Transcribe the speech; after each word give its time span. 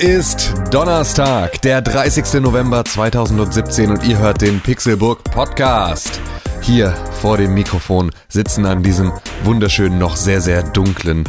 Ist 0.00 0.52
Donnerstag, 0.72 1.62
der 1.62 1.80
30. 1.80 2.40
November 2.40 2.84
2017 2.84 3.90
und 3.92 4.04
ihr 4.04 4.18
hört 4.18 4.40
den 4.42 4.60
Pixelburg 4.60 5.22
Podcast. 5.22 6.20
Hier 6.60 6.90
vor 7.20 7.36
dem 7.36 7.54
Mikrofon 7.54 8.10
sitzen 8.28 8.66
an 8.66 8.82
diesem 8.82 9.12
wunderschönen, 9.44 9.98
noch 9.98 10.16
sehr, 10.16 10.40
sehr 10.40 10.64
dunklen, 10.64 11.24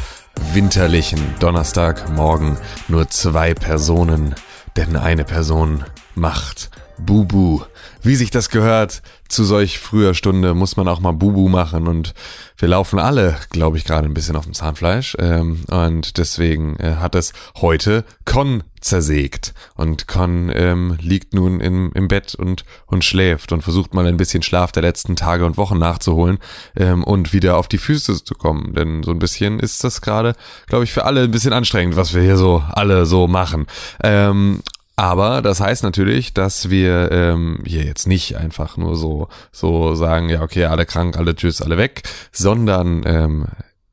winterlichen 0.54 1.20
Donnerstagmorgen 1.40 2.58
nur 2.88 3.08
zwei 3.10 3.54
Personen, 3.54 4.34
denn 4.76 4.96
eine 4.96 5.26
Person 5.26 5.86
macht 6.16 6.72
Bubu. 6.98 7.62
Wie 8.02 8.16
sich 8.16 8.32
das 8.32 8.50
gehört, 8.50 9.04
zu 9.28 9.44
solch 9.44 9.80
früher 9.80 10.14
Stunde 10.14 10.54
muss 10.54 10.78
man 10.78 10.88
auch 10.88 11.00
mal 11.00 11.12
Bubu 11.12 11.50
machen 11.50 11.88
und 11.88 12.14
wir 12.58 12.68
laufen 12.68 13.00
alle, 13.00 13.38
glaube 13.50 13.78
ich, 13.78 13.86
gerade 13.86 14.08
ein 14.08 14.14
bisschen 14.14 14.36
auf 14.36 14.46
dem 14.46 14.54
Zahnfleisch 14.54 15.18
ähm, 15.20 15.64
und 15.70 16.18
deswegen 16.18 16.78
äh, 16.78 16.96
hat 17.00 17.16
es 17.16 17.34
heute 17.58 18.06
Con 18.26 18.64
zersägt 18.80 19.54
und 19.76 20.08
Con 20.08 20.52
ähm, 20.54 20.98
liegt 21.02 21.34
nun 21.34 21.60
im, 21.60 21.92
im 21.94 22.08
Bett 22.08 22.36
und, 22.36 22.66
und 22.86 23.04
schläft 23.04 23.52
und 23.52 23.64
versucht 23.64 23.94
mal 23.94 24.06
ein 24.06 24.18
bisschen 24.18 24.44
Schlaf 24.44 24.72
der 24.72 24.84
letzten 24.84 25.16
Tage 25.16 25.46
und 25.46 25.58
Wochen 25.58 25.80
nachzuholen 25.80 26.38
ähm, 26.76 27.04
und 27.04 27.34
wieder 27.34 27.58
auf 27.58 27.68
die 27.68 27.80
Füße 27.80 28.24
zu 28.24 28.36
kommen, 28.36 28.74
denn 28.76 29.02
so 29.02 29.12
ein 29.12 29.20
bisschen 29.20 29.60
ist 29.60 29.84
das 29.84 30.02
gerade, 30.02 30.36
glaube 30.68 30.84
ich, 30.84 30.94
für 30.94 31.06
alle 31.06 31.24
ein 31.24 31.32
bisschen 31.32 31.54
anstrengend, 31.54 31.96
was 31.96 32.14
wir 32.14 32.22
hier 32.22 32.38
so 32.38 32.64
alle 32.70 33.06
so 33.08 33.28
machen. 33.28 33.66
Ähm, 34.04 34.62
aber 34.96 35.42
das 35.42 35.60
heißt 35.60 35.84
natürlich, 35.84 36.34
dass 36.34 36.70
wir 36.70 37.12
ähm, 37.12 37.62
hier 37.66 37.84
jetzt 37.84 38.08
nicht 38.08 38.38
einfach 38.38 38.78
nur 38.78 38.96
so 38.96 39.28
so 39.52 39.96
sagen, 39.96 40.30
ja 40.30 40.42
okay, 40.42 40.66
alle 40.66 40.86
krank, 40.86 41.18
alle 41.18 41.36
tschüss, 41.36 41.62
alle 41.62 41.78
weg, 41.78 42.04
sondern 42.32 43.04
ähm, 43.06 43.46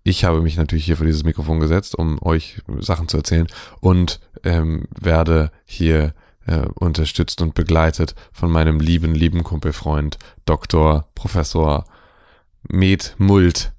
ich 0.04 0.24
habe 0.24 0.40
mich 0.40 0.56
natürlich 0.56 0.84
hier 0.84 0.96
vor 0.96 1.06
dieses 1.06 1.24
Mikrofon 1.24 1.60
gesetzt, 1.60 1.96
um 1.96 2.20
euch 2.22 2.60
Sachen 2.78 3.08
zu 3.08 3.18
erzählen 3.18 3.46
und 3.80 4.20
ähm, 4.44 4.84
werde 5.00 5.50
hier 5.64 6.14
äh, 6.46 6.66
unterstützt 6.74 7.40
und 7.40 7.54
begleitet 7.54 8.14
von 8.32 8.50
meinem 8.50 8.80
lieben, 8.80 9.14
lieben 9.14 9.44
Kumpelfreund 9.44 10.18
Dr. 10.44 11.08
Professor 11.14 11.84
Med 12.68 13.14
Mult 13.18 13.72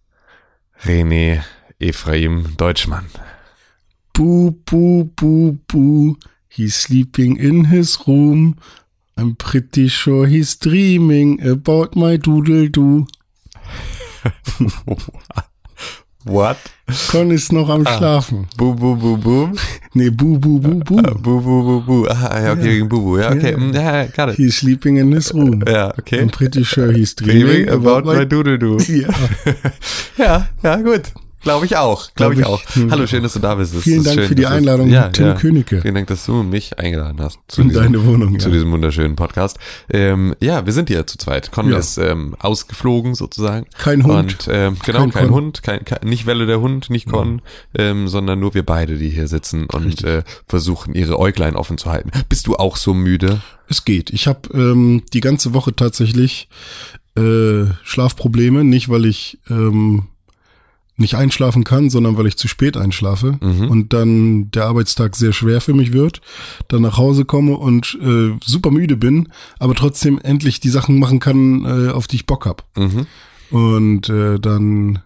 René 0.83 1.43
Ephraim 1.79 2.55
Deutschmann. 2.57 3.05
Buh, 4.13 4.51
buh, 4.65 5.05
buh, 5.15 5.57
buh. 5.67 6.15
He's 6.55 6.75
sleeping 6.75 7.37
in 7.37 7.65
his 7.65 7.97
room. 8.07 8.55
I'm 9.17 9.35
pretty 9.35 9.87
sure 9.87 10.27
he's 10.27 10.55
dreaming 10.55 11.41
about 11.45 11.95
my 11.95 12.15
doodle 12.17 12.67
doo. 12.69 13.07
What? 16.25 16.57
Con 17.11 17.31
ist 17.31 17.51
noch 17.51 17.69
am 17.69 17.85
Schlafen. 17.85 18.47
Bu, 18.57 18.73
bu, 18.75 18.95
bu, 18.95 19.17
bu. 19.17 19.49
Nee, 19.93 20.09
bu, 20.09 20.39
bu, 20.39 20.59
bu, 20.61 20.79
bu. 20.79 20.99
Ah, 20.99 21.15
bu, 21.19 21.41
bu, 21.43 21.63
bu, 21.65 21.87
bu. 21.87 22.07
Ah, 22.09 22.41
ja, 22.43 22.51
okay, 22.53 22.63
wegen 22.63 22.87
Bubu. 22.89 23.17
Ja, 23.19 23.31
okay. 23.31 23.51
Ja. 23.51 23.57
mm, 23.57 23.73
Ja, 23.73 24.05
got 24.05 24.29
it. 24.29 24.37
He's 24.37 24.55
sleeping 24.59 24.97
in 24.97 25.11
his 25.11 25.33
room. 25.33 25.61
Ja, 25.67 25.91
okay. 25.99 26.21
I'm 26.21 26.29
pretty 26.29 26.63
sure 26.63 26.93
he's 26.93 27.13
Dreaming 27.15 27.65
dreaming 27.65 27.69
about 27.69 28.05
my 28.05 28.23
doodle-doo. 28.25 28.77
Ja. 28.87 29.09
Ja, 30.17 30.47
ja, 30.63 30.81
gut. 30.81 31.11
Glaube 31.43 31.65
ich 31.65 31.75
auch. 31.75 32.13
Glaube 32.15 32.35
Glaub 32.35 32.57
ich 32.57 32.63
ich. 32.63 32.71
auch. 32.71 32.75
Hm. 32.75 32.91
Hallo, 32.91 33.05
schön, 33.05 33.21
dass 33.21 33.33
du 33.33 33.39
da 33.39 33.55
bist. 33.55 33.73
Es 33.75 33.83
Vielen 33.83 34.03
Dank 34.03 34.15
schön, 34.19 34.27
für 34.29 34.35
die 34.35 34.47
Einladung, 34.47 34.89
ja, 34.89 35.09
Tim 35.09 35.27
ja. 35.27 35.33
Königke. 35.35 35.81
Vielen 35.81 35.95
Dank, 35.95 36.07
dass 36.07 36.25
du 36.25 36.41
mich 36.41 36.79
eingeladen 36.79 37.19
hast 37.21 37.39
zu 37.49 37.61
In 37.61 37.69
diesem, 37.69 37.83
deine 37.83 38.05
Wohnung, 38.05 38.39
zu 38.39 38.47
ja. 38.47 38.53
diesem 38.53 38.71
wunderschönen 38.71 39.15
Podcast. 39.17 39.59
Ähm, 39.89 40.35
ja, 40.39 40.65
wir 40.65 40.71
sind 40.71 40.87
hier 40.89 41.05
zu 41.05 41.17
zweit. 41.17 41.51
Con 41.51 41.69
Ja. 41.69 41.77
ist 41.77 41.97
ähm, 41.97 42.35
ausgeflogen 42.39 43.13
sozusagen. 43.13 43.65
Kein 43.77 44.03
Hund. 44.05 44.47
Und 44.47 44.47
ähm, 44.49 44.77
genau, 44.85 44.99
kein, 45.01 45.11
Kein. 45.11 45.29
Hund, 45.31 45.63
kein, 45.63 45.83
kein, 45.83 46.07
nicht 46.07 46.25
Welle 46.25 46.45
der 46.45 46.61
Hund, 46.61 46.89
nicht 46.89 47.09
Con, 47.09 47.41
ähm, 47.77 48.07
sondern 48.07 48.39
nur 48.39 48.53
wir 48.53 48.63
beide, 48.65 48.97
die 48.97 49.09
hier 49.09 49.27
sitzen 49.27 49.65
und 49.65 50.03
äh, 50.05 50.23
versuchen, 50.47 50.95
ihre 50.95 51.19
Äuglein 51.19 51.55
offen 51.55 51.77
zu 51.77 51.91
halten. 51.91 52.11
Bist 52.29 52.47
du 52.47 52.55
auch 52.55 52.77
so 52.77 52.93
müde? 52.93 53.41
Es 53.67 53.83
geht. 53.83 54.11
Ich 54.11 54.27
habe 54.27 54.49
ähm, 54.53 55.03
die 55.13 55.19
ganze 55.19 55.53
Woche 55.53 55.75
tatsächlich 55.75 56.47
äh, 57.17 57.65
Schlafprobleme. 57.83 58.63
Nicht, 58.63 58.89
weil 58.89 59.05
ich 59.05 59.39
ähm, 59.49 60.07
nicht 61.03 61.15
einschlafen 61.15 61.63
kann, 61.63 61.89
sondern 61.91 62.17
weil 62.17 62.25
ich 62.25 62.37
zu 62.37 62.47
spät 62.47 62.75
einschlafe 62.77 63.37
Mhm. 63.39 63.69
und 63.69 63.93
dann 63.93 64.49
der 64.51 64.65
Arbeitstag 64.65 65.15
sehr 65.15 65.31
schwer 65.33 65.61
für 65.61 65.73
mich 65.75 65.93
wird, 65.93 66.21
dann 66.69 66.81
nach 66.81 66.97
Hause 66.97 67.25
komme 67.25 67.55
und 67.57 67.97
äh, 68.01 68.31
super 68.43 68.71
müde 68.71 68.97
bin, 68.97 69.29
aber 69.59 69.75
trotzdem 69.75 70.19
endlich 70.23 70.59
die 70.59 70.69
Sachen 70.69 70.97
machen 70.97 71.19
kann, 71.19 71.65
äh, 71.65 71.91
auf 71.91 72.07
die 72.07 72.15
ich 72.15 72.25
Bock 72.25 72.45
hab. 72.47 72.65
Mhm. 72.75 73.05
Und 73.51 74.09
äh, 74.09 74.39
dann, 74.39 74.99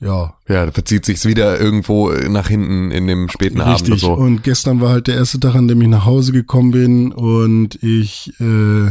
ja, 0.00 0.34
Ja, 0.48 0.66
da 0.66 0.72
verzieht 0.72 1.06
sich's 1.06 1.24
wieder 1.24 1.58
irgendwo 1.58 2.10
nach 2.10 2.48
hinten 2.48 2.90
in 2.90 3.06
dem 3.06 3.30
späten 3.30 3.60
Abend 3.62 3.80
und 3.82 3.92
Richtig. 3.94 4.00
so. 4.02 4.12
Und 4.12 4.42
gestern 4.42 4.80
war 4.82 4.90
halt 4.90 5.06
der 5.06 5.14
erste 5.16 5.40
Tag, 5.40 5.54
an 5.54 5.66
dem 5.68 5.80
ich 5.80 5.88
nach 5.88 6.04
Hause 6.04 6.32
gekommen 6.32 6.72
bin 6.72 7.12
und 7.12 7.82
ich 7.82 8.32
äh, 8.40 8.90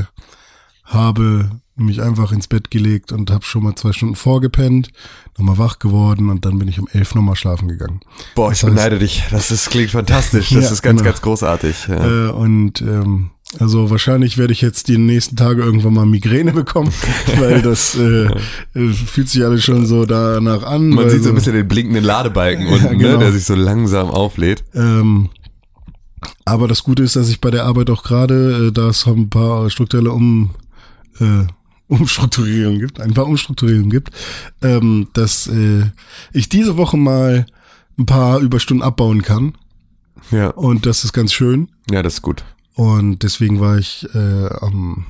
habe 0.84 1.52
mich 1.78 2.02
einfach 2.02 2.32
ins 2.32 2.48
Bett 2.48 2.72
gelegt 2.72 3.12
und 3.12 3.30
habe 3.32 3.44
schon 3.44 3.64
mal 3.64 3.76
zwei 3.76 3.92
Stunden 3.92 4.16
vorgepennt, 4.16 4.90
nochmal 5.38 5.58
wach 5.58 5.80
geworden 5.80 6.30
und 6.30 6.46
dann 6.46 6.58
bin 6.58 6.68
ich 6.70 6.80
um 6.80 6.88
elf 6.94 7.16
nochmal 7.16 7.36
schlafen 7.36 7.68
gegangen. 7.68 8.00
Boah, 8.34 8.52
ich 8.52 8.60
Das 8.62 8.70
heißt- 8.70 8.74
beneide 8.74 9.00
dich. 9.00 9.24
Das 9.32 9.52
ist, 9.52 9.70
klingt 9.70 9.92
fantastisch. 9.92 10.50
Das 10.54 10.66
Ja, 10.66 10.72
ist 10.72 10.82
ganz, 10.82 11.00
genau. 11.02 11.12
ganz 11.12 11.22
großartig. 11.22 11.88
Ja. 11.90 12.28
Äh, 12.28 12.32
und 12.32 12.82
ähm, 12.82 13.32
also 13.60 13.90
wahrscheinlich 13.90 14.38
werde 14.38 14.54
ich 14.54 14.62
jetzt 14.62 14.88
die 14.88 14.98
nächsten 14.98 15.36
Tage 15.36 15.64
irgendwann 15.64 15.94
mal 15.94 16.06
Migräne 16.06 16.52
bekommen, 16.54 16.94
weil 17.40 17.62
das 17.62 17.96
äh, 17.96 18.26
äh, 18.74 18.94
fühlt 18.94 19.28
sich 19.28 19.44
alles 19.44 19.64
schon 19.66 19.86
so 19.86 20.06
danach 20.06 20.64
an. 20.64 20.90
Man 20.90 21.10
sieht 21.10 21.24
so 21.24 21.30
ein 21.30 21.36
bisschen 21.36 21.54
den 21.56 21.68
blinkenden 21.68 22.06
Ladebalken 22.06 22.68
Ja, 22.68 22.74
unten, 22.74 23.00
genau. 23.00 23.14
ne, 23.14 23.18
der 23.20 23.32
sich 23.34 23.44
so 23.44 23.54
langsam 23.56 24.10
auflädt. 24.10 24.64
Ähm, 24.74 25.30
aber 26.46 26.68
das 26.68 26.84
Gute 26.84 27.04
ist, 27.04 27.16
dass 27.18 27.30
ich 27.30 27.42
bei 27.42 27.52
der 27.52 27.66
Arbeit 27.66 27.90
auch 27.90 28.04
gerade, 28.04 28.68
äh, 28.68 28.72
da 28.72 28.88
es 28.88 29.06
ein 29.06 29.30
paar 29.30 29.70
strukturelle 29.70 30.12
um, 30.12 30.52
äh, 31.20 31.46
Umstrukturierungen 31.88 32.80
gibt, 32.80 33.00
ein 33.00 33.14
paar 33.14 33.28
Umstrukturierungen 33.28 33.90
gibt, 33.90 34.12
ähm, 34.62 35.08
dass 35.14 35.48
äh, 35.48 35.84
ich 36.34 36.50
diese 36.50 36.78
Woche 36.78 36.98
mal 36.98 37.46
ein 37.98 38.06
paar 38.06 38.40
Überstunden 38.40 38.84
abbauen 38.84 39.22
kann. 39.22 39.54
Ja. 40.32 40.50
Und 40.50 40.86
das 40.86 41.04
ist 41.04 41.14
ganz 41.14 41.34
schön. 41.34 41.70
ja, 41.90 42.02
das 42.02 42.16
ist 42.16 42.22
gut. 42.22 42.44
Und 42.74 43.24
deswegen 43.24 43.60
war 43.60 43.78
ich 43.78 44.08
äh, 44.14 44.48
am 44.62 45.06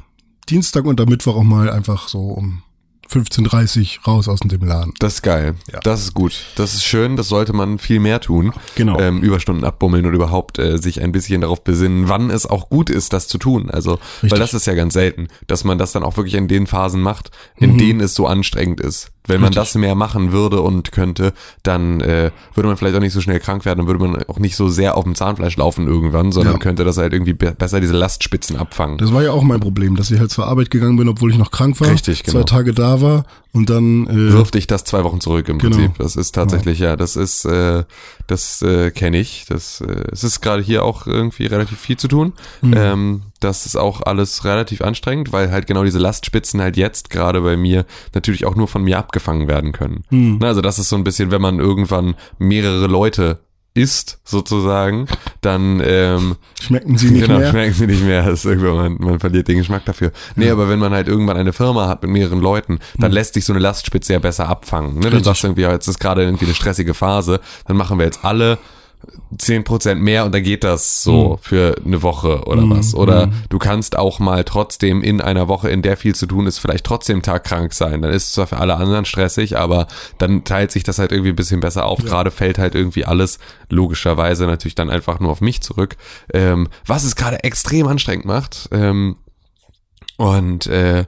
Dienstag 0.49 0.85
und 0.85 1.01
am 1.01 1.09
Mittwoch 1.09 1.35
auch 1.35 1.43
mal 1.43 1.69
einfach 1.69 2.07
so 2.07 2.19
um 2.19 2.61
15.30 3.11 4.05
raus 4.07 4.27
aus 4.27 4.39
dem 4.39 4.61
Laden. 4.63 4.93
Das 4.99 5.15
ist 5.15 5.21
geil. 5.21 5.55
Ja. 5.71 5.79
Das 5.81 6.01
ist 6.01 6.13
gut. 6.13 6.33
Das 6.55 6.73
ist 6.73 6.83
schön. 6.83 7.15
Das 7.15 7.27
sollte 7.29 7.53
man 7.53 7.77
viel 7.79 7.99
mehr 7.99 8.19
tun. 8.19 8.53
Genau. 8.75 8.99
Ähm, 8.99 9.21
Überstunden 9.21 9.63
abbummeln 9.63 10.05
und 10.05 10.13
überhaupt 10.13 10.59
äh, 10.59 10.77
sich 10.77 11.01
ein 11.01 11.11
bisschen 11.11 11.41
darauf 11.41 11.63
besinnen, 11.63 12.09
wann 12.09 12.29
es 12.29 12.45
auch 12.45 12.69
gut 12.69 12.89
ist, 12.89 13.13
das 13.13 13.27
zu 13.27 13.37
tun. 13.37 13.69
Also, 13.69 13.91
weil 13.91 13.99
Richtig. 14.23 14.39
das 14.39 14.53
ist 14.53 14.67
ja 14.67 14.73
ganz 14.73 14.93
selten, 14.93 15.27
dass 15.47 15.63
man 15.63 15.77
das 15.77 15.91
dann 15.91 16.03
auch 16.03 16.17
wirklich 16.17 16.35
in 16.35 16.47
den 16.47 16.67
Phasen 16.67 17.01
macht, 17.01 17.31
in 17.57 17.73
Mhm. 17.73 17.77
denen 17.77 17.99
es 18.01 18.15
so 18.15 18.27
anstrengend 18.27 18.79
ist. 18.81 19.11
Wenn 19.27 19.41
man 19.41 19.49
Richtig. 19.49 19.63
das 19.73 19.75
mehr 19.75 19.95
machen 19.95 20.31
würde 20.31 20.61
und 20.61 20.91
könnte, 20.91 21.33
dann 21.63 22.01
äh, 22.01 22.31
würde 22.53 22.67
man 22.67 22.77
vielleicht 22.77 22.95
auch 22.95 22.99
nicht 22.99 23.13
so 23.13 23.21
schnell 23.21 23.39
krank 23.39 23.65
werden, 23.65 23.79
dann 23.79 23.87
würde 23.87 23.99
man 24.05 24.23
auch 24.23 24.39
nicht 24.39 24.55
so 24.55 24.69
sehr 24.69 24.97
auf 24.97 25.03
dem 25.03 25.15
Zahnfleisch 25.15 25.57
laufen 25.57 25.87
irgendwann, 25.87 26.31
sondern 26.31 26.53
Ja. 26.55 26.59
könnte 26.59 26.83
das 26.83 26.97
halt 26.97 27.13
irgendwie 27.13 27.33
be 27.33 27.51
besser 27.57 27.79
diese 27.81 27.93
Lastspitzen 27.93 28.57
abfangen. 28.57 28.97
Das 28.97 29.13
war 29.13 29.23
ja 29.23 29.31
auch 29.31 29.43
mein 29.43 29.59
Problem, 29.59 29.95
dass 29.95 30.11
ich 30.11 30.19
halt 30.19 30.31
zur 30.31 30.47
Arbeit 30.47 30.69
gegangen 30.71 30.97
bin, 30.97 31.07
obwohl 31.09 31.31
ich 31.31 31.37
noch 31.37 31.51
krank 31.51 31.79
war. 31.81 31.89
Richtig, 31.89 32.23
genau. 32.23 32.39
Zwei 32.39 32.43
Tage 32.43 32.73
da 32.73 33.01
war 33.01 33.25
und 33.51 33.69
dann 33.69 34.07
äh, 34.07 34.33
wirft 34.33 34.55
dich 34.55 34.67
das 34.67 34.83
zwei 34.83 35.03
Wochen 35.03 35.19
zurück 35.21 35.47
im 35.49 35.57
Genau. 35.59 35.75
Prinzip. 35.77 35.97
Das 35.97 36.15
ist 36.15 36.33
tatsächlich, 36.33 36.79
ja, 36.79 36.95
das 36.95 37.15
ist, 37.15 37.45
äh, 37.45 37.83
das 38.27 38.61
äh, 38.61 38.91
kenne 38.91 39.17
ich. 39.19 39.45
Das, 39.49 39.81
äh, 39.81 40.03
es 40.11 40.23
ist 40.23 40.41
gerade 40.41 40.61
hier 40.61 40.83
auch 40.83 41.07
irgendwie 41.07 41.45
relativ 41.45 41.79
viel 41.79 41.97
zu 41.97 42.07
tun. 42.07 42.33
Mhm. 42.61 42.73
Ähm, 42.75 43.21
das 43.45 43.65
ist 43.65 43.75
auch 43.77 44.01
alles 44.01 44.43
relativ 44.43 44.81
anstrengend, 44.81 45.31
weil 45.31 45.51
halt 45.51 45.67
genau 45.67 45.83
diese 45.83 45.99
Lastspitzen 45.99 46.61
halt 46.61 46.75
jetzt 46.77 47.09
gerade 47.09 47.41
bei 47.41 47.55
mir 47.55 47.85
natürlich 48.13 48.45
auch 48.45 48.55
nur 48.55 48.67
von 48.67 48.83
mir 48.83 48.97
abgefangen 48.97 49.47
werden 49.47 49.71
können. 49.71 50.03
Na, 50.09 50.47
Also 50.47 50.61
das 50.61 50.79
ist 50.79 50.89
so 50.89 50.95
ein 50.95 51.03
bisschen, 51.03 51.31
wenn 51.31 51.41
man 51.41 51.59
irgendwann 51.59 52.15
mehrere 52.37 52.87
Leute 52.87 53.39
isst, 53.77 54.19
sozusagen, 54.23 55.05
dann 55.41 55.81
ähm, 55.83 56.37
schmecken 56.61 56.97
sie 56.97 57.11
nicht 57.11 57.25
genau, 57.27 57.39
mehr. 57.39 57.49
schmecken 57.49 57.73
sie 57.73 57.87
nicht 57.87 58.03
mehr. 58.03 58.23
Das 58.23 58.39
ist 58.39 58.45
irgendwann, 58.45 58.75
man, 58.77 58.97
man 58.99 59.19
verliert 59.19 59.49
den 59.49 59.57
Geschmack 59.57 59.83
dafür. 59.83 60.13
Nee, 60.37 60.49
aber 60.49 60.69
wenn 60.69 60.79
man 60.79 60.93
halt 60.93 61.09
irgendwann 61.09 61.35
eine 61.35 61.51
Firma 61.51 61.87
hat 61.89 62.01
mit 62.01 62.09
mehreren 62.11 62.39
Leuten, 62.39 62.79
dann 62.97 63.11
lässt 63.11 63.33
sich 63.33 63.43
so 63.43 63.51
eine 63.51 63.59
Lastspitze 63.59 64.13
ja 64.13 64.19
besser 64.19 64.47
abfangen. 64.47 64.95
Ne? 64.95 65.01
Dann 65.01 65.03
Hm. 65.03 65.17
Richtig. 65.17 65.25
sagst 65.25 65.43
du 65.43 65.47
irgendwie, 65.47 65.61
ja, 65.63 65.71
jetzt 65.73 65.87
ist 65.89 65.99
gerade 65.99 66.23
irgendwie 66.23 66.45
eine 66.45 66.55
stressige 66.55 66.93
Phase, 66.93 67.41
dann 67.67 67.75
machen 67.75 67.97
wir 67.99 68.05
jetzt 68.05 68.23
alle 68.23 68.57
10% 69.37 69.95
mehr 69.95 70.25
und 70.25 70.33
dann 70.33 70.43
geht 70.43 70.63
das 70.63 71.03
so 71.03 71.33
Hm. 71.33 71.37
für 71.41 71.75
eine 71.85 72.01
Woche 72.01 72.43
oder 72.45 72.69
was. 72.69 72.93
Oder 72.95 73.29
du 73.49 73.59
kannst 73.59 73.97
auch 73.97 74.19
mal 74.19 74.43
trotzdem 74.43 75.01
in 75.01 75.21
einer 75.21 75.47
Woche, 75.47 75.69
in 75.69 75.81
der 75.81 75.97
viel 75.97 76.15
zu 76.15 76.25
tun 76.25 76.47
ist, 76.47 76.59
vielleicht 76.59 76.85
trotzdem 76.85 77.21
tagkrank 77.21 77.73
sein. 77.73 78.01
Dann 78.01 78.11
ist 78.11 78.27
es 78.27 78.33
zwar 78.33 78.47
für 78.47 78.57
alle 78.57 78.75
anderen 78.75 79.05
stressig, 79.05 79.57
aber 79.57 79.87
dann 80.17 80.43
teilt 80.43 80.71
sich 80.71 80.83
das 80.83 80.99
halt 80.99 81.11
irgendwie 81.11 81.29
ein 81.29 81.35
bisschen 81.35 81.59
besser 81.59 81.85
auf. 81.85 81.99
Gerade 81.99 82.31
fällt 82.31 82.57
halt 82.57 82.75
irgendwie 82.75 83.05
alles 83.05 83.39
logischerweise 83.69 84.45
natürlich 84.45 84.75
dann 84.75 84.89
einfach 84.89 85.19
nur 85.19 85.31
auf 85.31 85.41
mich 85.41 85.61
zurück. 85.61 85.95
Ähm, 86.33 86.67
was 86.85 87.03
es 87.03 87.15
gerade 87.15 87.43
extrem 87.43 87.87
anstrengend 87.87 88.25
macht. 88.25 88.69
Ähm, 88.71 89.17
und 90.17 90.67
äh, 90.67 91.05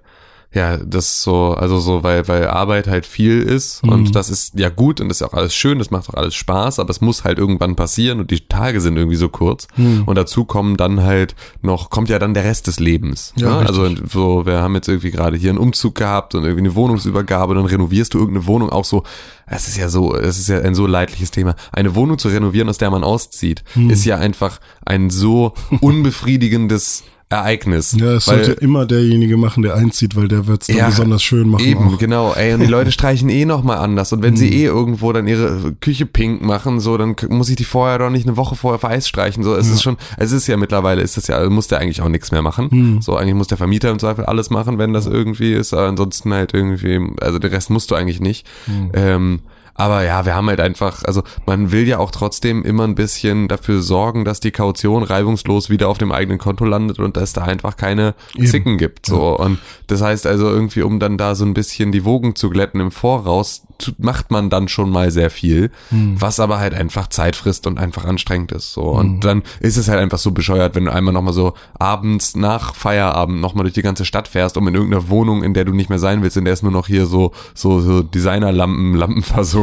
ja, 0.54 0.78
das 0.78 1.22
so, 1.22 1.54
also 1.54 1.78
so, 1.80 2.04
weil, 2.04 2.28
weil 2.30 2.48
Arbeit 2.48 2.88
halt 2.88 3.06
viel 3.06 3.42
ist 3.42 3.84
Mhm. 3.84 3.92
und 3.92 4.16
das 4.16 4.30
ist 4.30 4.58
ja 4.58 4.70
gut 4.70 5.02
und 5.02 5.10
das 5.10 5.20
ist 5.22 5.28
auch 5.28 5.34
alles 5.34 5.54
schön, 5.54 5.78
das 5.78 5.92
macht 5.92 6.10
auch 6.10 6.14
alles 6.16 6.36
Spaß, 6.36 6.80
aber 6.80 6.90
es 6.90 7.02
muss 7.02 7.24
halt 7.26 7.38
irgendwann 7.38 7.76
passieren 7.76 8.20
und 8.22 8.32
die 8.32 8.48
Tage 8.48 8.80
sind 8.82 8.96
irgendwie 8.98 9.18
so 9.18 9.28
kurz 9.30 9.68
Mhm. 9.76 10.04
und 10.06 10.16
dazu 10.16 10.46
kommen 10.46 10.78
dann 10.78 11.04
halt 11.04 11.36
noch, 11.62 11.90
kommt 11.90 12.10
ja 12.10 12.18
dann 12.18 12.34
der 12.34 12.46
Rest 12.46 12.68
des 12.68 12.80
Lebens. 12.80 13.34
Ja, 13.36 13.62
ne? 13.62 13.68
Also 13.68 13.90
so, 14.10 14.46
wir 14.46 14.62
haben 14.62 14.74
jetzt 14.76 14.88
irgendwie 14.88 15.12
gerade 15.12 15.36
hier 15.38 15.50
einen 15.50 15.60
Umzug 15.60 15.96
gehabt 15.96 16.34
und 16.34 16.44
irgendwie 16.44 16.62
eine 16.66 16.76
Wohnungsübergabe, 16.76 17.54
dann 17.54 17.66
renovierst 17.66 18.14
du 18.14 18.20
irgendeine 18.20 18.48
Wohnung 18.48 18.70
auch 18.70 18.86
so, 18.86 19.04
es 19.48 19.68
ist 19.68 19.78
ja 19.78 19.90
so, 19.90 20.16
es 20.16 20.40
ist 20.40 20.48
ja 20.50 20.60
ein 20.62 20.76
so 20.76 20.88
leidliches 20.88 21.32
Thema. 21.32 21.56
Eine 21.72 21.94
Wohnung 21.96 22.18
zu 22.18 22.30
renovieren, 22.30 22.70
aus 22.70 22.78
der 22.78 22.90
man 22.90 23.04
auszieht, 23.04 23.64
Hm. 23.74 23.90
ist 23.90 24.06
ja 24.06 24.18
einfach 24.18 24.60
ein 24.86 25.10
so 25.10 25.54
unbefriedigendes 25.82 27.04
Ereignis. 27.30 27.92
Ja, 28.00 28.14
es 28.14 28.28
weil- 28.28 28.46
sollte 28.46 28.62
immer 28.62 28.86
derjenige 28.86 29.36
machen, 29.36 29.62
der 29.64 29.76
einzieht, 29.76 30.16
weil 30.16 30.30
der 30.30 30.48
wird 30.48 30.62
es 30.62 30.68
dann 30.68 30.78
Ja, 30.78 30.88
besonders 30.88 31.22
schön 31.22 31.50
machen. 31.50 31.66
Eben, 31.66 31.96
auch. 31.96 31.98
genau. 31.98 32.34
Ey, 32.34 32.54
und 32.54 32.62
die 32.62 32.68
Leute 32.68 32.92
streichen 32.94 33.28
eh 33.30 33.44
nochmal 33.44 33.78
anders. 33.80 34.14
Und 34.14 34.22
wenn 34.24 34.34
Mhm. 34.36 34.38
sie 34.38 34.50
eh 34.54 34.64
irgendwo 34.66 35.12
dann 35.12 35.28
ihre 35.28 35.74
Küche 35.82 36.06
pink 36.06 36.42
machen, 36.42 36.80
so, 36.80 36.98
dann 36.98 37.16
muss 37.30 37.50
ich 37.50 37.58
die 37.58 37.66
vorher 37.66 38.00
doch 38.00 38.10
nicht 38.10 38.26
eine 38.28 38.38
Woche 38.38 38.56
vorher 38.56 38.80
vereis 38.80 39.10
streichen. 39.10 39.44
So, 39.44 39.56
es 39.56 39.68
ist 39.70 39.84
schon, 39.84 39.98
es 40.18 40.32
ist 40.32 40.48
ja 40.48 40.56
mittlerweile, 40.56 41.02
ist 41.02 41.18
das 41.18 41.28
ja, 41.28 41.36
also 41.36 41.50
muss 41.50 41.68
der 41.68 41.80
eigentlich 41.80 42.02
auch 42.02 42.10
nichts 42.10 42.32
mehr 42.32 42.42
machen. 42.42 42.70
Mhm. 42.72 43.02
So, 43.02 43.18
eigentlich 43.18 43.36
muss 43.36 43.48
der 43.48 43.58
Vermieter 43.58 43.92
im 43.92 44.00
Zweifel 44.00 44.26
alles 44.26 44.50
machen, 44.50 44.78
wenn 44.78 44.94
das 44.94 45.06
irgendwie 45.06 45.52
ist. 45.54 45.74
Aber 45.74 45.88
ansonsten 45.88 46.34
halt 46.34 46.54
irgendwie, 46.54 47.00
also 47.20 47.40
den 47.40 47.52
Rest 47.52 47.70
musst 47.70 47.92
du 47.92 47.96
eigentlich 47.96 48.22
nicht. 48.22 48.48
Mhm. 48.68 48.92
Ähm, 48.94 49.40
aber 49.78 50.04
ja, 50.04 50.26
wir 50.26 50.36
haben 50.36 50.50
halt 50.50 50.60
einfach, 50.60 51.04
also 51.04 51.24
man 51.46 51.72
will 51.72 51.88
ja 51.88 52.00
auch 52.00 52.12
trotzdem 52.12 52.64
immer 52.64 52.84
ein 52.84 52.96
bisschen 52.96 53.48
dafür 53.48 53.82
sorgen, 53.82 54.26
dass 54.26 54.40
die 54.40 54.52
Kaution 54.52 55.04
reibungslos 55.04 55.70
wieder 55.70 55.88
auf 55.88 56.00
dem 56.00 56.12
eigenen 56.12 56.40
Konto 56.40 56.66
landet 56.66 57.00
und 57.00 57.16
dass 57.16 57.34
da 57.34 57.44
einfach 57.44 57.78
keine 57.78 58.16
Eben. 58.36 58.48
Zicken 58.48 58.78
gibt. 58.78 59.06
So. 59.06 59.38
Und 59.38 59.60
das 59.86 60.02
heißt 60.02 60.26
also 60.26 60.50
irgendwie, 60.50 60.82
um 60.82 61.00
dann 61.00 61.18
da 61.18 61.36
so 61.36 61.46
ein 61.46 61.54
bisschen 61.54 61.92
die 61.92 62.04
Wogen 62.06 62.36
zu 62.36 62.50
glätten 62.50 62.82
im 62.82 62.92
Voraus, 62.92 63.64
macht 64.00 64.32
man 64.32 64.50
dann 64.50 64.68
schon 64.68 64.90
mal 64.90 65.12
sehr 65.12 65.30
viel, 65.30 65.70
was 65.92 66.40
aber 66.40 66.58
halt 66.58 66.74
einfach 66.74 67.08
Zeit 67.10 67.36
frisst 67.36 67.68
und 67.68 67.78
einfach 67.78 68.06
anstrengend 68.06 68.52
ist. 68.52 68.74
So. 68.74 68.82
Und 68.82 69.24
dann 69.24 69.44
ist 69.60 69.78
es 69.78 69.88
halt 69.88 70.00
einfach 70.00 70.18
so 70.18 70.32
bescheuert, 70.32 70.74
wenn 70.74 70.86
du 70.86 70.92
einmal 70.92 71.14
nochmal 71.14 71.34
so 71.34 71.54
abends 71.78 72.36
nach 72.36 72.74
Feierabend 72.74 73.40
nochmal 73.40 73.66
durch 73.66 73.76
die 73.76 73.84
ganze 73.84 74.06
Stadt 74.06 74.28
fährst, 74.28 74.58
um 74.58 74.68
in 74.68 74.74
irgendeiner 74.74 75.10
Wohnung, 75.10 75.44
in 75.44 75.54
der 75.54 75.66
du 75.66 75.74
nicht 75.74 75.90
mehr 75.90 76.00
sein 76.00 76.24
willst, 76.24 76.38
in 76.38 76.46
der 76.46 76.54
es 76.54 76.64
nur 76.64 76.72
noch 76.72 76.88
hier 76.88 77.06
so, 77.06 77.32
so, 77.54 77.80
so 77.80 78.02
Designerlampen, 78.02 78.96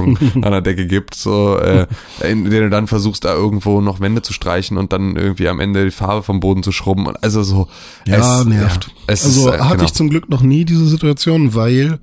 Lampenfassung 0.05 0.45
an 0.45 0.53
der 0.53 0.61
Decke 0.61 0.87
gibt, 0.87 1.15
so, 1.15 1.59
äh, 1.59 1.87
in 2.23 2.49
der 2.51 2.62
du 2.62 2.71
dann 2.71 2.87
versuchst, 2.87 3.25
da 3.25 3.35
irgendwo 3.35 3.81
noch 3.81 4.01
Wände 4.01 4.23
zu 4.23 4.33
streichen 4.33 4.77
und 4.77 4.93
dann 4.93 5.17
irgendwie 5.17 5.49
am 5.49 5.61
Ende 5.61 5.85
die 5.85 5.91
Farbe 5.91 6.23
vom 6.23 6.41
Boden 6.41 6.62
zu 6.62 6.73
schrubben. 6.73 7.06
Und 7.06 7.23
Also 7.23 7.43
so, 7.43 7.69
Ja, 8.06 8.41
es, 8.41 8.47
nervt. 8.47 8.91
es 9.06 9.25
also 9.25 9.49
ist, 9.49 9.55
äh, 9.55 9.59
hatte 9.61 9.77
genau. 9.77 9.85
ich 9.85 9.93
zum 9.95 10.11
Glück 10.11 10.29
noch 10.29 10.43
nie 10.43 10.65
diese 10.65 10.87
Situation, 10.87 11.55
weil 11.55 11.99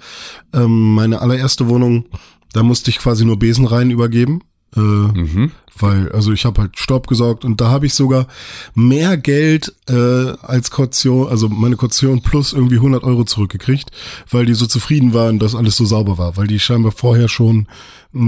ähm, 0.53 0.95
meine 0.95 1.21
allererste 1.21 1.67
Wohnung, 1.69 2.05
da 2.53 2.63
musste 2.63 2.89
ich 2.89 2.99
quasi 2.99 3.25
nur 3.25 3.39
Besenreihen 3.39 3.91
übergeben. 3.91 4.41
Äh, 4.75 4.79
Mhm. 4.79 5.51
Weil, 5.79 6.11
also 6.11 6.31
ich 6.33 6.45
habe 6.45 6.61
halt 6.61 6.77
Staub 6.77 7.07
gesaugt 7.07 7.45
und 7.45 7.61
da 7.61 7.69
habe 7.69 7.85
ich 7.85 7.93
sogar 7.93 8.27
mehr 8.75 9.15
Geld 9.17 9.73
äh, 9.87 10.33
als 10.41 10.69
Kaution, 10.69 11.27
also 11.29 11.47
meine 11.49 11.77
Kaution 11.77 12.21
plus 12.21 12.51
irgendwie 12.53 12.75
100 12.75 13.03
Euro 13.03 13.23
zurückgekriegt, 13.23 13.89
weil 14.29 14.45
die 14.45 14.53
so 14.53 14.65
zufrieden 14.67 15.13
waren, 15.13 15.39
dass 15.39 15.55
alles 15.55 15.77
so 15.77 15.85
sauber 15.85 16.17
war, 16.17 16.35
weil 16.37 16.47
die 16.47 16.59
scheinbar 16.59 16.91
vorher 16.91 17.29
schon 17.29 17.67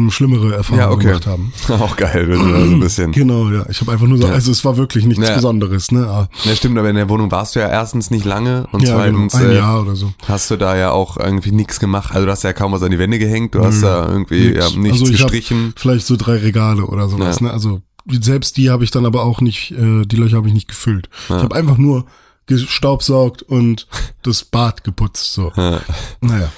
schlimmere 0.09 0.56
Erfahrungen 0.56 0.80
Ja, 0.81 0.91
okay. 0.91 1.07
gemacht 1.07 1.27
haben. 1.27 1.51
Auch 1.69 1.97
geil, 1.97 2.30
wenn 2.30 2.39
du 2.39 2.53
da 2.53 2.59
so 2.65 2.71
ein 2.71 2.80
bisschen. 2.80 3.12
Genau, 3.24 3.50
ja. 3.50 3.65
Ich 3.69 3.81
habe 3.81 3.91
einfach 3.91 4.07
nur 4.07 4.18
so, 4.18 4.27
also 4.27 4.51
es 4.51 4.63
war 4.63 4.77
wirklich 4.77 5.06
nichts 5.06 5.27
Ja. 5.27 5.35
Besonderes, 5.35 5.91
ne? 5.91 6.07
Ah, 6.07 6.30
Ja, 6.45 6.56
stimmt, 6.56 6.77
aber 6.77 6.89
in 6.89 6.95
der 6.95 7.09
Wohnung 7.09 7.30
warst 7.31 7.56
du 7.56 7.59
ja 7.59 7.68
erstens 7.69 8.09
nicht 8.09 8.24
lange 8.25 8.65
und 8.71 8.81
ja, 8.83 9.06
genau, 9.06 9.27
zweitens 9.27 9.35
ein 9.35 9.50
äh, 9.51 9.56
Jahr 9.57 9.81
oder 9.81 9.95
so. 9.95 10.13
hast 10.27 10.50
du 10.51 10.56
da 10.57 10.77
ja 10.77 10.91
auch 10.91 11.18
irgendwie 11.18 11.51
nichts 11.51 11.80
gemacht. 11.80 12.13
Also 12.13 12.25
du 12.25 12.31
hast 12.31 12.44
ja 12.44 12.53
kaum 12.53 12.71
was 12.71 12.81
an 12.83 12.91
die 12.91 13.00
Wände 13.00 13.19
gehängt, 13.19 13.56
du 13.56 13.63
hast 13.65 13.81
da 13.83 14.07
irgendwie 14.09 14.53
ja, 14.56 14.63
Nix. 14.69 14.75
nichts 14.77 15.00
also 15.01 15.06
ich 15.13 15.19
gestrichen. 15.19 15.74
Vielleicht 15.75 16.06
so 16.07 16.15
drei 16.15 16.38
Regale 16.38 16.86
oder 16.86 17.09
sowas. 17.09 17.39
Ja. 17.41 17.47
Ne? 17.47 17.51
Also 17.53 17.81
selbst 18.09 18.56
die 18.57 18.69
habe 18.69 18.83
ich 18.86 18.91
dann 18.91 19.06
aber 19.06 19.24
auch 19.24 19.41
nicht, 19.41 19.71
äh, 19.71 20.06
die 20.06 20.15
Löcher 20.15 20.38
habe 20.38 20.47
ich 20.47 20.53
nicht 20.53 20.68
gefüllt. 20.68 21.09
Ich 21.25 21.36
habe 21.36 21.56
einfach 21.56 21.77
nur 21.77 22.06
gestaubsaugt 22.45 23.41
und 23.44 23.88
das 24.24 24.44
Bad 24.44 24.83
geputzt. 24.83 25.33
So. 25.33 25.51
Ja. 25.56 25.79
Naja. 26.21 26.51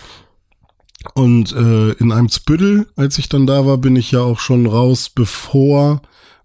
Und 1.13 1.51
äh, 1.53 1.91
in 1.93 2.11
einem 2.11 2.29
Spüttel, 2.29 2.87
als 2.95 3.17
ich 3.17 3.29
dann 3.29 3.45
da 3.47 3.65
war, 3.65 3.77
bin 3.77 3.95
ich 3.95 4.11
ja 4.11 4.21
auch 4.21 4.39
schon 4.39 4.65
raus, 4.65 5.09
bevor 5.13 6.01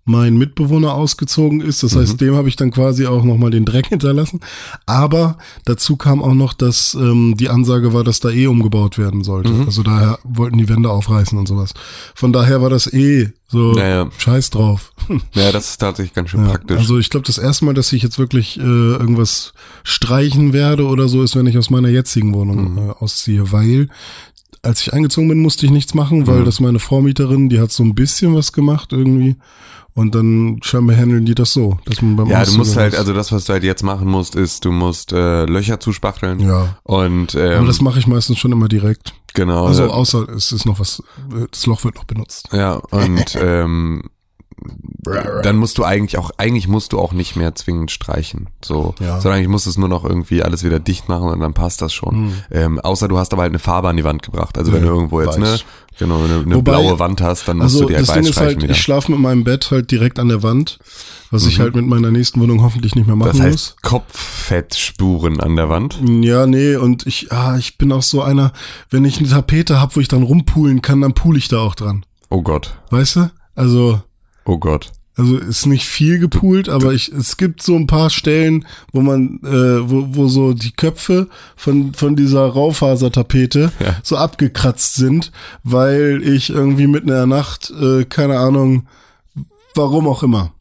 mein 0.07 0.37
Mitbewohner 0.39 0.95
ausgezogen 0.95 1.61
ist. 1.61 1.83
Das 1.85 1.95
heißt, 1.95 2.21
dem 2.21 2.35
habe 2.35 2.49
ich 2.49 2.57
dann 2.57 2.73
quasi 2.73 3.07
auch 3.07 3.23
nochmal 3.23 3.51
den 3.51 3.65
Dreck 3.65 3.87
hinterlassen. 3.91 4.41
Aber 4.87 5.39
dazu 5.67 5.95
kam 5.97 6.21
auch 6.23 6.35
noch, 6.35 6.53
dass 6.53 6.95
ähm, 6.95 7.35
die 7.39 7.49
Ansage 7.49 7.93
war, 7.93 8.03
dass 8.03 8.19
da 8.19 8.31
eh 8.31 8.47
umgebaut 8.49 8.99
werden 8.99 9.23
sollte. 9.23 9.53
Also 9.67 9.83
daher 9.85 10.19
wollten 10.25 10.59
die 10.59 10.69
Wände 10.69 10.91
aufreißen 10.91 11.39
und 11.39 11.47
sowas. 11.47 11.75
Von 12.15 12.33
daher 12.33 12.61
war 12.61 12.71
das 12.71 12.93
eh 12.93 13.31
so 13.47 13.73
Naja. 13.73 14.09
scheiß 14.19 14.51
drauf. 14.51 14.93
ja, 15.35 15.53
das 15.53 15.71
ist 15.71 15.79
tatsächlich 15.79 16.15
ganz 16.15 16.31
schön 16.31 16.41
Ja, 16.45 16.51
praktisch. 16.53 16.79
Also 16.79 16.99
ich 16.99 17.11
glaube, 17.11 17.27
das 17.27 17.39
erste 17.39 17.67
Mal, 17.67 17.75
dass 17.75 17.93
ich 17.93 18.03
jetzt 18.03 18.19
wirklich 18.19 18.59
äh, 18.59 18.63
irgendwas 18.63 19.53
streichen 19.85 20.53
werde 20.53 20.87
oder 20.87 21.09
so, 21.09 21.23
ist, 21.23 21.37
wenn 21.37 21.47
ich 21.47 21.59
aus 21.59 21.71
meiner 21.71 21.89
jetzigen 21.89 22.33
Wohnung 22.35 22.73
Mhm. 22.73 22.79
äh, 22.79 22.91
ausziehe, 22.99 23.53
weil 23.53 23.89
als 24.63 24.81
ich 24.83 24.93
eingezogen 24.93 25.29
bin, 25.29 25.41
musste 25.41 25.65
ich 25.67 25.73
nichts 25.73 25.95
machen, 25.95 26.21
Mhm. 26.21 26.27
weil 26.27 26.45
das 26.45 26.61
meine 26.61 26.79
Vormieterin, 26.79 27.49
die 27.49 27.61
hat 27.61 27.73
so 27.73 27.83
ein 27.83 27.95
bisschen 27.95 28.35
was 28.35 28.53
gemacht 28.53 28.93
irgendwie 28.93 29.37
und 29.95 30.15
dann 30.15 30.59
scheinbar 30.63 30.97
handeln 30.97 31.25
die 31.27 31.35
das 31.35 31.53
so, 31.53 31.79
dass 31.85 32.01
man 32.03 32.15
beim 32.17 32.29
ja, 32.29 32.37
du 32.37 32.43
Auszug 32.43 32.59
musst 32.59 32.77
halt, 32.77 32.95
also 32.95 33.13
das, 33.13 33.33
was 33.33 33.45
du 33.47 33.53
halt 33.55 33.65
jetzt 33.65 33.83
machen 33.83 34.07
musst, 34.09 34.35
ist, 34.37 34.65
du 34.65 34.71
musst 34.73 35.13
äh, 35.13 35.47
Löcher 35.47 35.81
zuspachteln. 35.81 36.41
ja, 36.41 36.77
Und 36.85 37.35
aber 37.35 37.55
ähm, 37.57 37.67
das 37.67 37.81
mache 37.81 37.99
ich 37.99 38.07
meistens 38.07 38.39
schon 38.39 38.53
immer 38.53 38.69
direkt. 38.69 39.15
genau. 39.35 39.67
Also 39.67 39.91
außer 39.91 40.29
es 40.31 40.53
ist 40.53 40.65
noch 40.67 40.79
was, 40.79 41.03
das 41.51 41.67
Loch 41.67 41.85
wird 41.85 41.97
noch 41.97 42.05
benutzt. 42.05 42.49
Ja, 42.53 42.75
und 42.75 43.37
ähm, 43.41 44.03
dann 45.43 45.57
musst 45.57 45.79
du 45.79 45.85
eigentlich 45.85 46.19
auch, 46.19 46.31
eigentlich 46.37 46.69
musst 46.69 46.93
du 46.93 46.99
auch 46.99 47.13
nicht 47.13 47.35
mehr 47.37 47.55
zwingend 47.55 47.91
streichen. 47.91 48.49
So. 48.65 48.95
Ja. 49.01 49.21
Sondern 49.21 49.45
musst 49.47 49.67
du 49.67 49.71
es 49.71 49.79
nur 49.79 49.89
noch 49.89 50.05
irgendwie 50.05 50.43
alles 50.43 50.63
wieder 50.65 50.79
dicht 50.79 51.09
machen 51.09 51.29
und 51.29 51.41
dann 51.41 51.55
passt 51.55 51.81
das 51.83 51.93
schon. 51.93 52.33
Ähm, 52.51 52.79
außer 52.79 53.09
du 53.09 53.19
hast 53.19 53.33
aber 53.33 53.43
halt 53.43 53.51
eine 53.53 53.59
Farbe 53.59 53.89
an 53.89 53.97
die 53.97 54.05
Wand 54.05 54.23
gebracht. 54.23 54.59
Also 54.59 54.73
wenn 54.73 54.83
Ja, 54.85 54.89
du 54.91 54.95
irgendwo 54.95 55.21
jetzt, 55.23 55.39
ne, 55.39 55.59
genau, 55.99 56.23
eine, 56.23 56.41
eine 56.41 56.55
Wobei- 56.57 56.73
blaue 56.73 56.99
Wand 56.99 57.21
hast, 57.23 57.49
dann 57.49 57.57
musst 57.59 57.75
Also 57.77 57.81
du 57.85 57.89
die 57.89 57.95
halt 57.97 58.03
das 58.09 58.17
weiß 58.17 58.23
Ding 58.25 58.31
ist 58.31 58.41
halt, 58.41 58.63
wieder. 58.63 58.73
ich 58.73 58.81
schlafe 58.81 59.11
mit 59.13 59.21
meinem 59.21 59.43
Bett 59.45 59.71
halt 59.71 59.91
direkt 59.91 60.19
an 60.19 60.29
der 60.29 60.43
Wand, 60.43 60.79
was 61.31 61.47
ich 61.47 61.61
halt 61.61 61.75
mit 61.75 61.87
meiner 61.87 62.11
nächsten 62.11 62.41
Wohnung 62.41 62.63
hoffentlich 62.63 62.95
nicht 62.95 63.07
mehr 63.07 63.17
machen 63.17 63.31
Mhm. 63.39 63.43
Das 63.43 63.53
muss. 63.53 63.53
heißt 63.71 63.83
Kopffettspuren 63.83 65.41
an 65.41 65.57
der 65.57 65.69
Wand. 65.69 65.99
Ja, 66.23 66.47
nee, 66.47 66.77
und 66.77 67.07
ich, 67.07 67.33
ah, 67.33 67.57
ich 67.57 67.79
bin 67.79 67.93
auch 67.93 68.03
so 68.03 68.23
einer, 68.23 68.53
wenn 68.91 69.05
ich 69.05 69.19
eine 69.19 69.29
Tapete 69.29 69.81
hab, 69.81 69.97
wo 69.97 70.01
ich 70.01 70.09
dann 70.09 70.23
rumpulen 70.23 70.83
kann, 70.83 71.01
dann 71.01 71.15
pool 71.15 71.37
ich 71.37 71.49
da 71.49 71.59
auch 71.59 71.75
dran. 71.75 72.05
Oh 72.29 72.43
Gott. 72.43 72.75
Weißt 72.91 73.17
du? 73.17 73.31
Also, 73.55 74.01
Oh 74.45 74.59
Gott. 74.59 74.91
also 75.17 75.37
ist 75.37 75.67
nicht 75.67 75.85
viel 75.87 76.19
gepoolt, 76.19 76.69
aber 76.69 76.93
ich, 76.93 77.09
es 77.13 77.37
gibt 77.37 77.63
so 77.63 77.77
ein 77.77 77.87
paar 77.87 78.09
Stellen, 78.11 78.67
wo 78.93 79.03
man, 79.03 79.41
äh, 79.45 79.91
wo, 79.91 80.07
wo 80.17 80.29
so 80.29 80.55
die 80.55 80.73
Köpfe 80.73 81.29
von, 81.57 81.93
von 81.95 82.17
dieser 82.17 82.47
Raufasertapete 82.47 83.71
Ja. 83.81 83.97
so 84.03 84.17
abgekratzt 84.17 84.95
sind, 84.95 85.31
weil 85.63 86.23
ich 86.25 86.51
irgendwie 86.51 86.87
mitten 86.87 87.09
in 87.09 87.15
der 87.15 87.27
Nacht, 87.27 87.71
äh, 87.71 88.05
keine 88.05 88.39
Ahnung, 88.39 88.87
warum 89.75 90.09
auch 90.09 90.23
immer. 90.23 90.53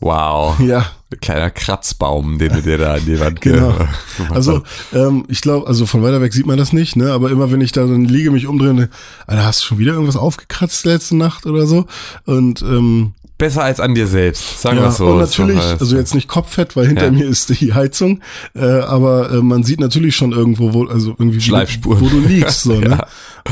Wow. 0.00 0.58
Ja, 0.60 0.86
Kleiner 1.20 1.50
Kratzbaum, 1.50 2.38
den 2.38 2.52
du 2.52 2.62
dir 2.62 2.78
da 2.78 2.94
an 2.94 3.04
die 3.06 3.18
Wand 3.20 3.40
Genau. 3.40 3.70
ge- 4.18 4.26
Also, 4.30 4.62
ähm, 4.92 5.24
ich 5.28 5.40
glaube, 5.40 5.66
also 5.66 5.86
von 5.86 6.02
weiter 6.02 6.20
weg 6.20 6.32
sieht 6.32 6.46
man 6.46 6.58
das 6.58 6.72
nicht, 6.72 6.96
ne? 6.96 7.12
Aber 7.12 7.30
immer 7.30 7.50
wenn 7.52 7.60
ich 7.60 7.72
da 7.72 7.82
dann 7.86 8.04
liege, 8.04 8.30
mich 8.30 8.46
umdrehe, 8.46 8.70
und, 8.70 8.88
Alter, 9.26 9.44
hast 9.44 9.62
du 9.62 9.66
schon 9.66 9.78
wieder 9.78 9.92
irgendwas 9.92 10.16
aufgekratzt 10.16 10.84
letzte 10.86 11.16
Nacht 11.16 11.46
oder 11.46 11.66
so? 11.66 11.86
Und 12.24 12.62
ähm, 12.62 13.12
Besser 13.36 13.64
als 13.64 13.80
an 13.80 13.96
dir 13.96 14.06
selbst. 14.06 14.60
Sagen 14.62 14.76
wir 14.78 14.84
ja, 14.84 14.90
so. 14.92 15.06
und 15.08 15.18
natürlich, 15.18 15.58
also 15.58 15.96
jetzt 15.96 16.14
nicht 16.14 16.28
Kopffett, 16.28 16.76
weil 16.76 16.86
hinter 16.86 17.06
Ja. 17.06 17.10
mir 17.10 17.26
ist 17.26 17.48
die 17.60 17.72
Heizung, 17.74 18.20
äh, 18.54 18.60
aber 18.64 19.32
äh, 19.32 19.42
man 19.42 19.64
sieht 19.64 19.80
natürlich 19.80 20.14
schon 20.14 20.30
irgendwo, 20.30 20.72
wo, 20.72 20.84
also 20.86 21.16
irgendwie, 21.18 21.40
Schleifspuren. 21.40 22.00
wo 22.00 22.08
du 22.08 22.20
liegst, 22.20 22.62
so, 22.62 22.74
ne? 22.80 22.90
Ja. 22.90 23.06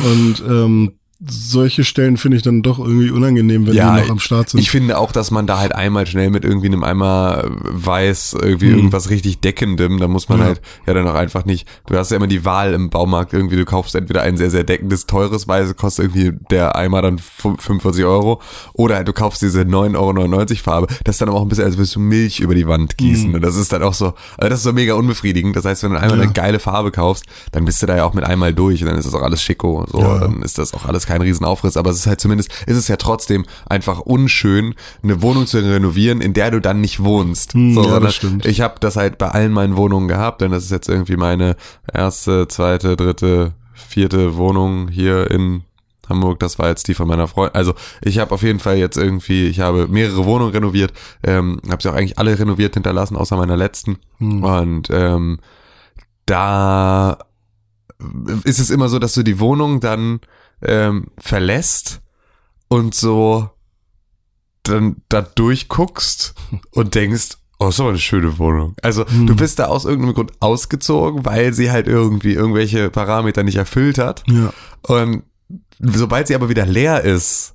Und 0.05 0.41
ähm, 0.49 0.93
solche 1.29 1.85
Stellen 1.85 2.17
finde 2.17 2.37
ich 2.37 2.43
dann 2.43 2.63
doch 2.63 2.79
irgendwie 2.81 3.11
unangenehm, 3.11 3.67
wenn 3.67 3.75
Ja, 3.75 3.97
die 3.97 4.03
noch 4.03 4.11
am 4.11 4.19
Start 4.19 4.51
sind. 4.51 4.61
Ich 4.61 4.71
finde 4.71 4.99
auch, 4.99 5.13
dass 5.13 5.31
man 5.31 5.47
da 5.47 5.59
halt 5.59 5.73
einmal 5.75 6.07
schnell 6.07 6.31
mit 6.31 6.45
irgendwie 6.45 6.67
einem 6.67 6.83
Eimer 6.83 7.45
weiß, 7.47 8.37
irgendwie 8.41 8.71
irgendwas 8.71 9.09
richtig 9.11 9.39
deckendem, 9.41 9.99
da 9.99 10.09
muss 10.09 10.29
man 10.29 10.39
Mhm. 10.39 10.43
Ja. 10.43 10.49
halt 10.49 10.61
ja 10.87 10.95
dann 10.95 11.07
auch 11.07 11.15
einfach 11.15 11.45
nicht, 11.45 11.69
du 11.87 11.97
hast 11.97 12.11
ja 12.11 12.17
immer 12.17 12.27
die 12.27 12.45
Wahl 12.45 12.75
im 12.75 12.91
Baumarkt, 12.91 13.33
irgendwie 13.33 13.57
du 13.57 13.65
kaufst 13.65 13.95
entweder 13.95 14.23
ein 14.23 14.37
sehr, 14.37 14.51
sehr 14.51 14.65
deckendes, 14.65 15.07
teures 15.07 15.47
Weise, 15.47 15.75
kostet 15.75 16.07
irgendwie 16.07 16.37
der 16.51 16.75
Eimer 16.77 17.03
dann 17.03 17.19
45 17.19 18.05
Euro, 18.05 18.41
oder 18.73 18.97
halt 18.97 19.07
du 19.07 19.13
kaufst 19.13 19.43
diese 19.43 19.61
9,99 19.63 19.97
Euro 19.97 20.55
Farbe, 20.63 20.87
das 21.05 21.17
ist 21.17 21.21
dann 21.23 21.29
aber 21.29 21.39
auch 21.39 21.43
ein 21.43 21.49
bisschen, 21.49 21.65
als 21.65 21.77
würdest 21.77 21.95
du 21.95 22.01
Milch 22.01 22.41
über 22.41 22.55
die 22.55 22.67
Wand 22.67 22.97
gießen 22.99 23.29
Mhm. 23.29 23.35
und 23.37 23.43
das 23.43 23.57
ist 23.57 23.73
dann 23.73 23.83
auch 23.83 23.95
so, 23.95 24.07
also 24.39 24.49
das 24.49 24.59
ist 24.59 24.65
so 24.65 24.73
mega 24.73 24.95
unbefriedigend, 24.95 25.55
das 25.55 25.65
heißt, 25.65 25.83
wenn 25.85 25.93
du 25.93 26.01
einmal 26.01 26.19
Ja. 26.19 26.25
eine 26.25 26.33
geile 26.33 26.59
Farbe 26.59 26.91
kaufst, 26.91 27.25
dann 27.53 27.65
bist 27.65 27.81
du 27.83 27.87
da 27.87 27.97
ja 27.97 28.05
auch 28.05 28.15
mit 28.15 28.25
einmal 28.25 28.53
durch 28.55 28.83
und 28.83 28.89
dann 28.89 28.99
ist 28.99 29.05
das 29.07 29.15
auch 29.15 29.23
alles 29.23 29.43
schicko, 29.43 29.87
so, 29.91 30.01
dann 30.01 30.43
ist 30.43 30.59
das 30.59 30.75
auch 30.75 30.85
alles 30.87 31.07
kein 31.13 31.23
Riesenaufriss, 31.23 31.77
aber 31.77 31.91
es 31.91 31.99
ist 31.99 32.07
halt 32.07 32.21
zumindest, 32.21 32.51
ist 32.67 32.77
es 32.77 32.89
ja 32.89 32.97
trotzdem 32.97 33.45
einfach 33.69 34.01
unschön, 34.01 34.75
eine 35.03 35.21
Wohnung 35.21 35.47
zu 35.47 35.59
renovieren, 35.59 36.23
in 36.23 36.33
der 36.33 36.51
du 36.51 36.61
dann 36.61 36.81
nicht 36.81 37.05
wohnst. 37.05 37.53
Hm, 37.53 37.75
so, 37.75 37.85
ja, 37.85 38.01
das 38.01 38.15
stimmt. 38.15 38.47
ich 38.47 38.63
habe 38.63 38.77
das 38.81 38.97
halt 38.97 39.19
bei 39.19 39.29
allen 39.29 39.53
meinen 39.53 39.77
Wohnungen 39.77 40.09
gehabt, 40.09 40.41
denn 40.41 40.53
das 40.53 40.65
ist 40.65 40.71
jetzt 40.71 40.89
irgendwie 40.89 41.17
meine 41.17 41.57
erste, 41.93 42.49
zweite, 42.49 42.97
dritte, 42.97 43.53
vierte 43.75 44.37
Wohnung 44.37 44.89
hier 44.89 45.31
in 45.31 45.65
Hamburg, 46.09 46.41
das 46.41 46.59
war 46.59 46.69
jetzt 46.69 46.89
die 46.89 46.95
von 46.95 47.07
meiner 47.07 47.29
Freundin. 47.29 47.55
Also 47.55 47.75
ich 48.01 48.19
habe 48.19 48.33
auf 48.33 48.43
jeden 48.43 48.59
Fall 48.59 48.79
jetzt 48.79 48.97
irgendwie, 48.97 49.47
ich 49.49 49.61
habe 49.61 49.89
mehrere 49.89 50.25
Wohnungen 50.25 50.53
renoviert, 50.53 50.93
ähm, 51.23 51.61
habe 51.71 51.83
sie 51.83 51.91
auch 51.91 51.95
eigentlich 51.95 52.19
alle 52.19 52.39
renoviert 52.39 52.75
hinterlassen, 52.75 53.17
außer 53.17 53.37
meiner 53.37 53.57
letzten. 53.57 53.99
Hm. 54.19 54.43
Und 54.43 54.89
ähm, 54.91 55.41
da 56.25 57.19
ist 58.45 58.59
es 58.59 58.71
immer 58.71 58.89
so, 58.89 58.99
dass 58.99 59.15
du 59.15 59.23
die 59.23 59.39
Wohnung 59.39 59.81
dann 59.81 60.21
ähm, 60.65 61.09
verlässt 61.19 62.01
und 62.69 62.95
so 62.95 63.51
dann 64.63 64.97
da 65.09 65.23
durchguckst 65.23 66.35
und 66.73 66.95
denkst, 66.95 67.37
oh, 67.59 67.69
ist 67.69 67.81
aber 67.81 67.91
eine 67.91 67.99
schöne 67.99 68.39
Wohnung. 68.39 68.75
Also 68.83 69.07
Hm. 69.07 69.27
du 69.27 69.37
bist 69.37 69.59
da 69.59 69.67
aus 69.67 69.85
irgendeinem 69.85 70.15
Grund 70.15 70.33
ausgezogen, 70.41 71.25
weil 71.25 71.53
sie 71.53 71.71
halt 71.71 71.87
irgendwie 71.89 72.33
irgendwelche 72.35 72.91
Parameter 72.91 73.43
nicht 73.43 73.57
erfüllt 73.57 73.99
hat. 73.99 74.25
Ja. 74.29 74.53
Und 74.83 75.25
sobald 75.81 76.27
sie 76.29 76.35
aber 76.35 76.49
wieder 76.49 76.67
leer 76.67 77.03
ist, 77.03 77.55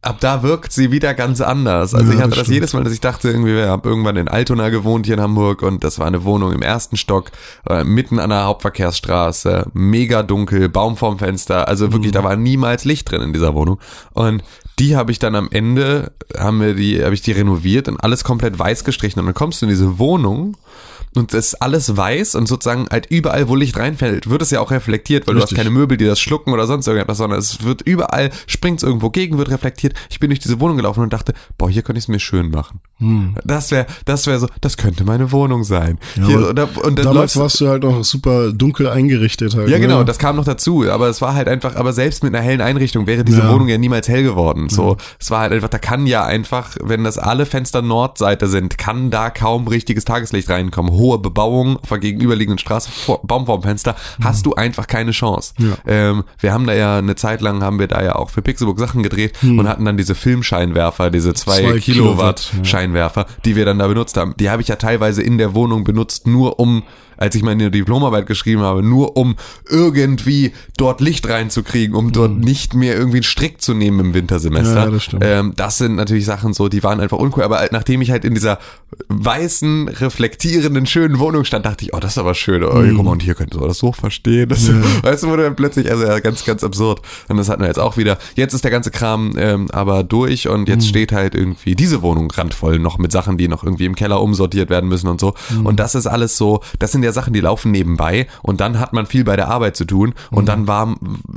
ab 0.00 0.20
da 0.20 0.42
wirkt 0.42 0.72
sie 0.72 0.92
wieder 0.92 1.12
ganz 1.14 1.40
anders. 1.40 1.94
Also 1.94 2.12
Ja, 2.12 2.16
ich 2.16 2.20
hatte 2.20 2.30
das 2.30 2.38
das, 2.38 2.48
jedes 2.48 2.72
Mal, 2.72 2.84
dass 2.84 2.92
ich 2.92 3.00
dachte, 3.00 3.28
irgendwie, 3.28 3.58
ich 3.58 3.66
habe 3.66 3.88
irgendwann 3.88 4.16
in 4.16 4.28
Altona 4.28 4.68
gewohnt 4.68 5.06
hier 5.06 5.16
in 5.16 5.20
Hamburg 5.20 5.62
und 5.62 5.82
das 5.82 5.98
war 5.98 6.06
eine 6.06 6.24
Wohnung 6.24 6.52
im 6.52 6.62
ersten 6.62 6.96
Stock, 6.96 7.30
äh, 7.68 7.84
mitten 7.84 8.18
an 8.18 8.30
der 8.30 8.44
Hauptverkehrsstraße, 8.44 9.66
mega 9.72 10.22
dunkel, 10.22 10.68
Baum 10.68 10.96
vorm 10.96 11.18
Fenster, 11.18 11.66
also 11.68 11.92
wirklich, 11.92 12.12
da 12.12 12.22
war 12.22 12.36
niemals 12.36 12.84
Licht 12.84 13.10
drin 13.10 13.22
in 13.22 13.32
dieser 13.32 13.54
Wohnung. 13.54 13.78
Und 14.12 14.42
die 14.78 14.96
habe 14.96 15.10
ich 15.10 15.18
dann 15.18 15.34
am 15.34 15.48
Ende, 15.50 16.12
haben 16.36 16.60
wir 16.60 16.74
die, 16.74 17.02
habe 17.04 17.14
ich 17.14 17.22
die 17.22 17.32
renoviert 17.32 17.88
und 17.88 17.98
alles 17.98 18.22
komplett 18.22 18.58
weiß 18.58 18.84
gestrichen. 18.84 19.18
Und 19.18 19.26
dann 19.26 19.34
kommst 19.34 19.60
du 19.60 19.66
in 19.66 19.70
diese 19.70 19.98
Wohnung 19.98 20.56
und 21.14 21.34
es 21.34 21.48
ist 21.48 21.62
alles 21.62 21.96
weiß 21.96 22.34
und 22.34 22.46
sozusagen 22.46 22.86
halt 22.90 23.06
überall, 23.10 23.48
wo 23.48 23.54
Licht 23.54 23.76
reinfällt, 23.76 24.28
wird 24.30 24.42
es 24.42 24.50
ja 24.50 24.60
auch 24.60 24.70
reflektiert, 24.70 25.26
weil 25.26 25.34
Richtig. 25.34 25.50
du 25.50 25.56
hast 25.56 25.64
keine 25.64 25.70
Möbel, 25.70 25.96
die 25.96 26.04
das 26.04 26.20
schlucken 26.20 26.52
oder 26.52 26.66
sonst 26.66 26.86
irgendetwas, 26.86 27.18
sondern 27.18 27.38
es 27.38 27.64
wird 27.64 27.82
überall, 27.82 28.30
springt 28.46 28.82
irgendwo 28.82 29.10
gegen, 29.10 29.38
wird 29.38 29.50
reflektiert. 29.50 29.94
Ich 30.10 30.20
bin 30.20 30.30
durch 30.30 30.40
diese 30.40 30.60
Wohnung 30.60 30.76
gelaufen 30.76 31.02
und 31.02 31.12
dachte, 31.12 31.32
boah, 31.56 31.68
hier 31.70 31.82
könnte 31.82 31.98
ich 31.98 32.04
es 32.04 32.08
mir 32.08 32.20
schön 32.20 32.50
machen. 32.50 32.80
Hm. 32.98 33.36
Das 33.44 33.70
wäre, 33.70 33.86
das 34.04 34.26
wäre 34.26 34.38
so, 34.38 34.48
das 34.60 34.76
könnte 34.76 35.04
meine 35.04 35.32
Wohnung 35.32 35.64
sein. 35.64 35.98
Ja, 36.16 36.26
hier, 36.26 36.48
und, 36.48 36.58
und 36.58 36.98
dann 36.98 37.04
Damals 37.06 37.36
warst 37.36 37.60
du 37.60 37.68
halt 37.68 37.84
auch 37.84 38.04
super 38.04 38.52
dunkel 38.52 38.88
eingerichtet 38.88 39.54
halt. 39.54 39.68
ja, 39.68 39.76
ne? 39.76 39.80
genau, 39.80 40.04
das 40.04 40.18
kam 40.18 40.36
noch 40.36 40.44
dazu, 40.44 40.84
aber 40.88 41.08
es 41.08 41.20
war 41.20 41.34
halt 41.34 41.48
einfach, 41.48 41.76
aber 41.76 41.92
selbst 41.92 42.22
mit 42.22 42.34
einer 42.34 42.44
hellen 42.44 42.60
Einrichtung 42.60 43.06
wäre 43.06 43.24
diese 43.24 43.40
Ja. 43.40 43.52
Wohnung 43.52 43.68
ja 43.68 43.78
niemals 43.78 44.08
hell 44.08 44.22
geworden. 44.22 44.68
So, 44.68 44.96
es 45.18 45.30
war 45.30 45.40
halt 45.40 45.52
einfach, 45.52 45.68
da 45.68 45.78
kann 45.78 46.06
ja 46.06 46.24
einfach, 46.24 46.76
wenn 46.82 47.04
das 47.04 47.18
alle 47.18 47.46
Fenster 47.46 47.82
Nordseite 47.82 48.48
sind, 48.48 48.78
kann 48.78 49.10
da 49.10 49.30
kaum 49.30 49.66
richtiges 49.68 50.04
Tageslicht 50.04 50.48
reinkommen. 50.50 50.92
Hohe 50.98 51.18
Bebauung 51.18 51.78
auf 51.78 51.88
der 51.88 51.98
gegenüberliegenden 51.98 52.58
Straße, 52.58 52.90
vor, 52.90 53.20
Baum 53.22 53.46
vorm 53.46 53.62
Fenster, 53.62 53.96
hast 54.22 54.44
du 54.46 54.54
einfach 54.54 54.86
keine 54.86 55.12
Chance. 55.12 55.54
Ja. 55.58 55.76
Ähm, 55.86 56.24
wir 56.38 56.52
haben 56.52 56.66
da 56.66 56.74
ja 56.74 56.98
eine 56.98 57.16
Zeit 57.16 57.40
lang, 57.40 57.62
haben 57.62 57.78
wir 57.78 57.88
da 57.88 58.02
ja 58.02 58.16
auch 58.16 58.30
für 58.30 58.42
Pixelbook 58.42 58.78
Sachen 58.78 59.02
gedreht 59.02 59.32
und 59.42 59.68
hatten 59.68 59.84
dann 59.84 59.96
diese 59.96 60.14
Filmscheinwerfer, 60.14 61.10
diese 61.10 61.34
zwei, 61.34 61.60
Zwei 61.60 61.78
Kilowatt, 61.78 61.84
Kilowatt, 61.84 62.52
ja. 62.58 62.64
Scheinwerfer, 62.64 63.26
die 63.44 63.56
wir 63.56 63.64
dann 63.64 63.78
da 63.78 63.86
benutzt 63.86 64.16
haben. 64.16 64.34
Die 64.38 64.50
habe 64.50 64.62
ich 64.62 64.68
ja 64.68 64.76
teilweise 64.76 65.22
in 65.22 65.38
der 65.38 65.54
Wohnung 65.54 65.84
benutzt, 65.84 66.26
nur 66.26 66.58
um, 66.58 66.82
als 67.18 67.34
ich 67.34 67.42
meine 67.42 67.70
Diplomarbeit 67.70 68.26
geschrieben 68.26 68.62
habe, 68.62 68.82
nur 68.82 69.16
um 69.16 69.36
irgendwie 69.68 70.52
dort 70.76 71.00
Licht 71.00 71.28
reinzukriegen, 71.28 71.94
um 71.94 72.12
dort 72.12 72.32
nicht 72.38 72.72
mehr 72.74 72.96
irgendwie 72.96 73.18
einen 73.18 73.24
Strick 73.24 73.60
zu 73.60 73.74
nehmen 73.74 74.00
im 74.00 74.14
Wintersemester. 74.14 74.70
Mhm. 74.72 74.76
Ja, 74.86 74.90
das 74.90 75.02
stimmt. 75.04 75.22
Ähm, 75.26 75.52
das 75.56 75.78
sind 75.78 75.96
natürlich 75.96 76.24
Sachen 76.24 76.54
so, 76.54 76.68
die 76.68 76.82
waren 76.82 77.00
einfach 77.00 77.18
uncool. 77.18 77.42
Aber 77.42 77.68
nachdem 77.72 78.00
ich 78.00 78.10
halt 78.10 78.24
in 78.24 78.34
dieser 78.34 78.58
weißen, 79.08 79.88
reflektierenden, 79.88 80.86
schönen 80.86 81.18
Wohnung 81.18 81.44
stand, 81.44 81.66
dachte 81.66 81.84
ich, 81.84 81.94
oh, 81.94 81.98
das 82.00 82.12
ist 82.12 82.18
aber 82.18 82.34
schön. 82.34 82.62
Oh, 82.64 82.82
hier, 82.82 82.94
guck 82.94 83.04
mal, 83.04 83.12
und 83.12 83.22
hier 83.22 83.34
könnte 83.34 83.58
man 83.58 83.68
das 83.68 83.78
so 83.78 83.92
verstehen. 83.92 84.48
Das, 84.48 84.68
Mhm. 84.68 84.82
Ja. 84.82 85.02
Weißt 85.10 85.22
du, 85.22 85.28
wurde 85.28 85.44
dann 85.44 85.56
plötzlich, 85.56 85.90
also 85.90 86.04
ja, 86.04 86.18
ganz, 86.20 86.44
ganz 86.44 86.62
absurd. 86.64 87.00
Und 87.28 87.36
das 87.36 87.48
hatten 87.48 87.62
wir 87.62 87.68
jetzt 87.68 87.78
auch 87.78 87.96
wieder. 87.96 88.18
Jetzt 88.34 88.54
ist 88.54 88.64
der 88.64 88.70
ganze 88.70 88.90
Kram 88.90 89.32
ähm, 89.38 89.68
aber 89.72 90.04
durch 90.04 90.48
und 90.48 90.68
jetzt 90.68 90.84
Mhm. 90.84 90.88
steht 90.88 91.12
halt 91.12 91.34
irgendwie 91.34 91.74
diese 91.74 92.02
Wohnung 92.02 92.30
randvoll 92.30 92.78
noch 92.78 92.98
mit 92.98 93.12
Sachen, 93.12 93.38
die 93.38 93.48
noch 93.48 93.64
irgendwie 93.64 93.86
im 93.86 93.94
Keller 93.94 94.20
umsortiert 94.20 94.68
werden 94.70 94.88
müssen 94.88 95.08
und 95.08 95.20
so. 95.20 95.34
Mhm. 95.50 95.66
Und 95.66 95.80
das 95.80 95.94
ist 95.94 96.06
alles 96.06 96.36
so, 96.36 96.60
das 96.78 96.92
sind 96.92 97.02
ja 97.02 97.07
Sachen, 97.12 97.32
die 97.32 97.40
laufen 97.40 97.70
nebenbei 97.70 98.26
und 98.42 98.60
dann 98.60 98.78
hat 98.80 98.92
man 98.92 99.06
viel 99.06 99.24
bei 99.24 99.36
der 99.36 99.48
Arbeit 99.48 99.76
zu 99.76 99.84
tun 99.84 100.14
und 100.30 100.42
Mhm. 100.42 100.46
dann 100.46 100.66
war, 100.66 100.94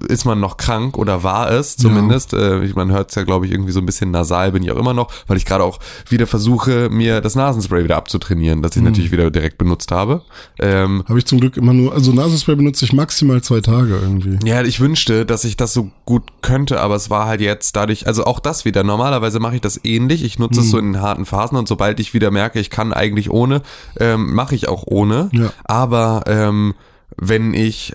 ist 0.07 0.25
man 0.25 0.39
noch 0.39 0.57
krank 0.57 0.97
oder 0.97 1.23
war 1.23 1.51
es 1.51 1.77
zumindest. 1.77 2.33
Äh, 2.33 2.63
ich- 2.63 2.75
man 2.75 2.91
hört 2.91 3.09
es 3.09 3.15
ja, 3.15 3.23
glaube 3.23 3.45
ich, 3.45 3.51
irgendwie 3.51 3.71
so 3.71 3.79
ein 3.79 3.85
bisschen 3.85 4.11
nasal 4.11 4.51
bin 4.51 4.63
ich 4.63 4.71
auch 4.71 4.77
immer 4.77 4.93
noch, 4.93 5.11
weil 5.27 5.37
ich 5.37 5.45
gerade 5.45 5.63
auch 5.63 5.79
wieder 6.09 6.27
versuche, 6.27 6.89
mir 6.89 7.21
das 7.21 7.35
Nasenspray 7.35 7.83
wieder 7.83 7.97
abzutrainieren, 7.97 8.61
das 8.61 8.75
ich 8.75 8.81
natürlich 8.83 9.11
wieder 9.11 9.29
direkt 9.31 9.57
benutzt 9.57 9.91
habe. 9.91 10.21
Ähm, 10.59 11.03
Habe 11.07 11.19
ich 11.19 11.25
zum 11.25 11.39
Glück 11.39 11.57
immer 11.57 11.73
nur, 11.73 11.93
also 11.93 12.11
Nasenspray 12.11 12.55
benutze 12.55 12.85
ich 12.85 12.93
maximal 12.93 13.41
zwei 13.41 13.61
Tage 13.61 13.97
irgendwie. 14.01 14.37
ja, 14.47 14.61
ich 14.63 14.79
wünschte, 14.79 15.25
dass 15.25 15.43
ich 15.43 15.57
das 15.57 15.73
so 15.73 15.89
gut 16.05 16.23
könnte, 16.41 16.79
aber 16.81 16.95
es 16.95 17.09
war 17.09 17.25
halt 17.25 17.41
jetzt 17.41 17.75
dadurch, 17.75 18.07
also 18.07 18.25
auch 18.25 18.39
das 18.39 18.65
wieder. 18.65 18.83
Normalerweise 18.83 19.39
mache 19.39 19.55
ich 19.55 19.61
das 19.61 19.79
ähnlich. 19.83 20.23
Ich 20.23 20.39
nutze 20.39 20.61
es 20.61 20.69
so 20.71 20.77
in 20.77 21.01
harten 21.01 21.25
Phasen 21.25 21.57
und 21.57 21.67
sobald 21.67 21.99
ich 21.99 22.13
wieder 22.13 22.31
merke, 22.31 22.59
ich 22.59 22.69
kann 22.69 22.93
eigentlich 22.93 23.29
ohne, 23.29 23.61
ähm, 23.99 24.33
mache 24.33 24.55
ich 24.55 24.67
auch 24.67 24.83
ohne. 24.85 25.29
Ja. 25.33 25.51
Aber 25.63 26.23
ähm, 26.27 26.75
wenn 27.17 27.53
ich 27.53 27.93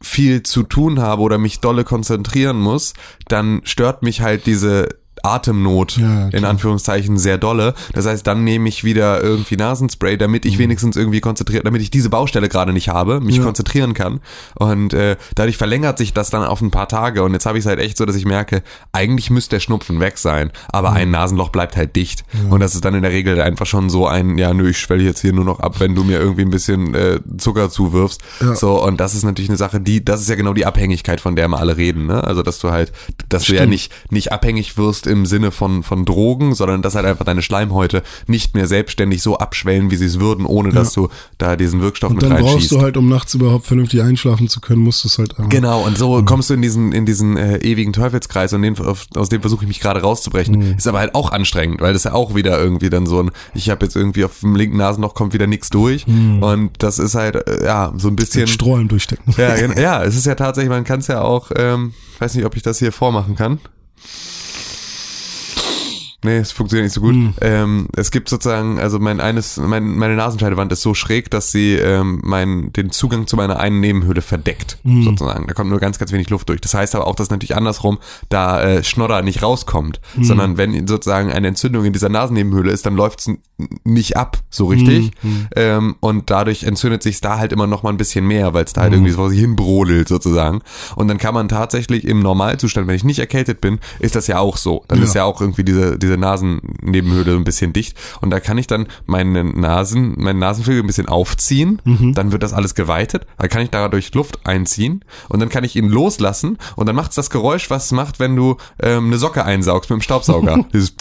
viel 0.00 0.42
zu 0.42 0.62
tun 0.62 1.00
habe 1.00 1.22
oder 1.22 1.38
mich 1.38 1.60
dolle 1.60 1.84
konzentrieren 1.84 2.58
muss, 2.58 2.94
dann 3.28 3.60
stört 3.64 4.02
mich 4.02 4.20
halt 4.20 4.46
diese 4.46 4.88
Atemnot 5.26 5.96
Ja, 5.96 6.24
in 6.26 6.30
klar. 6.30 6.50
Anführungszeichen 6.50 7.18
sehr 7.18 7.38
dolle. 7.38 7.74
Das 7.92 8.06
heißt, 8.06 8.26
dann 8.26 8.44
nehme 8.44 8.68
ich 8.68 8.84
wieder 8.84 9.22
irgendwie 9.22 9.56
Nasenspray, 9.56 10.16
damit 10.16 10.44
Mhm. 10.44 10.50
ich 10.50 10.58
wenigstens 10.58 10.96
irgendwie 10.96 11.20
konzentriert, 11.20 11.66
damit 11.66 11.82
ich 11.82 11.90
diese 11.90 12.10
Baustelle 12.10 12.48
gerade 12.48 12.72
nicht 12.72 12.88
habe, 12.88 13.20
mich 13.20 13.36
Ja. 13.36 13.42
konzentrieren 13.44 13.94
kann. 13.94 14.20
Und 14.54 14.94
äh, 14.94 15.16
dadurch 15.34 15.56
verlängert 15.56 15.98
sich 15.98 16.12
das 16.12 16.30
dann 16.30 16.42
auf 16.44 16.60
ein 16.60 16.70
paar 16.70 16.88
Tage. 16.88 17.22
Und 17.22 17.32
jetzt 17.32 17.46
habe 17.46 17.58
ich 17.58 17.64
es 17.64 17.68
halt 17.68 17.80
echt 17.80 17.96
so, 17.96 18.04
dass 18.06 18.16
ich 18.16 18.24
merke, 18.24 18.62
eigentlich 18.92 19.30
müsste 19.30 19.56
der 19.56 19.60
Schnupfen 19.60 20.00
weg 20.00 20.18
sein, 20.18 20.50
aber 20.68 20.90
Mhm. 20.90 20.96
ein 20.96 21.10
Nasenloch 21.10 21.50
bleibt 21.50 21.76
halt 21.76 21.96
dicht. 21.96 22.24
Und 22.50 22.60
das 22.60 22.74
ist 22.74 22.84
dann 22.84 22.94
in 22.94 23.02
der 23.02 23.12
Regel 23.12 23.40
einfach 23.40 23.66
schon 23.66 23.90
so 23.90 24.06
ein, 24.06 24.38
ja, 24.38 24.52
nö, 24.54 24.68
ich 24.70 24.78
schwelle 24.78 25.02
jetzt 25.02 25.20
hier 25.20 25.32
nur 25.32 25.44
noch 25.44 25.60
ab, 25.60 25.80
wenn 25.80 25.94
du 25.94 26.04
mir 26.04 26.18
irgendwie 26.18 26.42
ein 26.42 26.50
bisschen 26.50 26.94
äh, 26.94 27.20
Zucker 27.38 27.70
zuwirfst. 27.70 28.20
Ja. 28.40 28.54
So, 28.54 28.82
und 28.82 28.98
das 28.98 29.14
ist 29.14 29.24
natürlich 29.24 29.50
eine 29.50 29.56
Sache, 29.58 29.80
die, 29.80 30.04
das 30.04 30.20
ist 30.20 30.28
ja 30.28 30.34
genau 30.36 30.52
die 30.52 30.66
Abhängigkeit, 30.66 31.20
von 31.20 31.36
der 31.36 31.48
wir 31.48 31.58
alle 31.58 31.76
reden, 31.76 32.06
ne? 32.06 32.22
Also, 32.24 32.42
dass 32.42 32.58
du 32.58 32.70
halt, 32.70 32.92
dass 33.28 33.44
du 33.44 33.52
ja 33.52 33.58
Stimmt. 33.60 33.70
nicht, 33.70 33.92
nicht 34.10 34.32
abhängig 34.32 34.76
wirst 34.78 35.06
im 35.20 35.26
Sinne 35.26 35.50
von, 35.50 35.82
von 35.82 36.04
Drogen, 36.04 36.54
sondern 36.54 36.82
dass 36.82 36.94
halt 36.94 37.06
einfach 37.06 37.24
deine 37.24 37.42
Schleimhäute 37.42 38.02
nicht 38.26 38.54
mehr 38.54 38.66
selbstständig 38.66 39.22
so 39.22 39.38
abschwellen, 39.38 39.90
wie 39.90 39.96
sie 39.96 40.06
es 40.06 40.20
würden, 40.20 40.46
ohne 40.46 40.70
dass 40.70 40.92
du 40.92 41.08
da 41.38 41.56
diesen 41.56 41.80
Wirkstoff 41.80 42.10
Und 42.10 42.16
mit 42.16 42.24
dann 42.24 42.38
brauchst 42.38 42.54
reinschießt. 42.54 42.72
du 42.72 42.80
halt, 42.80 42.96
um 42.96 43.08
nachts 43.08 43.34
überhaupt 43.34 43.66
vernünftig 43.66 44.02
einschlafen 44.02 44.48
zu 44.48 44.60
können, 44.60 44.80
musst 44.82 45.04
du 45.04 45.08
es 45.08 45.18
halt 45.18 45.38
einfach. 45.38 45.48
Genau, 45.48 45.84
und 45.84 45.98
so 45.98 46.22
kommst 46.24 46.50
du 46.50 46.54
in 46.54 46.62
diesen, 46.62 46.92
in 46.92 47.06
diesen 47.06 47.36
äh, 47.36 47.58
ewigen 47.58 47.92
Teufelskreis 47.92 48.52
und 48.52 48.62
den, 48.62 48.78
auf, 48.78 49.06
aus 49.14 49.28
dem 49.28 49.40
versuche 49.40 49.64
ich 49.64 49.68
mich 49.68 49.80
gerade 49.80 50.00
rauszubrechen. 50.00 50.76
Ist 50.76 50.86
aber 50.86 50.98
halt 50.98 51.14
auch 51.14 51.32
anstrengend, 51.32 51.80
weil 51.80 51.92
das 51.92 52.04
ja 52.04 52.12
auch 52.12 52.34
wieder 52.34 52.58
irgendwie 52.60 52.90
dann 52.90 53.06
so 53.06 53.22
ein, 53.22 53.30
ich 53.54 53.70
habe 53.70 53.84
jetzt 53.84 53.96
irgendwie 53.96 54.24
auf 54.24 54.40
dem 54.40 54.56
linken 54.56 54.76
Nasenloch 54.76 55.14
kommt 55.14 55.32
wieder 55.32 55.46
nichts 55.46 55.70
durch 55.70 56.06
und 56.06 56.70
das 56.78 56.98
ist 56.98 57.14
halt, 57.14 57.36
äh, 57.48 57.64
ja, 57.64 57.92
so 57.96 58.08
ein 58.08 58.16
bisschen... 58.16 58.46
Strohhalm 58.46 58.88
durchstecken. 58.88 59.34
Ja, 59.36 59.56
ja, 59.78 60.04
es 60.04 60.16
ist 60.16 60.26
ja 60.26 60.34
tatsächlich, 60.34 60.70
man 60.70 60.84
kann 60.84 61.00
es 61.00 61.06
ja 61.06 61.22
auch, 61.22 61.50
ähm, 61.56 61.94
ich 62.14 62.20
weiß 62.20 62.34
nicht, 62.34 62.44
ob 62.44 62.56
ich 62.56 62.62
das 62.62 62.78
hier 62.78 62.92
vormachen 62.92 63.36
kann. 63.36 63.60
Nee, 66.26 66.38
es 66.38 66.52
funktioniert 66.52 66.84
nicht 66.86 66.92
so 66.94 67.00
gut. 67.00 67.14
Ähm, 67.40 67.86
es 67.96 68.10
gibt 68.10 68.28
sozusagen, 68.28 68.78
also 68.78 68.98
mein 68.98 69.20
eines, 69.20 69.56
mein, 69.58 69.96
meine 69.96 70.16
Nasenscheidewand 70.16 70.72
ist 70.72 70.82
so 70.82 70.92
schräg, 70.92 71.30
dass 71.30 71.52
sie 71.52 71.74
ähm, 71.74 72.20
mein, 72.24 72.72
den 72.72 72.90
Zugang 72.90 73.26
zu 73.26 73.36
meiner 73.36 73.58
einen 73.58 73.80
Nebenhöhle 73.80 74.22
verdeckt, 74.22 74.78
sozusagen. 75.04 75.46
Da 75.46 75.54
kommt 75.54 75.70
nur 75.70 75.78
ganz, 75.80 75.98
ganz 75.98 76.12
wenig 76.12 76.28
Luft 76.30 76.48
durch. 76.48 76.60
Das 76.60 76.74
heißt 76.74 76.94
aber 76.94 77.06
auch, 77.06 77.14
dass 77.14 77.30
natürlich 77.30 77.56
andersrum 77.56 77.98
da 78.28 78.60
äh, 78.62 78.84
Schnodder 78.84 79.22
nicht 79.22 79.42
rauskommt, 79.42 80.00
sondern 80.20 80.56
wenn 80.58 80.86
sozusagen 80.86 81.30
eine 81.32 81.48
Entzündung 81.48 81.84
in 81.84 81.92
dieser 81.92 82.08
Nasennebenhöhle 82.08 82.72
ist, 82.72 82.84
dann 82.86 82.96
läuft's 82.96 83.26
n- 83.28 83.38
nicht 83.84 84.16
ab, 84.16 84.38
so 84.50 84.66
richtig. 84.66 85.12
Ähm, 85.54 85.96
und 86.00 86.30
dadurch 86.30 86.64
entzündet 86.64 87.02
sich's 87.02 87.20
da 87.20 87.38
halt 87.38 87.52
immer 87.52 87.66
noch 87.66 87.82
mal 87.82 87.90
ein 87.90 87.96
bisschen 87.96 88.26
mehr, 88.26 88.52
weil 88.52 88.64
es 88.64 88.72
da 88.72 88.82
halt 88.82 88.92
irgendwie 88.92 89.12
so 89.12 89.28
sich 89.28 89.38
hin 89.40 89.56
brodelt 89.56 90.08
sozusagen. 90.08 90.60
Und 90.96 91.08
dann 91.08 91.18
kann 91.18 91.34
man 91.34 91.48
tatsächlich 91.48 92.04
im 92.04 92.20
Normalzustand, 92.20 92.86
wenn 92.88 92.96
ich 92.96 93.04
nicht 93.04 93.18
erkältet 93.20 93.60
bin, 93.60 93.78
ist 94.00 94.16
das 94.16 94.26
ja 94.26 94.38
auch 94.40 94.56
so. 94.56 94.84
Dann 94.88 94.98
Ja. 94.98 95.04
ist 95.04 95.14
ja 95.14 95.24
auch 95.24 95.40
irgendwie 95.40 95.64
diese, 95.64 95.98
diese 95.98 96.15
Nasennebenhöhle 96.16 97.34
ein 97.34 97.44
bisschen 97.44 97.72
dicht. 97.72 97.96
Und 98.20 98.30
da 98.30 98.40
kann 98.40 98.58
ich 98.58 98.66
dann 98.66 98.86
meine 99.06 99.44
Nasen, 99.44 100.14
meinen 100.18 100.38
Nasenflügel 100.38 100.82
ein 100.82 100.86
bisschen 100.86 101.08
aufziehen. 101.08 101.80
Dann 102.14 102.32
wird 102.32 102.42
das 102.42 102.52
alles 102.52 102.74
geweitet. 102.74 103.26
Dann 103.38 103.48
kann 103.48 103.62
ich 103.62 103.70
dadurch 103.70 104.12
Luft 104.14 104.46
einziehen. 104.46 105.04
Und 105.28 105.40
dann 105.40 105.48
kann 105.48 105.64
ich 105.64 105.76
ihn 105.76 105.88
loslassen. 105.88 106.58
Und 106.76 106.86
dann 106.86 106.96
macht's 106.96 107.16
das 107.16 107.30
Geräusch, 107.30 107.70
was 107.70 107.86
es 107.86 107.92
macht, 107.92 108.20
wenn 108.20 108.36
du 108.36 108.56
ähm, 108.80 109.06
eine 109.06 109.18
Socke 109.18 109.44
einsaugst 109.44 109.90
mit 109.90 110.00
dem 110.00 110.02
Staubsauger. 110.02 110.64
dieses 110.72 110.94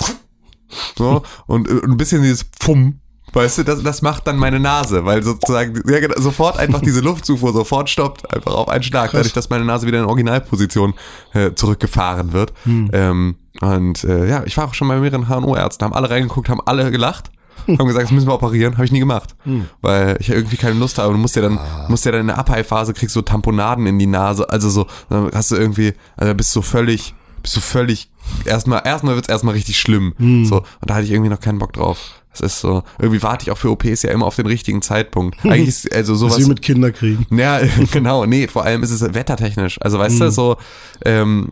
so, 0.97 1.23
und, 1.47 1.67
äh, 1.67 1.73
und 1.73 1.91
ein 1.91 1.97
bisschen 1.97 2.21
dieses 2.21 2.43
Pfumm 2.43 2.99
weißt 3.35 3.59
du, 3.59 3.63
das, 3.63 3.83
das 3.83 4.01
macht 4.01 4.25
dann 4.27 4.37
meine 4.37 4.59
Nase, 4.59 5.05
weil 5.05 5.21
sozusagen 5.23 5.81
ja, 5.89 5.99
genau, 5.99 6.19
sofort 6.19 6.57
einfach 6.57 6.81
diese 6.81 6.99
Luftzufuhr 7.01 7.53
sofort 7.53 7.89
stoppt, 7.89 8.33
einfach 8.33 8.53
auf 8.53 8.69
einen 8.69 8.83
Schlag, 8.83 9.11
dadurch, 9.11 9.33
dass 9.33 9.49
meine 9.49 9.65
Nase 9.65 9.85
wieder 9.87 9.99
in 9.99 10.05
Originalposition 10.05 10.93
äh, 11.33 11.51
zurückgefahren 11.53 12.33
wird. 12.33 12.53
Hm. 12.63 12.89
Ähm, 12.93 13.35
und 13.61 14.03
äh, 14.03 14.27
ja, 14.27 14.43
ich 14.45 14.57
war 14.57 14.65
auch 14.65 14.73
schon 14.73 14.87
bei 14.87 14.97
mehreren 14.99 15.27
HNO-Ärzten, 15.27 15.85
haben 15.85 15.93
alle 15.93 16.09
reingeguckt, 16.09 16.49
haben 16.49 16.61
alle 16.65 16.89
gelacht. 16.91 17.31
Haben 17.67 17.87
gesagt, 17.87 18.03
das 18.03 18.11
müssen 18.11 18.27
wir 18.27 18.33
operieren, 18.35 18.73
habe 18.75 18.85
ich 18.85 18.91
nie 18.91 18.99
gemacht, 18.99 19.35
Hm. 19.43 19.65
weil 19.81 20.17
ich 20.19 20.29
irgendwie 20.29 20.57
keine 20.57 20.75
Lust 20.77 20.99
habe. 20.99 21.13
Du 21.13 21.17
musst 21.17 21.35
ja 21.35 21.41
dann, 21.41 21.57
Ah. 21.57 21.85
musst 21.87 22.05
ja 22.05 22.11
dann 22.11 22.21
in 22.21 22.27
der 22.27 22.37
Abheilphase 22.37 22.93
kriegst 22.93 23.15
du 23.15 23.21
Tamponaden 23.23 23.87
in 23.87 23.97
die 23.97 24.05
Nase, 24.05 24.47
also 24.49 24.69
so, 24.69 24.85
dann 25.09 25.31
hast 25.33 25.49
du 25.49 25.55
irgendwie, 25.55 25.93
also 26.15 26.35
bist 26.35 26.55
du 26.55 26.61
völlig, 26.61 27.15
bist 27.41 27.55
du 27.55 27.61
völlig, 27.61 28.11
erstmal, 28.45 28.83
erstmal 28.85 29.15
wird's 29.15 29.29
erstmal 29.29 29.55
richtig 29.55 29.79
schlimm, 29.79 30.13
Hm. 30.17 30.45
so, 30.45 30.57
und 30.57 30.65
da 30.81 30.95
hatte 30.95 31.05
ich 31.05 31.11
irgendwie 31.11 31.31
noch 31.31 31.39
keinen 31.39 31.57
Bock 31.57 31.73
drauf. 31.73 31.97
Das 32.41 32.53
ist 32.53 32.61
so, 32.61 32.83
irgendwie 32.99 33.21
warte 33.23 33.43
ich 33.43 33.51
auch 33.51 33.57
für 33.57 33.71
OPs 33.71 34.03
ja 34.03 34.11
immer 34.11 34.25
auf 34.25 34.35
den 34.35 34.45
richtigen 34.45 34.81
Zeitpunkt. 34.81 35.37
Eigentlich 35.43 35.69
ist, 35.69 35.93
also 35.93 36.15
sowas. 36.15 36.39
wie 36.39 36.45
mit 36.45 36.61
Kinderkriegen. 36.61 37.25
Ja, 37.31 37.59
genau, 37.91 38.25
nee, 38.25 38.47
vor 38.47 38.63
allem 38.63 38.83
ist 38.83 38.91
es 38.91 39.01
wettertechnisch. 39.01 39.77
Also 39.81 39.99
weißt 39.99 40.21
du, 40.21 40.31
so, 40.31 40.57
ähm, 41.03 41.51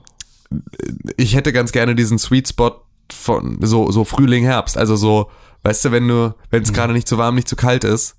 ich 1.18 1.36
hätte 1.36 1.52
ganz 1.52 1.72
gerne 1.72 1.96
diesen 1.96 2.20
Sweet 2.20 2.50
Spot 2.50 2.82
von 3.12 3.58
so, 3.62 3.92
so 3.92 4.04
Frühling, 4.04 4.44
Herbst. 4.44 4.78
Also 4.78 4.96
so, 4.96 5.30
weißt 5.64 5.86
du, 5.86 5.92
wenn 5.92 6.08
du, 6.08 6.36
wenn 6.50 6.62
es 6.64 6.74
gerade 6.74 6.94
nicht 6.94 7.08
zu 7.08 7.18
warm, 7.18 7.36
nicht 7.36 7.48
zu 7.48 7.56
kalt 7.56 7.84
ist, 7.86 8.16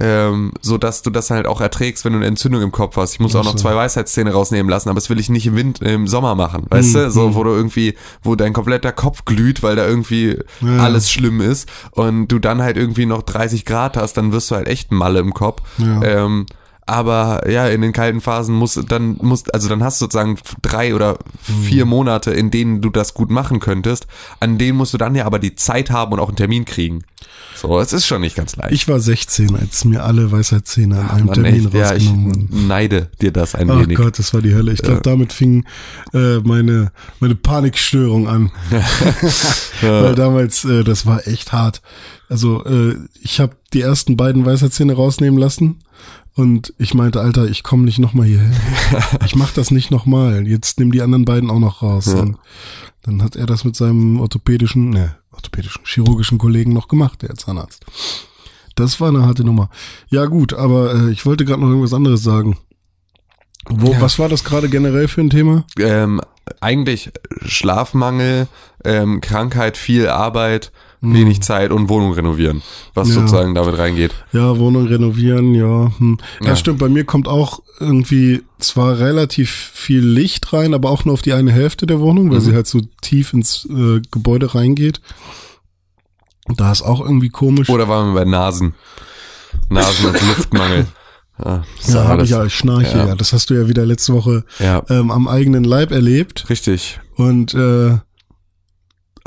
ähm, 0.00 0.52
so 0.60 0.78
dass 0.78 1.02
du 1.02 1.10
das 1.10 1.30
halt 1.30 1.46
auch 1.46 1.60
erträgst, 1.60 2.04
wenn 2.04 2.12
du 2.12 2.18
eine 2.18 2.26
Entzündung 2.26 2.62
im 2.62 2.72
Kopf 2.72 2.96
hast. 2.96 3.12
Ich 3.14 3.20
muss 3.20 3.34
auch 3.36 3.44
noch 3.44 3.56
zwei 3.56 3.74
Weisheitszähne 3.76 4.32
rausnehmen 4.32 4.70
lassen, 4.70 4.88
aber 4.88 4.96
das 4.98 5.10
will 5.10 5.20
ich 5.20 5.28
nicht 5.28 5.46
im 5.46 5.56
Wind, 5.56 5.80
im 5.82 6.06
Sommer 6.08 6.34
machen, 6.34 6.64
weißt 6.68 6.94
du, 6.94 7.10
so, 7.10 7.34
wo 7.34 7.44
du 7.44 7.50
irgendwie, 7.50 7.94
wo 8.22 8.34
dein 8.36 8.52
kompletter 8.52 8.92
Kopf 8.92 9.24
glüht, 9.24 9.62
weil 9.62 9.76
da 9.76 9.86
irgendwie 9.86 10.38
Ja. 10.60 10.78
alles 10.78 11.10
schlimm 11.10 11.40
ist 11.40 11.68
und 11.92 12.28
du 12.28 12.38
dann 12.38 12.62
halt 12.62 12.76
irgendwie 12.76 13.06
noch 13.06 13.22
30 13.22 13.64
Grad 13.64 13.96
hast, 13.96 14.14
dann 14.16 14.32
wirst 14.32 14.50
du 14.50 14.54
halt 14.56 14.66
echt 14.68 14.90
Malle 14.92 15.20
im 15.20 15.34
Kopf. 15.34 15.62
Ja. 15.78 16.02
Ähm, 16.02 16.46
aber 16.88 17.48
ja, 17.50 17.68
in 17.68 17.80
den 17.82 17.92
kalten 17.92 18.20
Phasen 18.20 18.54
muss 18.54 18.80
dann 18.88 19.16
muss 19.20 19.48
also 19.50 19.68
dann 19.68 19.82
hast 19.84 20.00
du 20.00 20.04
sozusagen 20.06 20.38
drei 20.62 20.94
oder 20.94 21.18
vier 21.62 21.84
Mhm. 21.84 21.90
Monate, 21.90 22.30
in 22.30 22.50
denen 22.50 22.80
du 22.80 22.90
das 22.90 23.14
gut 23.14 23.30
machen 23.30 23.60
könntest. 23.60 24.06
An 24.40 24.58
denen 24.58 24.78
musst 24.78 24.94
du 24.94 24.98
dann 24.98 25.14
ja 25.14 25.26
aber 25.26 25.38
die 25.38 25.54
Zeit 25.54 25.90
haben 25.90 26.12
und 26.12 26.20
auch 26.20 26.28
einen 26.28 26.36
Termin 26.36 26.64
kriegen. 26.64 27.04
So, 27.54 27.80
es 27.80 27.92
ist 27.92 28.06
schon 28.06 28.20
nicht 28.20 28.36
ganz 28.36 28.54
leicht. 28.56 28.72
Ich 28.72 28.86
war 28.88 29.00
16, 29.00 29.56
als 29.56 29.84
mir 29.84 30.04
alle 30.04 30.30
Weisheitszähne 30.30 30.98
an 31.00 31.10
einem 31.10 31.26
Mann, 31.26 31.34
Termin 31.34 31.64
echt, 31.66 31.74
ja, 31.74 31.94
ich 31.94 32.04
rausgenommen 32.04 32.26
wurden. 32.50 32.66
neide 32.68 33.10
dir 33.20 33.32
das 33.32 33.54
ein 33.56 33.68
Ach 33.70 33.80
wenig. 33.80 33.98
Gott, 33.98 34.18
das 34.18 34.32
war 34.32 34.40
die 34.40 34.54
Hölle. 34.54 34.72
Ich 34.72 34.80
glaube, 34.80 35.00
damit 35.02 35.32
fing 35.32 35.64
äh, 36.14 36.38
meine, 36.38 36.92
meine 37.18 37.34
Panikstörung 37.34 38.28
an. 38.28 38.50
Weil 39.80 40.14
damals, 40.14 40.64
äh, 40.64 40.84
das 40.84 41.04
war 41.04 41.26
echt 41.26 41.52
hart. 41.52 41.82
Also 42.28 42.64
äh, 42.64 42.94
ich 43.20 43.40
habe 43.40 43.56
die 43.72 43.80
ersten 43.82 44.16
beiden 44.16 44.46
Weisheitszähne 44.46 44.94
rausnehmen 44.94 45.38
lassen 45.38 45.80
und 46.38 46.72
ich 46.78 46.94
meinte, 46.94 47.20
Alter, 47.20 47.48
ich 47.48 47.64
komme 47.64 47.82
nicht 47.82 47.98
nochmal 47.98 48.26
hierher. 48.26 48.52
ich 49.26 49.34
mach 49.34 49.50
das 49.50 49.72
nicht 49.72 49.90
nochmal. 49.90 50.46
Jetzt 50.46 50.78
nimm 50.78 50.92
die 50.92 51.02
anderen 51.02 51.24
beiden 51.24 51.50
auch 51.50 51.58
noch 51.58 51.82
raus. 51.82 52.06
Ja. 52.06 52.20
Und 52.20 52.38
dann 53.02 53.24
hat 53.24 53.34
er 53.34 53.46
das 53.46 53.64
mit 53.64 53.74
seinem 53.74 54.20
orthopädischen, 54.20 54.90
ne, 54.90 55.16
orthopädischen, 55.32 55.82
chirurgischen 55.84 56.38
Kollegen 56.38 56.72
noch 56.72 56.86
gemacht, 56.86 57.22
der 57.22 57.34
Zahnarzt. 57.34 57.84
Das 58.76 59.00
war 59.00 59.08
eine 59.08 59.26
harte 59.26 59.42
Nummer. 59.42 59.68
Ja 60.10 60.26
gut, 60.26 60.54
aber 60.54 60.94
äh, 60.94 61.10
ich 61.10 61.26
wollte 61.26 61.44
gerade 61.44 61.60
noch 61.60 61.70
irgendwas 61.70 61.92
anderes 61.92 62.22
sagen. 62.22 62.56
Wo, 63.68 63.90
Ja. 63.90 64.00
Was 64.00 64.20
war 64.20 64.28
das 64.28 64.44
gerade 64.44 64.68
generell 64.68 65.08
für 65.08 65.22
ein 65.22 65.30
Thema? 65.30 65.64
Ähm, 65.76 66.20
eigentlich 66.60 67.10
Schlafmangel, 67.44 68.46
ähm, 68.84 69.20
Krankheit, 69.20 69.76
viel 69.76 70.06
Arbeit, 70.06 70.70
wenig 71.00 71.40
Zeit 71.42 71.70
und 71.70 71.88
Wohnung 71.88 72.12
renovieren, 72.12 72.62
was. 72.94 73.08
Ja. 73.08 73.14
sozusagen 73.14 73.54
damit 73.54 73.78
reingeht. 73.78 74.12
Ja, 74.32 74.58
Wohnung 74.58 74.86
renovieren, 74.88 75.54
ja. 75.54 75.92
Hm. 75.98 76.18
Ja, 76.40 76.48
Ja. 76.48 76.56
stimmt, 76.56 76.78
bei 76.80 76.88
mir 76.88 77.04
kommt 77.04 77.28
auch 77.28 77.60
irgendwie 77.80 78.42
zwar 78.58 78.98
relativ 78.98 79.50
viel 79.50 80.04
Licht 80.04 80.52
rein, 80.52 80.74
aber 80.74 80.90
auch 80.90 81.04
nur 81.04 81.14
auf 81.14 81.22
die 81.22 81.32
eine 81.34 81.52
Hälfte 81.52 81.86
der 81.86 82.00
Wohnung, 82.00 82.30
weil 82.30 82.38
Mhm. 82.38 82.44
sie 82.44 82.54
halt 82.54 82.66
so 82.66 82.80
tief 83.00 83.32
ins 83.32 83.66
äh, 83.70 84.00
Gebäude 84.10 84.54
reingeht. 84.54 85.00
Da 86.56 86.72
ist 86.72 86.82
auch 86.82 87.00
irgendwie 87.00 87.28
komisch. 87.28 87.68
Oder 87.68 87.88
waren 87.88 88.12
wir 88.14 88.20
bei 88.20 88.24
Nasen? 88.28 88.74
Nasen- 89.68 90.06
und 90.06 90.14
Luftmangel. 90.28 90.86
Ja, 91.44 91.62
ja, 91.86 92.04
habe 92.08 92.24
ich 92.24 92.30
ja, 92.30 92.44
ich 92.44 92.54
schnarche, 92.54 92.98
Ja. 92.98 93.06
ja. 93.08 93.14
Das 93.14 93.32
hast 93.32 93.50
du 93.50 93.54
ja 93.54 93.68
wieder 93.68 93.86
letzte 93.86 94.12
Woche 94.12 94.44
Ja, 94.58 94.82
ähm, 94.90 95.12
am 95.12 95.28
eigenen 95.28 95.62
Leib 95.62 95.92
erlebt. 95.92 96.46
richtig. 96.50 96.98
Und 97.16 97.54
äh, 97.54 97.98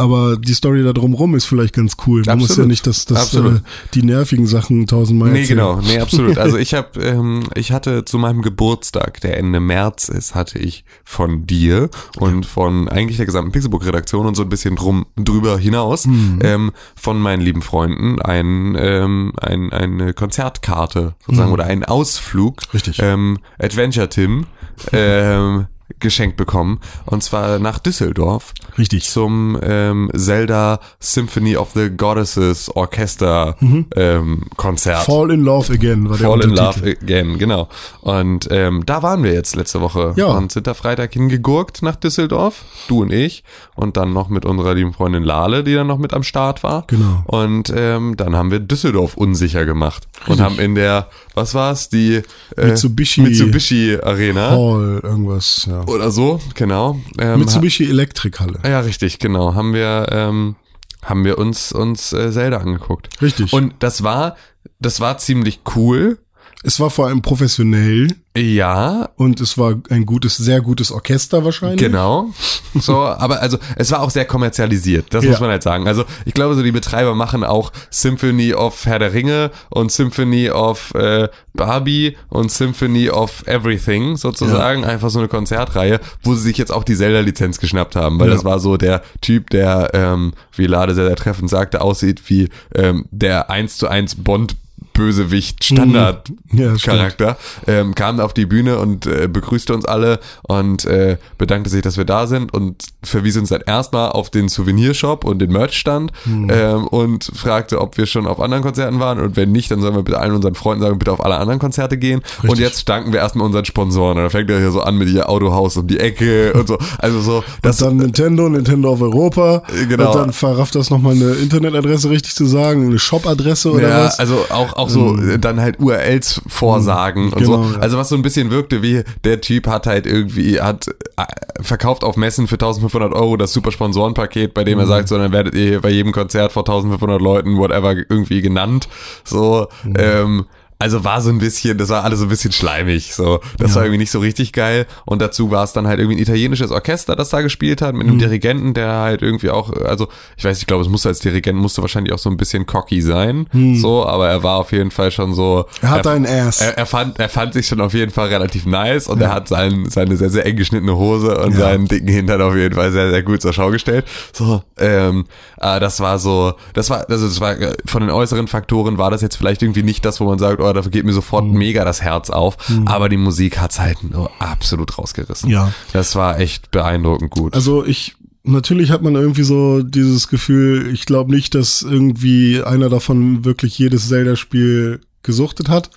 aber 0.01 0.37
die 0.37 0.53
Story 0.53 0.83
da 0.83 0.93
drumrum 0.93 1.35
ist 1.35 1.45
vielleicht 1.45 1.73
ganz 1.75 1.95
cool. 2.07 2.23
Man 2.25 2.39
muss 2.39 2.49
ja 2.49 2.53
Absolut. 2.53 2.69
nicht 2.69 2.87
das, 2.87 3.05
das 3.05 3.17
äh, 3.17 3.21
Absolut. 3.21 3.61
die 3.93 4.03
nervigen 4.03 4.47
Sachen 4.47 4.87
tausendmal 4.87 5.29
Nee, 5.31 5.41
erzählen. 5.41 5.57
genau, 5.59 5.81
nee, 5.81 5.99
absolut. 5.99 6.37
Also 6.37 6.57
ich 6.65 6.73
habe, 6.73 6.99
ähm, 7.01 7.43
ich 7.55 7.71
hatte 7.71 8.03
zu 8.05 8.17
meinem 8.17 8.41
Geburtstag, 8.41 9.21
der 9.21 9.37
Ende 9.37 9.59
März 9.59 10.09
ist, 10.09 10.35
hatte 10.35 10.59
ich 10.59 10.83
von 11.03 11.45
dir 11.47 11.89
und 12.17 12.45
von 12.45 12.89
eigentlich 12.89 13.17
der 13.17 13.25
gesamten 13.25 13.51
Pixelbook-Redaktion 13.51 14.25
und 14.25 14.35
so 14.35 14.43
ein 14.43 14.49
bisschen 14.49 14.75
drum 14.75 15.05
drüber 15.15 15.57
hinaus 15.57 16.05
Mhm. 16.05 16.39
ähm, 16.43 16.71
von 16.95 17.19
meinen 17.19 17.41
lieben 17.41 17.61
Freunden 17.61 18.21
ein, 18.21 18.75
ähm, 18.77 19.33
ein 19.39 19.71
eine 19.71 20.13
Konzertkarte 20.13 21.15
sozusagen 21.25 21.51
oder 21.51 21.65
einen 21.65 21.83
Ausflug, 21.85 22.55
Mhm. 22.57 22.69
Richtig. 22.73 22.99
ähm, 23.01 23.37
Adventure 23.59 24.09
Tim. 24.09 24.45
Ähm, 24.93 25.67
geschenkt 25.99 26.37
bekommen 26.37 26.79
und 27.05 27.23
zwar 27.23 27.59
nach 27.59 27.79
Düsseldorf 27.79 28.53
Richtig. 28.77 29.09
zum 29.09 29.57
ähm, 29.61 30.09
Zelda 30.15 30.79
Symphony 30.99 31.57
of 31.57 31.71
the 31.73 31.89
Goddesses 31.89 32.69
Orchester 32.75 33.55
ähm, 33.95 34.43
Konzert. 34.57 35.03
Fall 35.05 35.31
in 35.31 35.43
Love 35.43 35.73
again 35.73 36.09
war 36.09 36.17
der 36.17 36.27
Fall 36.29 36.41
in. 36.41 36.49
Love 36.51 36.95
Again, 37.01 37.37
genau. 37.37 37.67
Und 38.01 38.47
ähm, 38.51 38.85
da 38.85 39.03
waren 39.03 39.23
wir 39.23 39.33
jetzt 39.33 39.55
letzte 39.55 39.81
Woche 39.81 40.13
Ja. 40.15 40.27
und 40.27 40.51
sind 40.51 40.67
da 40.67 40.73
Freitag 40.73 41.13
hingegurkt 41.13 41.81
nach 41.83 41.95
Düsseldorf, 41.95 42.63
du 42.87 43.01
und 43.01 43.11
ich, 43.11 43.43
und 43.75 43.97
dann 43.97 44.13
noch 44.13 44.29
mit 44.29 44.45
unserer 44.45 44.73
lieben 44.73 44.93
Freundin 44.93 45.23
Lale, 45.23 45.63
die 45.63 45.73
dann 45.73 45.87
noch 45.87 45.97
mit 45.97 46.13
am 46.13 46.23
Start 46.23 46.63
war. 46.63 46.85
Genau. 46.87 47.23
Und 47.25 47.71
ähm, 47.75 48.15
dann 48.17 48.35
haben 48.35 48.51
wir 48.51 48.59
Düsseldorf 48.59 49.15
unsicher 49.17 49.65
gemacht 49.65 50.07
und 50.27 50.39
Richtig. 50.39 50.45
haben 50.45 50.59
in 50.59 50.75
der, 50.75 51.07
was 51.33 51.53
war's, 51.55 51.89
die 51.89 52.21
äh, 52.57 52.71
Mitsubishi- 52.71 53.21
Mitsubishi 53.21 53.97
Arena 54.01 54.51
Hall, 54.51 54.99
irgendwas, 55.03 55.67
ja. 55.69 55.80
Oder 55.87 56.11
so, 56.11 56.39
genau. 56.55 56.99
Ähm, 57.19 57.39
Mitsubishi 57.39 57.89
Elektrikhalle. 57.89 58.59
ja, 58.63 58.79
richtig, 58.81 59.19
genau. 59.19 59.55
Haben 59.55 59.73
wir, 59.73 60.07
ähm, 60.11 60.55
haben 61.01 61.25
wir 61.25 61.37
uns, 61.37 61.71
uns 61.71 62.13
äh, 62.13 62.31
Zelda 62.31 62.57
angeguckt. 62.57 63.09
Richtig. 63.21 63.53
Und 63.53 63.75
das 63.79 64.03
war, 64.03 64.35
das 64.79 64.99
war 64.99 65.17
ziemlich 65.17 65.61
cool. 65.75 66.19
Es 66.63 66.79
war 66.79 66.89
vor 66.91 67.07
allem 67.07 67.21
professionell 67.21 68.09
Ja, 68.37 69.09
und 69.15 69.41
es 69.41 69.57
war 69.57 69.75
ein 69.89 70.05
gutes, 70.05 70.37
sehr 70.37 70.61
gutes 70.61 70.91
Orchester 70.91 71.43
wahrscheinlich. 71.43 71.79
genau. 71.79 72.29
So, 72.75 72.99
aber 73.01 73.41
also 73.41 73.57
es 73.75 73.91
war 73.91 74.01
auch 74.01 74.09
sehr 74.11 74.23
kommerzialisiert, 74.25 75.07
das 75.13 75.23
Ja. 75.25 75.31
muss 75.31 75.39
man 75.41 75.49
halt 75.49 75.63
sagen. 75.63 75.87
Also 75.87 76.05
ich 76.25 76.33
glaube, 76.33 76.55
so 76.55 76.63
die 76.63 76.71
Betreiber 76.71 77.15
machen 77.15 77.43
auch 77.43 77.71
Symphony 77.89 78.53
of 78.53 78.85
Herr 78.85 78.99
der 78.99 79.13
Ringe 79.13 79.51
und 79.69 79.91
Symphony 79.91 80.49
of 80.49 80.93
äh, 80.95 81.27
Barbie 81.53 82.15
und 82.29 82.49
Symphony 82.51 83.09
of 83.09 83.45
Everything 83.47 84.15
sozusagen. 84.15 84.85
Einfach 84.85 85.09
so 85.09 85.19
eine 85.19 85.27
Konzertreihe, 85.27 85.99
wo 86.23 86.35
sie 86.35 86.43
sich 86.43 86.57
jetzt 86.57 86.71
auch 86.71 86.83
die 86.85 86.95
Zelda-Lizenz 86.95 87.59
geschnappt 87.59 87.95
haben, 87.97 88.19
weil 88.19 88.29
Ja. 88.29 88.35
das 88.35 88.45
war 88.45 88.59
so 88.59 88.77
der 88.77 89.01
Typ, 89.19 89.49
der, 89.49 89.89
ähm, 89.93 90.33
wie 90.55 90.67
Lade 90.67 90.93
sehr, 90.95 91.07
sehr 91.07 91.15
treffend 91.17 91.49
sagte, 91.49 91.81
aussieht 91.81 92.21
wie 92.29 92.47
ähm, 92.75 93.05
der 93.11 93.49
1 93.49 93.77
zu 93.77 93.87
1 93.89 94.15
Bond 94.15 94.55
Bösewicht 94.93 95.63
Standard 95.63 96.29
Mhm. 96.29 96.59
Ja, 96.59 96.77
stimmt. 96.77 96.97
Charakter 96.97 97.37
ähm, 97.67 97.95
kam 97.95 98.19
auf 98.19 98.33
die 98.33 98.45
Bühne 98.45 98.77
und 98.77 99.05
äh, 99.05 99.27
begrüßte 99.27 99.73
uns 99.73 99.85
alle 99.85 100.19
und 100.43 100.85
äh, 100.85 101.17
bedankte 101.37 101.69
sich, 101.69 101.81
dass 101.81 101.97
wir 101.97 102.05
da 102.05 102.27
sind 102.27 102.53
und 102.53 102.83
verwies 103.03 103.37
uns 103.37 103.49
dann 103.49 103.61
erstmal 103.65 104.09
auf 104.11 104.29
den 104.29 104.49
Souvenirshop 104.49 105.23
und 105.23 105.39
den 105.39 105.51
Merchstand 105.51 106.11
Mhm. 106.25 106.49
ähm, 106.51 106.87
und 106.87 107.31
fragte, 107.33 107.79
ob 107.79 107.97
wir 107.97 108.05
schon 108.05 108.27
auf 108.27 108.39
anderen 108.39 108.63
Konzerten 108.63 108.99
waren 108.99 109.19
und 109.19 109.35
wenn 109.37 109.51
nicht, 109.51 109.71
dann 109.71 109.81
sollen 109.81 109.95
wir 109.95 110.03
bitte 110.03 110.19
allen 110.19 110.33
unseren 110.33 110.55
Freunden 110.55 110.83
sagen, 110.83 110.99
bitte 110.99 111.11
auf 111.11 111.23
alle 111.23 111.35
anderen 111.37 111.59
Konzerte 111.59 111.97
gehen 111.97 112.21
und 112.43 112.49
Richtig. 112.49 112.59
jetzt 112.59 112.89
danken 112.89 113.13
wir 113.13 113.19
erstmal 113.19 113.45
unseren 113.45 113.65
Sponsoren 113.65 114.17
und 114.17 114.23
dann 114.23 114.29
fängt 114.29 114.49
er 114.49 114.59
hier 114.59 114.71
so 114.71 114.81
an 114.81 114.97
mit 114.97 115.09
ihr 115.09 115.29
Autohaus 115.29 115.77
um 115.77 115.87
die 115.87 115.99
Ecke 115.99 116.53
und 116.53 116.67
so, 116.67 116.77
also 116.97 117.21
so, 117.21 117.43
das 117.61 117.77
Das 117.77 117.87
dann 117.87 117.97
Nintendo, 117.97 118.49
Nintendo 118.49 118.91
of 118.91 119.01
Europa. 119.01 119.63
Genau. 119.87 120.11
Und 120.11 120.15
dann 120.19 120.33
verrafft 120.33 120.75
das 120.75 120.89
nochmal 120.89 121.13
eine 121.13 121.31
Internetadresse 121.31 122.09
richtig 122.09 122.35
zu 122.35 122.45
sagen, 122.45 122.87
eine 122.87 122.99
Shop-Adresse 122.99 123.71
oder 123.71 123.87
ja, 123.89 124.03
was? 124.05 124.19
also 124.19 124.45
auch, 124.49 124.70
auch 124.73 124.89
so 124.89 125.17
äh, 125.17 125.37
dann 125.39 125.59
halt 125.59 125.79
URLs 125.79 126.41
vorsagen 126.47 127.25
und 127.33 127.35
Genau, 127.37 127.63
so. 127.63 127.79
Also 127.79 127.97
was 127.97 128.09
so 128.09 128.15
ein 128.15 128.21
bisschen 128.21 128.51
wirkte 128.51 128.81
wie, 128.81 129.03
der 129.23 129.41
Typ 129.41 129.67
hat 129.67 129.87
halt 129.87 130.05
irgendwie, 130.05 130.59
hat 130.61 130.87
äh, 130.87 131.61
verkauft 131.63 132.03
auf 132.03 132.17
Messen 132.17 132.47
für 132.47 132.55
1500 132.55 133.13
Euro 133.13 133.37
das 133.37 133.53
super 133.53 133.71
Sponsorenpaket, 133.71 134.53
bei 134.53 134.63
dem 134.63 134.75
Mhm. 134.77 134.83
er 134.83 134.87
sagt, 134.87 135.07
so 135.07 135.17
dann 135.17 135.31
werdet 135.31 135.55
ihr 135.55 135.81
bei 135.81 135.89
jedem 135.89 136.11
Konzert 136.11 136.51
vor 136.51 136.61
1500 136.63 137.21
Leuten, 137.21 137.57
whatever, 137.57 137.93
irgendwie 137.93 138.41
genannt. 138.41 138.87
So, 139.23 139.67
Mhm. 139.83 139.93
ähm, 139.97 140.45
also 140.81 141.03
war 141.03 141.21
so 141.21 141.29
ein 141.29 141.37
bisschen, 141.37 141.77
das 141.77 141.89
war 141.89 142.03
alles 142.03 142.19
so 142.19 142.25
ein 142.25 142.29
bisschen 142.29 142.51
schleimig. 142.51 143.13
So, 143.13 143.39
das 143.57 143.71
Ja. 143.71 143.75
war 143.77 143.83
irgendwie 143.83 143.99
nicht 143.99 144.11
so 144.11 144.19
richtig 144.19 144.51
geil. 144.53 144.85
Und 145.05 145.21
dazu 145.21 145.51
war 145.51 145.63
es 145.63 145.73
dann 145.73 145.87
halt 145.87 145.99
irgendwie 145.99 146.17
ein 146.17 146.21
italienisches 146.21 146.71
Orchester, 146.71 147.15
das 147.15 147.29
da 147.29 147.41
gespielt 147.41 147.81
hat, 147.81 147.93
mit 147.95 148.07
einem 148.07 148.17
Dirigenten, 148.19 148.73
der 148.73 148.91
halt 148.93 149.21
irgendwie 149.21 149.49
auch, 149.49 149.71
also 149.83 150.07
ich 150.37 150.43
weiß, 150.43 150.59
ich 150.59 150.67
glaube, 150.67 150.83
es 150.83 150.89
musste 150.89 151.09
als 151.09 151.19
Dirigent 151.19 151.57
musste 151.57 151.81
wahrscheinlich 151.81 152.13
auch 152.13 152.19
so 152.19 152.29
ein 152.29 152.37
bisschen 152.37 152.65
cocky 152.65 153.01
sein. 153.01 153.47
So, 153.75 154.05
aber 154.05 154.29
er 154.29 154.43
war 154.43 154.57
auf 154.57 154.71
jeden 154.71 154.91
Fall 154.91 155.11
schon 155.11 155.33
so. 155.33 155.65
Er 155.81 155.89
hat 155.91 156.07
einen 156.07 156.25
Ass. 156.25 156.61
Er, 156.61 156.77
er 156.77 156.85
fand, 156.85 157.19
er 157.19 157.29
fand 157.29 157.53
sich 157.53 157.67
schon 157.67 157.79
auf 157.81 157.93
jeden 157.93 158.11
Fall 158.11 158.27
relativ 158.29 158.65
nice 158.65 159.07
und 159.07 159.21
er 159.21 159.31
hat 159.33 159.47
sein, 159.47 159.85
seine 159.89 160.17
sehr, 160.17 160.29
sehr 160.29 160.45
eng 160.45 160.55
geschnittene 160.57 160.95
Hose 160.97 161.37
und 161.39 161.53
Ja. 161.53 161.59
seinen 161.59 161.87
dicken 161.87 162.07
Hintern 162.07 162.41
auf 162.41 162.55
jeden 162.55 162.75
Fall 162.75 162.91
sehr, 162.91 163.09
sehr 163.11 163.23
gut 163.23 163.41
zur 163.41 163.53
Schau 163.53 163.69
gestellt. 163.69 164.05
So, 164.33 164.63
ähm, 164.79 165.25
äh, 165.59 165.79
das 165.79 165.99
war 165.99 166.17
so, 166.19 166.53
das 166.73 166.89
war, 166.89 167.05
also 167.09 167.27
das 167.27 167.39
war 167.39 167.59
äh, 167.59 167.73
von 167.85 168.01
den 168.01 168.09
äußeren 168.09 168.47
Faktoren 168.47 168.97
war 168.97 169.11
das 169.11 169.21
jetzt 169.21 169.35
vielleicht 169.35 169.61
irgendwie 169.61 169.83
nicht 169.83 170.03
das, 170.05 170.19
wo 170.19 170.25
man 170.25 170.39
sagt, 170.39 170.59
oh, 170.59 170.70
da 170.73 170.81
geht 170.81 171.05
mir 171.05 171.13
sofort 171.13 171.45
Mhm. 171.45 171.53
mega 171.53 171.85
das 171.85 172.01
Herz 172.01 172.29
auf, 172.29 172.57
aber 172.85 173.09
die 173.09 173.17
Musik 173.17 173.59
hat's 173.59 173.79
halt 173.79 174.03
nur 174.03 174.31
absolut 174.39 174.97
rausgerissen. 174.97 175.49
Ja. 175.49 175.73
Das 175.93 176.15
war 176.15 176.39
echt 176.39 176.71
beeindruckend 176.71 177.31
gut. 177.31 177.53
Also 177.53 177.85
ich, 177.85 178.15
natürlich 178.43 178.91
hat 178.91 179.01
man 179.01 179.15
irgendwie 179.15 179.43
so 179.43 179.83
dieses 179.83 180.27
Gefühl, 180.27 180.91
ich 180.91 181.05
glaube 181.05 181.31
nicht, 181.31 181.55
dass 181.55 181.81
irgendwie 181.81 182.61
einer 182.63 182.89
davon 182.89 183.45
wirklich 183.45 183.77
jedes 183.77 184.07
Zelda-Spiel 184.09 185.01
gesuchtet 185.23 185.69
hat. 185.69 185.89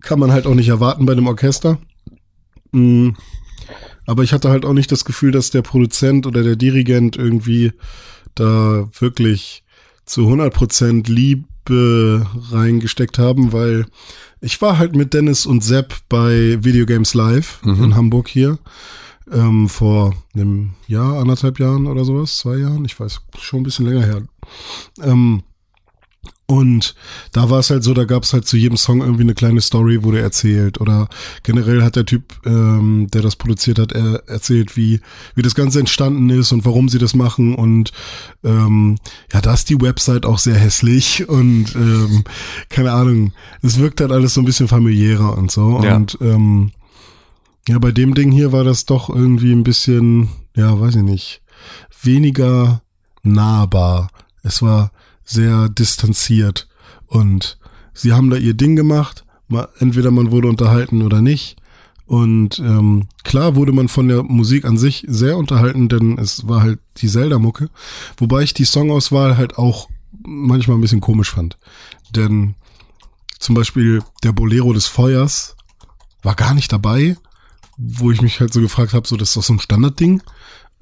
Kann 0.00 0.18
man 0.18 0.32
halt 0.32 0.46
auch 0.46 0.54
nicht 0.54 0.68
erwarten 0.68 1.06
bei 1.06 1.14
dem 1.14 1.26
Orchester. 1.26 1.78
Mm. 2.72 3.10
Aber 4.06 4.22
ich 4.22 4.32
hatte 4.34 4.50
halt 4.50 4.66
auch 4.66 4.74
nicht 4.74 4.92
das 4.92 5.04
Gefühl, 5.06 5.30
dass 5.32 5.50
der 5.50 5.62
Produzent 5.62 6.26
oder 6.26 6.42
der 6.42 6.56
Dirigent 6.56 7.16
irgendwie 7.16 7.72
da 8.34 8.86
wirklich 8.98 9.64
zu 10.04 10.28
100% 10.28 11.10
Liebe 11.68 12.26
reingesteckt 12.50 13.18
haben, 13.18 13.52
weil 13.52 13.86
ich 14.40 14.60
war 14.60 14.78
halt 14.78 14.94
mit 14.94 15.14
Dennis 15.14 15.46
und 15.46 15.62
Sepp 15.62 15.94
bei 16.08 16.58
Video 16.62 16.86
Games 16.86 17.14
Live 17.14 17.60
in 17.64 17.94
Hamburg 17.94 18.28
hier 18.28 18.58
ähm, 19.32 19.68
vor 19.68 20.14
einem 20.34 20.72
Jahr, 20.86 21.18
anderthalb 21.18 21.58
Jahren 21.58 21.86
oder 21.86 22.04
sowas, 22.04 22.38
zwei 22.38 22.56
Jahren, 22.56 22.84
ich 22.84 22.98
weiß, 22.98 23.22
schon 23.38 23.60
ein 23.60 23.62
bisschen 23.62 23.86
länger 23.86 24.04
her. 24.04 24.22
Ähm, 25.02 25.42
und 26.54 26.94
da 27.32 27.50
war 27.50 27.58
es 27.58 27.70
halt 27.70 27.82
so, 27.82 27.94
da 27.94 28.04
gab 28.04 28.22
es 28.22 28.32
halt 28.32 28.46
zu 28.46 28.56
jedem 28.56 28.76
Song 28.76 29.00
irgendwie 29.00 29.22
eine 29.22 29.34
kleine 29.34 29.60
Story, 29.60 30.04
wurde 30.04 30.20
erzählt. 30.20 30.80
Oder 30.80 31.08
generell 31.42 31.82
hat 31.82 31.96
der 31.96 32.06
Typ, 32.06 32.34
ähm, 32.46 33.08
der 33.12 33.22
das 33.22 33.36
produziert 33.36 33.78
hat, 33.78 33.92
er 33.92 34.22
erzählt, 34.28 34.76
wie, 34.76 35.00
wie 35.34 35.42
das 35.42 35.54
Ganze 35.54 35.80
entstanden 35.80 36.30
ist 36.30 36.52
und 36.52 36.64
warum 36.64 36.88
sie 36.88 36.98
das 36.98 37.14
machen. 37.14 37.54
Und 37.54 37.92
ähm, 38.44 38.98
ja, 39.32 39.40
da 39.40 39.52
ist 39.54 39.68
die 39.68 39.80
Website 39.80 40.26
auch 40.26 40.38
sehr 40.38 40.54
hässlich 40.54 41.28
und 41.28 41.74
ähm, 41.74 42.24
keine 42.68 42.92
Ahnung, 42.92 43.32
es 43.62 43.78
wirkt 43.78 44.00
halt 44.00 44.12
alles 44.12 44.34
so 44.34 44.40
ein 44.40 44.46
bisschen 44.46 44.68
familiärer 44.68 45.36
und 45.36 45.50
so. 45.50 45.82
Ja. 45.82 45.96
Und 45.96 46.18
ähm, 46.20 46.70
ja, 47.68 47.78
bei 47.78 47.90
dem 47.90 48.14
Ding 48.14 48.30
hier 48.30 48.52
war 48.52 48.62
das 48.62 48.84
doch 48.84 49.08
irgendwie 49.08 49.52
ein 49.52 49.64
bisschen, 49.64 50.28
ja, 50.54 50.78
weiß 50.78 50.96
ich 50.96 51.02
nicht, 51.02 51.42
weniger 52.02 52.82
nahbar. 53.22 54.10
Es 54.42 54.62
war 54.62 54.92
sehr 55.24 55.68
distanziert 55.68 56.68
und 57.06 57.58
sie 57.92 58.12
haben 58.12 58.30
da 58.30 58.36
ihr 58.36 58.54
Ding 58.54 58.76
gemacht. 58.76 59.24
Ma- 59.48 59.68
Entweder 59.78 60.10
man 60.10 60.30
wurde 60.30 60.48
unterhalten 60.48 61.02
oder 61.02 61.20
nicht. 61.20 61.56
Und 62.06 62.58
ähm, 62.58 63.08
klar 63.22 63.56
wurde 63.56 63.72
man 63.72 63.88
von 63.88 64.08
der 64.08 64.22
Musik 64.22 64.66
an 64.66 64.76
sich 64.76 65.04
sehr 65.08 65.38
unterhalten, 65.38 65.88
denn 65.88 66.18
es 66.18 66.46
war 66.46 66.60
halt 66.60 66.78
die 66.98 67.08
Zelda-Mucke. 67.08 67.70
Wobei 68.18 68.42
ich 68.42 68.52
die 68.52 68.64
Songauswahl 68.64 69.38
halt 69.38 69.56
auch 69.56 69.88
manchmal 70.22 70.76
ein 70.76 70.82
bisschen 70.82 71.00
komisch 71.00 71.30
fand. 71.30 71.56
Denn 72.14 72.54
zum 73.38 73.54
Beispiel 73.54 74.02
der 74.22 74.32
Bolero 74.32 74.72
des 74.74 74.86
Feuers 74.86 75.56
war 76.22 76.34
gar 76.34 76.52
nicht 76.52 76.72
dabei, 76.72 77.16
wo 77.78 78.10
ich 78.10 78.20
mich 78.20 78.38
halt 78.40 78.52
so 78.52 78.60
gefragt 78.60 78.92
habe, 78.92 79.08
so 79.08 79.16
das 79.16 79.30
ist 79.30 79.36
doch 79.36 79.42
so 79.42 79.54
ein 79.54 79.60
Standardding. 79.60 80.22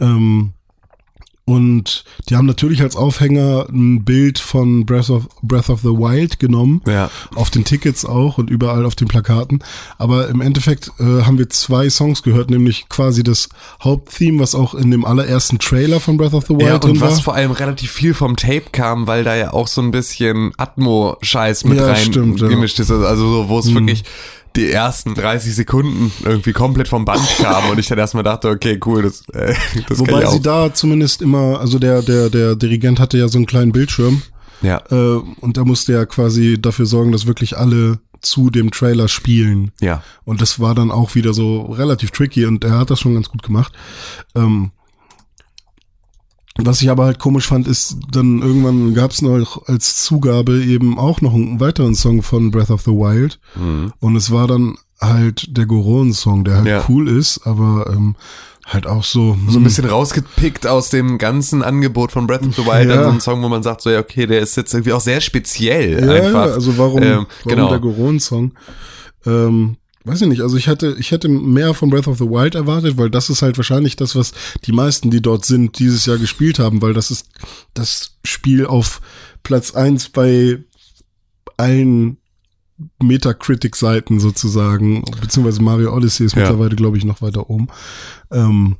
Ähm, 0.01 0.55
und 1.45 2.05
die 2.29 2.37
haben 2.37 2.47
natürlich 2.47 2.83
als 2.83 2.95
Aufhänger 2.95 3.67
ein 3.69 4.05
Bild 4.05 4.39
von 4.39 4.87
Breath 4.87 5.11
of, 5.11 5.29
Breath 5.43 5.71
of 5.71 5.81
the 5.81 5.89
Wild 5.89 6.39
genommen. 6.39 6.83
Ja. 6.87 7.11
Auf 7.35 7.51
den 7.51 7.65
Tickets 7.65 8.05
auch 8.05 8.39
und 8.39 8.49
überall 8.49 8.87
auf 8.87 8.95
den 8.95 9.09
Plakaten. 9.09 9.63
Aber 9.99 10.29
im 10.29 10.41
Endeffekt 10.41 10.93
äh, 11.01 11.23
haben 11.23 11.39
wir 11.39 11.49
zwei 11.51 11.91
Songs 11.91 12.23
gehört, 12.23 12.49
nämlich 12.51 12.89
quasi 12.89 13.25
das 13.25 13.49
Haupttheme, 13.83 14.39
was 14.39 14.55
auch 14.55 14.75
in 14.75 14.93
dem 14.93 15.05
allerersten 15.05 15.59
Trailer 15.59 15.99
von 15.99 16.17
Breath 16.17 16.35
of 16.35 16.45
the 16.47 16.55
Wild 16.55 16.63
Ja, 16.63 16.79
drin 16.79 16.93
und 16.93 17.01
was 17.01 17.17
war. 17.17 17.23
vor 17.23 17.35
allem 17.35 17.51
relativ 17.51 17.91
viel 17.91 18.15
vom 18.15 18.37
Tape 18.37 18.67
kam, 18.71 19.09
weil 19.09 19.25
da 19.25 19.35
ja 19.35 19.53
auch 19.53 19.67
so 19.67 19.81
ein 19.83 19.91
bisschen 19.91 20.53
Atmo-Scheiß 20.59 21.65
mit 21.65 21.79
Ja, 21.79 21.87
rein 21.87 21.97
stimmt, 22.05 22.41
ja. 22.41 22.49
gemischt 22.49 22.79
ist. 22.79 22.91
Also 22.91 23.29
so, 23.29 23.49
wo 23.49 23.59
es 23.59 23.75
wirklich 23.75 24.05
die 24.57 24.71
ersten 24.71 25.15
30 25.15 25.55
Sekunden 25.55 26.13
irgendwie 26.25 26.53
komplett 26.53 26.89
vom 26.89 27.05
Band 27.05 27.23
kam 27.39 27.71
und 27.71 27.79
ich 27.79 27.89
dann 27.89 27.99
erstmal 27.99 28.23
dachte, 28.23 28.49
okay, 28.49 28.79
cool, 28.85 29.03
das, 29.03 29.29
äh, 29.33 29.55
das 29.89 29.99
Wobei 29.99 30.27
sie 30.27 30.41
da 30.41 30.73
zumindest 30.73 31.23
immer, 31.23 31.61
also 31.61 31.79
der, 31.79 32.03
der, 32.03 32.31
der 32.31 32.57
Dirigent 32.57 33.01
hatte 33.01 33.19
ja 33.19 33.29
so 33.29 33.39
einen 33.39 33.47
kleinen 33.47 33.73
Bildschirm. 33.73 34.23
ja, 34.63 34.83
Äh, 34.91 34.95
und 35.41 35.57
da 35.57 35.65
musste 35.65 35.93
er 35.95 36.07
quasi 36.07 36.61
dafür 36.61 36.87
sorgen, 36.87 37.13
dass 37.13 37.27
wirklich 37.27 37.57
alle 37.57 37.99
zu 38.21 38.51
dem 38.51 38.71
Trailer 38.71 39.09
spielen. 39.09 39.73
ja. 39.81 40.03
Und 40.25 40.41
das 40.41 40.61
war 40.61 40.75
dann 40.75 40.91
auch 40.91 41.15
wieder 41.15 41.35
so 41.35 41.63
relativ 41.63 42.13
tricky 42.13 42.47
und 42.47 42.65
er 42.65 42.79
hat 42.79 42.91
das 42.91 43.01
schon 43.01 43.15
ganz 43.15 43.29
gut 43.29 43.43
gemacht. 43.43 43.73
Ähm, 44.35 44.71
was 46.59 46.83
ich 46.83 46.91
aber 46.91 47.05
halt 47.07 47.19
komisch 47.19 47.47
fand, 47.47 47.67
ist, 47.67 47.97
dann 48.11 48.43
irgendwann 48.43 48.93
gab 48.95 49.11
es 49.13 49.23
noch 49.23 49.67
als 49.69 50.03
Zugabe 50.03 50.63
eben 50.63 50.99
auch 50.99 51.21
noch 51.23 51.35
einen 51.35 51.61
weiteren 51.61 51.95
Song 51.95 52.23
von 52.23 52.51
Breath 52.51 52.71
of 52.71 52.83
the 52.83 52.91
Wild. 52.91 53.39
Und 54.01 54.17
es 54.17 54.31
war 54.31 54.47
dann 54.47 54.77
halt 55.01 55.57
der 55.57 55.67
Goron-Song, 55.67 56.45
der 56.45 56.57
halt 56.57 56.67
Ja. 56.67 56.85
cool 56.89 57.09
ist, 57.09 57.47
aber 57.47 57.91
ähm, 57.93 58.17
halt 58.67 58.87
auch 58.87 59.03
so. 59.03 59.37
So 59.49 59.59
ein 59.59 59.65
bisschen 59.65 59.87
rausgepickt 59.87 60.67
aus 60.67 60.91
dem 60.91 61.19
ganzen 61.19 61.63
Angebot 61.63 62.13
von 62.13 62.27
Breath 62.27 62.47
of 62.47 62.55
the 62.55 62.65
Wild, 62.67 62.89
Ja. 62.91 62.97
dann 62.97 63.05
so 63.05 63.11
ein 63.11 63.21
Song, 63.21 63.43
wo 63.43 63.49
man 63.49 63.63
sagt, 63.63 63.81
so, 63.81 63.91
ja, 63.91 63.99
okay, 64.01 64.27
der 64.27 64.41
ist 64.41 64.57
jetzt 64.57 64.75
irgendwie 64.75 64.93
auch 64.93 65.01
sehr 65.01 65.21
speziell 65.23 66.05
Ja, 66.05 66.13
einfach. 66.13 66.47
ja, 66.49 66.53
also 66.53 66.77
warum, 66.79 67.03
Ähm, 67.03 67.27
warum 67.45 67.57
genau. 67.57 67.69
der 67.71 67.81
Goron-Song? 67.81 68.53
Ähm, 69.27 69.77
weiß 70.05 70.23
ich 70.23 70.29
nicht, 70.29 70.41
also 70.43 70.57
ich 70.57 70.67
hätte, 70.67 70.97
ich 70.99 71.11
hätte 71.11 71.29
mehr 71.29 71.75
von 71.75 71.91
Breath 71.91 72.09
of 72.09 72.19
the 72.19 72.25
Wild 72.29 72.55
erwartet, 72.55 72.97
weil 72.99 73.11
das 73.11 73.31
ist 73.31 73.43
halt 73.43 73.57
wahrscheinlich 73.57 73.97
das, 73.97 74.17
was 74.17 74.33
die 74.65 74.73
meisten, 74.73 75.11
die 75.11 75.23
dort 75.23 75.45
sind, 75.45 75.79
dieses 75.79 76.07
Jahr 76.07 76.19
gespielt 76.19 76.59
haben, 76.59 76.83
weil 76.83 76.93
das 76.95 77.11
ist 77.11 77.29
das 77.75 78.17
Spiel 78.25 78.67
auf 78.67 79.01
Platz 79.43 79.75
eins 79.75 80.09
bei 80.09 80.59
allen 81.57 82.17
Metacritic-Seiten 83.01 84.19
sozusagen, 84.21 85.03
beziehungsweise 85.21 85.63
Mario 85.63 85.95
Odyssey 85.95 86.27
ist 86.27 86.35
Ja. 86.35 86.43
mittlerweile, 86.43 86.75
glaube 86.77 86.99
ich, 86.99 87.05
noch 87.05 87.23
weiter 87.23 87.49
oben. 87.51 87.69
Ähm, 88.31 88.77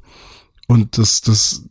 und 0.67 0.99
das, 0.99 1.21
das 1.21 1.65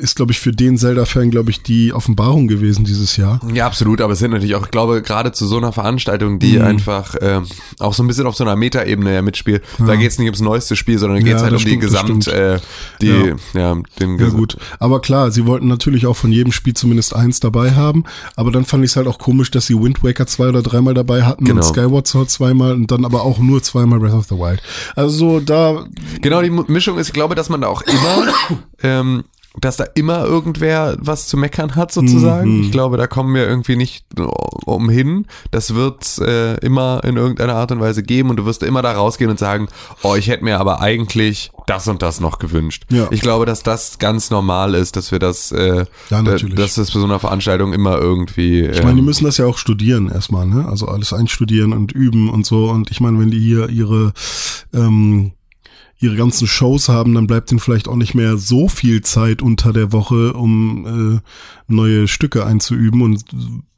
ist, 0.00 0.16
glaube 0.16 0.32
ich, 0.32 0.40
für 0.40 0.52
den 0.52 0.76
Zelda-Fan, 0.78 1.30
glaube 1.30 1.50
ich, 1.50 1.62
die 1.62 1.92
Offenbarung 1.92 2.48
gewesen 2.48 2.84
dieses 2.84 3.16
Jahr. 3.16 3.40
Ja, 3.54 3.66
absolut, 3.66 4.00
aber 4.00 4.14
es 4.14 4.18
sind 4.18 4.30
natürlich 4.32 4.54
auch, 4.54 4.64
ich 4.64 4.70
glaube, 4.70 5.02
gerade 5.02 5.32
zu 5.32 5.46
so 5.46 5.56
einer 5.58 5.72
Veranstaltung, 5.72 6.38
die 6.38 6.58
Mhm. 6.58 6.64
einfach 6.64 7.14
ähm, 7.20 7.46
auch 7.78 7.94
so 7.94 8.02
ein 8.02 8.06
bisschen 8.06 8.26
auf 8.26 8.34
so 8.34 8.44
einer 8.44 8.56
Metaebene 8.56 9.14
ja 9.14 9.22
mitspielt, 9.22 9.62
da 9.78 9.96
geht 9.96 10.10
es 10.10 10.18
nicht 10.18 10.26
ums 10.26 10.40
neueste 10.40 10.74
Spiel, 10.76 10.98
sondern 10.98 11.18
da 11.20 11.24
geht 11.24 11.34
es 11.36 11.42
Ja, 11.42 11.48
halt 11.48 11.52
um 11.54 11.58
die 11.64 11.68
stimmt, 11.68 11.84
das 11.84 11.90
Gesamt, 11.90 12.28
äh, 12.28 12.58
die, 13.00 13.08
ja, 13.54 13.74
den 14.00 14.18
Ja 14.18 14.26
Ges- 14.26 14.30
gut, 14.30 14.56
aber 14.78 15.00
klar, 15.00 15.30
sie 15.30 15.46
wollten 15.46 15.68
natürlich 15.68 16.06
auch 16.06 16.16
von 16.16 16.32
jedem 16.32 16.52
Spiel 16.52 16.74
zumindest 16.74 17.14
eins 17.14 17.40
dabei 17.40 17.72
haben, 17.72 18.04
aber 18.36 18.50
dann 18.50 18.64
fand 18.64 18.84
ich 18.84 18.90
es 18.92 18.96
halt 18.96 19.06
auch 19.06 19.18
komisch, 19.18 19.50
dass 19.50 19.66
sie 19.66 19.74
Wind 19.80 20.02
Waker 20.02 20.26
zwei 20.26 20.48
oder 20.48 20.62
dreimal 20.62 20.94
dabei 20.94 21.22
hatten 21.24 21.44
Genau. 21.44 21.60
und 21.60 21.64
Skyward 21.74 22.06
Sword 22.08 22.30
zweimal 22.30 22.72
und 22.74 22.90
dann 22.90 23.04
aber 23.04 23.22
auch 23.22 23.38
nur 23.38 23.62
zweimal 23.62 23.98
Breath 24.00 24.14
of 24.14 24.26
the 24.26 24.36
Wild. 24.36 24.62
Also 24.96 25.10
so 25.16 25.40
da, 25.40 25.86
Genau, 26.22 26.40
die 26.42 26.50
Mischung 26.50 26.98
ist, 26.98 27.08
ich 27.08 27.12
glaube, 27.12 27.34
dass 27.34 27.48
man 27.48 27.60
da 27.60 27.66
auch 27.68 27.82
immer, 27.82 28.32
ähm, 28.82 29.24
dass 29.58 29.76
da 29.76 29.84
immer 29.94 30.24
irgendwer 30.24 30.96
was 31.00 31.26
zu 31.26 31.36
meckern 31.36 31.74
hat, 31.74 31.90
sozusagen. 31.90 32.58
Mhm. 32.58 32.62
Ich 32.62 32.70
glaube, 32.70 32.96
da 32.96 33.08
kommen 33.08 33.34
wir 33.34 33.48
irgendwie 33.48 33.74
nicht 33.74 34.04
umhin. 34.64 35.26
Das 35.50 35.74
wird 35.74 36.18
äh, 36.18 36.54
immer 36.58 37.02
in 37.02 37.16
irgendeiner 37.16 37.56
Art 37.56 37.72
und 37.72 37.80
Weise 37.80 38.04
geben 38.04 38.30
und 38.30 38.36
du 38.36 38.46
wirst 38.46 38.62
immer 38.62 38.80
da 38.80 38.92
rausgehen 38.92 39.28
und 39.28 39.40
sagen, 39.40 39.68
oh, 40.02 40.14
ich 40.14 40.28
hätte 40.28 40.44
mir 40.44 40.60
aber 40.60 40.80
eigentlich 40.80 41.50
das 41.66 41.88
und 41.88 42.00
das 42.00 42.20
noch 42.20 42.38
gewünscht. 42.38 42.84
Ja. 42.90 43.08
Ich 43.10 43.22
glaube, 43.22 43.44
dass 43.44 43.62
das 43.64 43.98
ganz 43.98 44.30
normal 44.30 44.74
ist, 44.74 44.94
dass 44.96 45.10
wir 45.10 45.18
das, 45.18 45.50
äh, 45.50 45.84
Ja, 46.10 46.22
natürlich. 46.22 46.54
dass 46.54 46.76
das 46.76 46.92
bei 46.92 47.00
so 47.00 47.06
einer 47.06 47.18
Veranstaltung 47.18 47.72
immer 47.72 47.98
irgendwie. 47.98 48.66
ich 48.66 48.82
meine, 48.82 48.94
die 48.94 49.00
ähm, 49.00 49.04
müssen 49.04 49.24
das 49.24 49.36
ja 49.36 49.46
auch 49.46 49.58
studieren 49.58 50.10
erstmal, 50.10 50.46
ne? 50.46 50.66
Also 50.68 50.86
alles 50.86 51.12
einstudieren 51.12 51.72
und 51.72 51.90
üben 51.92 52.30
und 52.30 52.46
so 52.46 52.70
und 52.70 52.90
ich 52.90 53.00
meine, 53.00 53.18
wenn 53.18 53.30
die 53.30 53.40
hier 53.40 53.68
ihre 53.68 54.12
ähm, 54.72 55.32
ihre 56.00 56.16
ganzen 56.16 56.46
Shows 56.46 56.88
haben, 56.88 57.14
dann 57.14 57.26
bleibt 57.26 57.52
ihnen 57.52 57.60
vielleicht 57.60 57.86
auch 57.86 57.96
nicht 57.96 58.14
mehr 58.14 58.38
so 58.38 58.68
viel 58.68 59.02
Zeit 59.02 59.42
unter 59.42 59.72
der 59.72 59.92
Woche, 59.92 60.32
um 60.32 61.20
äh, 61.20 61.72
neue 61.72 62.08
Stücke 62.08 62.46
einzuüben 62.46 63.02
und 63.02 63.24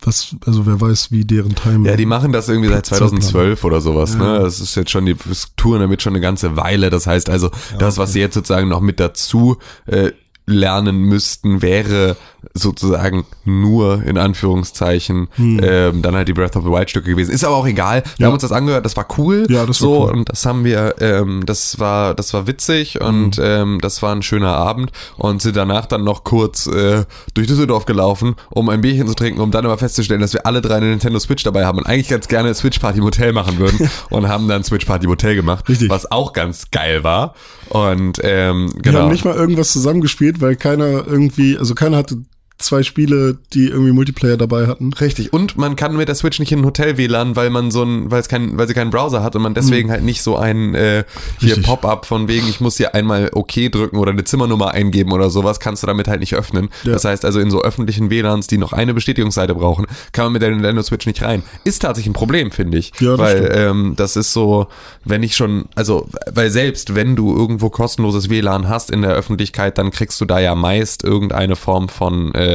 was, 0.00 0.36
also 0.46 0.64
wer 0.64 0.80
weiß, 0.80 1.10
wie 1.10 1.24
deren 1.24 1.56
Time. 1.56 1.88
Ja, 1.88 1.96
die 1.96 2.06
machen 2.06 2.32
das 2.32 2.48
irgendwie 2.48 2.68
seit 2.68 2.86
2012 2.86 3.64
oder 3.64 3.80
sowas, 3.80 4.16
ne? 4.16 4.38
Das 4.40 4.60
ist 4.60 4.76
jetzt 4.76 4.90
schon, 4.90 5.04
die 5.04 5.16
touren 5.56 5.80
damit 5.80 6.00
schon 6.00 6.12
eine 6.12 6.20
ganze 6.20 6.56
Weile. 6.56 6.90
Das 6.90 7.06
heißt 7.06 7.28
also, 7.28 7.50
das, 7.78 7.98
was 7.98 8.12
sie 8.12 8.20
jetzt 8.20 8.34
sozusagen 8.34 8.68
noch 8.68 8.80
mit 8.80 9.00
dazu 9.00 9.56
äh, 9.86 10.12
lernen 10.46 10.98
müssten, 11.00 11.60
wäre 11.60 12.16
sozusagen 12.54 13.24
nur 13.44 14.02
in 14.02 14.18
Anführungszeichen 14.18 15.28
ähm, 15.38 16.02
dann 16.02 16.14
halt 16.14 16.28
die 16.28 16.32
Breath 16.32 16.56
of 16.56 16.64
the 16.64 16.70
Wild 16.70 16.90
Stücke 16.90 17.10
gewesen. 17.10 17.30
Ist 17.32 17.44
aber 17.44 17.56
auch 17.56 17.66
egal. 17.66 18.02
Wir 18.02 18.04
Hm. 18.04 18.10
Ja. 18.18 18.26
haben 18.26 18.32
uns 18.34 18.42
das 18.42 18.52
angehört, 18.52 18.84
das 18.84 18.96
war 18.96 19.06
cool. 19.18 19.46
Ja, 19.48 19.66
das 19.66 19.80
war 19.80 19.88
so 19.88 20.02
cool. 20.04 20.10
und 20.12 20.28
das 20.28 20.44
haben 20.46 20.64
wir, 20.64 20.94
ähm, 21.00 21.44
das 21.46 21.78
war, 21.78 22.14
das 22.14 22.32
war 22.34 22.46
witzig 22.46 23.00
und 23.00 23.36
Hm. 23.36 23.44
ähm, 23.44 23.78
das 23.80 24.02
war 24.02 24.14
ein 24.14 24.22
schöner 24.22 24.54
Abend 24.56 24.92
und 25.16 25.42
sind 25.42 25.56
danach 25.56 25.86
dann 25.86 26.04
noch 26.04 26.24
kurz 26.24 26.66
äh, 26.66 27.04
durch 27.34 27.46
Düsseldorf 27.46 27.86
gelaufen, 27.86 28.36
um 28.50 28.68
ein 28.68 28.80
Bierchen 28.80 29.06
zu 29.06 29.14
trinken, 29.14 29.40
um 29.40 29.50
dann 29.50 29.64
aber 29.64 29.78
festzustellen, 29.78 30.20
dass 30.20 30.32
wir 30.32 30.46
alle 30.46 30.60
drei 30.60 30.76
eine 30.76 30.86
Nintendo 30.86 31.18
Switch 31.18 31.42
dabei 31.42 31.64
haben 31.64 31.78
und 31.78 31.86
eigentlich 31.86 32.08
ganz 32.08 32.28
gerne 32.28 32.54
Switch 32.54 32.78
Party 32.78 32.98
im 32.98 33.04
Hotel 33.04 33.32
machen 33.32 33.58
würden 33.58 33.88
und 34.10 34.28
haben 34.28 34.48
dann 34.48 34.64
Switch 34.64 34.84
Party 34.86 35.04
im 35.04 35.10
Hotel 35.10 35.34
gemacht, 35.36 35.68
Richtig. 35.68 35.90
was 35.90 36.10
auch 36.10 36.32
ganz 36.32 36.70
geil 36.70 37.04
war 37.04 37.34
und 37.68 38.20
ähm, 38.22 38.70
Wir 38.74 38.82
genau. 38.82 39.00
haben 39.00 39.12
nicht 39.12 39.24
mal 39.24 39.34
irgendwas 39.34 39.72
zusammengespielt, 39.72 40.40
weil 40.40 40.56
keiner 40.56 41.06
irgendwie, 41.06 41.56
also 41.58 41.74
keiner 41.74 41.96
hatte 41.98 42.18
zwei 42.62 42.82
Spiele, 42.82 43.38
die 43.52 43.66
irgendwie 43.66 43.92
Multiplayer 43.92 44.36
dabei 44.36 44.66
hatten. 44.66 44.92
Richtig. 44.92 45.32
Und 45.32 45.56
man 45.56 45.76
kann 45.76 45.96
mit 45.96 46.08
der 46.08 46.14
Switch 46.14 46.38
nicht 46.38 46.52
in 46.52 46.60
ein 46.60 46.64
Hotel 46.64 46.96
WLAN, 46.96 47.36
weil 47.36 47.50
man 47.50 47.70
so 47.70 47.82
ein, 47.82 48.10
weil 48.10 48.20
es 48.20 48.28
kein, 48.28 48.58
weil 48.58 48.68
sie 48.68 48.74
keinen 48.74 48.90
Browser 48.90 49.22
hat 49.22 49.36
und 49.36 49.42
man 49.42 49.54
deswegen 49.54 49.90
halt 49.90 50.02
nicht 50.02 50.22
so 50.22 50.36
ein 50.36 50.74
äh, 50.74 51.04
hier. 51.38 51.60
Pop-up 51.62 52.06
von 52.06 52.28
wegen, 52.28 52.48
ich 52.48 52.60
muss 52.60 52.76
hier 52.76 52.94
einmal 52.94 53.30
OK 53.34 53.52
drücken 53.70 53.98
oder 53.98 54.12
eine 54.12 54.24
Zimmernummer 54.24 54.70
eingeben 54.72 55.12
oder 55.12 55.30
sowas, 55.30 55.60
kannst 55.60 55.82
du 55.82 55.86
damit 55.86 56.08
halt 56.08 56.20
nicht 56.20 56.34
öffnen. 56.34 56.68
Ja. 56.84 56.92
Das 56.92 57.04
heißt 57.04 57.24
also 57.24 57.40
in 57.40 57.50
so 57.50 57.62
öffentlichen 57.62 58.10
WLANs, 58.10 58.46
die 58.46 58.58
noch 58.58 58.72
eine 58.72 58.94
Bestätigungsseite 58.94 59.54
brauchen, 59.54 59.86
kann 60.12 60.26
man 60.26 60.32
mit 60.34 60.42
der 60.42 60.50
Nintendo 60.50 60.82
Switch 60.82 61.06
nicht 61.06 61.22
rein. 61.22 61.42
Ist 61.64 61.82
tatsächlich 61.82 62.10
ein 62.10 62.14
Problem, 62.14 62.50
finde 62.50 62.78
ich. 62.78 62.92
Ja, 63.00 63.16
das 63.16 63.18
weil 63.18 63.38
stimmt. 63.38 63.56
ähm, 63.56 63.92
das 63.96 64.16
ist 64.16 64.32
so, 64.32 64.66
wenn 65.04 65.22
ich 65.22 65.36
schon, 65.36 65.66
also, 65.74 66.08
weil 66.32 66.50
selbst 66.50 66.94
wenn 66.94 67.16
du 67.16 67.34
irgendwo 67.34 67.70
kostenloses 67.70 68.30
WLAN 68.30 68.68
hast 68.68 68.90
in 68.90 69.02
der 69.02 69.12
Öffentlichkeit, 69.12 69.78
dann 69.78 69.90
kriegst 69.90 70.20
du 70.20 70.24
da 70.24 70.38
ja 70.38 70.54
meist 70.54 71.04
irgendeine 71.04 71.56
Form 71.56 71.88
von, 71.88 72.34
äh, 72.34 72.51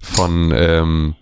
von, 0.00 0.52
ähm, 0.54 1.14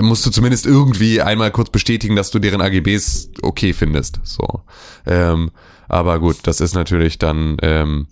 musst 0.00 0.26
du 0.26 0.30
zumindest 0.30 0.66
irgendwie 0.66 1.20
einmal 1.20 1.50
kurz 1.50 1.70
bestätigen, 1.70 2.16
dass 2.16 2.30
du 2.30 2.38
deren 2.38 2.60
AGBs 2.60 3.30
okay 3.42 3.72
findest. 3.72 4.20
So. 4.22 4.62
Ähm, 5.06 5.50
aber 5.88 6.20
gut, 6.20 6.38
das 6.44 6.60
ist 6.60 6.74
natürlich 6.74 7.18
dann, 7.18 7.56
ähm, 7.62 8.06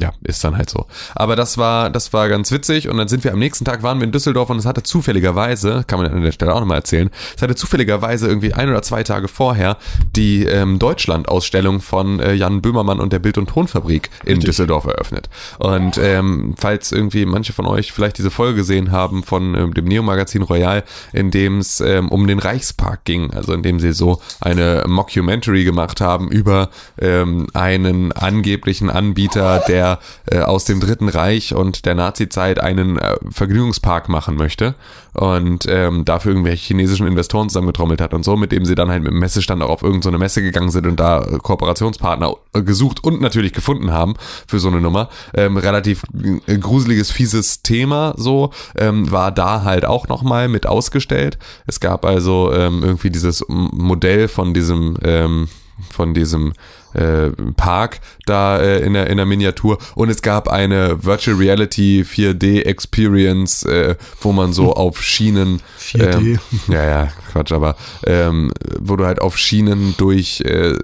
ja, 0.00 0.12
ist 0.22 0.44
dann 0.44 0.56
halt 0.56 0.68
so. 0.68 0.86
Aber 1.14 1.36
das 1.36 1.56
war, 1.56 1.88
das 1.90 2.12
war 2.12 2.28
ganz 2.28 2.52
witzig 2.52 2.88
und 2.88 2.98
dann 2.98 3.08
sind 3.08 3.24
wir 3.24 3.32
am 3.32 3.38
nächsten 3.38 3.64
Tag 3.64 3.82
waren 3.82 3.98
wir 3.98 4.04
in 4.04 4.12
Düsseldorf 4.12 4.50
und 4.50 4.58
es 4.58 4.66
hatte 4.66 4.82
zufälligerweise, 4.82 5.84
kann 5.86 5.98
man 5.98 6.10
an 6.12 6.22
der 6.22 6.32
Stelle 6.32 6.54
auch 6.54 6.60
nochmal 6.60 6.78
erzählen, 6.78 7.10
es 7.34 7.40
hatte 7.40 7.54
zufälligerweise 7.54 8.28
irgendwie 8.28 8.52
ein 8.52 8.68
oder 8.68 8.82
zwei 8.82 9.02
Tage 9.04 9.28
vorher 9.28 9.78
die 10.14 10.44
ähm, 10.44 10.78
Deutschland-Ausstellung 10.78 11.80
von 11.80 12.20
äh, 12.20 12.34
Jan 12.34 12.60
Böhmermann 12.60 13.00
und 13.00 13.12
der 13.12 13.20
Bild- 13.20 13.38
und 13.38 13.48
Tonfabrik 13.48 14.10
in 14.24 14.40
Düsseldorf 14.40 14.84
eröffnet. 14.84 15.30
Und 15.58 15.96
ähm, 15.98 16.54
falls 16.58 16.92
irgendwie 16.92 17.24
manche 17.24 17.54
von 17.54 17.66
euch 17.66 17.92
vielleicht 17.92 18.18
diese 18.18 18.30
Folge 18.30 18.56
gesehen 18.56 18.92
haben 18.92 19.22
von 19.22 19.54
ähm, 19.54 19.72
dem 19.72 19.86
Neo-Magazin 19.86 20.42
Royal, 20.42 20.84
in 21.12 21.30
dem 21.30 21.58
es 21.58 21.80
ähm, 21.80 22.10
um 22.10 22.26
den 22.26 22.38
Reichspark 22.38 23.04
ging, 23.04 23.30
also 23.32 23.54
in 23.54 23.62
dem 23.62 23.80
sie 23.80 23.92
so 23.92 24.20
eine 24.40 24.84
Mockumentary 24.86 25.64
gemacht 25.64 26.02
haben 26.02 26.28
über 26.28 26.68
ähm, 27.00 27.46
einen 27.54 28.12
angeblichen 28.12 28.90
Anbieter, 28.90 29.62
der 29.66 29.85
äh, 30.30 30.40
aus 30.40 30.64
dem 30.64 30.80
Dritten 30.80 31.08
Reich 31.08 31.54
und 31.54 31.86
der 31.86 31.94
Nazi-Zeit 31.94 32.60
einen 32.60 32.98
äh, 32.98 33.16
Vergnügungspark 33.30 34.08
machen 34.08 34.36
möchte 34.36 34.74
und 35.16 35.66
ähm, 35.68 36.04
dafür 36.04 36.32
irgendwelche 36.32 36.66
chinesischen 36.66 37.06
Investoren 37.06 37.48
zusammengetrommelt 37.48 38.00
hat 38.00 38.12
und 38.12 38.24
so, 38.24 38.36
mit 38.36 38.52
dem 38.52 38.66
sie 38.66 38.74
dann 38.74 38.90
halt 38.90 39.02
mit 39.02 39.12
dem 39.12 39.18
Messestand 39.18 39.62
auch 39.62 39.70
auf 39.70 39.82
irgendeine 39.82 40.16
so 40.16 40.18
Messe 40.18 40.42
gegangen 40.42 40.70
sind 40.70 40.86
und 40.86 41.00
da 41.00 41.22
äh, 41.22 41.38
Kooperationspartner 41.38 42.34
äh, 42.52 42.62
gesucht 42.62 43.02
und 43.02 43.20
natürlich 43.20 43.52
gefunden 43.52 43.92
haben 43.92 44.14
für 44.46 44.58
so 44.58 44.68
eine 44.68 44.80
Nummer. 44.80 45.08
Ähm, 45.34 45.56
relativ 45.56 46.02
äh, 46.46 46.58
gruseliges, 46.58 47.10
fieses 47.10 47.62
Thema 47.62 48.14
so, 48.16 48.50
ähm, 48.76 49.10
war 49.10 49.32
da 49.32 49.62
halt 49.62 49.86
auch 49.86 50.08
nochmal 50.08 50.48
mit 50.48 50.66
ausgestellt. 50.66 51.38
Es 51.66 51.80
gab 51.80 52.04
also 52.04 52.52
ähm, 52.52 52.82
irgendwie 52.82 53.10
dieses 53.10 53.44
Modell 53.48 54.28
von 54.28 54.52
diesem 54.52 54.96
ähm, 55.02 55.48
von 55.90 56.14
diesem 56.14 56.52
äh, 56.96 57.30
Park 57.56 58.00
da 58.24 58.58
äh, 58.58 58.80
in, 58.80 58.94
der, 58.94 59.08
in 59.08 59.16
der 59.16 59.26
Miniatur 59.26 59.78
und 59.94 60.08
es 60.08 60.22
gab 60.22 60.48
eine 60.48 61.04
Virtual 61.04 61.36
Reality 61.36 62.04
4D 62.08 62.62
Experience, 62.62 63.62
äh, 63.64 63.96
wo 64.20 64.32
man 64.32 64.52
so 64.52 64.72
auf 64.72 65.02
Schienen 65.02 65.60
4D. 65.80 66.16
Ähm, 66.16 66.38
ja, 66.68 66.84
ja, 66.84 67.08
Quatsch, 67.32 67.52
aber 67.52 67.76
ähm, 68.06 68.52
wo 68.78 68.96
du 68.96 69.04
halt 69.04 69.20
auf 69.20 69.36
Schienen 69.36 69.94
durch 69.98 70.40
äh, 70.40 70.76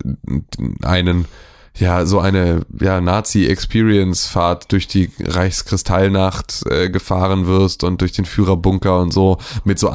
einen 0.83 1.27
ja, 1.79 2.05
so 2.05 2.20
eine 2.20 2.66
ja, 2.81 3.01
Nazi-Experience-Fahrt 3.01 4.70
durch 4.72 4.88
die 4.88 5.11
Reichskristallnacht 5.20 6.64
äh, 6.66 6.90
gefahren 6.90 7.46
wirst 7.46 7.83
und 7.83 8.03
durch 8.03 8.12
den 8.12 8.27
Führerbunker 8.27 9.01
und 9.01 9.12
so 9.12 9.38
mit 9.64 9.79
so 9.79 9.88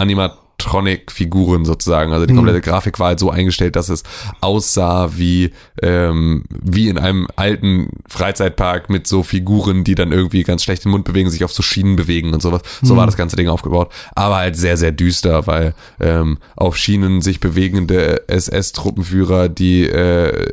Animatronic-Figuren 0.68 1.66
sozusagen. 1.66 2.14
Also 2.14 2.26
die 2.26 2.36
komplette 2.36 2.62
Grafik 2.62 3.00
war 3.00 3.08
halt 3.08 3.20
so 3.20 3.30
eingestellt, 3.30 3.76
dass 3.76 3.90
es 3.90 4.04
aussah 4.42 5.12
wie, 5.16 5.52
ähm, 5.82 6.44
wie 6.50 6.90
in 6.90 6.98
einem 6.98 7.28
alten 7.36 7.90
Freizeitpark 8.08 8.90
mit 8.90 9.08
so 9.08 9.24
Figuren, 9.24 9.84
die 9.84 9.96
dann 9.96 10.12
irgendwie 10.12 10.44
ganz 10.44 10.64
schlecht 10.64 10.86
den 10.86 10.92
Mund 10.92 11.06
bewegen, 11.06 11.30
sich 11.30 11.44
auf 11.44 11.54
so 11.54 11.64
Schienen 11.64 11.96
bewegen 11.96 12.34
und 12.34 12.42
sowas. 12.42 12.62
So 12.82 12.96
war 12.96 13.06
das 13.06 13.18
ganze 13.18 13.36
Ding 13.36 13.48
aufgebaut. 13.48 13.92
Aber 14.16 14.38
halt 14.38 14.56
sehr, 14.56 14.78
sehr 14.78 14.92
düster, 14.92 15.48
weil 15.48 15.74
ähm, 16.00 16.38
auf 16.56 16.78
Schienen 16.78 17.22
sich 17.22 17.40
bewegende 17.40 18.28
SS-Truppenführer, 18.28 19.50
die 19.50 19.88
äh, 19.88 20.52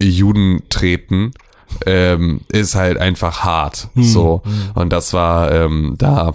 Juden 0.00 0.62
treten, 0.68 1.32
ähm, 1.86 2.40
ist 2.48 2.74
halt 2.74 2.98
einfach 2.98 3.40
hart. 3.40 3.88
So. 3.94 4.42
Und 4.74 4.92
das 4.92 5.12
war 5.12 5.52
ähm, 5.52 5.94
da 5.98 6.34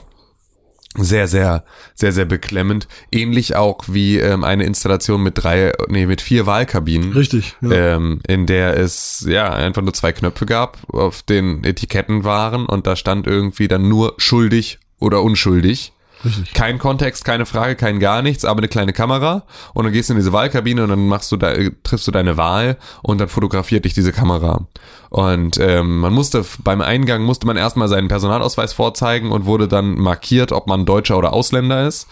sehr, 0.97 1.27
sehr, 1.27 1.63
sehr, 1.93 2.11
sehr 2.11 2.25
beklemmend. 2.25 2.87
Ähnlich 3.11 3.55
auch 3.55 3.83
wie 3.87 4.17
ähm, 4.19 4.43
eine 4.43 4.63
Installation 4.63 5.23
mit 5.23 5.43
drei, 5.43 5.73
nee, 5.87 6.05
mit 6.05 6.21
vier 6.21 6.45
Wahlkabinen. 6.45 7.13
Richtig. 7.13 7.55
Ja. 7.61 7.95
Ähm, 7.95 8.21
in 8.27 8.45
der 8.45 8.77
es 8.77 9.25
ja 9.27 9.51
einfach 9.51 9.81
nur 9.81 9.93
zwei 9.93 10.11
Knöpfe 10.11 10.45
gab, 10.45 10.77
auf 10.93 11.23
den 11.23 11.63
Etiketten 11.63 12.23
waren 12.23 12.65
und 12.65 12.87
da 12.87 12.95
stand 12.95 13.27
irgendwie 13.27 13.67
dann 13.67 13.87
nur 13.87 14.13
schuldig 14.17 14.79
oder 14.99 15.21
unschuldig. 15.21 15.93
Richtig. 16.25 16.53
Kein 16.53 16.79
Kontext, 16.79 17.23
keine 17.23 17.45
Frage, 17.45 17.75
kein 17.75 17.99
gar 17.99 18.21
nichts, 18.21 18.45
aber 18.45 18.59
eine 18.59 18.67
kleine 18.67 18.93
Kamera 18.93 19.43
und 19.73 19.85
dann 19.85 19.93
gehst 19.93 20.09
du 20.09 20.13
in 20.13 20.19
diese 20.19 20.33
Wahlkabine 20.33 20.83
und 20.83 20.89
dann 20.89 21.07
machst 21.07 21.31
du 21.31 21.37
da, 21.37 21.53
triffst 21.83 22.07
du 22.07 22.11
deine 22.11 22.35
Wahl 22.37 22.77
und 23.03 23.21
dann 23.21 23.29
fotografiert 23.29 23.85
dich 23.85 23.93
diese 23.93 24.11
Kamera. 24.11 24.67
Und 25.09 25.57
ähm, 25.59 25.99
man 25.99 26.11
musste 26.11 26.43
beim 26.63 26.81
Eingang 26.81 27.23
musste 27.23 27.47
man 27.47 27.55
erstmal 27.55 27.87
seinen 27.87 28.07
Personalausweis 28.07 28.73
vorzeigen 28.73 29.31
und 29.31 29.45
wurde 29.45 29.67
dann 29.67 29.95
markiert, 29.95 30.51
ob 30.51 30.67
man 30.67 30.85
Deutscher 30.85 31.17
oder 31.17 31.31
Ausländer 31.31 31.87
ist 31.87 32.07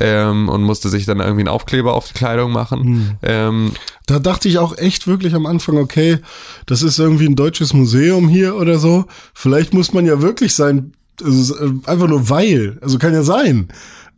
ähm, 0.00 0.48
und 0.48 0.62
musste 0.64 0.88
sich 0.88 1.04
dann 1.04 1.20
irgendwie 1.20 1.42
einen 1.42 1.48
Aufkleber 1.48 1.94
auf 1.94 2.08
die 2.08 2.14
Kleidung 2.14 2.50
machen. 2.50 3.18
Ähm, 3.22 3.72
Da 4.06 4.18
dachte 4.18 4.48
ich 4.48 4.58
auch 4.58 4.76
echt 4.76 5.06
wirklich 5.06 5.34
am 5.34 5.46
Anfang, 5.46 5.76
okay, 5.76 6.18
das 6.66 6.82
ist 6.82 6.98
irgendwie 6.98 7.26
ein 7.26 7.36
deutsches 7.36 7.74
Museum 7.74 8.28
hier 8.28 8.56
oder 8.56 8.78
so. 8.78 9.04
Vielleicht 9.34 9.74
muss 9.74 9.92
man 9.92 10.06
ja 10.06 10.20
wirklich 10.22 10.54
sein, 10.54 10.94
also 11.24 11.54
einfach 11.86 12.08
nur 12.08 12.28
weil. 12.28 12.78
Also 12.80 12.98
kann 12.98 13.12
ja 13.12 13.22
sein. 13.22 13.68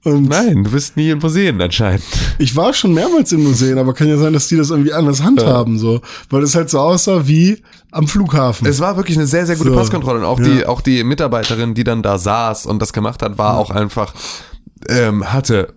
Und 0.02 0.30
nein, 0.30 0.64
du 0.64 0.70
bist 0.70 0.96
nie 0.96 1.10
in 1.10 1.18
Museen 1.18 1.60
anscheinend. 1.60 2.02
ich 2.38 2.56
war 2.56 2.72
schon 2.72 2.94
mehrmals 2.94 3.32
in 3.32 3.42
Museen, 3.42 3.76
aber 3.76 3.92
kann 3.92 4.08
ja 4.08 4.16
sein, 4.16 4.32
dass 4.32 4.48
die 4.48 4.56
das 4.56 4.70
irgendwie 4.70 4.94
anders 4.94 5.22
handhaben, 5.22 5.78
so. 5.78 6.00
Weil 6.30 6.42
es 6.42 6.54
halt 6.54 6.70
so 6.70 6.78
aussah 6.78 7.26
wie 7.28 7.62
am 7.90 8.08
Flughafen. 8.08 8.66
Es 8.66 8.80
war 8.80 8.96
wirklich 8.96 9.18
eine 9.18 9.26
sehr, 9.26 9.44
sehr 9.44 9.56
gute 9.56 9.70
So, 9.70 9.76
Passkontrolle. 9.76 10.20
Und 10.20 10.24
auch, 10.24 10.38
ja. 10.38 10.46
die, 10.46 10.66
auch 10.66 10.80
die 10.80 11.04
Mitarbeiterin, 11.04 11.74
die 11.74 11.84
dann 11.84 12.02
da 12.02 12.16
saß 12.16 12.64
und 12.64 12.80
das 12.80 12.94
gemacht 12.94 13.22
hat, 13.22 13.36
war 13.36 13.58
auch 13.58 13.70
einfach, 13.70 14.14
ähm, 14.88 15.30
hatte 15.30 15.74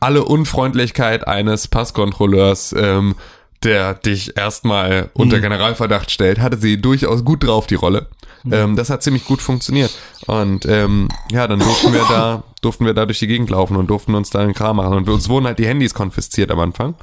alle 0.00 0.24
Unfreundlichkeit 0.24 1.26
eines 1.28 1.68
Passkontrolleurs, 1.68 2.74
ähm, 2.78 3.14
der 3.62 3.92
dich 3.94 4.36
erstmal 4.38 5.02
Mhm. 5.02 5.08
unter 5.14 5.40
Generalverdacht 5.40 6.10
stellt, 6.10 6.38
hatte 6.40 6.56
sie 6.56 6.80
durchaus 6.80 7.24
gut 7.24 7.44
drauf, 7.44 7.66
die 7.66 7.74
Rolle. 7.74 8.06
Mhm. 8.44 8.52
Ähm, 8.52 8.76
das 8.76 8.90
hat 8.90 9.02
ziemlich 9.02 9.24
gut 9.24 9.40
funktioniert. 9.40 9.90
Und 10.26 10.66
ähm, 10.66 11.08
ja, 11.30 11.46
dann 11.46 11.58
durften 11.58 11.92
wir 11.92 12.04
da, 12.08 12.42
durften 12.62 12.86
wir 12.86 12.94
da 12.94 13.06
durch 13.06 13.18
die 13.18 13.26
Gegend 13.26 13.50
laufen 13.50 13.76
und 13.76 13.88
durften 13.88 14.14
uns 14.14 14.30
da 14.30 14.40
einen 14.40 14.54
Kram 14.54 14.76
machen. 14.76 14.94
Und 14.94 15.08
uns 15.08 15.28
wurden 15.28 15.46
halt 15.46 15.58
die 15.58 15.66
Handys 15.66 15.94
konfisziert 15.94 16.50
am 16.50 16.60
Anfang. 16.60 16.94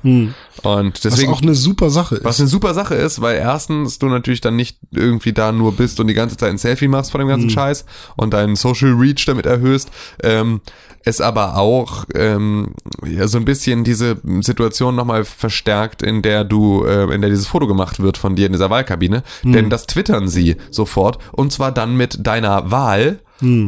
Und 0.63 0.93
was 0.93 1.01
deswegen. 1.01 1.31
auch 1.31 1.41
eine 1.41 1.55
super 1.55 1.89
Sache 1.89 2.15
ist. 2.15 2.23
Was 2.23 2.39
eine 2.39 2.49
super 2.49 2.73
Sache 2.73 2.95
ist, 2.95 3.21
weil 3.21 3.38
erstens 3.38 3.99
du 3.99 4.07
natürlich 4.07 4.41
dann 4.41 4.55
nicht 4.55 4.77
irgendwie 4.91 5.33
da 5.33 5.51
nur 5.51 5.73
bist 5.73 5.99
und 5.99 6.07
die 6.07 6.13
ganze 6.13 6.38
Zeit 6.38 6.49
ein 6.49 6.57
Selfie 6.57 6.88
machst 6.88 7.12
von 7.12 7.19
dem 7.19 7.27
ganzen 7.27 7.49
Scheiß 7.49 7.86
und 8.15 8.33
deinen 8.33 8.55
Social 8.55 8.93
Reach 8.93 9.25
damit 9.25 9.45
erhöhst, 9.45 9.91
ähm, 10.21 10.62
es 11.04 11.22
aber 11.22 11.58
auch 11.58 12.06
ähm, 12.16 12.74
ja, 13.06 13.28
so 13.28 13.38
ein 13.38 13.46
bisschen 13.46 13.84
diese 13.84 14.18
Situation 14.42 14.96
nochmal 14.96 15.26
verstärkt, 15.26 16.02
in 16.02 16.22
der 16.22 16.44
du, 16.44 16.86
äh, 16.86 17.13
in 17.13 17.22
der 17.22 17.30
dieses 17.30 17.48
Foto 17.48 17.68
gemacht 17.68 18.02
wird 18.02 18.18
von 18.18 18.36
dir 18.36 18.46
in 18.46 18.54
dieser 18.54 18.70
Wahlkabine, 18.70 19.24
denn 19.44 19.70
das 19.70 19.88
twittern 19.88 20.28
sie 20.28 20.56
sofort 20.72 21.20
und 21.32 21.52
zwar 21.52 21.72
dann 21.72 21.98
mit 21.98 22.26
deiner 22.26 22.72
Wahl 22.72 23.20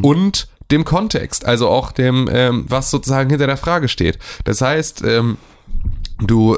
und 0.04 0.48
dem 0.72 0.84
Kontext, 0.86 1.46
also 1.46 1.70
auch 1.70 1.92
dem, 1.92 2.30
ähm, 2.32 2.66
was 2.68 2.90
sozusagen 2.90 3.30
hinter 3.30 3.48
der 3.48 3.58
Frage 3.58 3.88
steht. 3.88 4.18
Das 4.46 4.62
heißt, 4.62 5.04
ähm, 5.06 5.38
du 6.20 6.58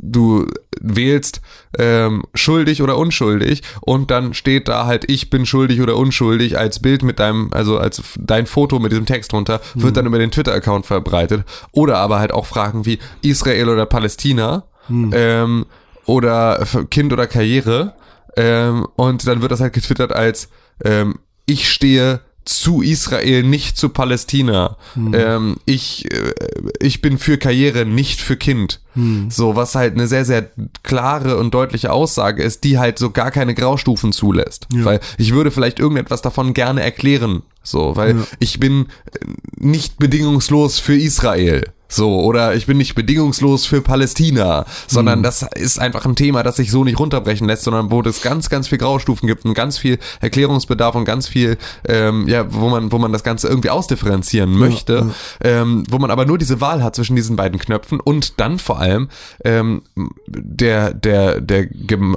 du 0.00 0.46
wählst 0.80 1.40
ähm, 1.78 2.22
schuldig 2.34 2.82
oder 2.82 2.96
unschuldig 2.96 3.62
und 3.80 4.10
dann 4.10 4.32
steht 4.34 4.68
da 4.68 4.86
halt 4.86 5.10
ich 5.10 5.30
bin 5.30 5.44
schuldig 5.44 5.80
oder 5.80 5.96
unschuldig 5.96 6.56
als 6.56 6.80
Bild 6.80 7.02
mit 7.02 7.18
deinem 7.18 7.50
also 7.52 7.78
als 7.78 8.02
dein 8.18 8.46
Foto 8.46 8.78
mit 8.78 8.92
diesem 8.92 9.06
Text 9.06 9.32
drunter 9.32 9.60
wird 9.74 9.96
dann 9.96 10.06
über 10.06 10.18
den 10.18 10.30
Twitter 10.30 10.54
Account 10.54 10.86
verbreitet. 10.86 11.44
Oder 11.72 11.98
aber 11.98 12.18
halt 12.18 12.32
auch 12.32 12.46
Fragen 12.46 12.86
wie 12.86 12.98
Israel 13.22 13.68
oder 13.68 13.86
Palästina 13.86 14.64
ähm, 14.88 15.66
oder 16.06 16.66
Kind 16.90 17.12
oder 17.12 17.26
Karriere 17.26 17.94
ähm, 18.36 18.86
und 18.96 19.26
dann 19.26 19.42
wird 19.42 19.52
das 19.52 19.60
halt 19.60 19.74
getwittert 19.74 20.12
als 20.12 20.48
ähm, 20.84 21.18
ich 21.44 21.70
stehe 21.70 22.20
zu 22.48 22.80
Israel, 22.82 23.42
nicht 23.42 23.76
zu 23.76 23.90
Palästina. 23.90 24.76
Ähm, 24.96 25.56
ich, 25.66 26.10
äh, 26.12 26.32
ich 26.80 27.02
bin 27.02 27.18
für 27.18 27.36
Karriere, 27.38 27.84
nicht 27.84 28.20
für 28.20 28.36
Kind. 28.36 28.80
So, 29.28 29.54
was 29.54 29.76
halt 29.76 29.94
eine 29.94 30.08
sehr, 30.08 30.24
sehr 30.24 30.50
klare 30.82 31.36
und 31.38 31.54
deutliche 31.54 31.92
Aussage 31.92 32.42
ist, 32.42 32.64
die 32.64 32.78
halt 32.78 32.98
so 32.98 33.10
gar 33.10 33.30
keine 33.30 33.54
Graustufen 33.54 34.12
zulässt. 34.12 34.66
Weil 34.72 34.98
ich 35.18 35.32
würde 35.32 35.52
vielleicht 35.52 35.78
irgendetwas 35.78 36.20
davon 36.20 36.52
gerne 36.52 36.82
erklären. 36.82 37.42
So, 37.62 37.94
weil 37.94 38.16
Ja. 38.16 38.26
ich 38.40 38.58
bin 38.58 38.86
äh, 39.12 39.24
nicht 39.56 39.98
bedingungslos 39.98 40.80
für 40.80 40.96
Israel. 40.96 41.64
So, 41.90 42.20
oder 42.20 42.54
ich 42.54 42.66
bin 42.66 42.76
nicht 42.76 42.94
bedingungslos 42.94 43.64
für 43.64 43.80
Palästina, 43.80 44.66
sondern 44.86 45.22
das 45.22 45.42
ist 45.54 45.80
einfach 45.80 46.04
ein 46.04 46.16
Thema, 46.16 46.42
das 46.42 46.56
sich 46.56 46.70
so 46.70 46.84
nicht 46.84 46.98
runterbrechen 46.98 47.46
lässt, 47.46 47.62
sondern 47.64 47.90
wo 47.90 48.02
es 48.02 48.20
ganz, 48.20 48.50
ganz 48.50 48.68
viel 48.68 48.76
Graustufen 48.76 49.26
gibt 49.26 49.46
und 49.46 49.54
ganz 49.54 49.78
viel 49.78 49.98
Erklärungsbedarf 50.20 50.94
und 50.94 51.06
ganz 51.06 51.28
viel, 51.28 51.56
ähm, 51.88 52.28
ja, 52.28 52.52
wo 52.52 52.68
man, 52.68 52.92
wo 52.92 52.98
man 52.98 53.10
das 53.10 53.24
Ganze 53.24 53.48
irgendwie 53.48 53.70
ausdifferenzieren 53.70 54.52
möchte, 54.52 55.10
Ähm, 55.42 55.84
wo 55.88 55.98
man 55.98 56.10
aber 56.10 56.26
nur 56.26 56.36
diese 56.36 56.60
Wahl 56.60 56.82
hat 56.82 56.94
zwischen 56.94 57.16
diesen 57.16 57.36
beiden 57.36 57.58
Knöpfen 57.58 58.00
und 58.00 58.38
dann 58.38 58.58
vor 58.58 58.80
allem 58.80 59.08
ähm, 59.44 59.82
der, 60.26 60.92
der, 60.92 61.40
der, 61.40 61.68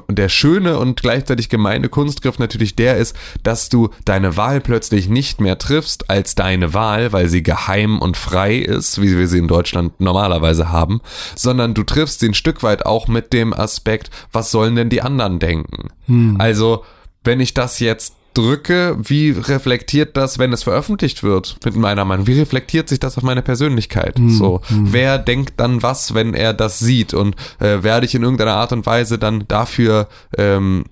der 0.09 0.29
schöne 0.29 0.79
und 0.79 1.01
gleichzeitig 1.01 1.47
gemeine 1.49 1.87
Kunstgriff 1.87 2.39
natürlich 2.39 2.75
der 2.75 2.97
ist, 2.97 3.15
dass 3.43 3.69
du 3.69 3.89
deine 4.03 4.35
Wahl 4.35 4.59
plötzlich 4.59 5.07
nicht 5.07 5.39
mehr 5.39 5.57
triffst 5.57 6.09
als 6.09 6.35
deine 6.35 6.73
Wahl, 6.73 7.13
weil 7.13 7.29
sie 7.29 7.41
geheim 7.41 7.99
und 7.99 8.17
frei 8.17 8.57
ist, 8.57 9.01
wie 9.01 9.17
wir 9.17 9.27
sie 9.27 9.37
in 9.37 9.47
Deutschland 9.47 9.60
normalerweise 9.99 10.69
haben, 10.69 11.01
sondern 11.35 11.73
du 11.73 11.83
triffst 11.83 12.19
sie 12.19 12.29
ein 12.29 12.33
Stück 12.33 12.63
weit 12.63 12.85
auch 12.85 13.07
mit 13.07 13.33
dem 13.33 13.53
Aspekt, 13.53 14.09
was 14.31 14.51
sollen 14.51 14.75
denn 14.75 14.89
die 14.89 15.01
anderen 15.01 15.39
denken? 15.39 15.89
Also, 16.39 16.83
wenn 17.23 17.39
ich 17.39 17.53
das 17.53 17.79
jetzt 17.79 18.15
drücke, 18.33 18.97
wie 19.03 19.31
reflektiert 19.31 20.15
das, 20.15 20.39
wenn 20.39 20.53
es 20.53 20.63
veröffentlicht 20.63 21.21
wird, 21.21 21.57
mit 21.65 21.75
meiner 21.75 22.05
Meinung? 22.05 22.27
Wie 22.27 22.39
reflektiert 22.39 22.87
sich 22.87 22.99
das 22.99 23.17
auf 23.17 23.23
meine 23.23 23.41
Persönlichkeit? 23.41 24.17
So, 24.29 24.61
wer 24.69 25.17
denkt 25.17 25.55
dann 25.57 25.83
was, 25.83 26.13
wenn 26.13 26.33
er 26.33 26.53
das 26.53 26.79
sieht? 26.79 27.13
Und 27.13 27.35
äh, 27.59 27.83
werde 27.83 28.05
ich 28.05 28.15
in 28.15 28.23
irgendeiner 28.23 28.55
Art 28.55 28.71
und 28.71 28.85
Weise 28.85 29.17
dann 29.17 29.45
dafür 29.47 30.07
ähm, 30.37 30.85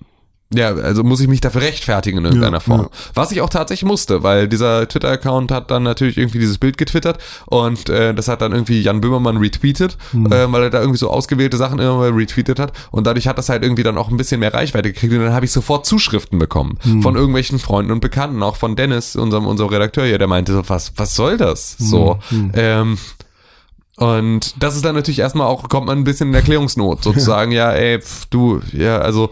ja, 0.52 0.74
also 0.74 1.04
muss 1.04 1.20
ich 1.20 1.28
mich 1.28 1.40
dafür 1.40 1.60
rechtfertigen 1.62 2.18
in 2.18 2.24
irgendeiner 2.24 2.56
Ja, 2.56 2.60
Form. 2.60 2.80
ja. 2.80 2.88
Was 3.14 3.30
ich 3.30 3.40
auch 3.40 3.48
tatsächlich 3.50 3.86
musste, 3.86 4.22
weil 4.24 4.48
dieser 4.48 4.88
Twitter-Account 4.88 5.52
hat 5.52 5.70
dann 5.70 5.84
natürlich 5.84 6.18
irgendwie 6.18 6.40
dieses 6.40 6.58
Bild 6.58 6.76
getwittert 6.76 7.18
und 7.46 7.88
äh, 7.88 8.12
das 8.14 8.26
hat 8.26 8.40
dann 8.42 8.50
irgendwie 8.52 8.80
Jan 8.82 9.00
Böhmermann 9.00 9.36
retweetet, 9.36 9.96
Hm. 10.10 10.26
äh, 10.32 10.50
weil 10.52 10.64
er 10.64 10.70
da 10.70 10.80
irgendwie 10.80 10.98
so 10.98 11.08
ausgewählte 11.08 11.56
Sachen 11.56 11.78
immer 11.78 11.96
mal 11.98 12.10
retweetet 12.10 12.58
hat 12.58 12.72
und 12.90 13.06
dadurch 13.06 13.28
hat 13.28 13.38
das 13.38 13.48
halt 13.48 13.62
irgendwie 13.62 13.84
dann 13.84 13.96
auch 13.96 14.10
ein 14.10 14.16
bisschen 14.16 14.40
mehr 14.40 14.52
Reichweite 14.52 14.92
gekriegt 14.92 15.12
und 15.12 15.20
dann 15.20 15.32
habe 15.34 15.44
ich 15.44 15.52
sofort 15.52 15.86
Zuschriften 15.86 16.38
bekommen 16.40 16.78
Hm. 16.82 17.02
von 17.02 17.14
irgendwelchen 17.14 17.58
Freunden 17.60 17.92
und 17.92 18.00
Bekannten, 18.00 18.42
auch 18.42 18.56
von 18.56 18.74
Dennis, 18.74 19.14
unserem, 19.14 19.46
unserem 19.46 19.70
Redakteur 19.70 20.04
hier, 20.06 20.18
der 20.18 20.26
meinte 20.26 20.52
so, 20.52 20.68
was, 20.68 20.92
was 20.96 21.14
soll 21.14 21.36
das? 21.36 21.76
So, 21.78 22.18
Hm. 22.30 22.50
ähm, 22.54 22.98
und 23.96 24.54
das 24.62 24.76
ist 24.76 24.84
dann 24.84 24.94
natürlich 24.94 25.18
erstmal 25.18 25.46
auch, 25.46 25.68
kommt 25.68 25.86
man 25.86 25.98
ein 25.98 26.04
bisschen 26.04 26.28
in 26.30 26.34
Erklärungsnot, 26.34 27.02
sozusagen, 27.04 27.52
ja, 27.52 27.70
ey, 27.72 28.00
pf, 28.00 28.26
du, 28.30 28.60
ja, 28.72 28.98
also, 28.98 29.30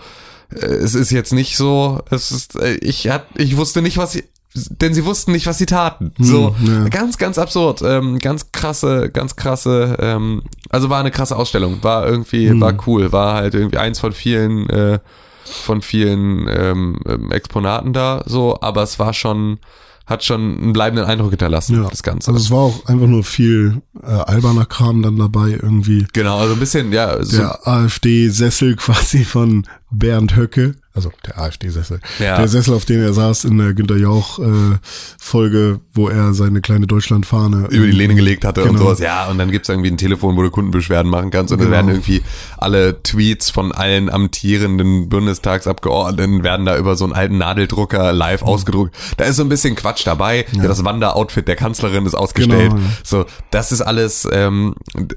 es 0.51 0.95
ist 0.95 1.11
jetzt 1.11 1.33
nicht 1.33 1.57
so, 1.57 2.01
es 2.11 2.31
ist, 2.31 2.57
äh, 2.57 2.75
ich 2.77 3.09
hat, 3.09 3.27
ich 3.37 3.57
wusste 3.57 3.83
nicht, 3.83 3.99
was 3.99 4.13
sie, 4.13 4.25
denn 4.55 4.95
sie 4.95 5.05
wussten 5.05 5.33
nicht, 5.33 5.47
was 5.47 5.59
sie 5.59 5.67
taten. 5.67 6.13
So, 6.19 6.57
ja. 6.65 6.89
ganz, 6.89 7.19
ganz 7.19 7.39
absurd, 7.39 7.83
ähm, 7.85 8.19
ganz 8.19 8.51
krasse, 8.51 9.11
ganz 9.11 9.37
krasse, 9.37 9.97
ähm, 10.01 10.43
also 10.71 10.91
war 10.91 11.01
eine 11.01 11.11
krasse 11.11 11.37
Ausstellung, 11.37 11.83
war 11.83 12.07
irgendwie, 12.09 12.59
war 12.61 12.75
cool, 12.87 13.13
war 13.13 13.35
halt 13.35 13.55
irgendwie 13.55 13.79
eins 13.79 14.01
von 14.01 14.13
vielen, 14.13 14.69
äh, 14.71 14.99
von 15.45 15.83
vielen 15.83 16.49
ähm, 16.49 16.99
ähm, 17.07 17.31
Exponaten 17.31 17.93
da, 17.93 18.23
so, 18.27 18.59
aber 18.61 18.83
es 18.83 18.99
war 18.99 19.13
schon, 19.13 19.59
hat 20.07 20.25
schon 20.25 20.59
einen 20.59 20.73
bleibenden 20.73 21.05
Eindruck 21.05 21.31
hinterlassen, 21.31 21.83
Ja. 21.83 21.89
das 21.89 22.03
Ganze. 22.03 22.31
Also 22.31 22.43
es 22.43 22.51
war 22.51 22.59
auch 22.61 22.87
einfach 22.87 23.07
nur 23.07 23.25
viel 23.25 23.83
äh, 24.03 24.07
alberner 24.07 24.65
Kram 24.65 25.03
dann 25.03 25.19
dabei 25.19 25.51
irgendwie. 25.51 26.07
Genau, 26.15 26.39
also 26.39 26.55
ein 26.55 26.61
bisschen, 26.61 26.93
ja, 26.93 27.23
so, 27.23 27.37
Der 27.37 27.67
AfD-Sessel 27.69 28.77
quasi 28.77 29.25
von 29.25 29.67
Bernd 29.90 30.37
Höcke, 30.37 30.74
also 30.94 31.11
der 31.27 31.38
AfD-Sessel. 31.38 32.01
Ja. 32.18 32.37
Der 32.38 32.48
Sessel, 32.48 32.74
auf 32.74 32.85
dem 32.85 33.01
er 33.01 33.12
saß 33.12 33.44
in 33.44 33.57
der 33.57 33.72
Günter 33.72 33.96
Jauch-Folge, 33.96 35.81
wo 35.94 36.09
er 36.09 36.35
seine 36.35 36.61
kleine 36.61 36.87
Deutschlandfahne 36.87 37.68
über 37.70 37.87
die 37.87 37.92
Lehne 37.92 38.14
gelegt 38.14 38.44
hatte 38.44 38.62
und 38.62 38.68
Genau. 38.70 38.81
sowas. 38.81 38.98
Ja, 38.98 39.29
und 39.29 39.38
dann 39.38 39.51
gibt's 39.51 39.68
irgendwie 39.68 39.90
ein 39.90 39.96
Telefon, 39.96 40.37
wo 40.37 40.42
du 40.42 40.51
Kundenbeschwerden 40.51 41.11
machen 41.11 41.31
kannst 41.31 41.53
und 41.53 41.59
dann 41.61 41.68
Genau. 41.68 41.77
werden 41.77 41.88
irgendwie 41.90 42.22
alle 42.59 43.03
Tweets 43.03 43.51
von 43.51 43.72
allen 43.72 44.11
amtierenden 44.11 45.09
Bundestagsabgeordneten 45.09 46.42
werden 46.42 46.66
da 46.66 46.77
über 46.77 46.96
so 46.96 47.05
einen 47.05 47.14
alten 47.14 47.38
Nadeldrucker 47.38 48.12
live 48.12 48.42
Mhm. 48.42 48.48
ausgedruckt. 48.48 48.94
Da 49.16 49.24
ist 49.24 49.37
so 49.37 49.42
ein 49.42 49.48
bisschen 49.48 49.74
Quatsch 49.74 50.07
dabei. 50.07 50.44
Ja. 50.53 50.64
das 50.68 50.85
Wanderoutfit 50.85 51.48
der 51.48 51.57
Kanzlerin 51.57 52.05
ist 52.07 52.14
ausgestellt. 52.14 52.70
Genau. 52.72 52.83
So, 53.05 53.24
das 53.51 53.72
ist 53.72 53.81
alles, 53.81 54.29
ähm, 54.33 54.74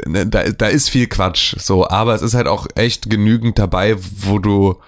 da, 0.08 0.44
da 0.50 0.68
ist 0.68 0.90
viel 0.90 1.08
Quatsch. 1.08 1.56
So, 1.60 1.88
aber 1.88 2.16
es 2.16 2.22
ist 2.22 2.34
halt 2.36 2.48
auch 2.48 2.68
echt 2.76 3.10
genügend 3.10 3.60
dabei, 3.60 3.98
wo 4.20 4.40
du 4.40 4.61
to 4.62 4.80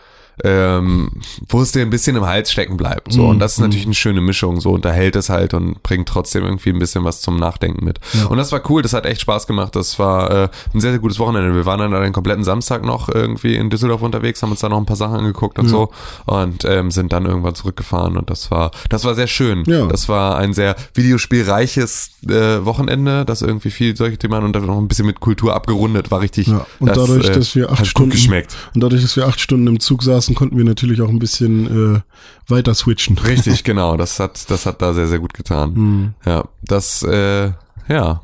ähm, 0.44 1.12
wo 1.48 1.62
es 1.62 1.72
dir 1.72 1.82
ein 1.82 1.90
bisschen 1.90 2.16
im 2.16 2.26
Hals 2.26 2.52
stecken 2.52 2.78
bleibt. 2.78 3.14
So. 3.14 3.28
Und 3.28 3.40
das 3.40 3.54
ist 3.54 3.60
natürlich 3.60 3.86
eine 3.86 3.94
schöne 3.94 4.22
Mischung. 4.22 4.60
So 4.60 4.72
unterhält 4.72 5.16
es 5.16 5.30
halt 5.30 5.54
und 5.54 5.84
bringt 5.84 6.08
trotzdem 6.08 6.44
irgendwie 6.44 6.70
ein 6.70 6.80
bisschen 6.80 7.04
was 7.04 7.22
zum 7.22 7.38
Nachdenken 7.38 7.86
mit. 7.86 8.00
Und 8.30 8.38
das 8.38 8.52
war 8.52 8.62
cool, 8.70 8.82
das 8.82 8.94
hat 8.94 9.06
echt 9.06 9.22
Spaß 9.22 9.48
gemacht. 9.48 9.76
Das 9.76 10.00
war 10.00 10.32
äh, 10.32 10.50
ein 10.74 10.80
sehr, 10.80 10.92
sehr 10.92 11.00
gutes 11.00 11.20
Wochenende. 11.20 11.54
Wir 11.54 11.66
waren 11.66 11.80
dann 11.80 11.92
den 12.02 12.14
kompletten 12.14 12.44
Samstag 12.44 12.84
noch 12.84 13.10
irgendwie 13.10 13.56
in 13.56 13.70
Düsseldorf 13.70 14.02
unterwegs, 14.02 14.42
haben 14.42 14.52
uns 14.52 14.62
da 14.62 14.70
noch 14.70 14.78
ein 14.78 14.86
paar 14.86 14.96
Sachen 14.96 15.16
angeguckt 15.16 15.60
und 15.60 15.68
so 15.68 15.92
und 16.26 16.66
ähm, 16.66 16.92
sind 16.92 17.14
dann 17.14 17.26
irgendwann 17.26 17.56
zurückgefahren 17.56 18.18
und 18.18 18.30
das 18.30 18.52
war, 18.52 18.72
das 18.90 19.04
war 19.06 19.16
sehr 19.16 19.28
schön. 19.28 19.64
Ja. 19.66 19.88
Das 19.88 20.10
war 20.10 20.38
ein 20.38 20.54
sehr 20.54 20.76
videospielreiches 20.94 22.12
äh, 22.28 22.66
Wochenende, 22.66 23.26
das 23.26 23.42
irgendwie 23.42 23.72
viel 23.72 23.96
solche 23.96 24.18
Themen 24.18 24.44
und 24.44 24.54
dann 24.54 24.66
noch 24.66 24.78
ein 24.78 24.88
bisschen 24.88 25.06
mit 25.06 25.20
Kultur 25.20 25.54
abgerundet, 25.54 26.12
war 26.12 26.22
richtig. 26.22 26.48
Ja, 26.48 26.66
und 26.80 26.88
das, 26.88 26.98
dadurch, 26.98 27.30
äh, 27.30 27.34
dass 27.34 27.56
wir 27.56 27.72
acht 27.72 27.86
Stunden 27.86 28.12
geschmeckt. 28.12 28.56
und 28.74 28.82
dadurch, 28.82 29.02
dass 29.02 29.16
wir 29.16 29.28
acht 29.28 29.40
Stunden 29.40 29.68
im 29.68 29.80
Zug 29.80 30.04
saßen, 30.04 30.23
konnten 30.34 30.58
wir 30.58 30.64
natürlich 30.66 31.02
auch 31.02 31.10
ein 31.10 31.20
bisschen 31.20 31.96
äh, 31.96 32.02
weiter 32.48 32.74
switchen. 32.74 33.18
Richtig, 33.18 33.64
genau. 33.64 33.98
Das 33.98 34.20
hat, 34.20 34.50
das 34.50 34.66
hat 34.66 34.82
da 34.82 34.94
sehr, 34.94 35.08
sehr 35.08 35.20
gut 35.20 35.34
getan. 35.34 35.76
Hm. 35.76 36.14
Ja, 36.26 36.46
das, 36.62 37.04
äh, 37.04 37.52
ja. 37.88 38.22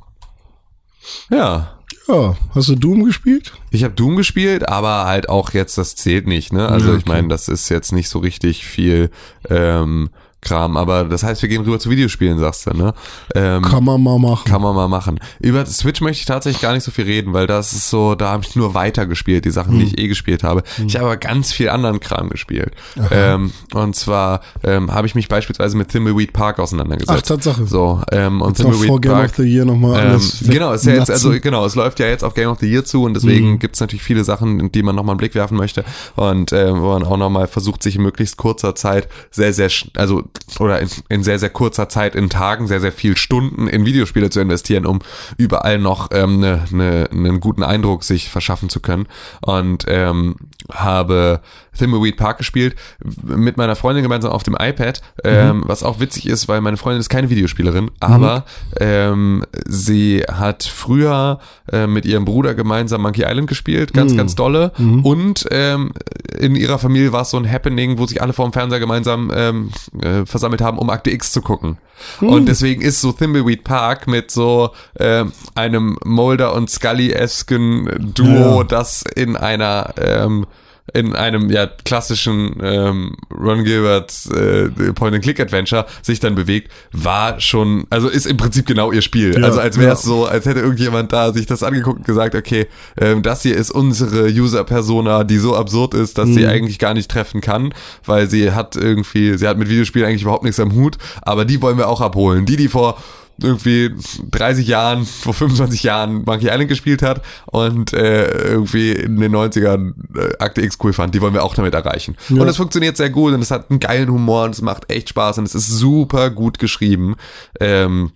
Ja. 1.30 1.76
Ja, 2.08 2.36
hast 2.56 2.70
du 2.70 2.76
Doom 2.76 3.04
gespielt? 3.04 3.54
Ich 3.70 3.84
habe 3.84 3.94
Doom 3.94 4.16
gespielt, 4.16 4.68
aber 4.68 5.06
halt 5.06 5.30
auch 5.30 5.52
jetzt, 5.52 5.78
das 5.78 5.96
zählt 5.96 6.28
nicht, 6.28 6.52
ne? 6.52 6.68
Also 6.68 6.92
Ja, 6.92 6.98
ich 6.98 7.06
meine, 7.06 7.28
das 7.28 7.48
ist 7.48 7.70
jetzt 7.70 7.92
nicht 7.92 8.10
so 8.10 8.18
richtig 8.18 8.66
viel 8.66 9.12
ähm, 9.48 10.10
Kram, 10.42 10.78
aber 10.78 11.04
das 11.04 11.24
heißt, 11.24 11.42
wir 11.42 11.50
gehen 11.50 11.64
rüber 11.64 11.80
zu 11.80 11.90
Videospielen, 11.90 12.40
sagst 12.40 12.66
du, 12.66 12.72
ne? 12.72 12.94
Ähm, 13.36 13.62
Kann 13.62 13.84
man 13.84 14.02
mal 14.02 14.18
machen. 14.20 14.46
kann 14.50 14.62
man 14.62 14.74
mal 14.76 14.88
machen. 14.88 15.20
Über 15.40 15.66
Switch 15.66 16.00
möchte 16.02 16.22
ich 16.22 16.26
tatsächlich 16.26 16.62
gar 16.62 16.74
nicht 16.74 16.84
so 16.84 16.92
viel 16.92 17.06
reden, 17.06 17.34
weil 17.34 17.46
das 17.46 17.74
ist 17.74 17.90
so, 17.90 18.16
da 18.16 18.30
habe 18.30 18.44
ich 18.48 18.56
nur 18.56 18.74
weiter 18.74 19.06
gespielt, 19.06 19.44
die 19.46 19.52
Sachen, 19.52 19.74
die 19.78 19.86
Hm. 19.86 19.88
ich 19.94 19.98
eh 19.98 20.08
gespielt 20.08 20.44
habe. 20.44 20.64
Ich 20.88 20.96
habe 20.96 21.06
aber 21.08 21.18
ganz 21.18 21.52
viel 21.52 21.68
anderen 21.70 22.00
Kram 22.00 22.30
gespielt. 22.30 22.72
Ähm, 23.12 23.52
und 23.74 23.96
zwar 23.96 24.42
ähm, 24.64 24.92
habe 24.94 25.08
ich 25.08 25.16
mich 25.16 25.28
beispielsweise 25.28 25.76
mit 25.76 25.90
Thimbleweed 25.90 26.32
Park 26.32 26.60
auseinandergesetzt. 26.60 27.20
Ach, 27.20 27.22
Tatsache. 27.28 27.66
So, 27.68 28.02
ähm, 28.12 28.42
und 28.42 28.58
Jetzt 28.58 28.66
auch 28.68 28.74
vor 28.74 29.02
Game 29.02 29.12
of 29.14 29.36
the 29.36 29.44
Year 29.44 29.66
nochmal 29.66 30.00
ähm, 30.00 30.08
alles 30.12 30.44
genau, 30.48 30.72
ist 30.74 30.86
ja 30.86 30.94
jetzt, 30.94 31.12
also 31.12 31.32
genau, 31.40 31.66
es 31.66 31.76
läuft 31.76 32.00
ja 32.00 32.08
jetzt 32.08 32.24
auf 32.24 32.34
Game 32.34 32.50
of 32.50 32.60
the 32.60 32.68
Year 32.72 32.86
zu 32.86 33.04
und 33.04 33.14
deswegen 33.14 33.52
Mhm. 33.52 33.60
gibt's 33.60 33.80
natürlich 33.82 34.04
viele 34.04 34.24
Sachen, 34.24 34.60
in 34.60 34.72
die 34.72 34.84
man 34.84 34.96
nochmal 34.96 35.14
einen 35.14 35.18
Blick 35.20 35.36
werfen 35.36 35.58
möchte 35.58 35.84
und 36.16 36.52
äh, 36.54 36.74
wo 36.76 36.90
man 36.94 37.04
auch 37.04 37.18
nochmal 37.18 37.48
versucht, 37.48 37.84
sich 37.84 37.96
in 37.98 38.04
möglichst 38.04 38.38
kurzer 38.38 38.74
Zeit 38.76 39.08
sehr, 39.32 39.52
sehr, 39.54 39.70
also 39.96 40.24
oder 40.60 40.80
in, 40.80 40.90
in 41.10 41.24
sehr, 41.24 41.40
sehr 41.40 41.50
kurzer 41.50 41.90
Zeit 41.90 42.16
in 42.16 42.30
Tagen 42.30 42.68
sehr, 42.68 42.80
sehr 42.80 42.92
viel 42.92 43.18
Stunden 43.18 43.68
in 43.68 43.86
Videospiele 43.86 44.30
zu 44.30 44.40
investieren, 44.40 44.86
um 44.86 45.00
überall 45.38 45.80
noch 45.80 46.10
ähm, 46.12 46.40
ne, 46.40 46.66
ne, 46.72 47.10
einen 47.12 47.40
guten 47.40 47.64
Eindruck 47.64 48.04
sich 48.04 48.30
verschaffen 48.30 48.70
zu 48.70 48.80
können. 48.80 49.08
Und 49.42 49.86
ähm, 49.88 50.36
habe 50.72 51.42
Thimbleweed 51.80 52.18
Park 52.18 52.38
gespielt, 52.38 52.76
mit 53.24 53.58
meiner 53.58 53.76
Freundin 53.76 54.04
gemeinsam 54.04 54.32
auf 54.32 54.44
dem 54.44 54.56
iPad, 54.60 55.02
ähm, 55.24 55.58
Mhm. 55.58 55.64
was 55.68 55.82
auch 55.84 56.00
witzig 56.00 56.28
ist, 56.28 56.48
weil 56.48 56.62
meine 56.62 56.78
Freundin 56.78 57.00
ist 57.00 57.10
keine 57.10 57.30
Videospielerin, 57.32 57.90
aber 58.00 58.46
ähm, 58.80 59.44
sie 59.66 60.24
hat 60.32 60.64
früher 60.64 61.40
äh, 61.72 61.88
mit 61.88 62.06
ihrem 62.06 62.26
Bruder 62.26 62.54
gemeinsam 62.54 63.02
Monkey 63.02 63.24
Island 63.24 63.48
gespielt, 63.48 63.92
Mhm. 63.94 63.98
ganz, 63.98 64.16
ganz 64.18 64.36
dolle. 64.36 64.72
Und 65.04 65.46
ähm, 65.52 65.92
in 66.38 66.56
ihrer 66.56 66.78
Familie 66.80 67.12
war 67.14 67.22
es 67.24 67.32
so 67.32 67.38
ein 67.38 67.50
Happening, 67.52 67.98
wo 67.98 68.06
sich 68.06 68.22
alle 68.22 68.34
vor 68.34 68.46
dem 68.48 68.54
Fernseher 68.54 68.80
gemeinsam 68.80 69.32
ähm, 69.34 69.70
äh, 70.02 70.26
versammelt 70.26 70.62
haben, 70.62 70.78
um 70.78 70.90
Akte 70.90 71.10
X 71.12 71.32
zu 71.32 71.42
gucken. 71.42 71.78
Und 72.22 72.48
deswegen 72.48 72.82
ist 72.82 73.02
so 73.02 73.12
Thimbleweed 73.12 73.64
Park 73.64 74.08
mit 74.08 74.32
so 74.32 74.70
ähm, 75.00 75.32
einem 75.56 75.98
Mulder 76.06 76.54
und 76.54 76.70
Scully-esken 76.70 78.14
Duo, 78.14 78.60
Ja. 78.60 78.64
das 78.64 79.04
in 79.16 79.36
einer 79.36 79.94
ähm, 79.98 80.46
in 80.94 81.16
einem 81.16 81.50
ja 81.50 81.68
klassischen 81.68 82.56
ähm, 82.62 83.16
Ron 83.32 83.64
Gilbert 83.64 84.14
äh, 84.34 84.70
Point-and-Click-Adventure 84.94 85.86
sich 86.02 86.20
dann 86.20 86.36
bewegt, 86.36 86.72
war 86.92 87.40
schon, 87.40 87.86
also 87.90 88.08
ist 88.08 88.26
im 88.26 88.38
Prinzip 88.38 88.66
genau 88.66 88.92
ihr 88.92 89.02
Spiel. 89.02 89.38
Ja, 89.38 89.46
also 89.46 89.60
als 89.60 89.78
wäre 89.78 89.94
es 89.94 90.04
ja. 90.04 90.08
so, 90.08 90.26
als 90.26 90.46
hätte 90.46 90.60
irgendjemand 90.60 91.14
da 91.14 91.34
sich 91.34 91.46
das 91.46 91.64
angeguckt 91.64 92.00
und 92.00 92.06
gesagt, 92.06 92.36
okay, 92.36 92.68
ähm, 93.00 93.22
das 93.24 93.42
hier 93.42 93.56
ist 93.56 93.72
unsere 93.72 94.28
User-Persona, 94.28 95.24
die 95.24 95.38
so 95.38 95.56
absurd 95.56 95.94
ist, 95.94 96.18
dass 96.18 96.30
sie 96.30 96.46
eigentlich 96.48 96.80
gar 96.80 96.94
nicht 96.94 97.10
treffen 97.10 97.42
kann, 97.42 97.74
weil 98.06 98.30
sie 98.30 98.52
hat 98.52 98.76
irgendwie, 98.76 99.38
sie 99.38 99.48
hat 99.48 99.58
mit 99.58 99.70
Videospielen 99.70 100.08
eigentlich 100.08 100.24
überhaupt 100.24 100.44
nichts 100.44 100.60
am 100.60 100.74
Hut, 100.74 100.98
aber 101.22 101.46
die 101.46 101.62
wollen 101.62 101.78
wir 101.78 101.88
auch 101.88 102.02
abholen. 102.02 102.46
Die, 102.46 102.56
die 102.56 102.68
vor 102.68 102.98
irgendwie 103.42 103.92
30 104.32 104.68
Jahren, 104.68 105.06
vor 105.06 105.34
25 105.34 105.84
Jahren 105.84 106.24
Monkey 106.26 106.48
Island 106.48 106.68
gespielt 106.70 107.02
hat 107.02 107.22
und 107.46 107.94
äh, 107.94 108.50
irgendwie 108.50 108.92
in 108.92 109.20
den 109.20 109.36
90ern 109.36 109.94
äh, 110.18 110.38
Akte 110.40 110.62
X 110.62 110.78
cool 110.84 110.94
fand, 110.94 111.14
die 111.16 111.22
wollen 111.22 111.34
wir 111.34 111.44
auch 111.44 111.56
damit 111.56 111.74
erreichen. 111.74 112.16
Ja. 112.30 112.42
Und 112.42 112.48
es 112.48 112.58
funktioniert 112.58 112.98
sehr 112.98 113.10
gut 113.10 113.34
und 113.34 113.42
es 113.42 113.52
hat 113.52 113.70
einen 113.70 113.80
geilen 113.80 114.10
Humor 114.10 114.46
und 114.46 114.52
es 114.56 114.62
macht 114.62 114.90
echt 114.90 115.10
Spaß 115.10 115.38
und 115.40 115.46
es 115.46 115.56
ist 115.56 115.70
super 115.70 116.30
gut 116.30 116.60
geschrieben. 116.60 117.16
Ähm, 117.60 118.12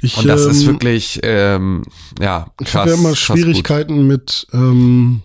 Ich, 0.00 0.16
und 0.16 0.28
das 0.28 0.44
ist 0.44 0.62
ähm, 0.62 0.66
wirklich, 0.68 1.20
ähm, 1.22 1.82
ja, 2.20 2.46
Ich 2.60 2.68
krass. 2.68 2.82
habe 2.82 2.90
ja 2.90 2.96
immer. 2.96 3.16
Schwierigkeiten 3.16 4.06
mit, 4.06 4.46
ähm, 4.52 5.22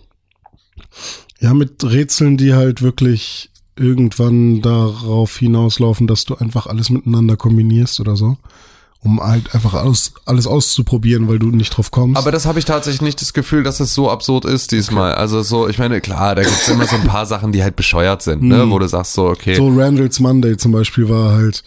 ja, 1.40 1.54
mit 1.54 1.84
Rätseln, 1.84 2.36
die 2.36 2.54
halt 2.54 2.82
wirklich 2.82 3.50
irgendwann 3.76 4.62
darauf 4.62 5.36
hinauslaufen, 5.36 6.06
dass 6.06 6.24
du 6.24 6.36
einfach 6.36 6.66
alles 6.66 6.90
miteinander 6.90 7.36
kombinierst 7.36 8.00
oder 8.00 8.16
so. 8.16 8.36
Um 9.04 9.20
halt 9.22 9.54
einfach 9.54 9.74
alles, 9.74 10.14
alles 10.24 10.46
auszuprobieren, 10.46 11.28
weil 11.28 11.38
du 11.38 11.48
nicht 11.50 11.76
drauf 11.76 11.90
kommst. 11.90 12.16
Aber 12.16 12.32
das 12.32 12.46
habe 12.46 12.58
ich 12.58 12.64
tatsächlich 12.64 13.02
nicht 13.02 13.20
das 13.20 13.34
Gefühl, 13.34 13.62
dass 13.62 13.78
es 13.80 13.92
so 13.94 14.10
absurd 14.10 14.46
ist 14.46 14.72
diesmal. 14.72 15.14
Also 15.14 15.42
so, 15.42 15.68
ich 15.68 15.78
meine, 15.78 16.00
klar, 16.00 16.34
da 16.34 16.42
gibt's 16.42 16.68
immer 16.68 16.86
so 16.86 16.96
ein 16.96 17.04
paar 17.04 17.26
Sachen, 17.26 17.52
die 17.52 17.62
halt 17.62 17.76
bescheuert 17.76 18.22
sind, 18.22 18.42
ne? 18.42 18.70
Wo 18.70 18.78
du 18.78 18.88
sagst 18.88 19.12
so, 19.12 19.26
okay. 19.26 19.54
so 19.56 19.68
Randall's 19.68 20.20
Monday 20.20 20.56
zum 20.56 20.72
Beispiel 20.72 21.08
war 21.08 21.32
halt 21.34 21.62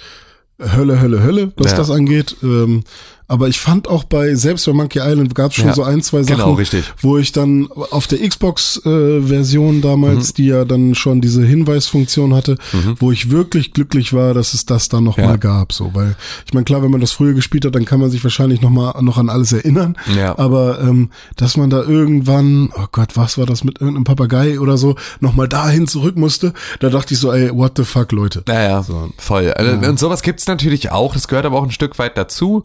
Hölle, 0.59 0.99
Hölle, 0.99 1.21
Hölle, 1.21 1.51
was 1.55 1.71
Ja. 1.71 1.77
das 1.77 1.91
angeht. 1.91 2.35
Ähm, 2.41 2.83
aber 3.27 3.47
ich 3.47 3.59
fand 3.59 3.87
auch 3.87 4.03
bei, 4.05 4.35
selbst 4.35 4.65
bei 4.65 4.73
Monkey 4.73 4.99
Island 4.99 5.35
gab 5.35 5.51
es 5.51 5.57
schon 5.57 5.67
Ja, 5.67 5.73
so 5.73 5.83
ein, 5.83 6.01
zwei 6.01 6.23
Sachen, 6.23 6.37
genau, 6.37 6.53
richtig. 6.53 6.85
wo 7.01 7.17
ich 7.17 7.31
dann 7.31 7.67
auf 7.91 8.07
der 8.07 8.19
Xbox-Version 8.27 9.77
Mhm. 9.77 9.81
damals, 9.81 10.33
die 10.33 10.47
ja 10.47 10.65
dann 10.65 10.95
schon 10.95 11.21
diese 11.21 11.43
Hinweisfunktion 11.45 12.33
hatte, 12.33 12.57
wo 12.99 13.11
ich 13.11 13.29
wirklich 13.31 13.73
glücklich 13.73 14.13
war, 14.13 14.33
dass 14.33 14.53
es 14.53 14.65
das 14.65 14.89
dann 14.89 15.03
noch 15.03 15.17
Ja. 15.17 15.25
mal 15.27 15.37
gab. 15.37 15.73
So, 15.73 15.91
weil 15.93 16.15
ich 16.45 16.53
meine, 16.53 16.63
klar, 16.63 16.81
wenn 16.83 16.91
man 16.91 17.01
das 17.01 17.11
früher 17.11 17.33
gespielt 17.33 17.65
hat, 17.65 17.75
dann 17.75 17.85
kann 17.85 17.99
man 17.99 18.09
sich 18.09 18.23
wahrscheinlich 18.23 18.61
noch 18.61 18.69
mal 18.69 18.93
noch 19.01 19.17
an 19.17 19.29
alles 19.29 19.51
erinnern. 19.53 19.97
Ja. 20.15 20.37
Aber 20.37 20.79
ähm, 20.81 21.09
dass 21.35 21.57
man 21.57 21.69
da 21.69 21.81
irgendwann, 21.83 22.69
oh 22.75 22.85
Gott, 22.91 23.15
was 23.15 23.37
war 23.37 23.45
das 23.45 23.63
mit 23.63 23.79
irgendeinem 23.81 24.03
Papagei 24.05 24.59
oder 24.59 24.77
so, 24.77 24.95
noch 25.19 25.35
mal 25.35 25.47
dahin 25.47 25.87
zurück 25.87 26.15
musste, 26.17 26.53
da 26.79 26.89
dachte 26.89 27.13
ich 27.13 27.19
so, 27.19 27.31
ey, 27.31 27.51
what 27.53 27.73
the 27.77 27.83
fuck, 27.83 28.11
Leute. 28.11 28.43
Naja, 28.47 28.85
voll. 29.17 29.51
Also, 29.53 29.87
Und 29.87 29.99
sowas 29.99 30.21
gibt's 30.21 30.47
natürlich 30.47 30.91
auch. 30.91 31.13
Das 31.13 31.27
gehört 31.27 31.45
aber 31.45 31.57
auch 31.57 31.63
ein 31.63 31.71
Stück 31.71 31.97
weit 31.99 32.17
dazu. 32.17 32.63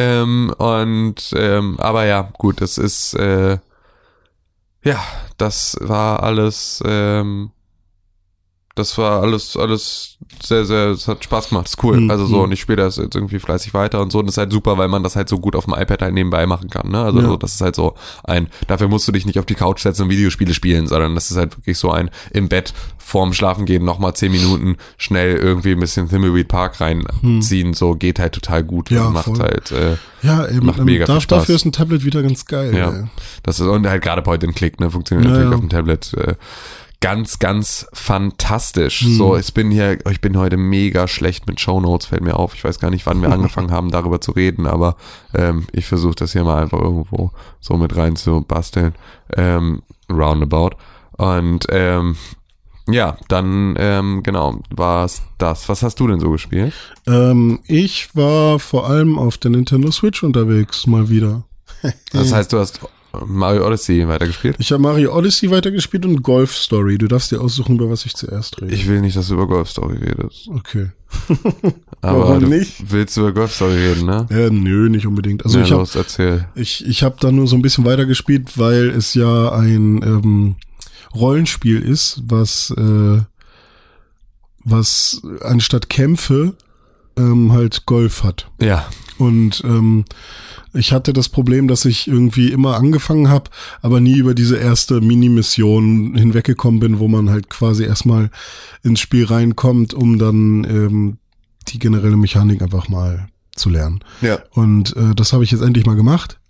Ähm, 0.00 0.54
und 0.56 1.34
ähm, 1.36 1.78
aber 1.78 2.06
ja, 2.06 2.30
gut, 2.38 2.62
das 2.62 2.78
ist 2.78 3.12
äh, 3.14 3.58
ja, 4.82 4.98
das 5.36 5.76
war 5.80 6.22
alles. 6.22 6.82
Ähm, 6.86 7.50
das 8.80 8.98
war 8.98 9.22
alles, 9.22 9.56
alles 9.56 10.16
sehr, 10.42 10.64
sehr, 10.64 10.88
es 10.88 11.06
hat 11.08 11.22
Spaß 11.22 11.50
gemacht, 11.50 11.68
ist 11.68 11.82
cool. 11.84 12.00
Mhm. 12.00 12.10
Also 12.10 12.26
so, 12.26 12.42
und 12.42 12.52
ich 12.52 12.60
spiele 12.60 12.76
das 12.82 12.96
jetzt 12.96 13.14
irgendwie 13.14 13.38
fleißig 13.38 13.74
weiter 13.74 14.00
und 14.00 14.10
so. 14.10 14.18
Und 14.20 14.26
das 14.26 14.34
ist 14.34 14.38
halt 14.38 14.52
super, 14.52 14.76
weil 14.78 14.88
man 14.88 15.02
das 15.02 15.16
halt 15.16 15.28
so 15.28 15.38
gut 15.38 15.54
auf 15.54 15.66
dem 15.66 15.74
iPad 15.74 16.02
halt 16.02 16.14
nebenbei 16.14 16.46
machen 16.46 16.70
kann. 16.70 16.90
Ne? 16.90 16.98
Also 17.02 17.20
Ja. 17.20 17.26
so, 17.26 17.36
das 17.36 17.54
ist 17.54 17.60
halt 17.60 17.74
so 17.76 17.94
ein, 18.24 18.48
dafür 18.66 18.88
musst 18.88 19.06
du 19.06 19.12
dich 19.12 19.26
nicht 19.26 19.38
auf 19.38 19.46
die 19.46 19.54
Couch 19.54 19.80
setzen 19.82 20.02
und 20.04 20.10
Videospiele 20.10 20.54
spielen, 20.54 20.86
sondern 20.86 21.14
das 21.14 21.30
ist 21.30 21.36
halt 21.36 21.56
wirklich 21.56 21.78
so 21.78 21.90
ein 21.90 22.10
im 22.32 22.48
Bett 22.48 22.72
vorm 22.98 23.32
Schlafengehen 23.32 23.84
nochmal 23.84 24.14
zehn 24.14 24.30
Minuten 24.32 24.76
schnell 24.96 25.36
irgendwie 25.36 25.72
ein 25.72 25.80
bisschen 25.80 26.08
Thimbleweed 26.08 26.48
Park 26.48 26.80
reinziehen. 26.80 27.74
So 27.74 27.94
geht 27.94 28.18
halt 28.18 28.32
total 28.34 28.62
gut. 28.64 28.90
Ja, 28.90 29.06
und 29.08 29.14
macht 29.14 29.24
voll. 29.26 29.38
halt, 29.40 29.72
äh, 29.72 29.96
Ja, 30.22 30.46
eben. 30.48 30.66
Macht 30.66 30.78
ähm, 30.78 30.84
mega 30.84 31.06
viel 31.06 31.14
da, 31.14 31.20
Spaß. 31.20 31.38
Dafür 31.40 31.54
ist 31.56 31.64
ein 31.64 31.72
Tablet 31.72 32.04
wieder 32.04 32.22
ganz 32.22 32.44
geil. 32.46 32.74
ja. 32.76 32.90
ey. 32.90 33.04
Das 33.42 33.58
ist, 33.60 33.66
und 33.66 33.86
halt 33.88 34.02
gerade 34.02 34.22
Point 34.22 34.44
and 34.44 34.54
Click, 34.54 34.78
ne, 34.80 34.90
funktioniert 34.90 35.26
Ja, 35.26 35.32
natürlich 35.32 35.54
auf 35.54 35.60
dem 35.60 35.68
Tablet. 35.70 36.14
Äh, 36.14 36.34
ganz, 37.00 37.38
ganz 37.38 37.86
fantastisch. 37.92 39.00
Hm. 39.00 39.14
So, 39.16 39.36
ich 39.36 39.52
bin 39.54 39.70
hier, 39.70 39.98
ich 40.08 40.20
bin 40.20 40.36
heute 40.36 40.56
mega 40.56 41.08
schlecht 41.08 41.46
mit 41.46 41.60
Shownotes, 41.60 42.06
fällt 42.06 42.22
mir 42.22 42.36
auf. 42.36 42.54
Ich 42.54 42.62
weiß 42.62 42.78
gar 42.78 42.90
nicht, 42.90 43.06
wann 43.06 43.22
wir 43.22 43.32
angefangen 43.32 43.70
haben, 43.70 43.90
darüber 43.90 44.20
zu 44.20 44.32
reden, 44.32 44.66
aber 44.66 44.96
ähm, 45.34 45.66
ich 45.72 45.86
versuche 45.86 46.14
das 46.14 46.32
hier 46.32 46.44
mal 46.44 46.62
einfach 46.62 46.80
irgendwo 46.80 47.32
so 47.60 47.76
mit 47.76 47.96
rein 47.96 48.16
zu 48.16 48.42
basteln. 48.42 48.94
Ähm, 49.34 49.82
roundabout. 50.10 50.76
Und 51.16 51.66
ähm, 51.70 52.16
ja, 52.88 53.16
dann 53.28 53.74
ähm, 53.78 54.22
genau, 54.22 54.60
war's 54.70 55.22
das. 55.38 55.68
Was 55.68 55.82
hast 55.82 56.00
du 56.00 56.08
denn 56.08 56.20
so 56.20 56.30
gespielt? 56.30 56.74
Ähm, 57.06 57.60
ich 57.66 58.14
war 58.14 58.58
vor 58.58 58.88
allem 58.88 59.18
auf 59.18 59.38
der 59.38 59.52
Nintendo 59.52 59.90
Switch 59.90 60.22
unterwegs, 60.22 60.86
mal 60.86 61.08
wieder. 61.08 61.44
Das 62.12 62.32
heißt, 62.32 62.52
du 62.52 62.58
hast 62.58 62.80
Mario 63.26 63.66
Odyssey 63.66 64.06
weitergespielt? 64.06 64.56
Ich 64.58 64.70
habe 64.72 64.82
Mario 64.82 65.16
Odyssey 65.16 65.50
weitergespielt 65.50 66.04
und 66.06 66.22
Golf 66.22 66.56
Story. 66.56 66.98
Du 66.98 67.08
darfst 67.08 67.32
dir 67.32 67.40
aussuchen, 67.40 67.76
über 67.76 67.90
was 67.90 68.06
ich 68.06 68.14
zuerst 68.14 68.60
rede. 68.60 68.74
Ich 68.74 68.86
will 68.88 69.00
nicht, 69.00 69.16
dass 69.16 69.28
du 69.28 69.34
über 69.34 69.46
Golf 69.46 69.68
Story 69.70 69.96
redest. 69.96 70.48
okay. 70.48 70.90
Aber 72.02 72.20
Warum 72.20 72.40
du 72.40 72.46
nicht? 72.48 72.90
willst 72.90 73.16
über 73.16 73.32
Golf 73.32 73.54
Story 73.54 73.74
reden, 73.74 74.06
ne? 74.06 74.26
Äh, 74.30 74.50
nö, 74.50 74.88
nicht 74.88 75.06
unbedingt. 75.06 75.44
Also 75.44 75.58
ja, 75.58 75.64
ich 75.64 75.70
habe 75.72 75.80
los, 75.80 75.96
erzähl. 75.96 76.48
ich, 76.54 76.86
ich 76.86 77.02
hab 77.02 77.20
da 77.20 77.32
nur 77.32 77.46
so 77.46 77.56
ein 77.56 77.62
bisschen 77.62 77.84
weitergespielt, 77.84 78.56
weil 78.58 78.90
es 78.90 79.14
ja 79.14 79.52
ein 79.52 80.02
ähm, 80.02 80.54
Rollenspiel 81.14 81.82
ist, 81.82 82.22
was 82.26 82.72
äh, 82.76 83.20
was 84.64 85.22
anstatt 85.42 85.88
Kämpfe 85.88 86.54
ähm, 87.16 87.52
halt 87.52 87.86
Golf 87.86 88.22
hat. 88.22 88.50
Ja, 88.60 88.86
Und 89.20 89.62
ähm, 89.64 90.06
ich 90.72 90.92
hatte 90.92 91.12
das 91.12 91.28
Problem, 91.28 91.68
dass 91.68 91.84
ich 91.84 92.08
irgendwie 92.08 92.50
immer 92.50 92.76
angefangen 92.76 93.28
habe, 93.28 93.50
aber 93.82 94.00
nie 94.00 94.16
über 94.16 94.34
diese 94.34 94.56
erste 94.56 95.02
Mini-Mission 95.02 96.14
hinweggekommen 96.16 96.80
bin, 96.80 96.98
wo 97.00 97.06
man 97.06 97.28
halt 97.28 97.50
quasi 97.50 97.84
erstmal 97.84 98.30
ins 98.82 99.00
Spiel 99.00 99.26
reinkommt, 99.26 99.92
um 99.92 100.18
dann 100.18 100.64
ähm, 100.64 101.18
die 101.68 101.78
generelle 101.78 102.16
Mechanik 102.16 102.62
einfach 102.62 102.88
mal 102.88 103.28
zu 103.54 103.68
lernen. 103.68 104.00
ja. 104.22 104.38
Und 104.52 104.96
äh, 104.96 105.14
das 105.14 105.34
habe 105.34 105.44
ich 105.44 105.50
jetzt 105.50 105.62
endlich 105.62 105.84
mal 105.84 105.96
gemacht. 105.96 106.40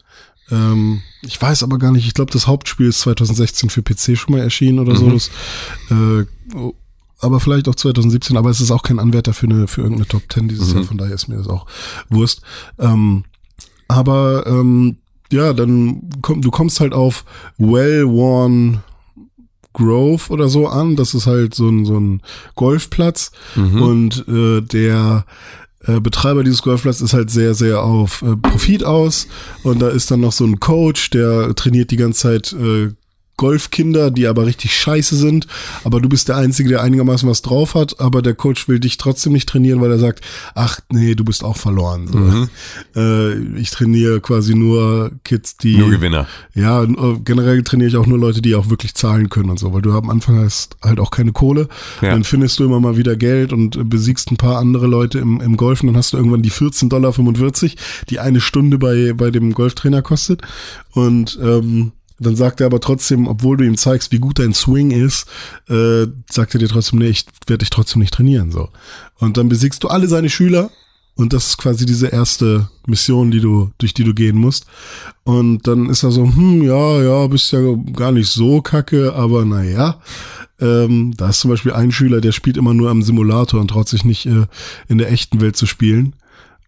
Ähm, 0.53 1.03
ich 1.23 1.43
weiß 1.43 1.65
aber 1.65 1.79
gar 1.79 1.91
nicht, 1.91 2.07
ich 2.07 2.15
glaube, 2.15 2.31
das 2.31 2.47
Hauptspiel 2.47 2.87
ist 2.87 3.01
2016 3.01 3.69
für 3.69 3.83
PC 3.83 4.17
schon 4.17 4.37
mal 4.37 4.43
erschienen 4.43 4.79
oder 4.79 4.95
so. 4.95 5.07
Mhm. 5.07 5.13
Das, 5.13 5.31
äh, 5.91 6.73
aber 7.21 7.41
vielleicht 7.41 7.69
auch 7.69 7.75
2017, 7.75 8.37
aber 8.37 8.51
es 8.51 8.61
ist 8.61 8.71
auch 8.71 8.83
kein 8.83 8.99
Anwärter 8.99 9.33
für 9.33 9.47
eine 9.47 9.67
für 9.69 9.83
irgendeine 9.83 10.09
Top 10.09 10.23
10 10.33 10.49
dieses 10.49 10.71
Mhm. 10.71 10.75
Jahr, 10.77 10.85
von 10.85 10.99
daher 10.99 11.15
ist 11.15 11.29
mir 11.29 11.37
das 11.37 11.49
auch 11.49 11.67
Wurst. 12.09 12.43
Ähm, 12.79 13.25
aber 13.89 14.47
ähm, 14.47 14.97
ja, 15.33 15.53
dann 15.53 16.11
komm, 16.23 16.43
du 16.43 16.51
kommst 16.51 16.81
halt 16.81 16.93
auf 16.93 17.25
Well-Worn 17.59 18.81
Grove 19.73 20.31
oder 20.31 20.49
so 20.49 20.67
an. 20.67 20.97
Das 20.97 21.15
ist 21.15 21.27
halt 21.27 21.55
so 21.55 21.69
ein, 21.69 21.85
so 21.85 21.99
ein 21.99 22.23
Golfplatz. 22.57 23.31
Mhm. 23.55 23.83
Und 23.83 24.29
äh, 24.29 24.61
der 24.63 25.25
äh, 25.85 26.01
Betreiber 26.01 26.43
dieses 26.45 26.63
Golfplatzes 26.63 27.03
ist 27.03 27.13
halt 27.15 27.31
sehr, 27.31 27.55
sehr 27.55 27.83
auf 27.83 28.23
äh, 28.23 28.37
Profit 28.37 28.85
aus. 28.85 29.29
Und 29.63 29.81
da 29.81 29.89
ist 29.89 30.11
dann 30.11 30.21
noch 30.21 30.33
so 30.33 30.45
ein 30.45 30.59
Coach, 30.61 31.11
der 31.11 31.55
trainiert 31.55 31.91
die 31.93 31.97
ganze 31.97 32.21
Zeit 32.21 32.53
äh, 32.53 32.91
Golfkinder, 33.41 34.11
die 34.11 34.27
aber 34.27 34.45
richtig 34.45 34.79
scheiße 34.79 35.17
sind. 35.17 35.47
Aber 35.83 36.03
du 36.03 36.11
bist 36.11 36.29
der 36.29 36.37
Einzige, 36.37 36.69
der 36.69 36.83
einigermaßen 36.83 37.27
was 37.27 37.41
drauf 37.41 37.75
hat. 37.75 37.99
Aber 37.99 38.21
der 38.21 38.35
Coach 38.35 38.69
will 38.69 38.81
dich 38.81 38.99
trotzdem 38.99 39.33
nicht 39.33 39.49
trainieren, 39.49 39.81
weil 39.81 39.91
er 39.91 39.99
sagt, 39.99 40.23
ach 40.55 40.81
nee, 40.91 41.15
du 41.15 41.25
bist 41.25 41.43
auch 41.43 41.57
verloren. 41.57 42.07
So. 42.07 42.19
Mhm. 42.19 42.51
Äh, 42.95 43.59
ich 43.59 43.71
trainiere 43.71 44.21
quasi 44.21 44.55
nur 44.55 45.13
Kids, 45.25 45.57
die 45.57 45.79
Nur 45.79 45.89
Gewinner. 45.89 46.27
ja, 46.55 46.83
äh, 46.83 47.19
generell 47.25 47.63
trainiere 47.63 47.89
ich 47.89 47.97
auch 47.97 48.05
nur 48.05 48.19
Leute, 48.19 48.43
die 48.43 48.55
auch 48.55 48.69
wirklich 48.69 48.95
zahlen 48.95 49.31
können 49.31 49.49
und 49.49 49.59
so, 49.59 49.73
weil 49.73 49.81
du 49.81 49.93
am 49.93 50.11
Anfang 50.11 50.39
hast 50.39 50.77
halt 50.83 51.01
auch 51.01 51.11
keine 51.11 51.33
Kohle. 51.33 51.69
Ja. 52.03 52.11
Dann 52.11 52.25
findest 52.25 52.59
du 52.59 52.65
immer 52.65 52.81
mal 52.81 52.99
wieder 52.99 53.17
Geld 53.17 53.55
und 53.55 53.75
äh, 53.75 53.85
besiegst 53.85 54.31
ein 54.31 54.37
paar 54.37 54.59
andere 54.59 54.87
Leute 54.87 55.19
im, 55.19 55.41
im 55.41 55.57
Golf 55.57 55.81
und 55.81 55.87
dann 55.87 55.97
hast 55.97 56.13
du 56.13 56.19
irgendwann 56.19 56.43
die 56.43 56.53
14,45 56.53 56.89
Dollar, 56.91 57.13
die 58.11 58.19
eine 58.19 58.43
Stunde 58.43 58.77
bei, 58.77 59.15
bei 59.15 59.31
dem 59.31 59.55
Golftrainer 59.55 60.03
kostet. 60.03 60.43
Und 60.93 61.39
ähm, 61.43 61.93
dann 62.21 62.37
sagt 62.37 62.61
er 62.61 62.67
aber 62.67 62.81
trotzdem, 62.81 63.27
obwohl 63.27 63.57
du 63.57 63.65
ihm 63.65 63.77
zeigst, 63.77 64.13
wie 64.13 64.19
gut 64.19 64.39
dein 64.39 64.55
Swing 64.55 64.91
ist, 64.91 65.27
äh, 65.69 66.07
sagt 66.31 66.55
er 66.55 66.61
dir 66.61 66.69
trotzdem, 66.69 66.99
nee, 66.99 67.09
ich 67.09 67.25
werde 67.47 67.59
dich 67.59 67.71
trotzdem 67.71 68.01
nicht 68.01 68.15
trainieren. 68.15 68.53
so. 68.53 68.69
Und 69.19 69.37
dann 69.37 69.49
besiegst 69.49 69.83
du 69.83 69.89
alle 69.89 70.07
seine 70.07 70.29
Schüler 70.29 70.71
und 71.17 71.33
das 71.33 71.49
ist 71.49 71.59
quasi 71.59 71.87
diese 71.87 72.09
erste 72.09 72.69
Mission, 72.87 73.31
die 73.31 73.41
du, 73.41 73.71
durch 73.79 73.95
die 73.95 74.05
du 74.05 74.15
gehen 74.15 74.37
musst. 74.37 74.67
Und 75.25 75.67
dann 75.67 75.89
ist 75.89 76.03
er 76.03 76.13
so, 76.13 76.25
hm, 76.25 76.63
ja, 76.63 77.03
ja, 77.03 77.27
bist 77.27 77.53
ja 77.53 77.61
gar 77.95 78.13
nicht 78.13 78.29
so 78.29 78.61
kacke, 78.61 79.15
aber 79.15 79.45
naja. 79.45 80.01
Ähm, 80.61 81.15
da 81.17 81.31
ist 81.31 81.41
zum 81.41 81.51
Beispiel 81.51 81.73
ein 81.73 81.91
Schüler, 81.91 82.21
der 82.21 82.33
spielt 82.33 82.59
immer 82.59 82.75
nur 82.75 82.91
am 82.91 83.03
Simulator 83.03 83.61
und 83.61 83.69
traut 83.69 83.89
sich 83.89 84.05
nicht 84.05 84.27
äh, 84.27 84.47
in 84.89 84.99
der 84.99 85.11
echten 85.11 85.41
Welt 85.41 85.57
zu 85.57 85.65
spielen 85.65 86.15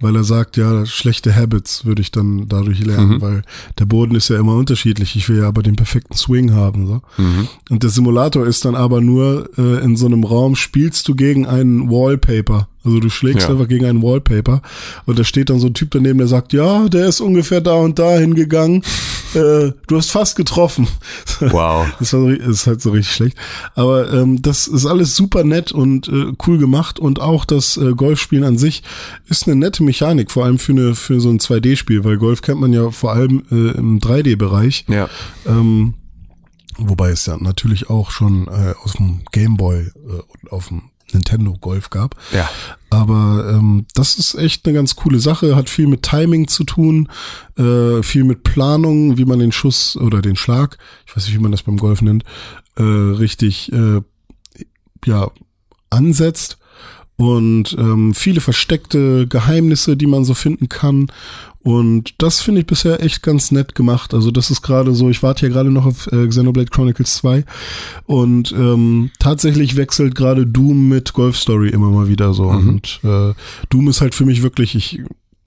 weil 0.03 0.16
er 0.16 0.24
sagt, 0.24 0.57
ja, 0.57 0.84
schlechte 0.84 1.34
Habits 1.34 1.84
würde 1.84 2.03
ich 2.03 2.11
dann 2.11 2.48
dadurch 2.48 2.84
lernen, 2.84 3.14
mhm. 3.14 3.20
weil 3.22 3.42
der 3.78 3.86
Boden 3.86 4.14
ist 4.14 4.28
ja 4.28 4.38
immer 4.38 4.57
unterschiedlich. 4.57 5.16
Ich 5.16 5.28
will 5.28 5.38
ja 5.38 5.48
aber 5.48 5.62
den 5.62 5.76
perfekten 5.76 6.16
Swing 6.16 6.53
haben. 6.53 6.86
So. 6.86 7.03
Mhm. 7.16 7.48
Und 7.70 7.82
der 7.82 7.90
Simulator 7.90 8.46
ist 8.46 8.64
dann 8.64 8.74
aber 8.74 9.00
nur 9.00 9.48
äh, 9.57 9.82
in 9.82 9.96
so 9.96 10.07
einem 10.07 10.24
Raum, 10.24 10.57
spielst 10.57 11.09
du 11.09 11.14
gegen 11.14 11.46
einen 11.46 11.88
Wallpaper. 11.90 12.68
Also 12.84 12.98
du 12.98 13.11
schlägst 13.11 13.46
ja. 13.46 13.50
einfach 13.50 13.68
gegen 13.68 13.86
ein 13.86 14.03
Wallpaper 14.03 14.61
und 15.07 15.18
da 15.18 15.24
steht 15.24 15.50
dann 15.50 15.61
so 15.61 15.68
ein 15.68 15.74
Typ 15.74 15.92
daneben, 15.92 16.18
der 16.18 16.26
sagt, 16.26 16.53
ja, 16.53 16.88
der 16.88 17.07
ist 17.07 17.20
ungefähr 17.20 17.61
da 17.61 17.74
und 17.74 17.98
da 17.98 18.18
hingegangen. 18.18 18.82
Äh, 19.35 19.72
du 19.87 19.97
hast 19.97 20.11
fast 20.11 20.37
getroffen. 20.37 20.89
Wow. 21.41 21.87
Das, 21.99 22.12
war 22.12 22.20
so, 22.20 22.30
das 22.30 22.49
ist 22.49 22.66
halt 22.66 22.83
so 22.83 22.91
richtig 22.91 23.14
schlecht. 23.14 23.37
Aber 23.74 24.12
ähm, 24.12 24.43
das 24.43 24.66
ist 24.66 24.87
alles 24.87 25.16
super 25.16 25.45
nett 25.45 25.72
und 25.72 26.09
äh, 26.09 26.33
cool 26.47 26.59
gemacht 26.59 26.99
und 26.99 27.20
auch 27.20 27.45
das 27.45 27.76
äh, 27.76 27.93
Golfspielen 27.93 28.45
an 28.45 28.59
sich 28.59 28.83
ist 29.28 29.47
eine 29.47 29.57
nette 29.57 29.83
Mechanik, 29.83 30.30
vor 30.30 30.45
allem 30.45 30.59
für 30.59 30.72
eine 30.72 30.95
für 30.95 31.20
so 31.20 31.30
ein 31.30 31.39
2D-Spiel, 31.39 32.05
weil 32.05 32.18
Golf 32.18 32.43
kennt 32.43 32.61
man 32.61 32.72
ja 32.72 32.91
vor 32.91 33.12
allem 33.12 33.45
äh, 33.51 33.76
im 33.76 34.01
3D-Bereich. 34.01 34.87
Ja. 34.89 35.09
Ähm, 35.47 35.95
Wobei 36.78 37.11
es 37.11 37.26
ja 37.26 37.37
natürlich 37.37 37.91
auch 37.91 38.11
schon 38.11 38.49
äh, 38.49 38.74
aus 38.83 38.95
dem 38.95 39.20
Gameboy 39.30 39.80
äh, 39.80 39.91
und 40.05 40.53
auf 40.53 40.68
dem 40.68 40.91
Nintendo 41.14 41.54
Golf 41.60 41.90
gab. 41.90 42.16
Ja. 42.32 42.48
Aber 42.90 43.52
ähm, 43.52 43.86
das 43.94 44.16
ist 44.16 44.34
echt 44.34 44.66
eine 44.66 44.74
ganz 44.74 44.96
coole 44.96 45.18
Sache, 45.18 45.56
hat 45.56 45.70
viel 45.70 45.86
mit 45.86 46.02
Timing 46.02 46.48
zu 46.48 46.64
tun, 46.64 47.08
äh, 47.56 48.02
viel 48.02 48.24
mit 48.24 48.42
Planung, 48.42 49.16
wie 49.16 49.24
man 49.24 49.38
den 49.38 49.52
Schuss 49.52 49.96
oder 49.96 50.22
den 50.22 50.36
Schlag, 50.36 50.78
ich 51.06 51.16
weiß 51.16 51.26
nicht, 51.26 51.34
wie 51.34 51.42
man 51.42 51.52
das 51.52 51.62
beim 51.62 51.78
Golf 51.78 52.02
nennt, 52.02 52.24
äh, 52.76 52.82
richtig 52.82 53.72
äh, 53.72 54.00
ja 55.04 55.30
ansetzt 55.90 56.58
und 57.16 57.76
ähm, 57.78 58.14
viele 58.14 58.40
versteckte 58.40 59.26
Geheimnisse, 59.26 59.96
die 59.96 60.06
man 60.06 60.24
so 60.24 60.34
finden 60.34 60.68
kann 60.68 61.08
und 61.62 62.14
das 62.18 62.40
finde 62.40 62.60
ich 62.60 62.66
bisher 62.66 63.02
echt 63.02 63.22
ganz 63.22 63.52
nett 63.52 63.74
gemacht. 63.74 64.14
Also 64.14 64.30
das 64.30 64.50
ist 64.50 64.62
gerade 64.62 64.94
so, 64.94 65.08
ich 65.10 65.22
warte 65.22 65.40
hier 65.40 65.50
gerade 65.50 65.70
noch 65.70 65.86
auf 65.86 66.10
äh, 66.10 66.26
Xenoblade 66.26 66.70
Chronicles 66.70 67.14
2 67.16 67.44
und 68.06 68.52
ähm, 68.52 69.10
tatsächlich 69.20 69.76
wechselt 69.76 70.14
gerade 70.14 70.46
Doom 70.46 70.88
mit 70.88 71.12
Golf 71.12 71.36
Story 71.36 71.68
immer 71.68 71.90
mal 71.90 72.08
wieder 72.08 72.34
so. 72.34 72.50
Mhm. 72.50 72.68
Und 72.68 73.00
äh, 73.04 73.34
Doom 73.70 73.88
ist 73.88 74.00
halt 74.00 74.14
für 74.14 74.24
mich 74.24 74.42
wirklich, 74.42 74.74
ich 74.74 75.00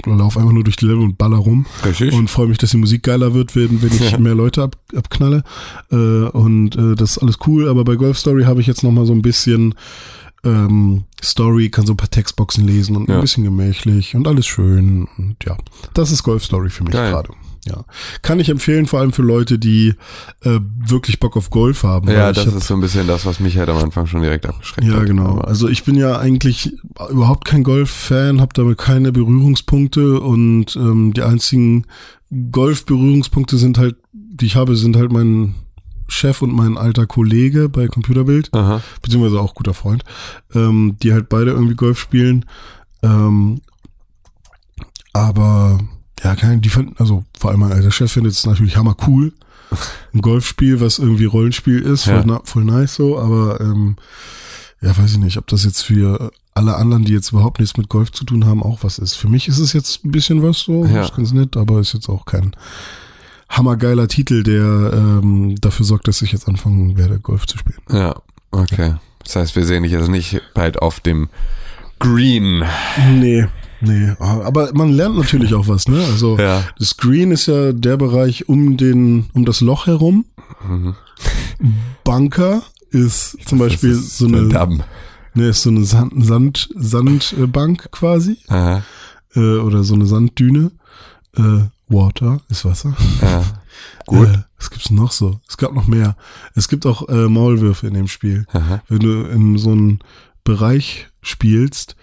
laufe 0.06 0.40
einfach 0.40 0.54
nur 0.54 0.64
durch 0.64 0.76
die 0.76 0.86
Level 0.86 1.04
und 1.04 1.18
baller 1.18 1.38
rum 1.38 1.66
Richtig. 1.84 2.14
und 2.14 2.30
freue 2.30 2.48
mich, 2.48 2.60
dass 2.60 2.72
die 2.72 2.78
Musik 2.78 3.04
geiler 3.04 3.34
wird, 3.34 3.56
wenn, 3.56 3.82
wenn 3.82 3.90
ich 3.94 4.12
ja. 4.12 4.18
mehr 4.18 4.36
Leute 4.36 4.64
ab, 4.64 4.78
abknalle. 4.96 5.44
Äh, 5.92 5.96
und 5.96 6.76
äh, 6.76 6.96
das 6.96 7.12
ist 7.12 7.18
alles 7.18 7.40
cool, 7.48 7.68
aber 7.68 7.84
bei 7.84 7.96
Golf 7.96 8.18
Story 8.18 8.44
habe 8.44 8.62
ich 8.62 8.68
jetzt 8.68 8.84
noch 8.84 8.92
mal 8.92 9.06
so 9.06 9.14
ein 9.14 9.22
bisschen 9.22 9.76
ähm, 10.46 11.04
Story, 11.24 11.70
kann 11.70 11.86
so 11.86 11.94
ein 11.94 11.98
paar 11.98 12.10
Textboxen 12.10 12.66
lesen 12.66 12.96
und 12.96 13.10
ja. 13.10 13.16
ein 13.16 13.22
bisschen 13.22 13.44
gemächlich 13.44 14.16
und 14.16 14.28
alles 14.28 14.46
schön. 14.46 15.08
Und 15.18 15.38
ja, 15.44 15.58
das 15.94 16.12
ist 16.12 16.24
Golf 16.24 16.46
Story 16.46 16.70
für 16.70 16.84
mich 16.84 16.94
gerade. 16.94 17.30
Ja, 17.68 17.84
kann 18.22 18.40
ich 18.40 18.50
empfehlen, 18.50 18.86
vor 18.86 19.00
allem 19.00 19.12
für 19.12 19.24
Leute, 19.24 19.58
die 19.58 19.96
äh, 20.44 20.60
wirklich 20.88 21.20
Bock 21.20 21.36
auf 21.36 21.50
Golf 21.50 21.82
haben. 21.82 22.08
Ja, 22.12 22.32
das 22.32 22.46
hab, 22.46 22.54
ist 22.54 22.68
so 22.68 22.76
ein 22.76 22.82
bisschen 22.82 23.08
das, 23.08 23.26
was 23.26 23.40
mich 23.40 23.58
halt 23.58 23.70
am 23.70 23.78
Anfang 23.78 24.06
schon 24.06 24.22
direkt 24.22 24.46
abgeschreckt 24.46 24.88
ja, 24.88 24.94
hat. 24.94 25.00
Ja, 25.00 25.06
genau. 25.06 25.40
Also 25.40 25.68
ich 25.68 25.84
bin 25.84 25.96
ja 25.96 26.20
eigentlich 26.20 26.74
überhaupt 27.10 27.46
kein 27.46 27.64
Golf-Fan, 27.64 28.40
habe 28.40 28.54
damit 28.54 28.78
keine 28.78 29.12
Berührungspunkte 29.12 30.20
und 30.20 30.76
ähm, 30.76 31.14
die 31.16 31.24
einzigen 31.24 31.88
Golf-Berührungspunkte 32.52 33.58
sind 33.58 33.80
halt, 33.80 33.96
die 34.14 34.46
ich 34.46 34.56
habe, 34.56 34.76
sind 34.76 34.96
halt 34.96 35.12
mein 35.12 35.56
Chef 36.08 36.42
und 36.42 36.54
mein 36.54 36.78
alter 36.78 37.06
Kollege 37.06 37.70
bei 37.70 37.88
Computerbild, 37.88 38.54
Aha. 38.54 38.82
beziehungsweise 39.02 39.40
auch 39.40 39.56
guter 39.56 39.74
Freund, 39.74 40.04
ähm, 40.54 40.98
die 41.02 41.14
halt 41.14 41.30
beide 41.30 41.52
irgendwie 41.52 41.76
Golf 41.76 42.00
spielen. 42.00 42.46
Ähm, 43.02 43.62
aber 45.14 45.80
ja, 46.24 46.36
kein, 46.36 46.62
die 46.62 46.70
fanden, 46.70 46.96
also 46.98 47.24
vor 47.38 47.52
allem 47.52 47.62
mein 47.62 47.72
alter 47.72 47.92
Chef 47.92 48.12
findet 48.12 48.34
es 48.34 48.46
natürlich 48.46 48.78
hammer 48.78 48.96
cool. 49.08 49.34
Ein 50.14 50.22
Golfspiel, 50.22 50.80
was 50.80 51.00
irgendwie 51.00 51.26
Rollenspiel 51.26 51.82
ist, 51.82 52.06
ja. 52.06 52.22
voll, 52.22 52.42
voll, 52.44 52.66
nice 52.66 52.96
so, 52.96 53.20
aber 53.20 53.60
ähm, 53.62 53.96
ja, 54.82 54.96
weiß 54.96 55.14
ich 55.14 55.18
nicht, 55.18 55.38
ob 55.38 55.48
das 55.48 55.66
jetzt 55.66 55.82
für 55.82 56.32
alle 56.54 56.76
anderen, 56.76 57.04
die 57.04 57.14
jetzt 57.14 57.32
überhaupt 57.32 57.60
nichts 57.60 57.76
mit 57.78 57.90
Golf 57.90 58.12
zu 58.12 58.24
tun 58.24 58.46
haben, 58.46 58.64
auch 58.64 58.84
was 58.84 59.00
ist. 59.00 59.16
Für 59.16 59.28
mich 59.28 59.48
ist 59.48 59.60
es 59.60 59.74
jetzt 59.74 60.06
ein 60.06 60.12
bisschen 60.12 60.44
was 60.44 60.60
so, 60.60 60.86
ja. 60.86 61.04
ist 61.04 61.16
ganz 61.16 61.34
nett, 61.34 61.58
aber 61.58 61.80
ist 61.80 61.94
jetzt 61.94 62.08
auch 62.08 62.26
kein 62.26 62.56
hammergeiler 63.58 64.08
Titel, 64.08 64.44
der 64.44 64.92
ähm, 64.94 65.56
dafür 65.60 65.86
sorgt, 65.86 66.08
dass 66.08 66.22
ich 66.22 66.32
jetzt 66.32 66.48
anfangen 66.48 66.98
werde, 66.98 67.20
Golf 67.20 67.46
zu 67.48 67.58
spielen. 67.58 67.80
Ja, 67.90 68.16
okay. 68.52 68.96
Das 69.24 69.36
heißt, 69.36 69.56
wir 69.56 69.66
sehen 69.66 69.84
dich 69.84 69.96
also 69.96 70.12
nicht 70.12 70.42
bald 70.54 70.82
auf 70.82 71.00
dem 71.00 71.30
Green. 72.00 72.64
Nee, 73.14 73.48
nee. 73.82 74.14
Aber 74.20 74.72
man 74.74 74.90
lernt 74.90 75.18
natürlich 75.18 75.54
auch 75.56 75.68
was, 75.68 75.88
ne? 75.88 76.04
Also 76.12 76.38
ja. 76.38 76.64
das 76.78 76.98
Green 76.98 77.32
ist 77.32 77.48
ja 77.48 77.72
der 77.72 77.98
Bereich 77.98 78.48
um 78.50 78.78
den, 78.78 79.28
um 79.34 79.46
das 79.46 79.62
Loch 79.62 79.88
herum. 79.88 80.26
Mhm. 80.68 80.96
Bunker 82.04 82.64
ist 82.92 83.38
zum 83.46 83.60
Beispiel 83.60 83.92
ist 83.92 84.18
so 84.18 84.28
eine. 84.28 84.48
Damm. 84.50 84.84
Ne, 85.34 85.50
ist 85.50 85.64
so 85.64 85.70
eine 85.70 85.84
Sand, 85.84 86.14
Sand, 86.26 86.70
Sandbank 86.76 87.92
quasi. 87.92 88.38
Aha. 88.48 88.84
Äh, 89.36 89.58
oder 89.58 89.84
so 89.84 89.96
eine 89.96 90.06
Sanddüne. 90.06 90.72
Äh, 91.36 91.66
Water 91.88 92.42
ist 92.50 92.66
Wasser. 92.66 92.96
Ja. 93.22 93.44
Gut. 94.06 94.30
Äh, 94.30 94.44
was 94.58 94.70
gibt's 94.70 94.90
noch 94.90 95.12
so? 95.12 95.40
Es 95.48 95.58
gab 95.58 95.74
noch 95.74 95.88
mehr. 95.88 96.16
Es 96.56 96.68
gibt 96.68 96.86
auch 96.86 97.08
äh, 97.10 97.28
Maulwürfe 97.28 97.88
in 97.88 97.94
dem 97.94 98.08
Spiel. 98.08 98.46
Aha. 98.54 98.82
Wenn 98.88 99.00
du 99.00 99.24
in 99.24 99.58
so 99.58 99.72
einen 99.72 100.00
Bereich 100.44 101.08
spielst, 101.22 101.96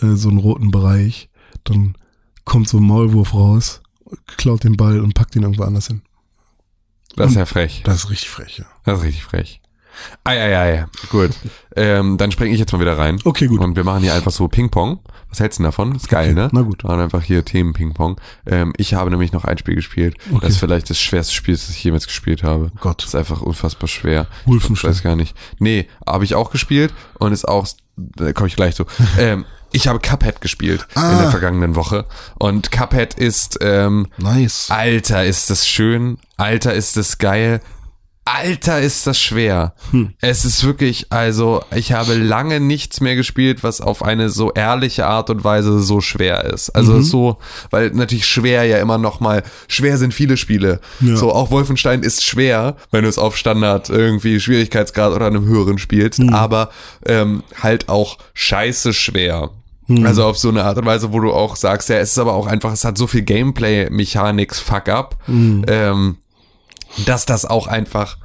äh, 0.00 0.14
so 0.14 0.28
einen 0.28 0.38
roten 0.38 0.70
Bereich, 0.70 1.28
dann 1.64 1.96
kommt 2.44 2.68
so 2.68 2.78
ein 2.78 2.84
Maulwurf 2.84 3.34
raus, 3.34 3.82
klaut 4.36 4.64
den 4.64 4.76
Ball 4.76 5.00
und 5.00 5.14
packt 5.14 5.36
ihn 5.36 5.42
irgendwo 5.42 5.64
anders 5.64 5.88
hin. 5.88 6.02
Das 7.16 7.30
ist 7.30 7.36
ja 7.36 7.46
frech. 7.46 7.82
Das 7.84 7.96
ist 7.96 8.10
richtig 8.10 8.30
frech, 8.30 8.58
ja. 8.58 8.66
Das 8.84 8.98
ist 8.98 9.04
richtig 9.04 9.24
frech. 9.24 9.60
Ei, 10.24 10.40
ei, 10.40 10.56
ei. 10.56 10.86
Gut. 11.10 11.30
Ähm, 11.76 12.18
dann 12.18 12.30
springe 12.30 12.52
ich 12.52 12.58
jetzt 12.58 12.72
mal 12.72 12.80
wieder 12.80 12.98
rein. 12.98 13.18
Okay, 13.24 13.46
gut. 13.46 13.60
Und 13.60 13.76
wir 13.76 13.84
machen 13.84 14.02
hier 14.02 14.14
einfach 14.14 14.30
so 14.30 14.48
Ping-Pong. 14.48 15.00
Was 15.28 15.40
hältst 15.40 15.58
du 15.58 15.62
davon? 15.62 15.94
Ist 15.94 16.08
geil, 16.08 16.32
okay. 16.32 16.40
ne? 16.40 16.48
Na 16.52 16.62
gut. 16.62 16.84
Machen 16.84 17.00
einfach 17.00 17.22
hier 17.22 17.44
Themen 17.44 17.72
Ping-Pong. 17.72 18.20
Ähm, 18.46 18.72
ich 18.76 18.94
habe 18.94 19.10
nämlich 19.10 19.32
noch 19.32 19.44
ein 19.44 19.58
Spiel 19.58 19.74
gespielt. 19.74 20.16
Okay. 20.30 20.40
Das 20.42 20.50
ist 20.50 20.58
vielleicht 20.58 20.90
das 20.90 21.00
schwerste 21.00 21.34
Spiel, 21.34 21.54
das 21.54 21.68
ich 21.70 21.82
jemals 21.82 22.06
gespielt 22.06 22.42
habe. 22.42 22.70
Oh 22.74 22.78
Gott. 22.80 23.02
Das 23.02 23.08
ist 23.08 23.14
einfach 23.14 23.42
unfassbar 23.42 23.88
schwer. 23.88 24.26
Wolfenstein. 24.46 24.90
Ich 24.90 24.96
weiß 24.96 25.02
gar 25.02 25.16
nicht. 25.16 25.36
Nee, 25.58 25.88
habe 26.06 26.24
ich 26.24 26.34
auch 26.34 26.50
gespielt 26.50 26.92
und 27.18 27.32
ist 27.32 27.46
auch, 27.46 27.66
da 27.96 28.32
komme 28.32 28.48
ich 28.48 28.56
gleich 28.56 28.74
zu. 28.74 28.86
ähm, 29.18 29.44
ich 29.70 29.86
habe 29.86 29.98
Cuphead 29.98 30.40
gespielt 30.40 30.86
ah. 30.94 31.12
in 31.12 31.18
der 31.18 31.30
vergangenen 31.30 31.74
Woche. 31.74 32.06
Und 32.38 32.72
Cuphead 32.72 33.14
ist, 33.14 33.58
ähm, 33.60 34.06
nice. 34.16 34.70
Alter, 34.70 35.24
ist 35.24 35.50
das 35.50 35.66
schön. 35.66 36.18
Alter, 36.36 36.72
ist 36.72 36.96
das 36.96 37.18
geil. 37.18 37.60
Alter, 38.34 38.80
ist 38.80 39.06
das 39.06 39.18
schwer. 39.20 39.74
Hm. 39.90 40.12
Es 40.20 40.44
ist 40.44 40.64
wirklich, 40.64 41.06
also, 41.10 41.62
ich 41.74 41.92
habe 41.92 42.14
lange 42.14 42.60
nichts 42.60 43.00
mehr 43.00 43.16
gespielt, 43.16 43.62
was 43.62 43.80
auf 43.80 44.02
eine 44.02 44.28
so 44.28 44.52
ehrliche 44.52 45.06
Art 45.06 45.30
und 45.30 45.44
Weise 45.44 45.80
so 45.80 46.00
schwer 46.00 46.44
ist. 46.44 46.70
Also 46.70 46.94
mhm. 46.94 47.02
so, 47.02 47.38
weil 47.70 47.90
natürlich 47.90 48.26
schwer 48.26 48.64
ja 48.64 48.78
immer 48.78 48.98
noch 48.98 49.20
mal, 49.20 49.42
schwer 49.66 49.96
sind 49.96 50.12
viele 50.12 50.36
Spiele. 50.36 50.80
Ja. 51.00 51.16
So, 51.16 51.32
auch 51.32 51.50
Wolfenstein 51.50 52.02
ist 52.02 52.24
schwer, 52.24 52.76
wenn 52.90 53.04
du 53.04 53.08
es 53.08 53.18
auf 53.18 53.36
Standard 53.36 53.88
irgendwie 53.88 54.40
Schwierigkeitsgrad 54.40 55.12
oder 55.12 55.26
einem 55.26 55.46
höheren 55.46 55.78
spielst, 55.78 56.18
mhm. 56.18 56.34
aber 56.34 56.70
ähm, 57.06 57.42
halt 57.62 57.88
auch 57.88 58.18
scheiße 58.34 58.92
schwer. 58.92 59.50
Mhm. 59.86 60.04
Also 60.04 60.24
auf 60.24 60.36
so 60.36 60.50
eine 60.50 60.64
Art 60.64 60.76
und 60.76 60.84
Weise, 60.84 61.12
wo 61.12 61.20
du 61.20 61.32
auch 61.32 61.56
sagst, 61.56 61.88
ja, 61.88 61.96
es 61.96 62.10
ist 62.12 62.18
aber 62.18 62.34
auch 62.34 62.46
einfach, 62.46 62.72
es 62.72 62.84
hat 62.84 62.98
so 62.98 63.06
viel 63.06 63.22
Gameplay-Mechanics-Fuck-up. 63.22 65.16
Mhm. 65.26 65.64
Ähm, 65.66 66.16
dass 67.06 67.26
das 67.26 67.44
auch 67.44 67.66
einfach 67.66 68.16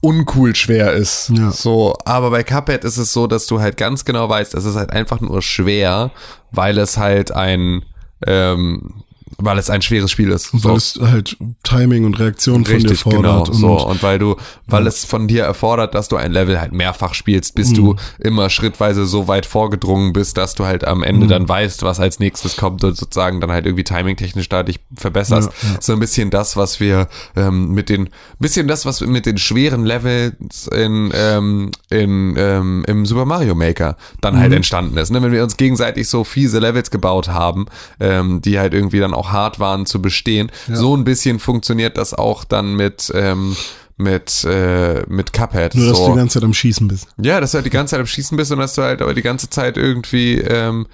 uncool 0.00 0.54
schwer 0.54 0.92
ist. 0.92 1.30
Ja. 1.30 1.50
So, 1.50 1.96
aber 2.04 2.30
bei 2.30 2.44
Cuphead 2.44 2.84
ist 2.84 2.98
es 2.98 3.12
so, 3.12 3.26
dass 3.26 3.46
du 3.46 3.60
halt 3.60 3.76
ganz 3.76 4.04
genau 4.04 4.28
weißt, 4.28 4.54
es 4.54 4.64
ist 4.64 4.76
halt 4.76 4.90
einfach 4.90 5.20
nur 5.20 5.42
schwer, 5.42 6.12
weil 6.52 6.78
es 6.78 6.98
halt 6.98 7.32
ein 7.32 7.84
ähm, 8.26 9.02
weil 9.36 9.58
es 9.58 9.68
ein 9.70 9.82
schweres 9.82 10.10
Spiel 10.10 10.30
ist. 10.30 10.54
Und 10.54 10.64
weil 10.64 10.76
es 10.76 10.98
halt 11.00 11.36
Timing 11.62 12.04
und 12.04 12.18
Reaktion 12.18 12.64
von 12.64 12.78
dir 12.78 12.90
Richtig, 12.90 13.04
genau. 13.04 13.44
fordert. 13.44 13.54
so. 13.54 13.72
und 13.78 13.90
Und 13.90 14.02
weil 14.02 14.18
du, 14.18 14.36
weil 14.66 14.86
es 14.86 15.04
von 15.04 15.28
dir 15.28 15.44
erfordert, 15.44 15.94
dass 15.94 16.08
du 16.08 16.16
ein 16.16 16.32
Level 16.32 16.60
halt 16.60 16.72
mehrfach 16.72 17.14
spielst, 17.14 17.54
bis 17.54 17.72
du 17.72 17.92
Mhm. 17.92 17.98
immer 18.20 18.50
schrittweise 18.50 19.06
so 19.06 19.28
weit 19.28 19.46
vorgedrungen 19.46 20.12
bist, 20.12 20.36
dass 20.36 20.54
du 20.54 20.64
halt 20.64 20.84
am 20.86 21.02
Ende 21.02 21.26
Mhm. 21.26 21.30
dann 21.30 21.48
weißt, 21.48 21.82
was 21.82 22.00
als 22.00 22.18
nächstes 22.20 22.56
kommt 22.56 22.82
und 22.84 22.96
sozusagen 22.96 23.40
dann 23.40 23.50
halt 23.52 23.66
irgendwie 23.66 23.84
timingtechnisch 23.84 24.48
da 24.48 24.62
dich 24.62 24.80
verbesserst. 24.96 25.50
Ja, 25.62 25.68
ja. 25.72 25.76
So 25.80 25.92
ein 25.92 26.00
bisschen 26.00 26.30
das, 26.30 26.56
was 26.56 26.80
wir 26.80 27.08
ähm, 27.36 27.72
mit 27.72 27.88
den, 27.88 28.08
bisschen 28.38 28.68
das, 28.68 28.86
was 28.86 29.00
wir 29.00 29.08
mit 29.08 29.26
den 29.26 29.38
schweren 29.38 29.84
Levels 29.84 30.68
in, 30.68 31.10
ähm, 31.14 31.70
in, 31.90 32.34
ähm, 32.38 32.84
im 32.86 33.06
Super 33.06 33.24
Mario 33.24 33.54
Maker 33.54 33.96
dann 34.20 34.34
Mhm. 34.34 34.38
halt 34.40 34.52
entstanden 34.52 34.96
ist. 34.96 35.10
Ne? 35.10 35.22
Wenn 35.22 35.32
wir 35.32 35.42
uns 35.42 35.56
gegenseitig 35.56 36.08
so 36.08 36.24
fiese 36.24 36.58
Levels 36.58 36.90
gebaut 36.90 37.28
haben, 37.28 37.66
ähm, 38.00 38.40
die 38.42 38.58
halt 38.58 38.74
irgendwie 38.74 39.00
dann 39.00 39.14
auch 39.18 39.30
hart 39.32 39.58
waren 39.60 39.84
zu 39.86 40.00
bestehen, 40.00 40.50
so 40.72 40.96
ein 40.96 41.04
bisschen 41.04 41.38
funktioniert 41.38 41.98
das 41.98 42.14
auch 42.14 42.44
dann 42.44 42.74
mit, 42.74 43.10
ähm, 43.14 43.56
mit, 43.96 44.44
äh, 44.44 45.02
mit 45.08 45.32
Cuphead. 45.32 45.74
nur, 45.74 45.88
dass 45.88 45.98
so. 45.98 46.06
du 46.06 46.12
die 46.12 46.18
ganze 46.18 46.34
Zeit 46.34 46.44
am 46.44 46.54
Schießen 46.54 46.86
bist. 46.88 47.08
Ja, 47.20 47.40
dass 47.40 47.50
du 47.50 47.56
halt 47.56 47.66
die 47.66 47.70
ganze 47.70 47.92
Zeit 47.92 48.00
am 48.00 48.06
Schießen 48.06 48.36
bist 48.36 48.52
und 48.52 48.58
dass 48.58 48.74
du 48.74 48.82
halt 48.82 49.02
aber 49.02 49.12
die 49.14 49.22
ganze 49.22 49.50
Zeit 49.50 49.76
irgendwie, 49.76 50.34
ähm, 50.38 50.86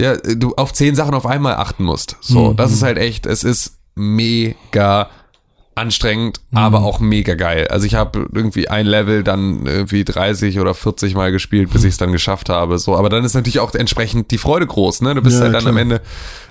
ja, 0.00 0.16
du 0.16 0.54
auf 0.56 0.72
zehn 0.72 0.94
Sachen 0.94 1.14
auf 1.14 1.26
einmal 1.26 1.56
achten 1.56 1.84
musst. 1.84 2.16
So, 2.20 2.52
Mhm. 2.52 2.56
das 2.56 2.72
ist 2.72 2.82
halt 2.82 2.98
echt, 2.98 3.26
es 3.26 3.44
ist 3.44 3.76
mega 3.94 5.08
anstrengend, 5.76 6.40
aber 6.54 6.82
auch 6.82 7.00
mega 7.00 7.34
geil. 7.34 7.68
Also 7.68 7.84
ich 7.86 7.94
habe 7.94 8.26
irgendwie 8.32 8.66
ein 8.68 8.86
Level 8.86 9.22
dann 9.22 9.66
irgendwie 9.66 10.04
30 10.04 10.58
oder 10.58 10.72
40 10.72 11.14
Mal 11.14 11.32
gespielt, 11.32 11.70
bis 11.70 11.84
ich 11.84 11.90
es 11.90 11.96
dann 11.98 12.12
geschafft 12.12 12.48
habe. 12.48 12.78
So, 12.78 12.96
aber 12.96 13.10
dann 13.10 13.22
ist 13.24 13.34
natürlich 13.34 13.60
auch 13.60 13.74
entsprechend 13.74 14.30
die 14.30 14.38
Freude 14.38 14.66
groß, 14.66 15.02
ne? 15.02 15.14
Du 15.14 15.20
bist 15.20 15.36
Ja, 15.36 15.42
halt 15.42 15.54
dann 15.54 15.60
klar. 15.60 15.72
am 15.72 15.76
Ende, 15.76 16.00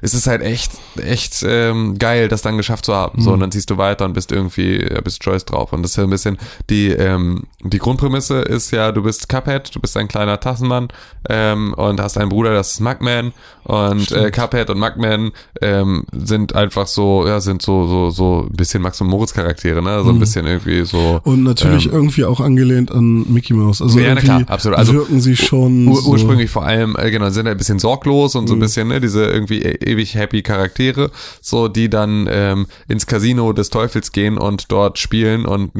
es 0.01 0.13
ist 0.13 0.27
halt 0.27 0.43
echt, 0.43 0.71
echt 1.01 1.43
ähm, 1.47 1.97
geil, 1.97 2.27
das 2.27 2.43
dann 2.43 2.55
geschafft 2.55 2.85
zu 2.85 2.93
haben. 2.93 3.19
So, 3.19 3.31
und 3.33 3.39
dann 3.39 3.51
ziehst 3.51 3.71
du 3.71 3.77
weiter 3.77 4.05
und 4.05 4.13
bist 4.13 4.31
irgendwie, 4.31 4.77
bist 5.03 5.25
Joyce 5.25 5.45
drauf. 5.45 5.73
Und 5.73 5.81
das 5.81 5.91
ist 5.91 5.97
ja 5.97 6.03
ein 6.03 6.09
bisschen 6.11 6.37
die, 6.69 6.89
ähm, 6.89 7.45
die 7.63 7.79
Grundprämisse 7.79 8.41
ist 8.41 8.69
ja, 8.69 8.91
du 8.91 9.01
bist 9.01 9.27
Cuphead, 9.27 9.73
du 9.75 9.79
bist 9.79 9.97
ein 9.97 10.07
kleiner 10.07 10.39
Tassenmann 10.39 10.89
ähm, 11.29 11.73
und 11.73 11.99
hast 11.99 12.19
einen 12.19 12.29
Bruder, 12.29 12.53
das 12.53 12.73
ist 12.73 12.79
Mugman. 12.79 13.33
Und 13.63 14.11
äh, 14.11 14.29
Cuphead 14.29 14.69
und 14.69 14.77
Mugman 14.77 15.31
ähm, 15.61 16.05
sind 16.11 16.53
einfach 16.53 16.85
so, 16.85 17.25
ja, 17.27 17.39
sind 17.39 17.63
so, 17.63 17.87
so, 17.87 18.11
so 18.11 18.41
ein 18.47 18.55
bisschen 18.55 18.83
Max 18.83 19.01
und 19.01 19.14
Moritz 19.15 19.33
Charaktere, 19.33 19.81
ne? 19.81 20.03
So 20.03 20.09
ein 20.09 20.19
bisschen 20.19 20.45
irgendwie 20.45 20.85
so. 20.85 21.21
Und 21.23 21.43
natürlich 21.43 21.85
ähm, 21.85 21.93
irgendwie 21.93 22.25
auch 22.25 22.41
angelehnt 22.41 22.91
an 22.91 23.25
Mickey 23.31 23.53
Mouse. 23.53 23.81
Also 23.81 23.97
Ja, 23.99 24.13
na 24.13 24.21
klar, 24.21 24.43
absolut. 24.47 24.77
Also 24.77 24.93
wirken 24.93 25.21
sie 25.21 25.37
schon 25.37 25.87
Ur 25.87 26.01
so, 26.01 26.09
ursprünglich 26.11 26.49
vor 26.49 26.65
allem, 26.65 26.95
äh, 26.97 27.09
genau, 27.11 27.29
sind 27.29 27.47
ein 27.47 27.57
bisschen 27.57 27.79
sorglos 27.79 28.35
und 28.35 28.47
so 28.47 28.55
ein 28.55 28.59
bisschen, 28.59 28.89
ne, 28.89 28.99
diese 28.99 29.25
irgendwie 29.25 29.61
e 29.61 29.91
ewig 29.91 30.15
happy 30.15 30.41
Charaktere, 30.41 31.11
so 31.41 31.69
die 31.69 31.89
dann 31.89 32.27
ähm, 32.29 32.67
ins 32.89 33.05
Casino 33.05 33.53
des 33.53 33.69
Teufels 33.69 34.11
gehen 34.11 34.37
und 34.37 34.71
dort 34.71 34.99
spielen 34.99 35.45
und 35.45 35.71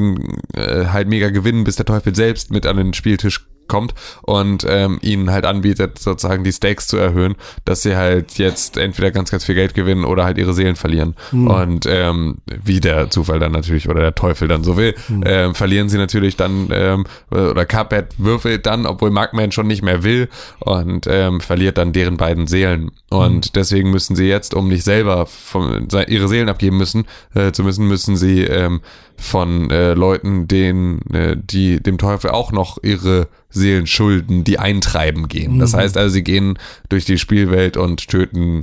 äh, 0.54 0.86
halt 0.86 1.10
mega 1.10 1.30
gewinnen, 1.30 1.66
bis 1.66 1.76
der 1.76 1.86
Teufel 1.86 2.16
selbst 2.16 2.52
mit 2.52 2.66
an 2.66 2.78
den 2.78 2.94
Spieltisch 2.94 3.46
kommt 3.68 3.94
und 4.22 4.66
ähm, 4.68 5.00
ihnen 5.02 5.32
halt 5.32 5.46
anbietet, 5.46 6.00
sozusagen 6.00 6.44
die 6.44 6.52
Stakes 6.52 6.88
zu 6.88 6.98
erhöhen, 6.98 7.36
dass 7.66 7.82
sie 7.82 7.96
halt 7.96 8.38
jetzt 8.38 8.78
entweder 8.78 9.12
ganz, 9.12 9.32
ganz 9.32 9.46
viel 9.46 9.56
Geld 9.56 9.74
gewinnen 9.74 10.06
oder 10.06 10.26
halt 10.26 10.38
ihre 10.38 10.54
Seelen 10.54 10.76
verlieren. 10.76 11.16
Und 11.32 11.86
ähm, 11.88 12.38
wie 12.64 12.80
der 12.80 13.10
Zufall 13.10 13.40
dann 13.40 13.52
natürlich 13.52 13.90
oder 13.90 14.02
der 14.02 14.16
Teufel 14.16 14.48
dann 14.48 14.64
so 14.64 14.78
will, 14.78 14.96
ähm, 15.26 15.56
verlieren 15.56 15.90
sie 15.90 15.98
natürlich 15.98 16.36
dann 16.36 16.70
ähm, 16.72 17.06
oder 17.30 17.66
Cuphead 17.66 18.16
würfelt 18.18 18.66
dann, 18.66 18.86
obwohl 18.86 19.12
Markman 19.12 19.52
schon 19.52 19.68
nicht 19.68 19.84
mehr 19.84 20.04
will 20.04 20.30
und 20.60 21.08
ähm, 21.10 21.42
verliert 21.42 21.78
dann 21.78 21.94
deren 21.94 22.18
beiden 22.18 22.48
Seelen. 22.48 22.92
Und 23.10 23.56
deswegen 23.56 23.92
müssen 23.92 24.16
sie 24.16 24.28
jetzt, 24.28 24.54
um 24.54 24.68
nicht 24.68 24.84
selber 24.84 25.26
von, 25.26 25.88
ihre 26.08 26.28
Seelen 26.28 26.50
abgeben 26.50 26.78
müssen, 26.78 27.06
äh, 27.34 27.52
zu 27.52 27.64
müssen, 27.64 27.88
müssen 27.88 28.18
sie 28.18 28.44
ähm, 28.44 28.82
von 29.18 29.70
äh, 29.70 29.94
Leuten, 29.94 30.48
denen, 30.48 31.02
äh, 31.14 31.38
die 31.38 31.82
dem 31.82 31.98
Teufel 31.98 32.32
auch 32.32 32.52
noch 32.52 32.78
ihre 32.84 33.28
Seelen 33.56 33.88
schulden, 33.88 34.44
die 34.44 34.60
eintreiben 34.60 35.28
gehen. 35.28 35.60
Das 35.60 35.74
heißt 35.74 35.98
also, 35.98 36.14
sie 36.14 36.24
gehen 36.24 36.60
durch 36.90 37.06
die 37.06 37.18
Spielwelt 37.18 37.78
und 37.78 38.08
töten 38.08 38.62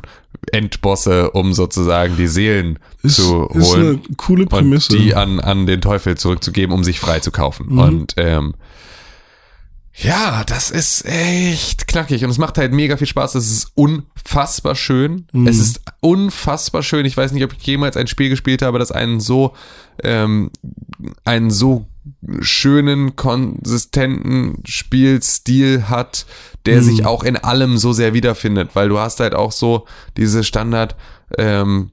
Endbosse, 0.51 1.31
um 1.31 1.53
sozusagen 1.53 2.17
die 2.17 2.27
Seelen 2.27 2.79
ist, 3.03 3.17
zu 3.17 3.49
ist 3.55 3.75
eine 3.75 3.85
holen 3.85 4.03
coole 4.17 4.43
und 4.43 4.49
Prämisse. 4.49 4.97
die 4.97 5.15
an, 5.15 5.41
an 5.41 5.67
den 5.67 5.81
Teufel 5.81 6.17
zurückzugeben, 6.17 6.75
um 6.75 6.85
sich 6.85 7.01
frei 7.01 7.21
zu 7.21 7.31
kaufen. 7.31 7.79
Und 7.79 8.15
ähm, 8.17 8.55
ja, 9.95 10.43
das 10.45 10.71
ist 10.71 11.05
echt 11.05 11.87
knackig 11.87 12.25
und 12.25 12.31
es 12.31 12.39
macht 12.39 12.57
halt 12.59 12.73
mega 12.73 12.97
viel 12.97 13.07
Spaß. 13.07 13.35
Es 13.35 13.51
ist 13.51 13.73
unfassbar 13.75 14.75
schön. 14.75 15.27
Es 15.47 15.59
ist 15.59 15.83
unfassbar 16.01 16.83
schön. 16.83 17.05
Ich 17.05 17.17
weiß 17.17 17.33
nicht, 17.33 17.45
ob 17.45 17.53
ich 17.53 17.67
jemals 17.67 17.97
ein 17.97 18.07
Spiel 18.07 18.31
gespielt 18.31 18.63
habe, 18.63 18.79
das 18.79 18.91
einen 18.91 19.21
so 19.21 19.53
ähm, 20.03 20.51
einen 21.25 21.51
so 21.51 21.87
schönen, 22.41 23.17
konsistenten 23.17 24.63
Spielstil 24.65 25.89
hat, 25.89 26.27
der 26.67 26.83
sich 26.83 27.05
auch 27.07 27.23
in 27.23 27.37
allem 27.37 27.77
so 27.77 27.93
sehr 27.93 28.15
wiederfindet, 28.15 28.71
weil 28.75 28.89
du 28.89 28.99
hast 28.99 29.21
halt 29.21 29.35
auch 29.35 29.53
so 29.53 29.87
diese 30.17 30.43
Standard 30.43 30.97
ähm, 31.39 31.91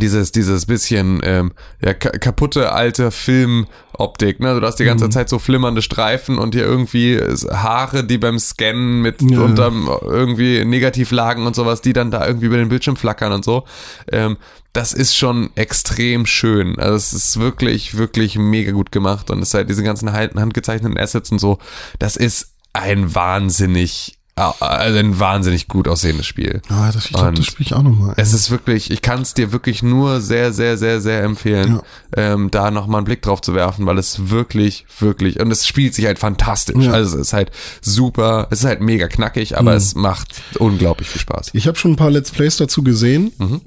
dieses, 0.00 0.32
dieses 0.32 0.66
bisschen 0.66 1.20
ähm, 1.24 1.52
ja, 1.82 1.94
ka 1.94 2.10
kaputte 2.10 2.72
alte 2.72 3.10
Filmoptik, 3.10 4.40
ne? 4.40 4.58
Du 4.60 4.66
hast 4.66 4.76
die 4.76 4.84
ganze 4.84 5.08
Zeit 5.10 5.28
so 5.28 5.38
flimmernde 5.38 5.82
Streifen 5.82 6.38
und 6.38 6.54
hier 6.54 6.64
irgendwie 6.64 7.18
Haare, 7.52 8.04
die 8.04 8.18
beim 8.18 8.38
Scannen 8.38 9.02
mit 9.02 9.22
Ja. 9.22 9.40
unterm 9.40 9.88
irgendwie 10.02 10.64
Negativlagen 10.64 11.46
und 11.46 11.54
sowas, 11.56 11.80
die 11.80 11.92
dann 11.92 12.10
da 12.10 12.26
irgendwie 12.26 12.46
über 12.46 12.56
den 12.56 12.68
Bildschirm 12.68 12.96
flackern 12.96 13.32
und 13.32 13.44
so. 13.44 13.64
Ähm, 14.10 14.36
das 14.72 14.92
ist 14.92 15.16
schon 15.16 15.50
extrem 15.54 16.26
schön. 16.26 16.78
Also 16.78 16.96
es 16.96 17.12
ist 17.12 17.38
wirklich, 17.38 17.96
wirklich 17.96 18.36
mega 18.36 18.72
gut 18.72 18.90
gemacht 18.90 19.30
und 19.30 19.40
es 19.40 19.48
ist 19.48 19.54
halt 19.54 19.70
diese 19.70 19.84
ganzen 19.84 20.12
hand- 20.12 20.34
handgezeichneten 20.34 20.98
Assets 20.98 21.30
und 21.30 21.38
so. 21.38 21.58
Das 22.00 22.16
ist 22.16 22.54
ein 22.72 23.14
wahnsinnig, 23.14 24.18
also 24.36 24.98
ein 24.98 25.20
wahnsinnig 25.20 25.68
gut 25.68 25.86
aussehendes 25.86 26.26
Spiel. 26.26 26.60
Ah, 26.68 26.90
das, 26.90 27.06
ich 27.06 27.12
glaube, 27.12 27.28
Und 27.28 27.38
das 27.38 27.46
spiele 27.46 27.66
ich 27.66 27.74
auch 27.74 27.82
nochmal. 27.82 28.14
Es 28.16 28.32
ist 28.32 28.50
wirklich, 28.50 28.90
ich 28.90 29.00
kann 29.00 29.22
es 29.22 29.34
dir 29.34 29.52
wirklich 29.52 29.82
nur 29.82 30.20
sehr, 30.20 30.52
sehr, 30.52 30.76
sehr, 30.76 31.00
sehr 31.00 31.22
empfehlen, 31.22 31.80
ähm, 32.16 32.50
da 32.50 32.72
nochmal 32.72 32.98
einen 32.98 33.04
Blick 33.04 33.22
drauf 33.22 33.40
zu 33.40 33.54
werfen, 33.54 33.86
weil 33.86 33.96
es 33.96 34.30
wirklich, 34.30 34.86
wirklich, 34.98 35.38
und 35.38 35.52
es 35.52 35.66
spielt 35.66 35.94
sich 35.94 36.06
halt 36.06 36.18
fantastisch. 36.18 36.84
Ja. 36.84 36.92
Also 36.92 37.16
es 37.16 37.28
ist 37.28 37.32
halt 37.32 37.52
super, 37.80 38.48
es 38.50 38.60
ist 38.60 38.64
halt 38.64 38.80
mega 38.80 39.06
knackig, 39.06 39.56
aber 39.56 39.74
es 39.74 39.94
macht 39.94 40.42
unglaublich 40.58 41.08
viel 41.08 41.20
Spaß. 41.20 41.50
Ich 41.52 41.68
habe 41.68 41.78
schon 41.78 41.92
ein 41.92 41.96
paar 41.96 42.10
Let's 42.10 42.32
Plays 42.32 42.56
dazu 42.56 42.82
gesehen. 42.82 43.32
Mhm. 43.38 43.60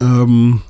Ähm, 0.00 0.62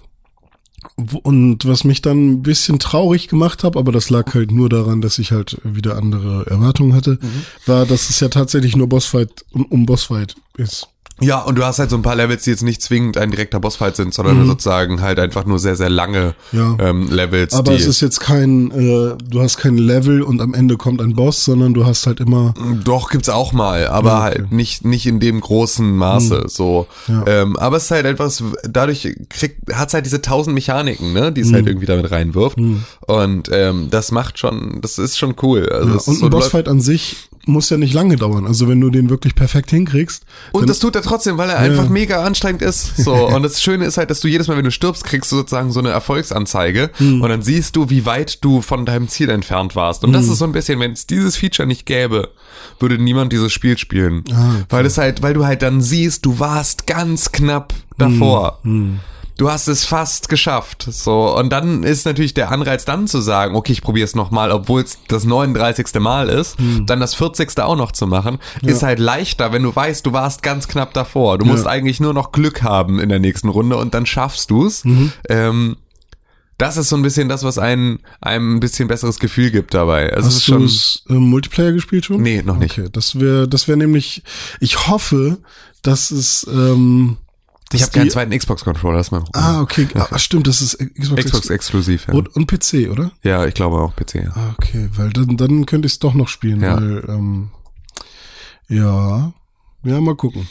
und 1.23 1.65
was 1.67 1.85
mich 1.85 2.03
dann 2.03 2.31
ein 2.33 2.43
bisschen 2.43 2.79
traurig 2.79 3.29
gemacht 3.29 3.63
hat, 3.63 3.77
aber 3.77 3.93
das 3.93 4.11
lag 4.11 4.35
halt 4.35 4.51
nur 4.51 4.69
daran, 4.69 5.01
dass 5.01 5.19
ich 5.19 5.31
halt 5.31 5.59
wieder 5.63 5.97
andere 5.97 6.47
Erwartungen 6.47 6.93
hatte, 6.95 7.19
Mhm. 7.23 7.45
war, 7.67 7.87
dass 7.87 8.11
es 8.11 8.19
ja 8.21 8.29
tatsächlich 8.29 8.77
nur 8.77 8.89
Bossfight 8.89 9.45
um, 9.53 9.65
um 9.67 9.87
Bossfight 9.87 10.35
ist. 10.57 10.89
Ja, 11.21 11.41
und 11.41 11.57
du 11.59 11.65
hast 11.65 11.79
halt 11.79 11.91
so 11.91 11.97
ein 11.97 12.03
paar 12.03 12.15
Levels, 12.17 12.45
die 12.45 12.51
jetzt 12.51 12.63
nicht 12.63 12.81
zwingend 12.83 13.17
ein 13.19 13.31
direkter 13.31 13.59
Bossfight 13.61 13.97
sind, 13.97 14.15
sondern 14.15 14.47
sozusagen 14.47 15.01
halt 15.01 15.19
einfach 15.19 15.45
nur 15.45 15.59
sehr, 15.59 15.75
sehr 15.77 15.91
lange 15.91 16.35
Mhm. 16.53 16.59
Ja. 16.59 16.77
ähm, 16.81 17.09
Levels. 17.11 17.55
Aber 17.55 17.73
es 17.73 17.87
ist 17.87 18.01
jetzt 18.01 18.21
kein, 18.21 18.71
äh, 18.71 19.17
du 19.29 19.41
hast 19.41 19.57
kein 19.59 19.77
Level 19.79 20.23
und 20.23 20.41
am 20.41 20.55
Ende 20.55 20.77
kommt 20.77 21.01
ein 21.01 21.15
Boss, 21.15 21.45
sondern 21.45 21.75
du 21.75 21.85
hast 21.87 22.07
halt 22.07 22.21
immer, 22.21 22.55
Doch, 22.85 23.11
gibt's 23.11 23.29
auch 23.29 23.53
mal, 23.53 23.87
aber 23.89 24.23
halt 24.23 24.53
nicht, 24.53 24.85
nicht 24.85 25.07
in 25.07 25.21
dem 25.21 25.41
großen 25.41 25.97
Maße, 25.97 26.45
so. 26.49 26.87
Ja. 27.09 27.25
Ähm, 27.27 27.57
aber 27.57 27.77
es 27.79 27.85
ist 27.85 27.91
halt 27.91 28.07
es- 28.21 28.43
dadurch 28.69 29.09
kriegt, 29.29 29.73
hat's 29.75 29.95
halt 29.95 30.07
diese 30.07 30.23
tausend 30.23 30.55
Mechaniken, 30.55 31.13
ne, 31.13 31.33
die 31.33 31.41
es 31.43 31.53
halt 31.53 31.67
irgendwie 31.67 31.87
damit 31.87 32.11
reinwirft. 32.11 32.59
Und, 33.07 33.49
ähm, 33.53 33.89
das 33.91 34.13
macht 34.13 34.39
schon, 34.39 34.81
das 34.83 34.99
ist 34.99 35.19
schon 35.19 35.35
cool. 35.43 35.69
Also 35.69 35.89
ja, 35.89 35.95
und 35.95 36.01
so, 36.19 36.25
ein 36.27 36.31
Bossfight 36.31 36.69
an 36.69 36.81
sich 36.81 37.28
muss 37.49 37.71
ja 37.71 37.77
nicht 37.77 37.95
lange 37.95 38.17
dauern. 38.17 38.47
Also 38.47 38.69
wenn 38.69 38.81
du 38.81 38.91
den 38.91 39.11
wirklich 39.11 39.35
perfekt 39.35 39.71
hinkriegst, 39.71 40.25
Und 40.53 40.69
das 40.69 40.79
tut 40.79 40.95
er 40.95 41.03
trotzdem, 41.03 41.39
weil 41.39 41.51
er 41.51 41.59
einfach 41.59 41.89
mega 41.89 42.25
anstrengend 42.25 42.63
ist. 42.63 42.97
So. 42.99 43.15
Und 43.35 43.43
das 43.43 43.63
Schöne 43.63 43.85
ist 43.85 43.97
halt, 43.97 44.11
dass 44.11 44.21
du 44.21 44.29
jedes 44.29 44.49
Mal, 44.49 44.57
wenn 44.57 44.65
du 44.65 44.71
stirbst, 44.71 45.05
kriegst 45.05 45.33
du 45.33 45.37
sozusagen 45.37 45.73
so 45.73 45.81
eine 45.81 45.91
Erfolgsanzeige. 45.91 46.91
Hm. 46.99 47.23
Und 47.23 47.29
dann 47.29 47.43
siehst 47.43 47.77
du, 47.77 47.91
wie 47.91 48.05
weit 48.07 48.45
du 48.45 48.63
von 48.63 48.87
deinem 48.87 49.09
Ziel 49.09 49.31
entfernt 49.31 49.75
warst. 49.75 50.05
Und 50.05 50.13
das 50.13 50.29
ist 50.29 50.39
so 50.39 50.45
ein 50.45 50.53
bisschen, 50.53 50.79
wenn 50.81 50.93
es 50.93 51.07
dieses 51.07 51.37
Feature 51.37 51.67
nicht 51.67 51.87
gäbe, 51.87 52.29
würde 52.79 52.99
niemand 52.99 53.33
dieses 53.33 53.53
Spiel 53.53 53.79
spielen. 53.79 54.25
Ah, 54.33 54.55
okay. 54.55 54.65
Weil 54.69 54.87
es 54.87 54.99
halt, 54.99 55.23
weil 55.23 55.35
du 55.35 55.47
halt 55.47 55.63
dann 55.63 55.81
siehst, 55.81 56.27
du 56.27 56.39
warst 56.39 56.87
ganz 56.87 57.33
knapp 57.33 57.75
davor. 57.97 58.61
Hm. 58.63 59.01
Du 59.39 59.49
hast 59.51 59.69
es 59.69 59.85
fast 59.85 60.29
geschafft. 60.29 60.87
So, 60.91 61.35
und 61.39 61.51
dann 61.51 61.85
ist 61.85 62.05
natürlich 62.05 62.35
der 62.35 62.51
Anreiz 62.51 62.85
dann 62.85 63.07
zu 63.07 63.21
sagen, 63.21 63.55
okay, 63.55 63.73
ich 63.73 63.83
probiere 63.83 64.05
es 64.05 64.15
nochmal, 64.17 64.51
obwohl 64.51 64.83
es 64.83 64.99
das 65.07 65.25
39. 65.25 65.95
Mal 66.01 66.29
ist, 66.29 66.59
Hm. 66.59 66.85
dann 66.87 66.99
das 67.01 67.15
40. 67.15 67.59
auch 67.61 67.77
noch 67.77 67.93
zu 67.93 68.07
machen, 68.09 68.39
ist 68.63 68.83
halt 68.83 68.99
leichter, 68.99 69.53
wenn 69.53 69.63
du 69.63 69.75
weißt, 69.75 70.05
du 70.05 70.13
warst 70.13 70.43
ganz 70.43 70.67
knapp 70.69 70.93
davor. 70.93 71.39
Du 71.39 71.47
musst 71.47 71.67
eigentlich 71.69 72.01
nur 72.01 72.13
noch 72.13 72.33
Glück 72.33 72.63
haben 72.63 72.99
in 72.99 73.09
der 73.09 73.21
nächsten 73.21 73.49
Runde 73.49 73.77
und 73.77 73.95
dann 73.95 74.07
schaffst 74.07 74.51
du's. 74.51 74.85
Mhm. 74.85 75.13
Ähm, 75.29 75.77
das 76.59 76.77
ist 76.77 76.89
so 76.89 76.97
ein 76.97 77.03
bisschen 77.03 77.29
das, 77.29 77.45
was 77.45 77.57
einen, 77.59 78.01
einem 78.21 78.57
ein 78.57 78.61
bisschen 78.61 78.89
besseres 78.89 79.21
Gefühl 79.21 79.53
gibt 79.53 79.73
dabei. 79.73 80.13
Also 80.13 80.27
es 80.27 80.35
ist 80.35 80.41
Hast 80.41 80.47
schon. 80.47 80.59
du 80.59 80.65
es 80.65 81.05
äh, 81.09 81.13
Multiplayer 81.13 81.71
gespielt 81.71 82.05
schon? 82.07 82.21
Nee, 82.21 82.43
noch 82.43 82.57
nicht. 82.59 82.77
Okay, 82.77 82.89
das 82.93 83.21
wäre, 83.21 83.47
das 83.47 83.69
wäre 83.69 83.79
nämlich, 83.79 84.25
ich 84.59 84.89
hoffe, 84.89 85.39
dass 85.83 86.11
es, 86.11 86.45
ähm, 86.53 87.19
Ich 87.73 87.81
Ist 87.81 87.89
habe 87.89 87.99
keinen 87.99 88.11
zweiten 88.11 88.37
Xbox-Controller, 88.37 88.97
das 88.97 89.09
ist 89.09 89.11
mein 89.11 89.25
Problem. 89.25 89.45
Ah, 89.45 89.61
okay. 89.61 89.87
Ah, 89.95 90.19
stimmt, 90.19 90.47
das 90.47 90.63
ist 90.63 90.79
Xbox, 90.79 91.25
Xbox 91.25 91.51
exklusiv, 91.51 92.07
ja. 92.09 92.15
und, 92.15 92.35
und 92.35 92.47
PC, 92.47 92.91
oder? 92.91 93.11
Ja, 93.23 93.45
ich 93.45 93.53
glaube 93.53 93.77
auch 93.77 93.95
PC, 93.95 94.15
ja. 94.25 94.31
Ah, 94.35 94.55
okay, 94.59 94.89
weil 94.93 95.11
dann, 95.11 95.37
dann 95.37 95.67
könnte 95.67 95.87
ich 95.87 95.93
es 95.93 95.99
doch 95.99 96.15
noch 96.15 96.29
spielen, 96.29 96.63
Ja. 96.63 96.77
weil, 96.77 97.05
ähm, 97.09 97.51
ja, 98.69 99.33
ja, 99.85 100.01
mal 100.01 100.17
gucken. 100.17 100.49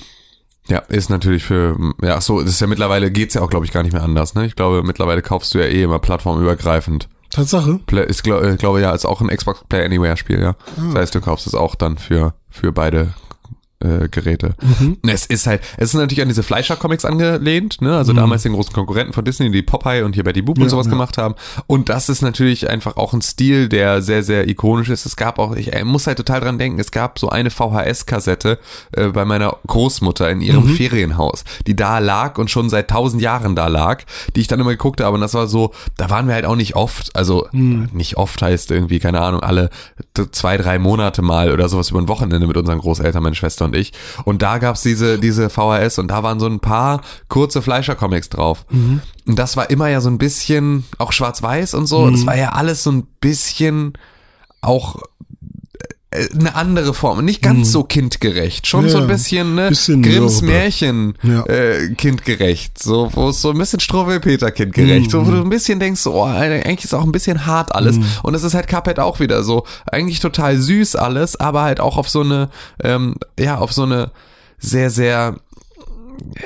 Ja, 0.67 0.79
ist 0.79 1.09
natürlich 1.09 1.43
für, 1.43 1.77
ja, 2.03 2.19
so, 2.21 2.41
das 2.41 2.51
ist 2.51 2.61
ja 2.61 2.67
mittlerweile, 2.67 3.09
geht's 3.09 3.33
ja 3.33 3.41
auch, 3.41 3.49
glaube 3.49 3.65
ich, 3.65 3.71
gar 3.71 3.83
nicht 3.83 3.93
mehr 3.93 4.03
anders, 4.03 4.35
ne? 4.35 4.45
Ich 4.45 4.55
glaube, 4.55 4.83
mittlerweile 4.83 5.21
kaufst 5.21 5.53
du 5.53 5.59
ja 5.59 5.65
eh 5.65 5.81
immer 5.83 5.99
plattformübergreifend. 5.99 7.07
Tatsache? 7.29 7.79
Play, 7.85 8.05
ich 8.09 8.21
glaube, 8.21 8.51
ich 8.51 8.57
glaube 8.57 8.81
ja, 8.81 8.91
ist 8.93 9.05
auch 9.05 9.21
ein 9.21 9.27
Xbox 9.29 9.63
Play 9.67 9.83
Anywhere 9.83 10.17
Spiel, 10.17 10.39
ja. 10.41 10.55
Das 10.75 10.95
heißt, 10.95 11.15
du 11.15 11.21
kaufst 11.21 11.47
es 11.47 11.55
auch 11.55 11.75
dann 11.75 11.97
für, 11.97 12.33
für 12.49 12.71
beide 12.71 13.13
äh, 13.79 14.07
Geräte. 14.09 14.55
Es 15.07 15.25
ist 15.25 15.45
halt, 15.45 15.61
es 15.77 15.89
ist 15.89 15.93
natürlich 15.93 16.21
an 16.21 16.27
diese 16.29 16.41
Fleischer-Comics 16.41 17.05
angelehnt, 17.05 17.79
ne? 17.81 17.95
Also 17.95 18.11
damals 18.13 18.41
den 18.43 18.53
großen 18.53 18.73
Konkurrenten 18.73 19.13
von 19.13 19.23
Disney, 19.23 19.51
die 19.51 19.61
Popeye 19.61 20.03
und 20.03 20.15
hier 20.15 20.23
Betty 20.23 20.41
Boop 20.41 20.57
und 20.57 20.63
Ja, 20.63 20.69
sowas 20.69 20.87
ja. 20.87 20.91
gemacht 20.91 21.17
haben. 21.17 21.35
Und 21.67 21.89
das 21.89 22.09
ist 22.09 22.21
natürlich 22.23 22.69
einfach 22.69 22.97
auch 22.97 23.13
ein 23.13 23.21
Stil, 23.21 23.69
der 23.69 24.01
sehr, 24.01 24.23
sehr 24.23 24.47
ikonisch 24.47 24.89
ist. 24.89 25.05
Es 25.05 25.15
gab 25.15 25.37
auch, 25.37 25.55
ich 25.55 25.73
äh, 25.73 25.83
muss 25.83 26.07
halt 26.07 26.17
total 26.17 26.41
dran 26.41 26.57
denken, 26.57 26.79
es 26.79 26.89
gab 26.91 27.19
so 27.19 27.29
eine 27.29 27.51
VHS-Kassette 27.51 28.57
äh, 28.93 29.09
bei 29.09 29.25
meiner 29.25 29.57
Großmutter 29.67 30.29
in 30.31 30.41
ihrem 30.41 30.67
Ferienhaus, 30.75 31.43
die 31.67 31.75
da 31.75 31.99
lag 31.99 32.39
und 32.39 32.49
schon 32.49 32.69
seit 32.69 32.89
tausend 32.89 33.21
Jahren 33.21 33.55
da 33.55 33.67
lag, 33.67 34.03
die 34.35 34.41
ich 34.41 34.47
dann 34.47 34.59
immer 34.59 34.71
geguckt 34.71 35.01
habe. 35.01 35.13
Und 35.13 35.21
das 35.21 35.35
war 35.35 35.47
so, 35.47 35.71
da 35.97 36.09
waren 36.09 36.27
wir 36.27 36.33
halt 36.33 36.45
auch 36.45 36.55
nicht 36.55 36.75
oft, 36.75 37.15
also 37.15 37.47
nicht 37.51 38.17
oft 38.17 38.41
heißt 38.41 38.71
irgendwie, 38.71 38.99
keine 38.99 39.21
Ahnung, 39.21 39.41
alle 39.41 39.69
zwei, 40.31 40.57
drei 40.57 40.79
Monate 40.79 41.21
mal 41.21 41.51
oder 41.51 41.69
sowas 41.69 41.91
über 41.91 41.99
ein 41.99 42.07
Wochenende 42.07 42.47
mit 42.47 42.57
unseren 42.57 42.79
Großeltern, 42.79 43.21
meine 43.21 43.35
Schwester 43.35 43.66
und 43.67 43.75
ich. 43.75 43.93
Und 44.25 44.41
da 44.41 44.57
gab's 44.57 44.81
diese, 44.81 45.19
diese 45.19 45.49
VHS 45.49 45.99
und 45.99 46.09
da 46.09 46.23
waren 46.23 46.39
so 46.39 46.47
ein 46.47 46.59
paar 46.59 47.01
kurze 47.29 47.61
Fleischer-Comics 47.61 48.29
drauf. 48.29 48.65
Und 49.27 49.37
das 49.37 49.57
war 49.57 49.69
immer 49.69 49.87
ja 49.89 50.01
so 50.01 50.09
ein 50.09 50.17
bisschen, 50.17 50.85
auch 50.97 51.11
schwarz-weiß 51.11 51.73
und 51.73 51.85
so. 51.85 52.09
Das 52.09 52.25
war 52.25 52.35
ja 52.35 52.49
alles 52.53 52.83
so 52.83 52.91
ein 52.91 53.03
bisschen 53.21 53.93
auch 54.61 55.01
eine 56.11 56.55
andere 56.55 56.93
Form. 56.93 57.23
Nicht 57.25 57.41
ganz 57.41 57.71
so 57.71 57.83
kindgerecht. 57.83 58.65
Schon 58.65 58.85
Ja, 58.85 58.91
so 58.91 58.97
ein 58.99 59.07
bisschen, 59.07 59.55
ne? 59.55 59.69
bisschen 59.69 60.01
Grimms. 60.01 60.41
Märchen 60.41 61.17
Ja. 61.21 61.45
äh, 61.47 61.89
kindgerecht. 61.95 62.81
So, 62.81 63.09
wo 63.13 63.29
es 63.29 63.41
so 63.41 63.51
ein 63.51 63.57
bisschen 63.57 63.81
Struwwelpeter 63.81 64.51
kindgerecht. 64.51 65.11
So, 65.11 65.27
wo 65.27 65.31
du 65.31 65.41
ein 65.41 65.49
bisschen 65.49 65.79
denkst, 65.81 66.05
oh, 66.07 66.23
eigentlich 66.23 66.85
ist 66.85 66.93
auch 66.93 67.03
ein 67.03 67.11
bisschen 67.11 67.45
hart 67.45 67.75
alles. 67.75 67.99
Und 68.23 68.33
es 68.35 68.43
ist 68.43 68.53
halt 68.53 68.67
Cuphead 68.67 68.99
auch 68.99 69.19
wieder 69.19 69.43
so. 69.43 69.65
Eigentlich 69.91 70.19
total 70.21 70.57
süß 70.57 70.95
alles, 70.95 71.37
aber 71.39 71.63
halt 71.63 71.79
auch 71.81 71.97
auf 71.97 72.09
so 72.09 72.21
eine, 72.21 72.49
ähm, 72.83 73.15
ja, 73.37 73.57
auf 73.57 73.73
so 73.73 73.83
eine 73.83 74.11
sehr, 74.59 74.89
sehr 74.89 75.35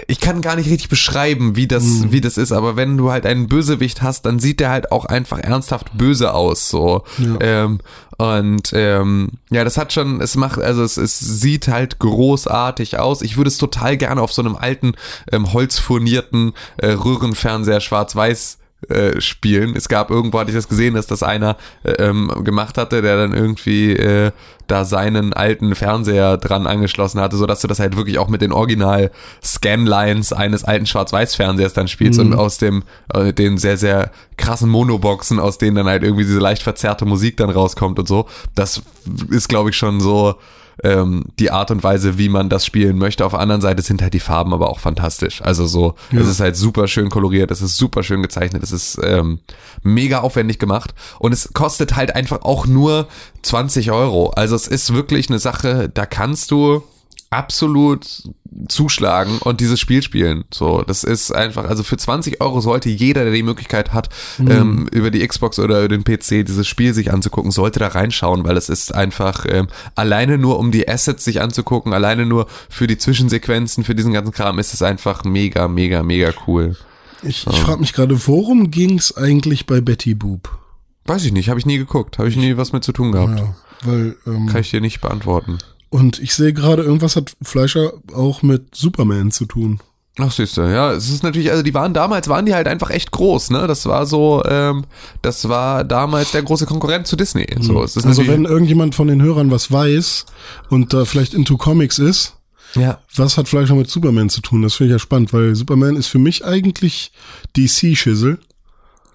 ich 0.07 0.19
kann 0.19 0.41
gar 0.41 0.55
nicht 0.55 0.69
richtig 0.69 0.89
beschreiben, 0.89 1.55
wie 1.55 1.67
das, 1.67 2.11
wie 2.11 2.21
das 2.21 2.37
ist, 2.37 2.51
aber 2.51 2.75
wenn 2.75 2.97
du 2.97 3.11
halt 3.11 3.25
einen 3.25 3.47
Bösewicht 3.47 4.01
hast, 4.01 4.25
dann 4.25 4.39
sieht 4.39 4.59
der 4.59 4.69
halt 4.69 4.91
auch 4.91 5.05
einfach 5.05 5.39
ernsthaft 5.39 5.97
böse 5.97 6.33
aus, 6.33 6.69
so. 6.69 7.03
Ja. 7.17 7.37
Ähm, 7.39 7.79
und 8.17 8.71
ähm, 8.73 9.29
ja, 9.49 9.63
das 9.63 9.77
hat 9.77 9.93
schon, 9.93 10.21
es 10.21 10.35
macht, 10.35 10.59
also 10.59 10.83
es, 10.83 10.97
es 10.97 11.17
sieht 11.19 11.67
halt 11.67 11.97
großartig 11.97 12.99
aus. 12.99 13.23
Ich 13.23 13.35
würde 13.35 13.47
es 13.47 13.57
total 13.57 13.97
gerne 13.97 14.21
auf 14.21 14.31
so 14.31 14.43
einem 14.43 14.55
alten, 14.55 14.93
ähm, 15.31 15.53
holzfurnierten 15.53 16.53
äh, 16.77 16.91
Röhrenfernseher 16.91 17.79
schwarz-weiß 17.79 18.59
äh, 18.89 19.21
spielen. 19.21 19.75
Es 19.75 19.89
gab 19.89 20.09
irgendwo, 20.09 20.39
hatte 20.39 20.49
ich 20.49 20.55
das 20.55 20.67
gesehen, 20.67 20.95
dass 20.95 21.07
das 21.07 21.23
einer 21.23 21.55
äh, 21.83 21.91
ähm, 21.91 22.31
gemacht 22.43 22.77
hatte, 22.77 23.01
der 23.01 23.15
dann 23.15 23.33
irgendwie 23.33 23.93
äh, 23.93 24.31
da 24.65 24.85
seinen 24.85 25.33
alten 25.33 25.75
Fernseher 25.75 26.37
dran 26.37 26.65
angeschlossen 26.65 27.21
hatte, 27.21 27.35
so 27.35 27.45
dass 27.45 27.61
du 27.61 27.67
das 27.67 27.79
halt 27.79 27.95
wirklich 27.95 28.17
auch 28.17 28.27
mit 28.29 28.41
den 28.41 28.51
Original 28.51 29.11
Scanlines 29.43 30.33
eines 30.33 30.63
alten 30.63 30.85
Schwarz-Weiß-Fernsehers 30.85 31.73
dann 31.73 31.87
spielst 31.87 32.19
und 32.19 32.33
aus 32.33 32.57
dem 32.57 32.83
äh, 33.13 33.33
den 33.33 33.57
sehr 33.57 33.77
sehr 33.77 34.11
krassen 34.37 34.69
Monoboxen, 34.69 35.39
aus 35.39 35.57
denen 35.57 35.75
dann 35.75 35.87
halt 35.87 36.03
irgendwie 36.03 36.23
diese 36.23 36.39
leicht 36.39 36.63
verzerrte 36.63 37.05
Musik 37.05 37.37
dann 37.37 37.49
rauskommt 37.49 37.99
und 37.99 38.07
so. 38.07 38.27
Das 38.55 38.81
ist 39.29 39.49
glaube 39.49 39.69
ich 39.69 39.77
schon 39.77 39.99
so 39.99 40.35
ähm, 40.83 41.25
die 41.39 41.51
Art 41.51 41.71
und 41.71 41.83
Weise, 41.83 42.17
wie 42.17 42.29
man 42.29 42.49
das 42.49 42.65
spielen 42.65 42.97
möchte. 42.97 43.25
Auf 43.25 43.31
der 43.31 43.39
anderen 43.39 43.61
Seite 43.61 43.81
sind 43.81 44.01
halt 44.01 44.13
die 44.13 44.19
Farben 44.19 44.53
aber 44.53 44.69
auch 44.69 44.79
fantastisch. 44.79 45.41
Also 45.41 45.67
so, 45.67 45.95
es 46.11 46.27
ist 46.27 46.39
halt 46.39 46.55
super 46.55 46.87
schön 46.87 47.09
koloriert, 47.09 47.51
es 47.51 47.61
ist 47.61 47.77
super 47.77 48.03
schön 48.03 48.21
gezeichnet, 48.21 48.63
es 48.63 48.71
ist 48.71 48.99
ähm, 49.03 49.39
mega 49.83 50.19
aufwendig 50.19 50.59
gemacht 50.59 50.93
und 51.19 51.33
es 51.33 51.53
kostet 51.53 51.95
halt 51.95 52.15
einfach 52.15 52.41
auch 52.43 52.65
nur 52.65 53.07
20 53.43 53.91
Euro. 53.91 54.29
Also 54.31 54.55
es 54.55 54.67
ist 54.67 54.93
wirklich 54.93 55.29
eine 55.29 55.39
Sache, 55.39 55.89
da 55.89 56.05
kannst 56.05 56.51
du 56.51 56.83
absolut 57.31 58.23
zuschlagen 58.67 59.39
und 59.39 59.61
dieses 59.61 59.79
Spiel 59.79 60.03
spielen. 60.03 60.43
So, 60.53 60.83
das 60.83 61.05
ist 61.05 61.31
einfach, 61.31 61.63
also 61.63 61.83
für 61.83 61.95
20 61.95 62.41
Euro 62.41 62.59
sollte 62.59 62.89
jeder, 62.89 63.23
der 63.23 63.33
die 63.33 63.43
Möglichkeit 63.43 63.93
hat, 63.93 64.09
ähm, 64.39 64.87
über 64.91 65.09
die 65.09 65.25
Xbox 65.25 65.57
oder 65.57 65.79
über 65.79 65.97
den 65.97 66.03
PC 66.03 66.45
dieses 66.45 66.67
Spiel 66.67 66.93
sich 66.93 67.13
anzugucken, 67.13 67.51
sollte 67.51 67.79
da 67.79 67.87
reinschauen, 67.87 68.43
weil 68.43 68.57
es 68.57 68.67
ist 68.67 68.93
einfach 68.93 69.45
ähm, 69.49 69.67
alleine 69.95 70.37
nur 70.37 70.59
um 70.59 70.71
die 70.71 70.87
Assets 70.89 71.23
sich 71.23 71.41
anzugucken, 71.41 71.93
alleine 71.93 72.25
nur 72.25 72.47
für 72.69 72.87
die 72.87 72.97
Zwischensequenzen, 72.97 73.85
für 73.85 73.95
diesen 73.95 74.11
ganzen 74.11 74.33
Kram 74.33 74.59
ist 74.59 74.73
es 74.73 74.81
einfach 74.81 75.23
mega, 75.23 75.69
mega, 75.69 76.03
mega 76.03 76.31
cool. 76.45 76.75
Ich, 77.23 77.47
ich 77.47 77.59
frage 77.59 77.79
mich 77.79 77.93
gerade, 77.93 78.27
worum 78.27 78.71
ging's 78.71 79.15
eigentlich 79.15 79.65
bei 79.67 79.79
Betty 79.79 80.15
Boop? 80.15 80.57
Weiß 81.05 81.23
ich 81.23 81.31
nicht, 81.31 81.49
habe 81.49 81.59
ich 81.59 81.65
nie 81.65 81.77
geguckt, 81.77 82.17
habe 82.17 82.27
ich 82.27 82.35
nie 82.35 82.57
was 82.57 82.73
mit 82.73 82.83
zu 82.83 82.91
tun 82.91 83.13
gehabt. 83.13 83.39
Ja, 83.39 83.55
weil, 83.83 84.17
ähm, 84.27 84.47
Kann 84.47 84.61
ich 84.61 84.71
dir 84.71 84.81
nicht 84.81 84.99
beantworten. 85.01 85.57
Und 85.91 86.19
ich 86.19 86.33
sehe 86.33 86.53
gerade, 86.53 86.81
irgendwas 86.81 87.15
hat 87.15 87.35
Fleischer 87.41 87.93
auch 88.13 88.41
mit 88.41 88.73
Superman 88.73 89.29
zu 89.29 89.45
tun. 89.45 89.81
Ach 90.17 90.31
siehst 90.31 90.57
du, 90.57 90.61
ja, 90.61 90.91
es 90.91 91.09
ist 91.09 91.23
natürlich, 91.23 91.51
also 91.51 91.63
die 91.63 91.73
waren 91.73 91.93
damals, 91.93 92.27
waren 92.27 92.45
die 92.45 92.53
halt 92.53 92.67
einfach 92.67 92.89
echt 92.89 93.11
groß, 93.11 93.49
ne? 93.49 93.67
Das 93.67 93.85
war 93.85 94.05
so, 94.05 94.41
ähm, 94.45 94.85
das 95.21 95.47
war 95.47 95.83
damals 95.83 96.31
der 96.31 96.43
große 96.43 96.65
Konkurrent 96.65 97.07
zu 97.07 97.15
Disney. 97.15 97.47
So, 97.59 97.83
es 97.83 97.95
ist 97.95 98.05
Also 98.05 98.27
wenn 98.27 98.45
irgendjemand 98.45 98.95
von 98.95 99.07
den 99.07 99.21
Hörern 99.21 99.51
was 99.51 99.71
weiß 99.71 100.25
und 100.69 100.93
da 100.93 101.05
vielleicht 101.05 101.33
into 101.33 101.57
Comics 101.57 101.99
ist, 101.99 102.35
ja. 102.75 102.99
was 103.15 103.37
hat 103.37 103.47
Fleischer 103.47 103.75
mit 103.75 103.89
Superman 103.89 104.29
zu 104.29 104.41
tun? 104.41 104.61
Das 104.61 104.75
finde 104.75 104.93
ich 104.93 104.95
ja 104.95 104.99
spannend, 104.99 105.33
weil 105.33 105.55
Superman 105.55 105.95
ist 105.97 106.07
für 106.07 106.19
mich 106.19 106.45
eigentlich 106.45 107.11
DC-Schissel. 107.57 108.39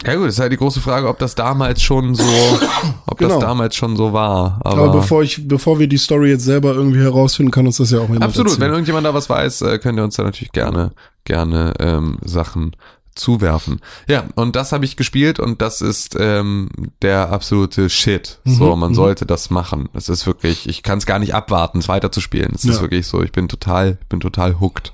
Ja 0.05 0.15
gut, 0.15 0.29
ist 0.29 0.39
halt 0.39 0.53
die 0.53 0.57
große 0.59 0.81
Frage, 0.81 1.09
ob 1.09 1.19
das 1.19 1.35
damals 1.35 1.81
schon 1.83 2.15
so, 2.15 2.23
ob 3.07 3.19
Genau. 3.19 3.31
das 3.35 3.39
damals 3.41 3.75
schon 3.77 3.97
so 3.97 4.13
war. 4.13 4.61
Aber, 4.63 4.83
Aber 4.85 4.93
bevor 5.01 5.23
ich, 5.23 5.49
bevor 5.49 5.79
wir 5.79 5.87
die 5.89 5.97
Story 5.97 6.31
jetzt 6.31 6.45
selber 6.45 6.75
irgendwie 6.75 7.01
herausfinden, 7.01 7.51
kann 7.51 7.67
uns 7.67 7.79
das 7.79 7.91
ja 7.91 7.99
auch 7.99 8.03
jemand 8.09 8.23
absolut, 8.25 8.49
wenn 8.53 8.55
erzählen. 8.63 8.73
irgendjemand 8.73 9.07
da 9.07 9.15
was 9.15 9.29
weiß, 9.31 9.63
äh, 9.63 9.79
könnt 9.79 9.99
ihr 9.99 10.05
uns 10.05 10.17
da 10.17 10.23
natürlich 10.23 10.53
gerne, 10.53 10.93
gerne 11.25 11.73
ähm, 11.81 12.19
Sachen 12.25 12.73
zuwerfen. 13.15 13.81
Ja, 14.07 14.25
und 14.35 14.55
das 14.57 14.73
habe 14.73 14.85
ich 14.85 14.97
gespielt 14.97 15.41
und 15.41 15.63
das 15.63 15.81
ist 15.81 16.15
ähm, 16.21 16.69
der 17.01 17.33
absolute 17.33 17.89
Shit. 17.89 18.39
So, 18.45 18.75
Mhm, 18.75 18.81
man 18.81 18.95
sollte 18.95 19.25
das 19.25 19.49
machen. 19.49 19.89
Es 19.95 20.11
ist 20.11 20.27
wirklich, 20.27 20.69
ich 20.69 20.83
kann 20.83 20.99
es 20.99 21.07
gar 21.07 21.19
nicht 21.19 21.35
abwarten, 21.35 21.79
es 21.79 21.89
weiterzuspielen. 21.89 22.53
Es 22.55 22.65
ist 22.67 22.77
Ja. 22.77 22.83
wirklich 22.83 23.07
so, 23.07 23.23
ich 23.23 23.33
bin 23.33 23.49
total, 23.49 23.97
bin 24.11 24.21
total 24.21 24.61
hooked. 24.61 24.93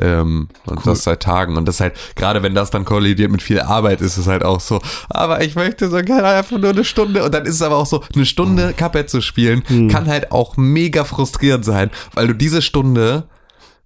Ähm, 0.00 0.48
und 0.66 0.86
das 0.86 1.04
seit 1.04 1.22
Tagen. 1.22 1.56
Und 1.56 1.66
das 1.66 1.80
halt, 1.80 1.94
gerade 2.16 2.42
wenn 2.42 2.54
das 2.54 2.70
dann 2.70 2.84
kollidiert 2.84 3.30
mit 3.30 3.42
viel 3.42 3.60
Arbeit, 3.60 4.00
ist 4.00 4.16
es 4.16 4.26
halt 4.26 4.44
auch 4.44 4.60
so, 4.60 4.80
aber 5.08 5.42
ich 5.42 5.54
möchte 5.54 5.90
so 5.90 6.00
gerne 6.02 6.28
einfach 6.28 6.58
nur 6.58 6.70
eine 6.70 6.84
Stunde. 6.84 7.24
Und 7.24 7.34
dann 7.34 7.44
ist 7.44 7.56
es 7.56 7.62
aber 7.62 7.76
auch 7.76 7.86
so, 7.86 8.02
eine 8.14 8.26
Stunde 8.26 8.72
Cuphead 8.72 9.10
zu 9.10 9.20
spielen, 9.20 9.62
kann 9.88 10.06
halt 10.06 10.32
auch 10.32 10.56
mega 10.56 11.04
frustrierend 11.04 11.64
sein, 11.64 11.90
weil 12.14 12.26
du 12.26 12.34
diese 12.34 12.62
Stunde 12.62 13.24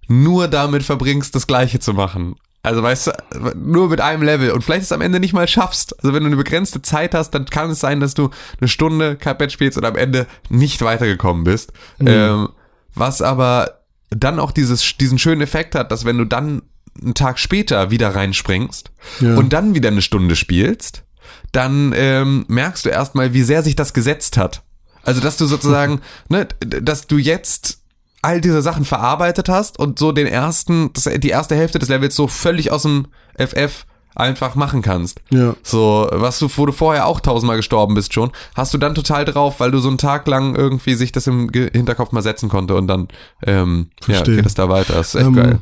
nur 0.07 0.47
damit 0.47 0.83
verbringst, 0.83 1.35
das 1.35 1.47
Gleiche 1.47 1.79
zu 1.79 1.93
machen. 1.93 2.35
Also 2.63 2.83
weißt 2.83 3.07
du, 3.07 3.11
nur 3.55 3.87
mit 3.87 4.01
einem 4.01 4.23
Level 4.23 4.51
und 4.51 4.61
vielleicht 4.61 4.83
es 4.83 4.91
am 4.91 4.99
Ende 4.99 5.21
nicht 5.21 5.33
mal 5.33 5.47
schaffst. 5.47 5.97
Also 5.99 6.13
wenn 6.13 6.23
du 6.23 6.27
eine 6.27 6.35
begrenzte 6.35 6.81
Zeit 6.81 7.13
hast, 7.13 7.31
dann 7.31 7.45
kann 7.45 7.69
es 7.69 7.79
sein, 7.79 8.01
dass 8.01 8.13
du 8.13 8.29
eine 8.59 8.67
Stunde 8.67 9.15
Cuphead 9.15 9.51
spielst 9.53 9.77
und 9.77 9.85
am 9.85 9.95
Ende 9.95 10.27
nicht 10.49 10.81
weitergekommen 10.81 11.45
bist. 11.45 11.71
Ähm, 11.99 12.49
was 12.93 13.21
aber 13.21 13.79
dann 14.09 14.39
auch 14.39 14.51
dieses, 14.51 14.97
diesen 14.97 15.19
schönen 15.19 15.41
Effekt 15.41 15.75
hat, 15.75 15.91
dass 15.91 16.05
wenn 16.05 16.17
du 16.17 16.25
dann 16.25 16.61
einen 17.01 17.13
Tag 17.13 17.39
später 17.39 17.91
wieder 17.91 18.15
reinspringst 18.15 18.91
Ja. 19.19 19.35
und 19.35 19.53
dann 19.53 19.75
wieder 19.75 19.89
eine 19.89 20.01
Stunde 20.01 20.35
spielst, 20.35 21.03
dann 21.51 21.93
ähm, 21.95 22.45
merkst 22.47 22.85
du 22.85 22.89
erstmal, 22.89 23.33
wie 23.33 23.43
sehr 23.43 23.63
sich 23.63 23.75
das 23.75 23.93
gesetzt 23.93 24.37
hat. 24.37 24.63
Also, 25.03 25.21
dass 25.21 25.37
du 25.37 25.45
sozusagen, 25.45 26.01
ne, 26.29 26.47
dass 26.59 27.07
du 27.07 27.17
jetzt 27.17 27.79
all 28.21 28.41
diese 28.41 28.61
Sachen 28.61 28.83
verarbeitet 28.83 29.47
hast 29.47 29.77
und 29.79 29.99
so 29.99 30.11
den 30.11 30.27
ersten, 30.27 30.91
die 31.17 31.29
erste 31.29 31.55
Hälfte 31.55 31.79
des 31.79 31.87
Levels 31.89 32.15
so 32.15 32.27
völlig 32.27 32.71
aus 32.71 32.81
dem 32.81 33.07
FF 33.37 33.85
einfach 34.17 34.55
machen 34.55 34.81
kannst. 34.81 35.21
Ja. 35.29 35.55
So, 35.63 36.07
was 36.11 36.39
du, 36.39 36.49
wo 36.55 36.65
du 36.65 36.71
vorher 36.73 37.05
auch 37.05 37.19
tausendmal 37.19 37.57
gestorben 37.57 37.93
bist 37.93 38.13
schon, 38.13 38.31
hast 38.55 38.73
du 38.73 38.77
dann 38.77 38.95
total 38.95 39.25
drauf, 39.25 39.59
weil 39.59 39.71
du 39.71 39.79
so 39.79 39.87
einen 39.89 39.97
Tag 39.97 40.27
lang 40.27 40.55
irgendwie 40.55 40.95
sich 40.95 41.11
das 41.11 41.27
im 41.27 41.49
Hinterkopf 41.51 42.11
mal 42.11 42.21
setzen 42.23 42.49
konnte 42.49 42.75
und 42.75 42.87
dann, 42.87 43.07
ähm, 43.45 43.87
ja, 44.01 44.15
Verstehe. 44.15 44.35
geht 44.37 44.45
es 44.45 44.53
da 44.55 44.69
weiter. 44.69 44.93
Das 44.95 45.09
ist 45.09 45.15
echt 45.15 45.27
Ähm, 45.27 45.33
geil. 45.35 45.61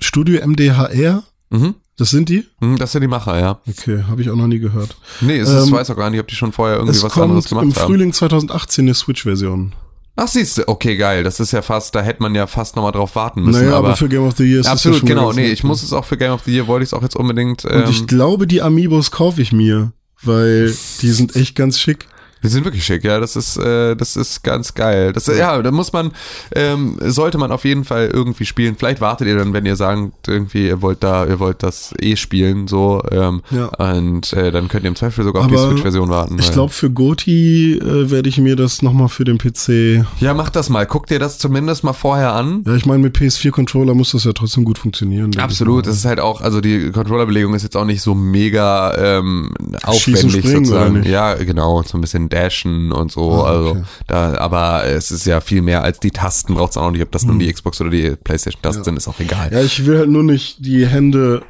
Studio 0.00 0.40
MDHR, 0.46 1.22
Mhm. 1.50 1.74
das 1.98 2.10
sind 2.10 2.28
die? 2.28 2.46
Mhm, 2.60 2.78
Das 2.78 2.92
sind 2.92 3.02
die 3.02 3.08
Macher, 3.08 3.38
ja. 3.38 3.60
Okay, 3.68 4.04
habe 4.08 4.22
ich 4.22 4.30
auch 4.30 4.36
noch 4.36 4.46
nie 4.46 4.58
gehört. 4.58 4.96
Nee, 5.20 5.38
es 5.38 5.48
ist, 5.48 5.66
Ähm, 5.68 5.72
weiß 5.72 5.90
auch 5.90 5.96
gar 5.96 6.10
nicht, 6.10 6.20
ob 6.20 6.26
die 6.28 6.34
schon 6.34 6.52
vorher 6.52 6.76
irgendwie 6.78 7.02
was 7.02 7.18
anderes 7.18 7.48
gemacht 7.48 7.64
im 7.64 7.74
haben. 7.76 7.86
Frühling 7.86 8.12
2018 8.12 8.84
eine 8.86 8.94
Switch-Version. 8.94 9.74
Ach, 10.14 10.28
siehst 10.28 10.58
du, 10.58 10.68
okay, 10.68 10.96
geil. 10.96 11.24
Das 11.24 11.40
ist 11.40 11.52
ja 11.52 11.62
fast, 11.62 11.94
da 11.94 12.02
hätte 12.02 12.22
man 12.22 12.34
ja 12.34 12.46
fast 12.46 12.76
nochmal 12.76 12.92
drauf 12.92 13.16
warten 13.16 13.42
müssen. 13.42 13.64
Naja, 13.64 13.76
aber, 13.78 13.96
für 13.96 14.08
Game 14.08 14.26
of 14.26 14.36
the 14.36 14.44
Year 14.44 14.60
ist 14.60 14.66
es 14.66 14.72
absolut, 14.72 14.96
ja 14.96 15.00
schon 15.00 15.08
genau. 15.08 15.24
ganz 15.26 15.36
Nee, 15.36 15.50
ich 15.50 15.64
muss 15.64 15.82
es 15.82 15.92
auch 15.92 16.04
für 16.04 16.18
Game 16.18 16.32
of 16.32 16.42
the 16.44 16.52
Year, 16.52 16.66
wollte 16.66 16.84
ich 16.84 16.90
es 16.90 16.94
auch 16.94 17.02
jetzt 17.02 17.16
unbedingt. 17.16 17.64
Und 17.64 17.88
ich 17.88 18.00
Ähm, 18.00 18.06
glaube, 18.06 18.46
die 18.46 18.60
Amiibos 18.60 19.10
kaufe 19.10 19.40
ich 19.40 19.52
mir, 19.52 19.92
weil 20.22 20.74
die 21.00 21.10
sind 21.10 21.34
echt 21.34 21.56
ganz 21.56 21.78
schick. 21.80 22.06
Die 22.42 22.48
sind 22.48 22.64
wirklich 22.64 22.84
schick, 22.84 23.04
ja. 23.04 23.20
Das 23.20 23.36
ist, 23.36 23.56
äh, 23.56 23.94
das 23.96 24.16
ist 24.16 24.42
ganz 24.42 24.74
geil. 24.74 25.12
Das, 25.12 25.26
ja, 25.26 25.60
da 25.62 25.70
muss 25.70 25.92
man, 25.92 26.12
ähm, 26.54 26.98
sollte 27.00 27.38
man 27.38 27.52
auf 27.52 27.64
jeden 27.64 27.84
Fall 27.84 28.10
irgendwie 28.12 28.44
spielen. 28.44 28.76
Vielleicht 28.78 29.00
wartet 29.00 29.28
ihr 29.28 29.36
dann, 29.36 29.52
wenn 29.52 29.66
ihr 29.66 29.76
sagt, 29.76 30.28
irgendwie, 30.28 30.66
ihr 30.66 30.82
wollt 30.82 31.02
da, 31.02 31.26
ihr 31.26 31.38
wollt 31.40 31.62
das 31.62 31.94
eh 32.00 32.16
spielen, 32.16 32.68
so, 32.68 33.02
ähm, 33.10 33.42
Ja. 33.50 33.66
und 33.66 34.32
äh, 34.32 34.50
dann 34.50 34.68
könnt 34.68 34.84
ihr 34.84 34.88
im 34.88 34.96
Zweifel 34.96 35.24
sogar 35.24 35.42
auf 35.42 35.48
die 35.48 35.54
Aber 35.56 35.68
Switch-Version 35.68 36.08
warten. 36.10 36.38
Ich 36.38 36.52
glaube, 36.52 36.72
für 36.72 36.90
Goti 36.90 37.78
äh, 37.78 38.10
werde 38.10 38.28
ich 38.28 38.38
mir 38.38 38.56
das 38.56 38.82
nochmal 38.82 39.08
für 39.08 39.24
den 39.24 39.38
PC. 39.38 40.04
Ja, 40.20 40.34
mach 40.34 40.50
das 40.50 40.68
mal. 40.68 40.86
Guck 40.86 41.06
dir 41.06 41.18
das 41.18 41.38
zumindest 41.38 41.84
mal 41.84 41.92
vorher 41.92 42.34
an. 42.34 42.62
Ja, 42.66 42.74
ich 42.74 42.86
meine, 42.86 43.02
mit 43.02 43.16
PS4-Controller 43.16 43.94
muss 43.94 44.12
das 44.12 44.24
ja 44.24 44.32
trotzdem 44.32 44.64
gut 44.64 44.78
funktionieren. 44.78 45.36
Absolut, 45.38 45.86
das 45.86 45.96
ist 45.96 46.04
halt 46.04 46.20
auch, 46.20 46.40
also 46.40 46.60
die 46.60 46.90
Controllerbelegung 46.90 47.54
ist 47.54 47.62
jetzt 47.62 47.76
auch 47.76 47.84
nicht 47.84 48.02
so 48.02 48.14
mega 48.14 48.94
ähm, 48.96 49.52
aufwendig 49.84 50.44
sozusagen. 50.46 51.02
Ja, 51.04 51.34
genau, 51.34 51.82
so 51.82 51.98
ein 51.98 52.00
bisschen 52.00 52.28
dashen 52.32 52.92
und 52.92 53.12
so. 53.12 53.44
Ah, 53.44 53.50
also 53.50 53.70
okay. 53.70 53.82
da, 54.06 54.36
aber 54.38 54.84
es 54.84 55.10
ist 55.10 55.26
ja 55.26 55.40
viel 55.40 55.62
mehr 55.62 55.82
als 55.82 56.00
die 56.00 56.10
Tasten, 56.10 56.54
braucht's 56.54 56.76
auch 56.76 56.90
nicht, 56.90 57.02
ob 57.02 57.12
das 57.12 57.24
nun 57.24 57.38
die 57.38 57.52
Xbox 57.52 57.80
oder 57.80 57.90
die 57.90 58.16
Playstation-Tasten 58.16 58.84
sind, 58.84 58.96
ist 58.96 59.08
auch 59.08 59.20
egal. 59.20 59.50
Hm. 59.50 59.56
Ja, 59.58 59.62
ich 59.62 59.84
will 59.86 59.98
halt 59.98 60.10
nur 60.10 60.22
nicht 60.22 60.64
die 60.64 60.86
Hände 60.86 61.42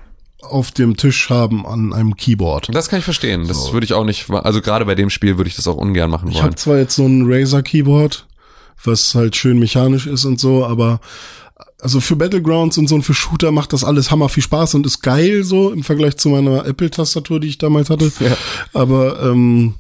auf 0.43 0.73
dem 0.73 0.97
Tisch 0.97 1.31
haben 1.31 1.67
an 1.67 1.93
einem 1.93 2.17
Keyboard. 2.17 2.69
Das 2.73 2.89
kann 2.89 2.99
ich 2.99 3.05
verstehen. 3.05 3.47
Das 3.47 3.73
würde 3.73 3.85
ich 3.85 3.95
auch 3.95 4.05
nicht, 4.05 4.29
also 4.29 4.61
gerade 4.61 4.85
bei 4.85 4.95
dem 4.95 5.09
Spiel 5.09 5.37
würde 5.37 5.49
ich 5.49 5.57
das 5.57 5.69
auch 5.69 5.77
ungern 5.77 6.11
machen 6.11 6.29
Ich 6.29 6.35
wollen. 6.35 6.45
habe 6.45 6.57
zwar 6.57 6.79
jetzt 6.79 6.97
so 6.97 7.07
ein 7.07 7.25
Razer 7.27 7.63
Keyboard, 7.63 8.27
was 8.85 9.15
halt 9.15 9.37
schön 9.37 9.59
mechanisch 9.59 10.07
ist 10.07 10.25
und 10.25 10.41
so, 10.41 10.67
aber 10.67 11.01
also 11.81 12.01
für 12.01 12.17
Battlegrounds 12.17 12.79
und 12.79 12.89
so 12.89 12.95
und 12.95 13.03
für 13.03 13.15
Shooter 13.15 13.51
macht 13.51 13.73
das 13.73 13.83
alles 13.83 14.11
hammer 14.11 14.29
viel 14.29 14.43
Spaß 14.43 14.75
und 14.75 14.87
ist 14.87 15.03
geil 15.03 15.43
so 15.43 15.73
im 15.73 15.83
Vergleich 15.83 16.17
zu 16.17 16.29
meiner 16.29 16.65
Apple-Tastatur, 16.65 17.41
die 17.41 17.49
ich 17.49 17.59
damals 17.59 17.91
hatte. 17.91 18.13
Ja. 18.21 18.37
Aber 18.73 19.21
ähm, 19.23 19.75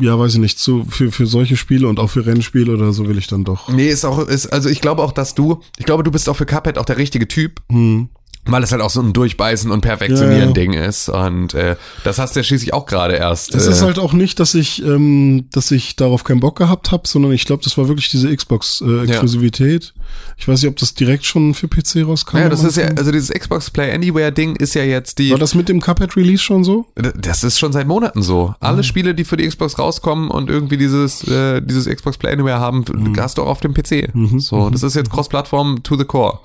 ja, 0.00 0.18
weiß 0.18 0.34
ich 0.34 0.40
nicht, 0.40 0.58
so 0.58 0.84
für, 0.84 1.10
für 1.10 1.26
solche 1.26 1.56
Spiele 1.56 1.88
und 1.88 1.98
auch 1.98 2.08
für 2.08 2.26
Rennspiele 2.26 2.72
oder 2.72 2.92
so 2.92 3.08
will 3.08 3.18
ich 3.18 3.26
dann 3.26 3.44
doch. 3.44 3.68
Nee, 3.68 3.88
ist 3.88 4.04
auch, 4.04 4.26
ist, 4.26 4.46
also 4.46 4.68
ich 4.68 4.80
glaube 4.80 5.02
auch, 5.02 5.12
dass 5.12 5.34
du, 5.34 5.60
ich 5.76 5.86
glaube, 5.86 6.02
du 6.02 6.10
bist 6.10 6.28
auch 6.28 6.36
für 6.36 6.46
Cuphead 6.46 6.78
auch 6.78 6.84
der 6.84 6.98
richtige 6.98 7.28
Typ. 7.28 7.62
Hm. 7.70 8.08
Weil 8.48 8.62
es 8.62 8.72
halt 8.72 8.82
auch 8.82 8.90
so 8.90 9.00
ein 9.00 9.12
Durchbeißen 9.12 9.70
und 9.70 9.80
Perfektionieren 9.82 10.40
Ja, 10.40 10.46
ja. 10.46 10.52
Ding 10.52 10.72
ist. 10.72 11.08
Und 11.08 11.54
äh, 11.54 11.76
das 12.04 12.18
hast 12.18 12.34
du 12.34 12.40
ja 12.40 12.44
schließlich 12.44 12.74
auch 12.74 12.86
gerade 12.86 13.14
erst. 13.14 13.54
Es 13.54 13.66
äh, 13.66 13.70
ist 13.70 13.82
halt 13.82 13.98
auch 13.98 14.12
nicht, 14.12 14.40
dass 14.40 14.54
ich, 14.54 14.82
ähm, 14.82 15.46
dass 15.52 15.70
ich 15.70 15.96
darauf 15.96 16.24
keinen 16.24 16.40
Bock 16.40 16.56
gehabt 16.56 16.90
habe, 16.90 17.06
sondern 17.06 17.32
ich 17.32 17.44
glaube, 17.44 17.62
das 17.62 17.76
war 17.78 17.88
wirklich 17.88 18.08
diese 18.08 18.34
Xbox-Exklusivität. 18.34 19.94
Ich 20.36 20.48
weiß 20.48 20.62
nicht, 20.62 20.70
ob 20.70 20.76
das 20.76 20.94
direkt 20.94 21.24
schon 21.24 21.52
für 21.54 21.68
PC 21.68 22.06
rauskam. 22.06 22.38
Ja, 22.38 22.48
das 22.48 22.64
ist 22.64 22.76
ja, 22.76 22.86
also 22.96 23.12
dieses 23.12 23.30
Xbox 23.30 23.70
Play 23.70 23.92
Anywhere 23.92 24.32
Ding 24.32 24.56
ist 24.56 24.74
ja 24.74 24.82
jetzt 24.82 25.18
die, 25.18 25.30
War 25.30 25.38
das 25.38 25.54
mit 25.54 25.68
dem 25.68 25.80
Cuphead-Release 25.80 26.42
schon 26.42 26.64
so? 26.64 26.86
das 26.94 27.44
ist 27.44 27.58
schon 27.58 27.72
seit 27.72 27.86
Monaten 27.86 28.22
so. 28.22 28.54
Alle 28.60 28.82
Spiele, 28.84 29.14
die 29.14 29.24
für 29.24 29.36
die 29.36 29.46
Xbox 29.46 29.78
rauskommen 29.78 30.30
und 30.30 30.48
irgendwie 30.48 30.76
dieses, 30.78 31.26
äh, 31.28 31.60
dieses 31.60 31.86
Xbox 31.86 32.16
Play 32.16 32.32
Anywhere 32.32 32.58
haben, 32.60 32.84
hast 33.18 33.38
du 33.38 33.42
auch 33.42 33.48
auf 33.48 33.60
dem 33.60 33.74
PC. 33.74 34.10
So, 34.38 34.70
das 34.70 34.82
ist 34.82 34.94
jetzt 34.96 35.10
Cross-Plattform 35.10 35.82
to 35.82 35.96
the 35.96 36.04
core. 36.04 36.38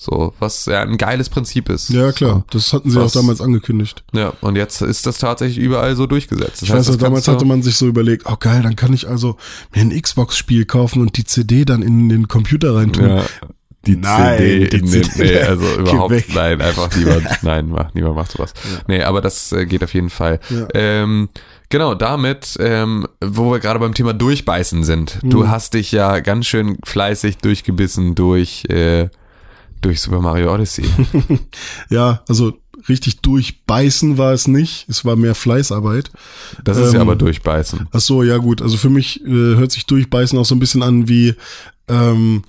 So, 0.00 0.32
was 0.38 0.66
ja 0.66 0.82
ein 0.82 0.96
geiles 0.96 1.28
Prinzip 1.28 1.68
ist. 1.68 1.90
Ja, 1.90 2.12
klar. 2.12 2.44
Das 2.50 2.72
hatten 2.72 2.88
sie 2.88 2.96
Was- 3.00 3.16
auch 3.16 3.20
damals 3.20 3.40
angekündigt. 3.40 4.04
Ja, 4.12 4.32
und 4.40 4.54
jetzt 4.54 4.80
ist 4.80 5.06
das 5.06 5.18
tatsächlich 5.18 5.58
überall 5.58 5.96
so 5.96 6.06
durchgesetzt. 6.06 6.62
Das 6.62 6.62
Ich 6.62 6.72
weiß 6.72 6.86
das 6.86 6.98
damals 6.98 7.26
hatte 7.26 7.44
man 7.44 7.62
sich 7.64 7.76
so 7.76 7.86
überlegt, 7.88 8.22
oh 8.26 8.36
geil, 8.38 8.62
dann 8.62 8.76
kann 8.76 8.92
ich 8.92 9.08
also 9.08 9.36
mir 9.74 9.80
ein 9.82 9.90
Xbox-Spiel 10.00 10.66
kaufen 10.66 11.02
und 11.02 11.16
die 11.16 11.24
CD 11.24 11.64
dann 11.64 11.82
in 11.82 12.08
den 12.08 12.28
Computer 12.28 12.76
reintun. 12.76 13.08
Ja, 13.08 13.24
die 13.86 13.96
Nein, 13.96 14.38
CD, 14.38 14.58
die 14.68 14.68
den, 14.68 14.86
CD. 14.86 15.10
nee, 15.16 15.38
also 15.42 15.64
überhaupt, 15.80 16.34
nein, 16.34 16.60
einfach 16.60 16.94
niemand, 16.96 17.26
nein, 17.42 17.68
macht, 17.68 17.94
niemand 17.96 18.14
macht 18.14 18.30
sowas. 18.30 18.52
Nee, 18.86 19.02
aber 19.02 19.20
das 19.20 19.50
äh, 19.50 19.66
geht 19.66 19.82
auf 19.82 19.94
jeden 19.94 20.10
Fall. 20.10 20.38
Ja. 20.50 20.68
Ähm, 20.74 21.28
genau, 21.70 21.94
damit, 21.96 22.56
ähm, 22.60 23.06
wo 23.20 23.50
wir 23.50 23.58
gerade 23.58 23.80
beim 23.80 23.94
Thema 23.94 24.12
Durchbeißen 24.12 24.84
sind. 24.84 25.22
Mhm. 25.24 25.30
Du 25.30 25.48
hast 25.48 25.74
dich 25.74 25.90
ja 25.90 26.20
ganz 26.20 26.46
schön 26.46 26.78
fleißig 26.84 27.38
durchgebissen 27.38 28.14
durch, 28.14 28.64
äh, 28.68 29.08
durch 29.80 30.00
Super 30.00 30.20
Mario 30.20 30.52
Odyssey. 30.52 30.84
Ja, 31.90 32.22
also 32.28 32.58
richtig 32.88 33.20
durchbeißen 33.20 34.18
war 34.18 34.32
es 34.32 34.46
nicht. 34.48 34.86
Es 34.88 35.04
war 35.04 35.16
mehr 35.16 35.34
Fleißarbeit. 35.34 36.10
Das 36.62 36.76
ist 36.76 36.92
ja 36.92 37.00
Ähm, 37.00 37.02
aber 37.02 37.16
Durchbeißen. 37.16 37.88
Ach 37.90 38.00
so, 38.00 38.22
ja 38.22 38.36
gut. 38.38 38.62
Also 38.62 38.76
für 38.76 38.90
mich 38.90 39.24
äh, 39.24 39.28
hört 39.28 39.72
sich 39.72 39.86
durchbeißen 39.86 40.38
auch 40.38 40.44
so 40.44 40.54
ein 40.54 40.60
bisschen 40.60 40.82
an 40.82 41.08
wie, 41.08 41.34
ähm, 41.88 42.42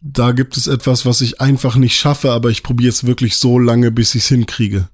da 0.00 0.32
gibt 0.32 0.56
es 0.56 0.66
etwas, 0.66 1.06
was 1.06 1.20
ich 1.20 1.40
einfach 1.40 1.76
nicht 1.76 1.96
schaffe, 1.96 2.32
aber 2.32 2.50
ich 2.50 2.62
probiere 2.62 2.90
es 2.90 3.06
wirklich 3.06 3.36
so 3.36 3.58
lange, 3.58 3.90
bis 3.90 4.14
ich 4.14 4.22
es 4.22 4.28
hinkriege. 4.28 4.88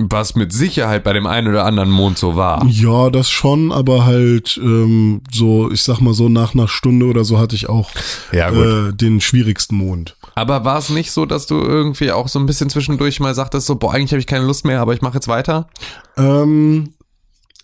Was 0.00 0.36
mit 0.36 0.52
Sicherheit 0.52 1.02
bei 1.02 1.12
dem 1.12 1.26
einen 1.26 1.48
oder 1.48 1.64
anderen 1.64 1.90
Mond 1.90 2.18
so 2.18 2.36
war. 2.36 2.64
Ja, 2.66 3.10
das 3.10 3.28
schon, 3.28 3.72
aber 3.72 4.06
halt 4.06 4.56
ähm, 4.62 5.22
so, 5.32 5.72
ich 5.72 5.82
sag 5.82 6.00
mal 6.00 6.14
so 6.14 6.28
nach 6.28 6.54
einer 6.54 6.68
Stunde 6.68 7.06
oder 7.06 7.24
so 7.24 7.38
hatte 7.40 7.56
ich 7.56 7.68
auch 7.68 7.90
Ja, 8.30 8.50
äh, 8.50 8.92
den 8.92 9.20
schwierigsten 9.20 9.74
Mond. 9.74 10.16
Aber 10.36 10.64
war 10.64 10.78
es 10.78 10.90
nicht 10.90 11.10
so, 11.10 11.26
dass 11.26 11.48
du 11.48 11.56
irgendwie 11.56 12.12
auch 12.12 12.28
so 12.28 12.38
ein 12.38 12.46
bisschen 12.46 12.70
zwischendurch 12.70 13.18
mal 13.18 13.34
sagtest, 13.34 13.66
so, 13.66 13.74
boah, 13.74 13.92
eigentlich 13.92 14.12
habe 14.12 14.20
ich 14.20 14.28
keine 14.28 14.44
Lust 14.44 14.64
mehr, 14.64 14.80
aber 14.80 14.94
ich 14.94 15.02
mache 15.02 15.14
jetzt 15.14 15.26
weiter? 15.26 15.68
Ähm, 16.16 16.94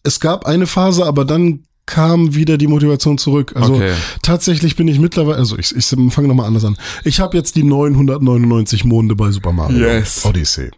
es 0.02 0.18
gab 0.18 0.44
eine 0.44 0.66
Phase, 0.66 1.06
aber 1.06 1.24
dann 1.24 1.64
kam 1.86 2.34
wieder 2.34 2.56
die 2.56 2.66
Motivation 2.66 3.18
zurück. 3.18 3.52
Also 3.56 3.74
Okay. 3.74 3.92
tatsächlich 4.22 4.76
bin 4.76 4.88
ich 4.88 4.98
mittlerweile, 4.98 5.36
also 5.38 5.58
ich, 5.58 5.74
ich 5.76 5.86
fange 5.86 6.28
nochmal 6.28 6.46
anders 6.46 6.64
an. 6.64 6.76
Ich 7.04 7.20
habe 7.20 7.36
jetzt 7.36 7.56
die 7.56 7.62
999 7.64 8.84
Monde 8.84 9.14
bei 9.16 9.30
Super 9.30 9.52
Mario 9.52 9.78
Yes. 9.86 10.24
Odyssey. 10.24 10.70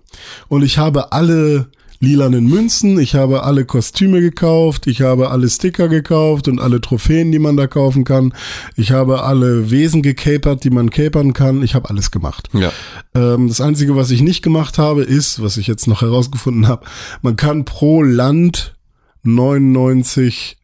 Und 0.49 0.63
ich 0.63 0.79
habe 0.79 1.13
alle 1.13 1.69
lilanen 1.99 2.47
Münzen, 2.47 2.99
ich 2.99 3.15
habe 3.15 3.43
alle 3.45 3.65
Kostüme 3.65 4.21
gekauft, 4.21 4.87
ich 4.87 5.01
habe 5.01 5.31
alle 5.31 5.49
Sticker 5.49 5.89
gekauft 5.89 6.47
und 6.47 6.61
alle 6.61 6.81
Trophäen, 6.83 7.33
die 7.33 7.39
man 7.39 7.57
da 7.57 7.67
kaufen 7.67 8.05
kann. 8.05 8.35
Ich 8.77 8.91
habe 8.91 9.23
alle 9.23 9.71
Wesen 9.71 10.03
gecapert, 10.03 10.63
die 10.65 10.71
man 10.71 10.91
capern 10.91 11.33
kann. 11.33 11.63
Ich 11.63 11.75
habe 11.75 11.89
alles 11.89 12.11
gemacht. 12.11 12.51
Ja. 12.53 12.71
Ähm, 13.15 13.49
das 13.49 13.63
Einzige, 13.63 13.97
was 13.97 14.11
ich 14.11 14.21
nicht 14.21 14.43
gemacht 14.43 14.77
habe, 14.77 15.05
ist, 15.05 15.41
was 15.43 15.57
ich 15.57 15.69
jetzt 15.69 15.87
noch 15.87 16.03
herausgefunden 16.03 16.69
habe, 16.69 16.85
man 17.23 17.37
kann 17.37 17.65
pro 17.65 18.03
Land 18.03 18.75
99 19.23 20.57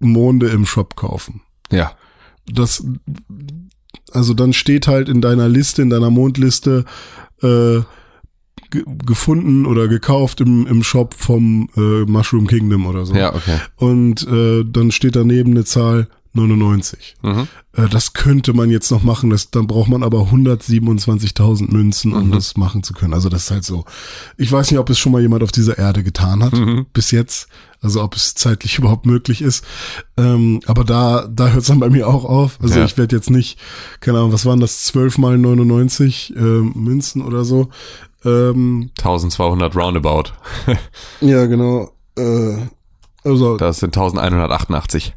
Monde 0.00 0.48
im 0.48 0.66
Shop 0.66 0.96
kaufen. 0.96 1.42
Ja. 1.70 1.92
Das, 2.46 2.84
also 4.12 4.34
dann 4.34 4.52
steht 4.52 4.88
halt 4.88 5.08
in 5.08 5.20
deiner 5.20 5.48
Liste, 5.48 5.82
in 5.82 5.90
deiner 5.90 6.10
Mondliste, 6.10 6.84
äh, 7.42 7.80
ge- 8.70 8.84
gefunden 9.06 9.66
oder 9.66 9.86
gekauft 9.88 10.40
im, 10.40 10.66
im 10.66 10.82
Shop 10.82 11.14
vom 11.14 11.68
äh, 11.76 12.04
Mushroom 12.10 12.46
Kingdom 12.46 12.86
oder 12.86 13.06
so. 13.06 13.14
Ja, 13.14 13.34
okay. 13.34 13.58
Und 13.76 14.26
äh, 14.26 14.64
dann 14.64 14.90
steht 14.90 15.14
daneben 15.16 15.52
eine 15.52 15.64
Zahl 15.64 16.08
99. 16.32 17.16
Mhm. 17.22 17.48
Äh, 17.72 17.88
das 17.88 18.12
könnte 18.12 18.52
man 18.52 18.70
jetzt 18.70 18.90
noch 18.90 19.02
machen, 19.02 19.30
das, 19.30 19.50
dann 19.50 19.66
braucht 19.66 19.88
man 19.88 20.02
aber 20.02 20.30
127.000 20.30 21.72
Münzen, 21.72 22.12
um 22.12 22.28
Mhm. 22.28 22.32
das 22.32 22.56
machen 22.56 22.82
zu 22.82 22.92
können. 22.94 23.14
Also 23.14 23.28
das 23.28 23.44
ist 23.44 23.50
halt 23.50 23.64
so. 23.64 23.84
Ich 24.36 24.50
weiß 24.50 24.70
nicht, 24.70 24.78
ob 24.78 24.88
es 24.90 24.98
schon 24.98 25.12
mal 25.12 25.20
jemand 25.20 25.42
auf 25.42 25.52
dieser 25.52 25.76
Erde 25.78 26.02
getan 26.02 26.42
hat, 26.44 26.52
Mhm. 26.52 26.86
bis 26.92 27.10
jetzt. 27.10 27.48
Also 27.82 28.02
ob 28.02 28.14
es 28.14 28.34
zeitlich 28.34 28.78
überhaupt 28.78 29.06
möglich 29.06 29.42
ist. 29.42 29.64
Ähm, 30.16 30.60
aber 30.66 30.84
da, 30.84 31.26
da 31.28 31.48
hört 31.48 31.62
es 31.62 31.68
dann 31.68 31.80
bei 31.80 31.90
mir 31.90 32.06
auch 32.08 32.24
auf. 32.24 32.58
Also 32.62 32.78
Ja. 32.78 32.84
ich 32.84 32.96
werde 32.98 33.16
jetzt 33.16 33.30
nicht, 33.30 33.58
keine 34.00 34.18
Ahnung, 34.18 34.32
was 34.32 34.46
waren 34.46 34.60
das, 34.60 34.84
12 34.84 35.18
mal 35.18 35.36
99 35.38 36.34
äh, 36.36 36.40
Münzen 36.40 37.22
oder 37.22 37.44
so. 37.44 37.70
Ähm, 38.24 38.90
1200 38.98 39.74
roundabout. 39.74 40.24
ja, 41.20 41.46
genau. 41.46 41.90
Äh, 42.18 42.56
also, 43.24 43.56
Das 43.56 43.78
sind 43.80 43.96
1188. 43.96 45.14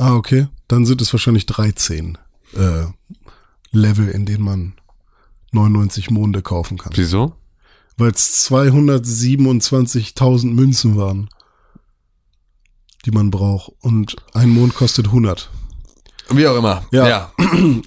ah, 0.00 0.14
okay. 0.14 0.48
Dann 0.68 0.86
sind 0.86 1.02
es 1.02 1.12
wahrscheinlich 1.12 1.46
13 1.46 2.18
äh, 2.54 2.86
Level, 3.72 4.08
in 4.08 4.26
denen 4.26 4.44
man 4.44 4.74
99 5.52 6.10
Monde 6.10 6.42
kaufen 6.42 6.78
kann. 6.78 6.92
Wieso? 6.94 7.34
Weil 7.96 8.10
es 8.10 8.50
227.000 8.50 10.52
Münzen 10.52 10.96
waren, 10.96 11.28
die 13.04 13.10
man 13.10 13.30
braucht. 13.30 13.72
Und 13.80 14.16
ein 14.32 14.50
Mond 14.50 14.74
kostet 14.74 15.06
100. 15.06 15.50
Wie 16.30 16.46
auch 16.46 16.56
immer. 16.56 16.84
Ja. 16.92 17.08
ja. 17.08 17.32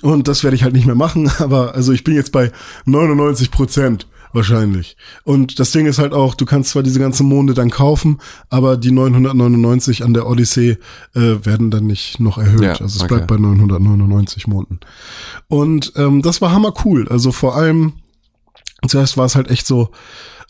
Und 0.01 0.27
das 0.27 0.43
werde 0.43 0.55
ich 0.55 0.63
halt 0.63 0.73
nicht 0.73 0.85
mehr 0.85 0.95
machen, 0.95 1.31
aber 1.39 1.73
also 1.73 1.93
ich 1.93 2.03
bin 2.03 2.15
jetzt 2.15 2.31
bei 2.31 2.51
99 2.85 3.51
Prozent 3.51 4.07
wahrscheinlich. 4.33 4.97
Und 5.23 5.59
das 5.59 5.71
Ding 5.71 5.85
ist 5.85 5.99
halt 5.99 6.13
auch, 6.13 6.35
du 6.35 6.45
kannst 6.45 6.71
zwar 6.71 6.83
diese 6.83 6.99
ganzen 6.99 7.27
Monde 7.27 7.53
dann 7.53 7.69
kaufen, 7.69 8.19
aber 8.49 8.77
die 8.77 8.91
999 8.91 10.03
an 10.03 10.13
der 10.13 10.27
Odyssee 10.27 10.77
äh, 11.15 11.45
werden 11.45 11.71
dann 11.71 11.87
nicht 11.87 12.19
noch 12.19 12.37
erhöht. 12.37 12.61
Ja, 12.61 12.71
also 12.71 12.85
es 12.85 13.01
okay. 13.01 13.15
bleibt 13.15 13.27
bei 13.27 13.37
999 13.37 14.47
Monden. 14.47 14.79
Und 15.47 15.93
ähm, 15.95 16.21
das 16.21 16.41
war 16.41 16.51
hammer 16.51 16.73
cool. 16.85 17.07
Also 17.09 17.31
vor 17.31 17.55
allem, 17.55 17.93
zuerst 18.87 19.17
war 19.17 19.25
es 19.25 19.35
halt 19.35 19.49
echt 19.49 19.67
so, 19.67 19.91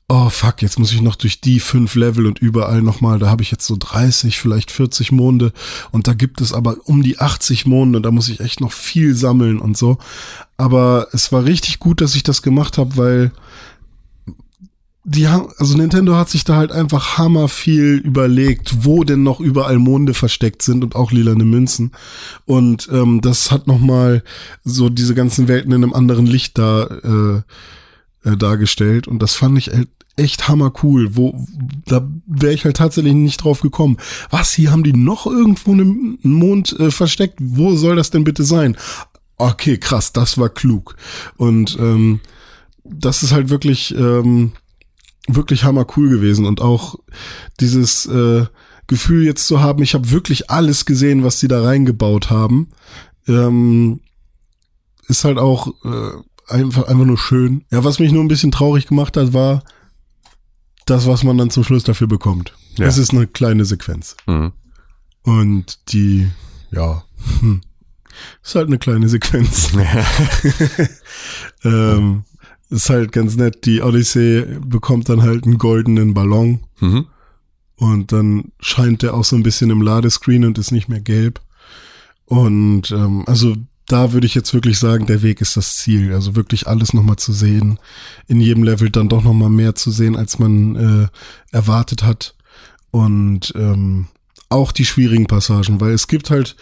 oh 0.09 0.29
fuck, 0.29 0.61
jetzt 0.61 0.79
muss 0.79 0.91
ich 0.91 1.01
noch 1.01 1.15
durch 1.15 1.41
die 1.41 1.59
fünf 1.59 1.95
Level 1.95 2.27
und 2.27 2.39
überall 2.39 2.81
nochmal, 2.81 3.19
da 3.19 3.29
habe 3.29 3.41
ich 3.41 3.51
jetzt 3.51 3.65
so 3.65 3.75
30, 3.79 4.39
vielleicht 4.39 4.69
40 4.69 5.11
Monde 5.11 5.53
und 5.91 6.07
da 6.07 6.13
gibt 6.13 6.41
es 6.41 6.53
aber 6.53 6.77
um 6.86 7.03
die 7.03 7.19
80 7.19 7.65
Monde, 7.65 8.01
da 8.01 8.11
muss 8.11 8.29
ich 8.29 8.39
echt 8.39 8.59
noch 8.59 8.71
viel 8.71 9.15
sammeln 9.15 9.59
und 9.59 9.77
so. 9.77 9.97
Aber 10.57 11.07
es 11.13 11.31
war 11.31 11.45
richtig 11.45 11.79
gut, 11.79 12.01
dass 12.01 12.15
ich 12.15 12.23
das 12.23 12.41
gemacht 12.41 12.77
habe, 12.77 12.97
weil 12.97 13.31
die 15.05 15.27
haben, 15.27 15.49
also 15.57 15.75
Nintendo 15.77 16.15
hat 16.15 16.29
sich 16.29 16.45
da 16.45 16.55
halt 16.55 16.71
einfach 16.71 17.17
hammer 17.17 17.49
viel 17.49 17.97
überlegt, 17.97 18.85
wo 18.85 19.03
denn 19.03 19.23
noch 19.23 19.41
überall 19.41 19.77
Monde 19.77 20.13
versteckt 20.13 20.61
sind 20.61 20.83
und 20.83 20.95
auch 20.95 21.11
lilane 21.11 21.43
Münzen. 21.43 21.91
Und 22.45 22.87
ähm, 22.91 23.19
das 23.21 23.51
hat 23.51 23.67
nochmal 23.67 24.23
so 24.63 24.89
diese 24.89 25.13
ganzen 25.13 25.47
Welten 25.49 25.73
in 25.73 25.83
einem 25.83 25.93
anderen 25.93 26.25
Licht 26.25 26.57
da 26.57 26.85
äh, 26.85 28.29
äh, 28.29 28.37
dargestellt. 28.37 29.07
Und 29.09 29.21
das 29.21 29.35
fand 29.35 29.57
ich 29.57 29.71
halt 29.71 29.89
echt 30.15 30.47
hammer 30.47 30.71
cool. 30.83 31.17
Wo, 31.17 31.45
da 31.85 32.07
wäre 32.25 32.53
ich 32.53 32.63
halt 32.63 32.77
tatsächlich 32.77 33.13
nicht 33.13 33.43
drauf 33.43 33.59
gekommen. 33.59 33.97
Was, 34.29 34.53
hier 34.53 34.71
haben 34.71 34.83
die 34.83 34.93
noch 34.93 35.27
irgendwo 35.27 35.73
einen 35.73 36.17
Mond 36.21 36.79
äh, 36.79 36.91
versteckt? 36.91 37.39
Wo 37.41 37.75
soll 37.75 37.97
das 37.97 38.09
denn 38.09 38.23
bitte 38.23 38.45
sein? 38.45 38.77
Okay, 39.35 39.77
krass, 39.77 40.13
das 40.13 40.37
war 40.37 40.47
klug. 40.47 40.95
Und 41.35 41.77
ähm, 41.77 42.21
das 42.85 43.21
ist 43.21 43.33
halt 43.33 43.49
wirklich. 43.49 43.93
Ähm, 43.95 44.53
wirklich 45.28 45.63
hammer 45.63 45.86
cool 45.95 46.09
gewesen 46.09 46.45
und 46.45 46.61
auch 46.61 46.95
dieses 47.59 48.05
äh, 48.05 48.45
Gefühl 48.88 49.26
jetzt 49.26 49.47
zu 49.47 49.61
haben, 49.61 49.82
ich 49.82 49.93
habe 49.93 50.11
wirklich 50.11 50.49
alles 50.49 50.86
gesehen, 50.86 51.24
was 51.24 51.39
sie 51.39 51.47
da 51.47 51.63
reingebaut 51.63 52.30
haben, 52.30 52.69
ähm, 53.28 54.01
ist 55.07 55.24
halt 55.24 55.38
auch 55.38 55.67
äh, 55.86 56.51
einfach 56.53 56.84
einfach 56.84 57.05
nur 57.05 57.17
schön. 57.17 57.65
Ja, 57.71 57.84
was 57.84 57.99
mich 57.99 58.11
nur 58.11 58.24
ein 58.24 58.28
bisschen 58.28 58.51
traurig 58.51 58.88
gemacht 58.88 59.15
hat, 59.15 59.34
war 59.34 59.63
das, 60.86 61.07
was 61.07 61.24
man 61.24 61.38
dann 61.38 61.49
zum 61.49 61.63
Schluss 61.63 61.84
dafür 61.84 62.07
bekommt. 62.07 62.53
Ja. 62.78 62.88
Es 62.88 62.97
ist 62.97 63.11
eine 63.11 63.28
kleine 63.28 63.65
Sequenz. 63.65 64.17
Mhm. 64.28 64.51
Und 65.24 65.93
die, 65.93 66.30
ja, 66.71 67.03
hm, 67.39 67.61
ist 68.43 68.55
halt 68.55 68.67
eine 68.67 68.80
kleine 68.80 69.07
Sequenz. 69.07 69.71
ähm, 71.63 72.26
ist 72.74 72.89
halt 72.89 73.11
ganz 73.11 73.36
nett. 73.36 73.65
Die 73.65 73.82
Odyssey 73.82 74.45
bekommt 74.65 75.07
dann 75.09 75.21
halt 75.21 75.45
einen 75.45 75.57
goldenen 75.57 76.13
Ballon. 76.13 76.61
Mhm. 76.80 77.05
Und 77.76 78.11
dann 78.11 78.51
scheint 78.59 79.01
der 79.01 79.13
auch 79.13 79.24
so 79.24 79.36
ein 79.36 79.43
bisschen 79.43 79.69
im 79.69 79.82
Ladescreen 79.82 80.45
und 80.45 80.57
ist 80.57 80.71
nicht 80.71 80.89
mehr 80.89 81.01
gelb. 81.01 81.41
Und 82.26 82.91
ähm, 82.91 83.24
also 83.28 83.55
da 83.88 84.13
würde 84.13 84.26
ich 84.26 84.36
jetzt 84.36 84.53
wirklich 84.53 84.80
sagen, 84.80 85.05
der 85.05 85.21
Weg 85.21 85.41
ist 85.41 85.57
das 85.57 85.76
Ziel. 85.78 86.13
Also 86.13 86.36
wirklich 86.36 86.67
alles 86.67 86.93
nochmal 86.93 87.17
zu 87.17 87.34
sehen. 87.34 87.80
In 88.28 88.39
jedem 88.39 88.63
Level 88.63 88.89
dann 88.89 89.09
doch 89.09 89.24
nochmal 89.24 89.49
mehr 89.49 89.76
zu 89.76 89.91
sehen, 89.91 90.15
als 90.15 90.39
man 90.39 90.76
äh, 90.76 91.07
erwartet 91.55 92.03
hat. 92.03 92.36
Und 92.91 93.53
ähm, 93.55 94.07
auch 94.49 94.71
die 94.71 94.86
schwierigen 94.86 95.26
Passagen, 95.26 95.82
weil 95.82 95.91
es 95.91 96.07
gibt 96.07 96.30
halt 96.30 96.55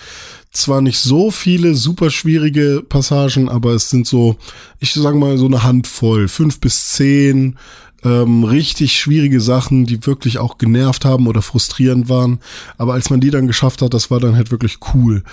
zwar 0.52 0.82
nicht 0.82 1.00
so 1.00 1.32
viele 1.32 1.76
super 1.76 2.12
schwierige 2.12 2.84
Passagen, 2.88 3.50
aber 3.50 3.72
es 3.72 3.90
sind 3.90 4.06
so, 4.06 4.36
ich 4.80 4.94
sag 4.94 5.16
mal, 5.16 5.38
so 5.38 5.46
eine 5.46 5.64
Handvoll, 5.64 6.28
fünf 6.28 6.60
bis 6.60 6.90
zehn 6.90 7.58
ähm, 8.04 8.44
richtig 8.44 8.94
schwierige 8.98 9.40
Sachen, 9.42 9.86
die 9.86 10.06
wirklich 10.06 10.40
auch 10.40 10.58
genervt 10.58 11.06
haben 11.06 11.28
oder 11.28 11.42
frustrierend 11.42 12.10
waren. 12.10 12.40
Aber 12.78 12.94
als 12.94 13.10
man 13.10 13.22
die 13.22 13.30
dann 13.30 13.48
geschafft 13.48 13.82
hat, 13.82 13.94
das 13.94 14.12
war 14.12 14.20
dann 14.20 14.36
halt 14.36 14.52
wirklich 14.52 14.80
cool. 14.94 15.24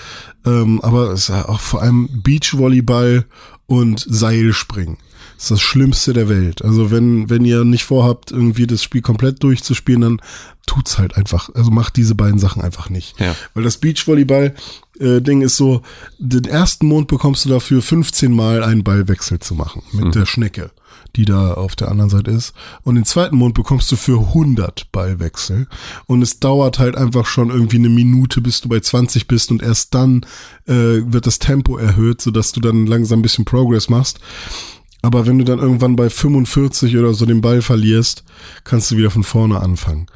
Ähm, 0.45 0.81
aber 0.83 1.12
es 1.12 1.29
ist 1.29 1.31
auch 1.31 1.61
vor 1.61 1.83
allem 1.83 2.09
Beachvolleyball 2.23 3.25
und 3.66 4.05
Seilspringen. 4.09 4.99
Das 5.39 5.45
ist 5.45 5.51
das 5.53 5.61
Schlimmste 5.61 6.12
der 6.12 6.28
Welt. 6.28 6.64
Also 6.64 6.91
wenn, 6.91 7.30
wenn 7.30 7.45
ihr 7.45 7.64
nicht 7.64 7.84
vorhabt, 7.84 8.32
irgendwie 8.32 8.66
das 8.66 8.82
Spiel 8.82 9.03
komplett 9.03 9.41
durchzuspielen, 9.45 10.01
dann 10.01 10.20
tut's 10.66 10.99
halt 10.99 11.16
einfach. 11.16 11.49
Also 11.55 11.70
macht 11.70 11.97
diese 11.97 12.16
beiden 12.16 12.41
Sachen 12.41 12.61
einfach 12.61 12.91
nicht. 12.91 13.18
Ja. 13.20 13.36
Weil 13.55 13.62
das 13.62 13.78
Beachvolleyball-Ding 13.78 15.41
äh, 15.41 15.45
ist 15.45 15.57
so, 15.57 15.82
den 16.18 16.45
ersten 16.45 16.89
Mond 16.89 17.07
bekommst 17.07 17.45
du 17.45 17.51
dafür 17.51 17.82
15 17.82 18.32
Mal 18.32 18.64
einen 18.64 18.82
Ballwechsel 18.82 19.39
zu 19.39 19.55
machen 19.55 19.84
mit 19.93 20.07
mhm. 20.07 20.11
der 20.11 20.26
Schnecke, 20.26 20.72
die 21.14 21.24
da 21.24 21.55
auf 21.55 21.76
der 21.76 21.89
anderen 21.89 22.11
Seite 22.11 22.32
ist. 22.32 22.53
Und 22.82 22.97
den 22.97 23.05
zweiten 23.05 23.36
Mond 23.36 23.55
bekommst 23.55 23.93
du 23.93 23.97
für 23.97 24.18
100 24.18 24.91
Ballwechsel. 24.91 25.68
Und 26.07 26.20
es 26.20 26.41
dauert 26.41 26.80
halt 26.80 26.97
einfach 26.97 27.26
schon 27.26 27.51
irgendwie 27.51 27.78
eine 27.78 27.91
Minute, 27.91 28.41
bis 28.41 28.61
du 28.61 28.68
bei 28.68 28.80
20 28.80 29.28
bist 29.28 29.53
und 29.53 29.62
erst 29.62 29.95
dann 29.95 30.26
äh, 30.66 30.72
wird 31.07 31.28
das 31.28 31.39
Tempo 31.39 31.76
erhöht, 31.78 32.20
sodass 32.20 32.51
du 32.51 32.61
dann 32.61 32.86
langsam 32.86 33.20
ein 33.20 33.22
bisschen 33.22 33.45
Progress 33.45 33.89
machst. 33.89 34.18
Aber 35.03 35.26
wenn 35.26 35.38
du 35.38 35.44
dann 35.44 35.59
irgendwann 35.59 35.96
bei 35.96 36.11
45 36.11 36.96
oder 36.96 37.14
so 37.14 37.24
den 37.24 37.40
Ball 37.40 37.62
verlierst, 37.62 38.24
kannst 38.64 38.90
du 38.90 38.96
wieder 38.96 39.11
von 39.11 39.22
vorne 39.22 39.61
anfangen. 39.61 40.07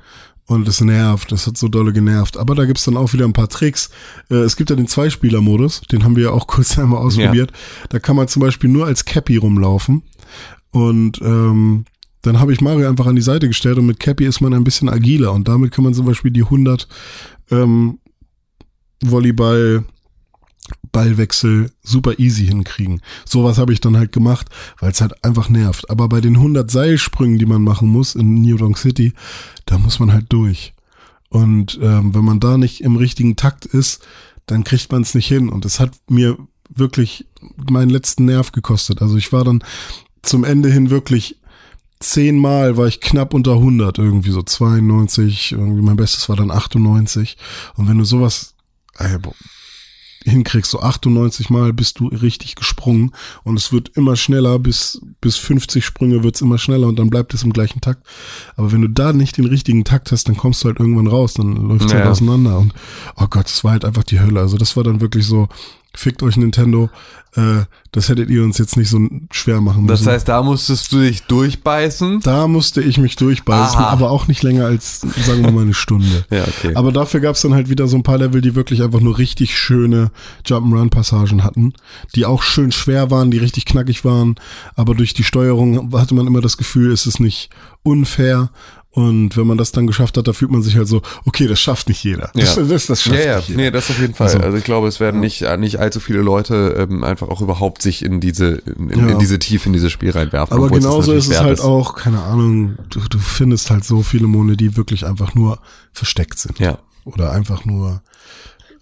Und 0.47 0.66
es 0.66 0.80
nervt, 0.80 1.30
das 1.30 1.47
hat 1.47 1.57
so 1.57 1.68
dolle 1.68 1.93
genervt. 1.93 2.37
Aber 2.37 2.55
da 2.55 2.64
gibt's 2.64 2.85
dann 2.85 2.97
auch 2.97 3.12
wieder 3.12 3.24
ein 3.24 3.33
paar 3.33 3.49
Tricks. 3.49 3.91
Äh, 4.28 4.37
es 4.37 4.57
gibt 4.57 4.70
ja 4.70 4.76
den 4.76 4.89
Zweispieler-Modus, 4.89 5.83
den 5.83 6.05
haben 6.05 6.16
wir 6.16 6.24
ja 6.24 6.30
auch 6.30 6.47
kurz 6.49 6.78
einmal 6.78 6.99
ausprobiert. 6.99 7.53
Ja. 7.53 7.87
Da 7.91 7.99
kann 8.01 8.16
man 8.16 8.28
zum 8.28 8.41
Beispiel 8.41 8.68
nur 8.68 8.87
als 8.87 9.05
Cappy 9.05 9.37
rumlaufen. 9.37 10.03
Und 10.70 11.20
ähm, 11.22 11.85
dann 12.22 12.41
habe 12.41 12.53
ich 12.53 12.61
Mario 12.61 12.89
einfach 12.89 13.07
an 13.07 13.16
die 13.16 13.22
Seite 13.22 13.49
gestellt 13.49 13.78
und 13.78 13.87
mit 13.87 14.01
Cappy 14.01 14.24
ist 14.24 14.41
man 14.41 14.55
ein 14.55 14.64
bisschen 14.64 14.89
agiler. 14.89 15.33
Und 15.33 15.49
damit 15.49 15.70
kann 15.70 15.85
man 15.85 15.95
zum 15.95 16.07
Beispiel 16.07 16.30
die 16.30 16.45
100 16.45 16.89
ähm, 17.51 17.99
Volleyball 19.01 19.85
Ballwechsel 20.93 21.72
super 21.82 22.18
easy 22.18 22.47
hinkriegen. 22.47 23.01
Sowas 23.24 23.59
habe 23.59 23.72
ich 23.72 23.80
dann 23.80 23.97
halt 23.97 24.12
gemacht, 24.12 24.49
weil 24.78 24.90
es 24.90 25.01
halt 25.01 25.24
einfach 25.24 25.49
nervt. 25.49 25.90
Aber 25.90 26.09
bei 26.09 26.20
den 26.20 26.36
100 26.36 26.70
Seilsprüngen, 26.70 27.38
die 27.38 27.47
man 27.47 27.62
machen 27.62 27.88
muss 27.88 28.14
in 28.14 28.43
New 28.43 28.57
Donk 28.57 28.78
City, 28.78 29.14
da 29.66 29.78
muss 29.78 29.99
man 29.99 30.12
halt 30.12 30.26
durch. 30.28 30.74
Und 31.28 31.78
ähm, 31.82 32.14
wenn 32.14 32.24
man 32.24 32.40
da 32.40 32.59
nicht 32.59 32.82
im 32.82 32.97
richtigen 32.97 33.36
Takt 33.36 33.64
ist, 33.64 34.07
dann 34.47 34.64
kriegt 34.64 34.93
man 34.93 35.03
es 35.03 35.14
nicht 35.14 35.28
hin. 35.28 35.49
Und 35.49 35.64
es 35.64 35.80
hat 35.80 35.93
mir 36.09 36.36
wirklich 36.68 37.26
meinen 37.70 37.90
letzten 37.90 38.26
Nerv 38.26 38.53
gekostet. 38.53 39.01
Also 39.01 39.16
ich 39.16 39.32
war 39.32 39.45
dann 39.45 39.64
zum 40.22 40.45
Ende 40.45 40.70
hin 40.70 40.90
wirklich 40.90 41.36
zehnmal 42.03 42.76
war 42.76 42.86
ich 42.86 43.01
knapp 43.01 43.32
unter 43.32 43.53
100, 43.53 43.99
irgendwie 43.99 44.30
so 44.30 44.43
92, 44.43 45.53
irgendwie 45.53 45.82
mein 45.82 45.97
Bestes 45.97 46.28
war 46.28 46.36
dann 46.36 46.51
98. 46.51 47.36
Und 47.76 47.88
wenn 47.88 47.99
du 47.99 48.05
sowas, 48.05 48.55
ey, 48.99 49.16
hinkriegst, 50.25 50.70
so 50.70 50.81
98 50.81 51.51
Mal 51.51 51.73
bist 51.73 52.01
du 52.01 52.09
richtig 52.09 52.55
gesprungen 52.55 53.12
und 53.45 53.57
es 53.57 53.73
wird 53.73 53.91
immer 53.97 54.16
schneller, 54.16 54.59
bis, 54.59 55.01
bis 55.20 55.37
50 55.37 55.85
Sprünge 55.85 56.23
wird's 56.23 56.41
immer 56.41 56.59
schneller 56.59 56.87
und 56.87 56.99
dann 56.99 57.11
bleibt 57.11 57.35
es 57.35 57.43
im 57.43 57.53
gleichen 57.53 57.81
Takt. 57.81 58.07
Aber 58.57 58.73
wenn 58.73 58.83
du 58.83 58.89
da 58.89 59.12
nicht 59.12 59.37
den 59.37 59.47
richtigen 59.47 59.85
Takt 59.85 60.12
hast, 60.12 60.29
dann 60.29 60.37
kommst 60.37 60.62
du 60.62 60.68
halt 60.68 60.81
irgendwann 60.81 61.07
raus, 61.07 61.35
dann 61.35 61.68
läuft's 61.68 61.85
halt 61.85 61.93
ja. 61.93 61.99
halt 62.01 62.11
auseinander 62.11 62.59
und 62.59 62.73
oh 63.16 63.27
Gott, 63.29 63.47
das 63.47 63.64
war 63.64 63.73
halt 63.73 63.85
einfach 63.85 64.05
die 64.05 64.20
Hölle. 64.20 64.41
Also 64.41 64.57
das 64.57 64.77
war 64.77 64.85
dann 64.85 65.01
wirklich 65.01 65.27
so, 65.27 65.49
fickt 65.95 66.22
euch 66.22 66.36
Nintendo, 66.36 66.90
äh, 67.34 67.64
das 67.93 68.09
hättet 68.09 68.30
ihr 68.30 68.43
uns 68.43 68.59
jetzt 68.59 68.76
nicht 68.76 68.88
so 68.88 68.99
schwer 69.30 69.61
machen 69.61 69.84
müssen. 69.84 70.05
Das 70.05 70.14
heißt, 70.14 70.28
da 70.28 70.43
musstest 70.43 70.93
du 70.93 71.01
dich 71.01 71.22
durchbeißen? 71.24 72.20
Da 72.20 72.47
musste 72.47 72.82
ich 72.82 72.99
mich 72.99 73.16
durchbeißen, 73.16 73.78
Aha. 73.78 73.88
aber 73.88 74.11
auch 74.11 74.28
nicht 74.28 74.43
länger 74.43 74.66
als, 74.66 75.01
sagen 75.01 75.45
wir 75.45 75.53
mal, 75.53 75.62
eine 75.62 75.74
Stunde. 75.74 76.24
ja, 76.30 76.43
okay. 76.43 76.74
Aber 76.74 76.93
dafür 76.93 77.20
gab's 77.20 77.43
dann 77.43 77.55
halt 77.55 77.68
wieder 77.68 77.88
so 77.88 77.97
ein 77.97 78.03
paar 78.03 78.18
Level, 78.18 78.40
die 78.40 78.55
wirklich 78.55 78.82
einfach 78.82 79.01
nur 79.01 79.18
richtig 79.18 79.57
schöne 79.57 80.11
Jump'n'Run-Passagen 80.47 81.45
hatten, 81.45 81.72
die 82.14 82.26
auch 82.26 82.43
schön 82.43 82.72
schwer 82.72 83.11
waren, 83.11 83.30
die 83.30 83.38
richtig 83.38 83.64
knackig 83.64 84.05
waren, 84.05 84.36
aber 84.74 84.95
durch 84.95 85.14
die 85.14 85.24
Steuerung 85.24 85.93
hatte 85.95 86.14
man 86.14 86.26
immer 86.26 86.40
das 86.40 86.57
Gefühl, 86.57 86.93
es 86.93 87.07
ist 87.07 87.20
nicht 87.20 87.51
unfair 87.82 88.51
und 88.95 89.38
wenn 89.38 89.47
man 89.47 89.57
das 89.57 89.72
dann 89.72 89.86
geschafft 89.86 90.18
hat, 90.18 90.28
da 90.28 90.34
fühlt 90.34 90.51
man 90.51 90.61
sich 90.61 90.76
halt 90.76 90.86
so, 90.86 91.01
okay, 91.24 91.47
das 91.47 91.59
schafft 91.59 91.88
nicht 91.88 92.05
jeder. 92.05 92.30
Das, 92.34 92.57
ja. 92.57 92.62
das, 92.62 92.86
das 92.86 93.03
schafft 93.03 93.18
ja, 93.18 93.24
ja. 93.24 93.36
nicht 93.38 93.49
jeder. 93.49 93.62
Nee, 93.62 93.70
das 93.70 93.88
auf 93.88 93.99
jeden 93.99 94.12
Fall. 94.12 94.26
Also, 94.26 94.40
also 94.40 94.59
ich 94.59 94.64
glaube, 94.64 94.86
es 94.86 95.01
werden 95.01 95.18
nicht, 95.18 95.43
äh, 95.43 95.57
nicht 95.57 95.80
allzu 95.80 95.99
viele 95.99 96.20
Leute 96.20 96.76
ähm, 96.78 97.03
einfach 97.03 97.28
auch 97.28 97.40
überhaupt 97.40 97.80
sich 97.80 98.05
in 98.05 98.20
diese, 98.20 98.57
in, 98.66 98.90
ja. 98.90 99.09
in 99.09 99.18
diese 99.18 99.38
Tiefe, 99.38 99.68
in 99.68 99.72
dieses 99.72 99.90
Spiel 99.90 100.11
reinwerfen. 100.11 100.55
Aber 100.55 100.68
genauso 100.68 101.14
ist 101.14 101.28
es 101.28 101.40
halt 101.40 101.61
ist. 101.61 101.64
auch, 101.64 101.97
keine 101.97 102.22
Ahnung, 102.22 102.76
du, 102.90 103.01
du 103.01 103.18
findest 103.18 103.70
halt 103.70 103.84
so 103.84 104.03
viele 104.03 104.26
Monde, 104.26 104.59
die 104.59 104.76
wirklich 104.76 105.07
einfach 105.07 105.34
nur 105.34 105.59
versteckt 105.95 106.38
sind. 106.38 106.59
Ja. 106.59 106.78
Oder 107.05 107.32
einfach 107.32 107.64
nur 107.64 108.03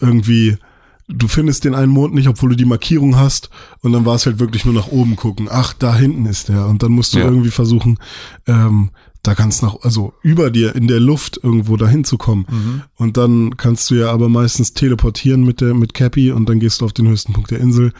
irgendwie 0.01 0.59
du 1.13 1.29
findest 1.29 1.65
den 1.65 1.75
einen 1.75 1.91
Mond 1.91 2.15
nicht, 2.15 2.29
obwohl 2.29 2.51
du 2.51 2.57
die 2.57 2.65
Markierung 2.65 3.17
hast 3.17 3.51
und 3.83 3.93
dann 3.93 4.07
war 4.07 4.15
es 4.15 4.27
halt 4.27 4.39
wirklich 4.39 4.65
nur 4.65 4.75
nach 4.75 4.89
oben 4.89 5.17
gucken. 5.17 5.49
Ach, 5.51 5.73
da 5.73 5.95
hinten 5.95 6.27
ist 6.27 6.49
der 6.49 6.67
und 6.67 6.83
dann 6.83 6.93
musst 6.93 7.15
du 7.15 7.19
ja. 7.19 7.25
irgendwie 7.25 7.51
versuchen, 7.51 7.99
ähm, 8.47 8.91
da 9.23 9.35
kannst 9.35 9.63
nach, 9.63 9.77
also 9.83 10.15
über 10.23 10.51
dir 10.51 10.75
in 10.75 10.89
der 10.89 11.01
Luft 11.01 11.39
irgendwo 11.43 11.77
dahin 11.77 12.05
zu 12.05 12.17
kommen. 12.17 12.47
Mhm. 12.49 12.83
Und 12.97 13.17
dann 13.17 13.57
kannst 13.57 13.91
du 13.91 13.95
ja 13.95 14.11
aber 14.11 14.29
meistens 14.29 14.73
teleportieren 14.73 15.45
mit 15.45 15.61
der, 15.61 15.75
mit 15.75 15.95
Cappy 15.95 16.31
und 16.33 16.49
dann 16.49 16.61
gehst 16.61 16.81
du 16.81 16.87
auf 16.87 16.93
den 16.93 17.09
höchsten 17.09 17.33
Punkt 17.33 17.51
der 17.51 17.61
Insel 17.61 17.93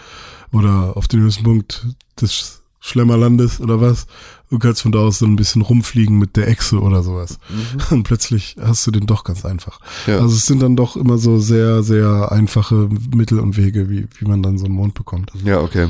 oder 0.53 0.97
auf 0.97 1.09
den 1.09 1.21
höchsten 1.21 1.45
Punkt 1.45 1.87
des 2.21 2.63
Schlemmerlandes 2.81 3.61
oder 3.61 3.81
was. 3.81 4.07
Du 4.49 4.59
kannst 4.59 4.83
von 4.83 4.91
da 4.91 5.01
aus 5.01 5.19
dann 5.19 5.33
ein 5.33 5.37
bisschen 5.37 5.63
rumfliegen 5.63 6.19
mit 6.19 6.37
der 6.37 6.49
Echse 6.49 6.81
oder 6.81 7.03
sowas. 7.03 7.39
Mhm. 7.51 7.81
Und 7.99 8.03
plötzlich 8.05 8.57
hast 8.61 8.87
du 8.87 8.91
den 8.91 9.07
doch 9.07 9.23
ganz 9.23 9.45
einfach. 9.45 9.79
Ja. 10.07 10.19
Also 10.19 10.35
es 10.35 10.47
sind 10.47 10.63
dann 10.63 10.77
doch 10.77 10.97
immer 10.97 11.19
so 11.19 11.39
sehr, 11.39 11.83
sehr 11.83 12.33
einfache 12.33 12.89
Mittel 13.15 13.39
und 13.39 13.57
Wege, 13.57 13.91
wie, 13.91 14.09
wie 14.19 14.25
man 14.25 14.43
dann 14.43 14.59
so 14.59 14.65
einen 14.65 14.75
Mond 14.75 14.95
bekommt. 14.95 15.31
Ja, 15.45 15.61
okay. 15.61 15.89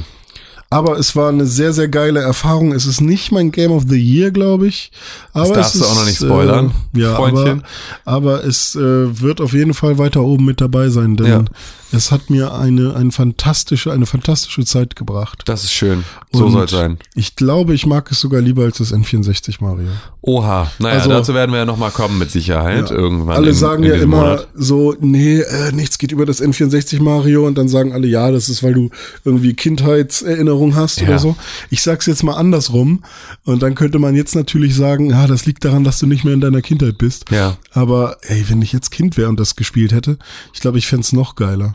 Aber 0.73 0.99
es 0.99 1.17
war 1.17 1.31
eine 1.31 1.47
sehr, 1.47 1.73
sehr 1.73 1.89
geile 1.89 2.21
Erfahrung. 2.21 2.73
Es 2.73 2.87
ist 2.87 3.01
nicht 3.01 3.33
mein 3.33 3.51
Game 3.51 3.73
of 3.73 3.85
the 3.89 3.99
Year, 3.99 4.31
glaube 4.31 4.69
ich. 4.69 4.93
Aber 5.33 5.49
das 5.49 5.53
darfst 5.55 5.75
es 5.75 5.81
du 5.81 5.85
ist, 5.87 5.91
auch 5.91 5.97
noch 5.97 6.05
nicht 6.07 6.17
spoilern, 6.23 6.73
Äh, 6.95 7.01
ja, 7.01 7.09
aber, 7.15 7.17
Freundchen. 7.17 7.63
aber 8.05 8.45
es 8.45 8.77
äh, 8.77 9.21
wird 9.21 9.41
auf 9.41 9.53
jeden 9.53 9.75
Fall 9.75 9.99
weiter 9.99 10.23
oben 10.23 10.45
mit 10.45 10.61
dabei 10.61 10.89
sein, 10.89 11.17
denn 11.17 11.27
Ja. 11.27 11.45
Es 11.93 12.11
hat 12.13 12.31
mir 12.31 12.55
eine, 12.55 12.95
eine 12.95 13.11
fantastische, 13.13 13.93
eine 13.93 14.07
fantastische 14.07 14.65
Zeit 14.65 14.97
gebracht. 14.97 15.43
Das 15.47 15.65
ist 15.65 15.73
schön. 15.73 16.05
So 16.33 16.49
soll 16.49 16.65
es 16.65 16.71
sein. 16.71 16.99
Ich 17.15 17.37
glaube, 17.37 17.75
ich 17.75 17.87
mag 17.87 18.11
es 18.11 18.21
sogar 18.21 18.41
lieber 18.41 18.63
als 18.65 18.79
das 18.79 18.93
N64 18.95 19.57
Mario. 19.61 19.89
Oha. 20.23 20.71
Naja, 20.79 20.97
Also- 20.99 21.11
dazu 21.11 21.35
werden 21.35 21.53
wir 21.53 21.59
ja 21.59 21.65
nochmal 21.65 21.91
kommen 21.91 22.19
mit 22.19 22.31
Sicherheit 22.31 22.91
Ja. 22.91 22.97
irgendwann. 22.97 23.37
Alle 23.37 23.51
in, 23.51 23.55
sagen 23.55 23.83
ja 23.85 23.95
immer 23.95 24.17
Monat. 24.19 24.49
so, 24.55 24.95
nee, 25.01 25.41
äh, 25.41 25.73
nichts 25.73 25.99
geht 25.99 26.13
über 26.13 26.27
das 26.27 26.41
N64 26.43 27.01
Mario 27.01 27.47
und 27.47 27.57
dann 27.59 27.69
sagen 27.69 27.93
alle, 27.93 28.07
ja, 28.07 28.31
das 28.31 28.49
ist, 28.49 28.63
weil 28.63 28.75
du 28.75 28.91
irgendwie 29.25 29.55
Kindheitserinnerung 29.55 30.75
hast 30.77 31.01
Ja. 31.01 31.09
oder 31.09 31.19
so. 31.19 31.37
Ich 31.71 31.83
sag's 31.83 32.07
jetzt 32.07 32.23
mal 32.23 32.35
andersrum 32.35 33.03
und 33.45 33.63
dann 33.63 33.75
könnte 33.75 33.99
man 33.99 34.15
jetzt 34.15 34.35
natürlich 34.35 34.75
sagen, 34.75 35.11
ja, 35.11 35.27
das 35.27 35.47
liegt 35.47 35.65
daran, 35.65 35.85
dass 35.85 35.99
du 35.99 36.07
nicht 36.07 36.25
mehr 36.25 36.35
in 36.35 36.41
deiner 36.41 36.63
Kindheit 36.63 36.99
bist. 36.99 37.31
Ja. 37.31 37.57
Aber 37.73 38.17
ey, 38.23 38.45
wenn 38.49 38.63
ich 38.63 38.73
jetzt 38.73 38.91
Kind 38.91 39.17
wäre 39.17 39.29
und 39.29 39.41
das 39.41 39.57
gespielt 39.57 39.93
hätte, 39.93 40.19
ich 40.53 40.61
glaube, 40.61 40.79
ich 40.79 40.87
fänd's 40.87 41.13
noch 41.13 41.35
geiler. 41.35 41.75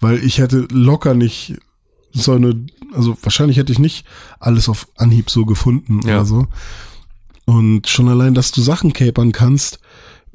Weil 0.00 0.22
ich 0.22 0.38
hätte 0.38 0.66
locker 0.70 1.14
nicht 1.14 1.54
so 2.12 2.32
eine, 2.32 2.66
also 2.92 3.16
wahrscheinlich 3.22 3.56
hätte 3.58 3.72
ich 3.72 3.78
nicht 3.78 4.06
alles 4.40 4.68
auf 4.68 4.88
Anhieb 4.96 5.30
so 5.30 5.44
gefunden 5.46 6.00
Ja. 6.06 6.16
oder 6.16 6.24
so. 6.24 6.46
Und 7.44 7.86
schon 7.88 8.08
allein, 8.08 8.34
dass 8.34 8.50
du 8.52 8.60
Sachen 8.60 8.92
capern 8.92 9.32
kannst, 9.32 9.78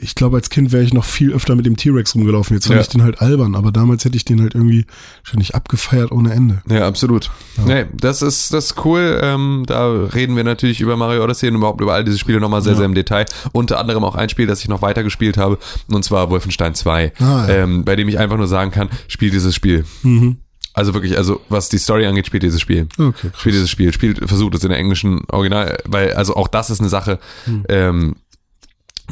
ich 0.02 0.16
glaube, 0.16 0.38
als 0.38 0.50
Kind 0.50 0.72
wäre 0.72 0.84
ich 0.84 0.94
noch 0.94 1.06
viel 1.06 1.32
öfter 1.32 1.56
mit 1.56 1.66
dem 1.66 1.78
T-Rex 1.78 2.16
rumgelaufen. 2.16 2.56
Jetzt 2.56 2.66
fand 2.68 2.76
Ja. 2.76 2.82
ich 2.82 2.88
den 2.90 3.04
halt 3.04 3.22
albern, 3.22 3.56
aber 3.56 3.72
damals 3.72 4.04
hätte 4.04 4.18
ich 4.18 4.26
den 4.26 4.42
halt 4.42 4.56
irgendwie 4.56 4.86
wahrscheinlich 5.24 5.54
abgefeiert 5.56 6.12
ohne 6.12 6.34
Ende. 6.34 6.62
Ja, 6.70 6.88
absolut. 6.88 7.30
Nee, 7.66 7.86
das 7.94 8.22
ist 8.22 8.52
das 8.54 8.66
ist 8.72 8.86
cool. 8.86 9.20
Ähm, 9.24 9.64
da 9.68 9.90
reden 9.92 10.36
wir 10.36 10.44
natürlich 10.44 10.82
über 10.82 10.98
Mario 10.98 11.24
Odyssey 11.24 11.50
und 11.50 11.56
überhaupt 11.56 11.82
über 11.82 11.94
all 11.94 12.04
diese 12.04 12.18
Spiele 12.18 12.40
nochmal 12.40 12.62
sehr, 12.62 12.74
Ja. 12.74 12.78
sehr 12.78 12.86
im 12.88 12.96
Detail. 12.96 13.26
Unter 13.52 13.80
anderem 13.80 14.04
auch 14.04 14.16
ein 14.16 14.30
Spiel, 14.30 14.48
das 14.48 14.62
ich 14.62 14.68
noch 14.70 14.82
weiter 14.82 15.04
gespielt 15.04 15.38
habe, 15.38 15.58
und 15.88 16.04
zwar 16.04 16.30
Wolfenstein 16.30 16.74
2, 16.76 17.14
Ah, 17.20 17.24
ja. 17.24 17.50
ähm, 17.50 17.86
bei 17.86 17.96
dem 17.96 18.10
ich 18.10 18.18
einfach 18.18 18.38
nur 18.38 18.48
sagen 18.48 18.72
kann, 18.72 18.90
spiel 19.08 19.30
dieses 19.30 19.54
Spiel. 19.56 19.86
Mhm. 20.04 20.38
Also 20.74 20.94
wirklich, 20.94 21.18
also 21.18 21.42
was 21.50 21.68
die 21.70 21.78
Story 21.78 22.06
angeht, 22.06 22.26
spielt 22.28 22.44
dieses 22.44 22.62
Spiel. 22.62 22.88
Okay, 22.98 23.12
krass. 23.30 23.40
Spielt 23.42 23.56
dieses 23.56 23.70
Spiel, 23.70 23.94
spielt, 23.94 24.18
versucht 24.28 24.56
es 24.56 24.64
in 24.64 24.70
der 24.70 24.80
englischen 24.80 25.22
Original, 25.30 25.78
weil, 25.86 26.14
also 26.14 26.36
auch 26.36 26.48
das 26.48 26.70
ist 26.70 26.80
eine 26.80 26.88
Sache, 26.90 27.20
Hm. 27.46 27.66
ähm, 27.70 28.16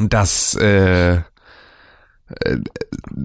dass 0.08 0.56
äh, 0.56 1.16
äh, 1.16 1.22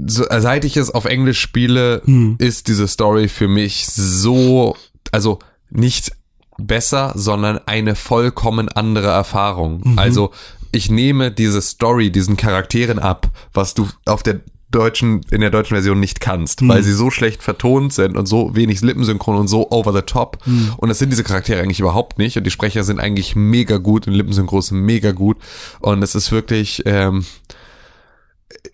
so, 0.06 0.24
seit 0.28 0.64
ich 0.64 0.76
es 0.76 0.90
auf 0.90 1.04
Englisch 1.04 1.40
spiele, 1.40 2.02
Hm. 2.04 2.36
ist 2.38 2.68
diese 2.68 2.88
Story 2.88 3.28
für 3.28 3.48
mich 3.48 3.86
so, 3.86 4.76
also 5.12 5.38
nicht 5.70 6.12
besser, 6.58 7.12
sondern 7.14 7.58
eine 7.66 7.94
vollkommen 7.94 8.68
andere 8.68 9.08
Erfahrung. 9.08 9.80
Mhm. 9.84 9.98
Also 9.98 10.30
ich 10.72 10.90
nehme 10.90 11.30
diese 11.30 11.60
Story, 11.62 12.10
diesen 12.10 12.36
Charakteren 12.36 12.98
ab, 12.98 13.30
was 13.52 13.74
du 13.74 13.88
auf 14.06 14.22
der 14.22 14.40
deutschen, 14.74 15.20
in 15.30 15.40
der 15.40 15.50
deutschen 15.50 15.74
Version 15.74 16.00
nicht 16.00 16.20
kannst, 16.20 16.62
Mhm. 16.62 16.68
weil 16.68 16.82
sie 16.82 16.92
so 16.92 17.10
schlecht 17.10 17.42
vertont 17.42 17.92
sind 17.92 18.16
und 18.16 18.26
so 18.26 18.54
wenig 18.54 18.80
Lippensynchron 18.80 19.36
und 19.36 19.48
so 19.48 19.70
over 19.70 19.92
the 19.92 20.02
top. 20.02 20.38
Mhm. 20.46 20.74
Und 20.76 20.88
das 20.88 20.98
sind 20.98 21.10
diese 21.10 21.24
Charaktere 21.24 21.60
eigentlich 21.62 21.80
überhaupt 21.80 22.18
nicht. 22.18 22.36
Und 22.36 22.44
die 22.44 22.50
Sprecher 22.50 22.84
sind 22.84 23.00
eigentlich 23.00 23.36
mega 23.36 23.78
gut 23.78 24.06
und 24.06 24.14
Lippensynchron 24.14 24.58
ist 24.60 24.70
mega 24.72 25.12
gut. 25.12 25.38
Und 25.80 26.02
es 26.02 26.14
ist 26.14 26.32
wirklich, 26.32 26.82
ähm, 26.86 27.24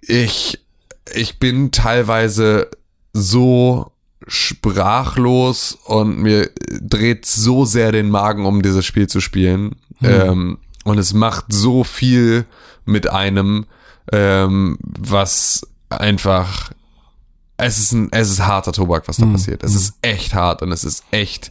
ich, 0.03 0.59
ich 1.14 1.38
bin 1.38 1.70
teilweise 1.72 2.68
so 3.12 3.92
sprachlos 4.26 5.78
und 5.86 6.18
mir 6.20 6.51
dreht 6.80 7.26
so 7.26 7.64
sehr 7.64 7.90
den 7.92 8.11
Magen, 8.11 8.46
um 8.46 8.62
dieses 8.62 8.84
Spiel 8.86 9.09
zu 9.09 9.20
spielen. 9.20 9.76
Ähm, 10.03 10.59
und 10.84 10.98
es 10.98 11.12
macht 11.12 11.46
so 11.48 11.84
viel 11.84 12.46
mit 12.84 13.11
einem, 13.11 13.66
ähm, 14.12 14.78
was 14.80 15.66
einfach, 15.91 16.70
es 17.57 17.78
ist 17.78 17.93
ein, 17.93 18.09
es 18.12 18.30
ist 18.30 18.47
harter 18.47 18.72
Tobak, 18.72 19.07
was 19.07 19.18
da 19.18 19.26
passiert. 19.26 19.62
Es 19.62 19.74
ist 19.74 19.95
echt 20.03 20.34
hart 20.34 20.62
und 20.62 20.72
es 20.72 20.84
ist 20.84 21.05
echt 21.11 21.51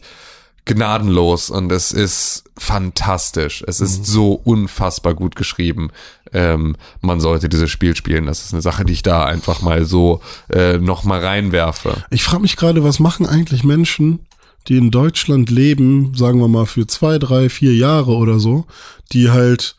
gnadenlos 0.64 1.50
und 1.50 1.72
es 1.72 1.92
ist 1.92 2.44
fantastisch. 2.56 3.64
Es 3.66 3.80
ist 3.80 4.06
so 4.06 4.32
unfassbar 4.32 5.14
gut 5.14 5.34
geschrieben. 5.34 5.90
Ähm, 6.32 6.76
man 7.00 7.20
sollte 7.20 7.48
dieses 7.48 7.70
Spiel 7.70 7.96
spielen. 7.96 8.26
Das 8.26 8.44
ist 8.44 8.52
eine 8.52 8.62
Sache, 8.62 8.84
die 8.84 8.92
ich 8.92 9.02
da 9.02 9.24
einfach 9.24 9.62
mal 9.62 9.84
so 9.84 10.20
äh, 10.48 10.78
noch 10.78 11.04
mal 11.04 11.24
reinwerfe. 11.24 12.04
Ich 12.10 12.22
frage 12.22 12.42
mich 12.42 12.56
gerade, 12.56 12.84
was 12.84 13.00
machen 13.00 13.26
eigentlich 13.26 13.64
Menschen, 13.64 14.20
die 14.68 14.76
in 14.76 14.90
Deutschland 14.90 15.50
leben, 15.50 16.14
sagen 16.14 16.40
wir 16.40 16.48
mal 16.48 16.66
für 16.66 16.86
zwei, 16.86 17.18
drei, 17.18 17.48
vier 17.48 17.74
Jahre 17.74 18.12
oder 18.12 18.38
so, 18.38 18.66
die 19.12 19.30
halt 19.30 19.76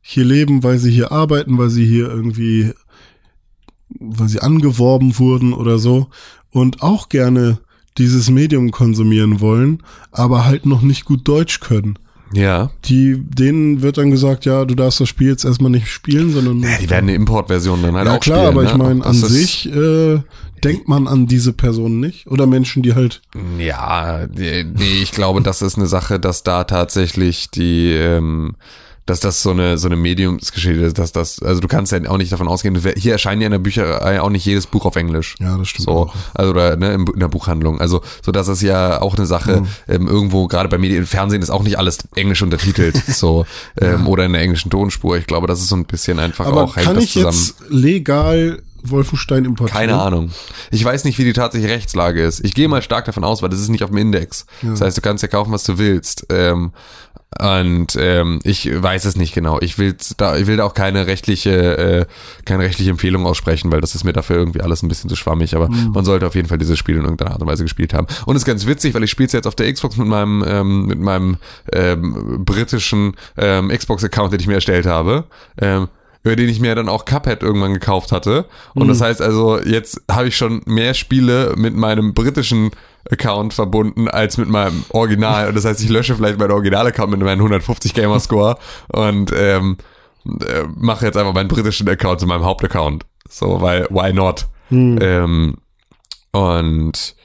hier 0.00 0.24
leben, 0.24 0.62
weil 0.62 0.78
sie 0.78 0.90
hier 0.90 1.10
arbeiten, 1.10 1.58
weil 1.58 1.70
sie 1.70 1.86
hier 1.86 2.08
irgendwie, 2.08 2.72
weil 3.90 4.28
sie 4.28 4.40
angeworben 4.40 5.18
wurden 5.18 5.52
oder 5.52 5.78
so 5.78 6.08
und 6.50 6.82
auch 6.82 7.08
gerne 7.08 7.58
dieses 7.96 8.30
Medium 8.30 8.70
konsumieren 8.70 9.40
wollen, 9.40 9.82
aber 10.12 10.44
halt 10.44 10.66
noch 10.66 10.82
nicht 10.82 11.04
gut 11.04 11.26
Deutsch 11.26 11.60
können. 11.60 11.98
Ja. 12.32 12.70
Die, 12.84 13.16
denen 13.18 13.82
wird 13.82 13.98
dann 13.98 14.10
gesagt, 14.10 14.44
ja, 14.44 14.64
du 14.64 14.74
darfst 14.74 15.00
das 15.00 15.08
Spiel 15.08 15.28
jetzt 15.28 15.44
erstmal 15.44 15.70
nicht 15.70 15.88
spielen, 15.88 16.30
sondern 16.30 16.60
ja 16.60 16.76
die 16.78 16.90
werden 16.90 17.06
eine 17.08 17.14
Importversion 17.14 17.82
dann 17.82 17.96
halt 17.96 18.06
ja 18.06 18.16
auch 18.16 18.20
klar, 18.20 18.46
spielen. 18.46 18.52
aber 18.52 18.64
ich 18.64 18.76
ne? 18.76 18.84
meine, 18.84 19.00
Das 19.00 19.06
an 19.06 19.14
sich 19.14 19.74
äh, 19.74 20.20
denkt 20.62 20.88
man 20.88 21.08
an 21.08 21.26
diese 21.26 21.52
Person 21.52 22.00
nicht. 22.00 22.26
Oder 22.26 22.46
Menschen, 22.46 22.82
die 22.82 22.94
halt 22.94 23.22
Ja, 23.58 24.26
nee, 24.34 24.64
nee, 24.64 25.02
ich 25.02 25.12
glaube, 25.12 25.40
das 25.40 25.62
ist 25.62 25.76
eine 25.76 25.86
Sache, 25.86 26.20
dass 26.20 26.42
da 26.42 26.64
tatsächlich 26.64 27.50
die, 27.50 27.92
ähm, 27.92 28.56
dass 29.08 29.20
das 29.20 29.42
so 29.42 29.50
eine 29.50 29.78
so 29.78 29.88
eine 29.88 29.96
Mediumsgeschichte 29.96 30.82
ist, 30.84 30.98
dass 30.98 31.12
das, 31.12 31.42
also 31.42 31.60
du 31.60 31.68
kannst 31.68 31.92
ja 31.92 31.98
auch 32.10 32.18
nicht 32.18 32.30
davon 32.32 32.46
ausgehen, 32.48 32.78
hier 32.96 33.12
erscheint 33.12 33.40
ja 33.42 33.46
in 33.46 33.52
der 33.52 33.58
Bücherei 33.58 34.20
auch 34.20 34.30
nicht 34.30 34.44
jedes 34.44 34.66
Buch 34.66 34.84
auf 34.84 34.96
Englisch. 34.96 35.34
Ja, 35.40 35.56
das 35.56 35.68
stimmt 35.68 35.86
So, 35.86 35.92
auch. 35.92 36.14
also 36.34 36.50
oder 36.50 36.76
ne, 36.76 36.92
in, 36.92 37.06
in 37.06 37.20
der 37.20 37.28
Buchhandlung. 37.28 37.80
Also 37.80 38.02
so, 38.22 38.32
dass 38.32 38.48
es 38.48 38.60
ja 38.62 39.00
auch 39.00 39.16
eine 39.16 39.26
Sache 39.26 39.60
Mhm. 39.62 39.66
ähm, 39.88 40.06
irgendwo 40.08 40.46
gerade 40.46 40.68
bei 40.68 40.78
Medien, 40.78 41.06
Fernsehen 41.06 41.42
ist 41.42 41.50
auch 41.50 41.62
nicht 41.62 41.78
alles 41.78 41.98
englisch 42.14 42.42
untertitelt, 42.42 42.96
so 43.08 43.46
ähm, 43.80 44.06
oder 44.06 44.26
in 44.26 44.32
der 44.32 44.42
englischen 44.42 44.70
Tonspur. 44.70 45.16
Ich 45.16 45.26
glaube, 45.26 45.46
das 45.46 45.60
ist 45.60 45.68
so 45.68 45.76
ein 45.76 45.84
bisschen 45.86 46.18
einfach 46.18 46.46
Aber 46.46 46.64
auch 46.64 46.74
kann 46.74 46.94
das 46.94 47.04
ich 47.04 47.12
zusammen. 47.12 47.36
jetzt 47.36 47.54
legal 47.70 48.62
Wolfenstein 48.84 49.44
importieren? 49.44 49.80
Keine 49.88 50.00
Ahnung. 50.00 50.30
Ich 50.70 50.84
weiß 50.84 51.04
nicht, 51.04 51.18
wie 51.18 51.24
die 51.24 51.32
tatsächliche 51.32 51.74
Rechtslage 51.74 52.22
ist. 52.24 52.44
Ich 52.44 52.54
gehe 52.54 52.68
mal 52.68 52.80
stark 52.82 53.06
davon 53.06 53.24
aus, 53.24 53.42
weil 53.42 53.48
das 53.48 53.58
ist 53.60 53.70
nicht 53.70 53.82
auf 53.82 53.90
dem 53.90 53.98
Index. 53.98 54.46
Das 54.62 54.80
heißt, 54.80 54.96
du 54.96 55.00
kannst 55.00 55.22
ja 55.22 55.28
kaufen, 55.28 55.50
was 55.52 55.64
du 55.64 55.78
willst. 55.78 56.26
Ähm, 56.30 56.70
und 57.36 57.94
ähm, 58.00 58.40
ich 58.42 58.70
weiß 58.70 59.04
es 59.04 59.16
nicht 59.16 59.34
genau. 59.34 59.60
Ich 59.60 59.78
will 59.78 59.94
da, 60.16 60.36
ich 60.36 60.46
will 60.46 60.56
da 60.56 60.64
auch 60.64 60.72
keine 60.72 61.06
rechtliche, 61.06 61.78
äh, 61.78 62.06
keine 62.46 62.64
rechtliche 62.64 62.90
Empfehlung 62.90 63.26
aussprechen, 63.26 63.70
weil 63.70 63.82
das 63.82 63.94
ist 63.94 64.02
mir 64.02 64.14
dafür 64.14 64.36
irgendwie 64.36 64.62
alles 64.62 64.82
ein 64.82 64.88
bisschen 64.88 65.10
zu 65.10 65.16
schwammig. 65.16 65.54
Aber 65.54 65.68
man 65.68 66.04
sollte 66.04 66.26
auf 66.26 66.34
jeden 66.34 66.48
Fall 66.48 66.58
dieses 66.58 66.78
Spiel 66.78 66.96
in 66.96 67.02
irgendeiner 67.02 67.32
Art 67.32 67.42
und 67.42 67.46
Weise 67.46 67.64
gespielt 67.64 67.92
haben. 67.92 68.06
Und 68.24 68.34
es 68.34 68.42
ist 68.42 68.46
ganz 68.46 68.66
witzig, 68.66 68.94
weil 68.94 69.04
ich 69.04 69.10
spiele 69.10 69.26
es 69.26 69.32
jetzt 69.32 69.46
auf 69.46 69.54
der 69.54 69.70
Xbox 69.72 69.98
mit 69.98 70.08
meinem 70.08 70.42
ähm, 70.46 70.86
mit 70.86 71.00
meinem 71.00 71.36
ähm, 71.70 72.44
britischen 72.44 73.14
ähm, 73.36 73.68
Xbox-Account, 73.68 74.32
den 74.32 74.40
ich 74.40 74.46
mir 74.46 74.54
erstellt 74.54 74.86
habe. 74.86 75.24
Ähm, 75.60 75.88
über 76.24 76.34
den 76.34 76.48
ich 76.48 76.60
mir 76.60 76.74
dann 76.74 76.88
auch 76.88 77.04
Cuphead 77.04 77.42
irgendwann 77.42 77.72
gekauft 77.72 78.10
hatte. 78.10 78.46
Und 78.74 78.88
das 78.88 79.00
heißt 79.00 79.22
also, 79.22 79.60
jetzt 79.60 80.02
habe 80.10 80.28
ich 80.28 80.36
schon 80.36 80.62
mehr 80.66 80.94
Spiele 80.94 81.54
mit 81.56 81.74
meinem 81.74 82.12
britischen 82.12 82.70
Account 83.10 83.54
verbunden 83.54 84.08
als 84.08 84.36
mit 84.36 84.48
meinem 84.48 84.84
Original. 84.90 85.48
Und 85.48 85.54
das 85.56 85.64
heißt, 85.64 85.82
ich 85.82 85.88
lösche 85.88 86.14
vielleicht 86.14 86.38
meinen 86.38 86.52
Original-Account 86.52 87.10
mit 87.10 87.20
meinem 87.20 87.38
150 87.38 87.94
Gamerscore 87.94 88.58
und 88.88 89.32
ähm, 89.34 89.76
äh, 90.26 90.64
mache 90.76 91.06
jetzt 91.06 91.16
einfach 91.16 91.34
meinen 91.34 91.48
britischen 91.48 91.88
Account 91.88 92.20
zu 92.20 92.26
meinem 92.26 92.44
Hauptaccount. 92.44 93.04
So, 93.28 93.60
weil, 93.60 93.86
why 93.90 94.12
not? 94.12 94.46
Ähm, 95.00 95.56
und 96.32 97.16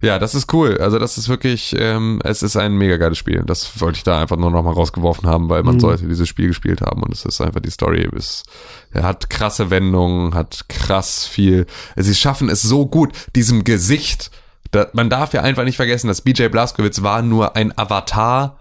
ja, 0.00 0.18
das 0.18 0.34
ist 0.34 0.52
cool. 0.52 0.78
Also 0.78 0.98
das 0.98 1.16
ist 1.16 1.28
wirklich, 1.28 1.74
ähm, 1.78 2.20
es 2.22 2.42
ist 2.42 2.56
ein 2.56 2.76
mega 2.76 2.96
geiles 2.96 3.18
Spiel. 3.18 3.42
Das 3.46 3.80
wollte 3.80 3.96
ich 3.96 4.04
da 4.04 4.20
einfach 4.20 4.36
nur 4.36 4.50
noch 4.50 4.62
mal 4.62 4.72
rausgeworfen 4.72 5.28
haben, 5.28 5.48
weil 5.48 5.62
man 5.62 5.80
sollte 5.80 6.06
dieses 6.06 6.28
Spiel 6.28 6.48
gespielt 6.48 6.82
haben 6.82 7.02
und 7.02 7.12
es 7.12 7.24
ist 7.24 7.40
einfach 7.40 7.60
die 7.60 7.70
Story 7.70 8.08
er 8.92 9.02
hat 9.02 9.30
krasse 9.30 9.70
Wendungen, 9.70 10.34
hat 10.34 10.66
krass 10.68 11.26
viel. 11.26 11.66
Sie 11.96 12.14
schaffen 12.14 12.50
es 12.50 12.62
so 12.62 12.86
gut, 12.86 13.12
diesem 13.34 13.64
Gesicht. 13.64 14.30
Da, 14.76 14.88
man 14.92 15.08
darf 15.08 15.32
ja 15.32 15.40
einfach 15.40 15.64
nicht 15.64 15.76
vergessen, 15.76 16.08
dass 16.08 16.20
BJ 16.20 16.48
Blazkowicz 16.48 17.00
war 17.00 17.22
nur 17.22 17.56
ein 17.56 17.76
Avatar 17.78 18.58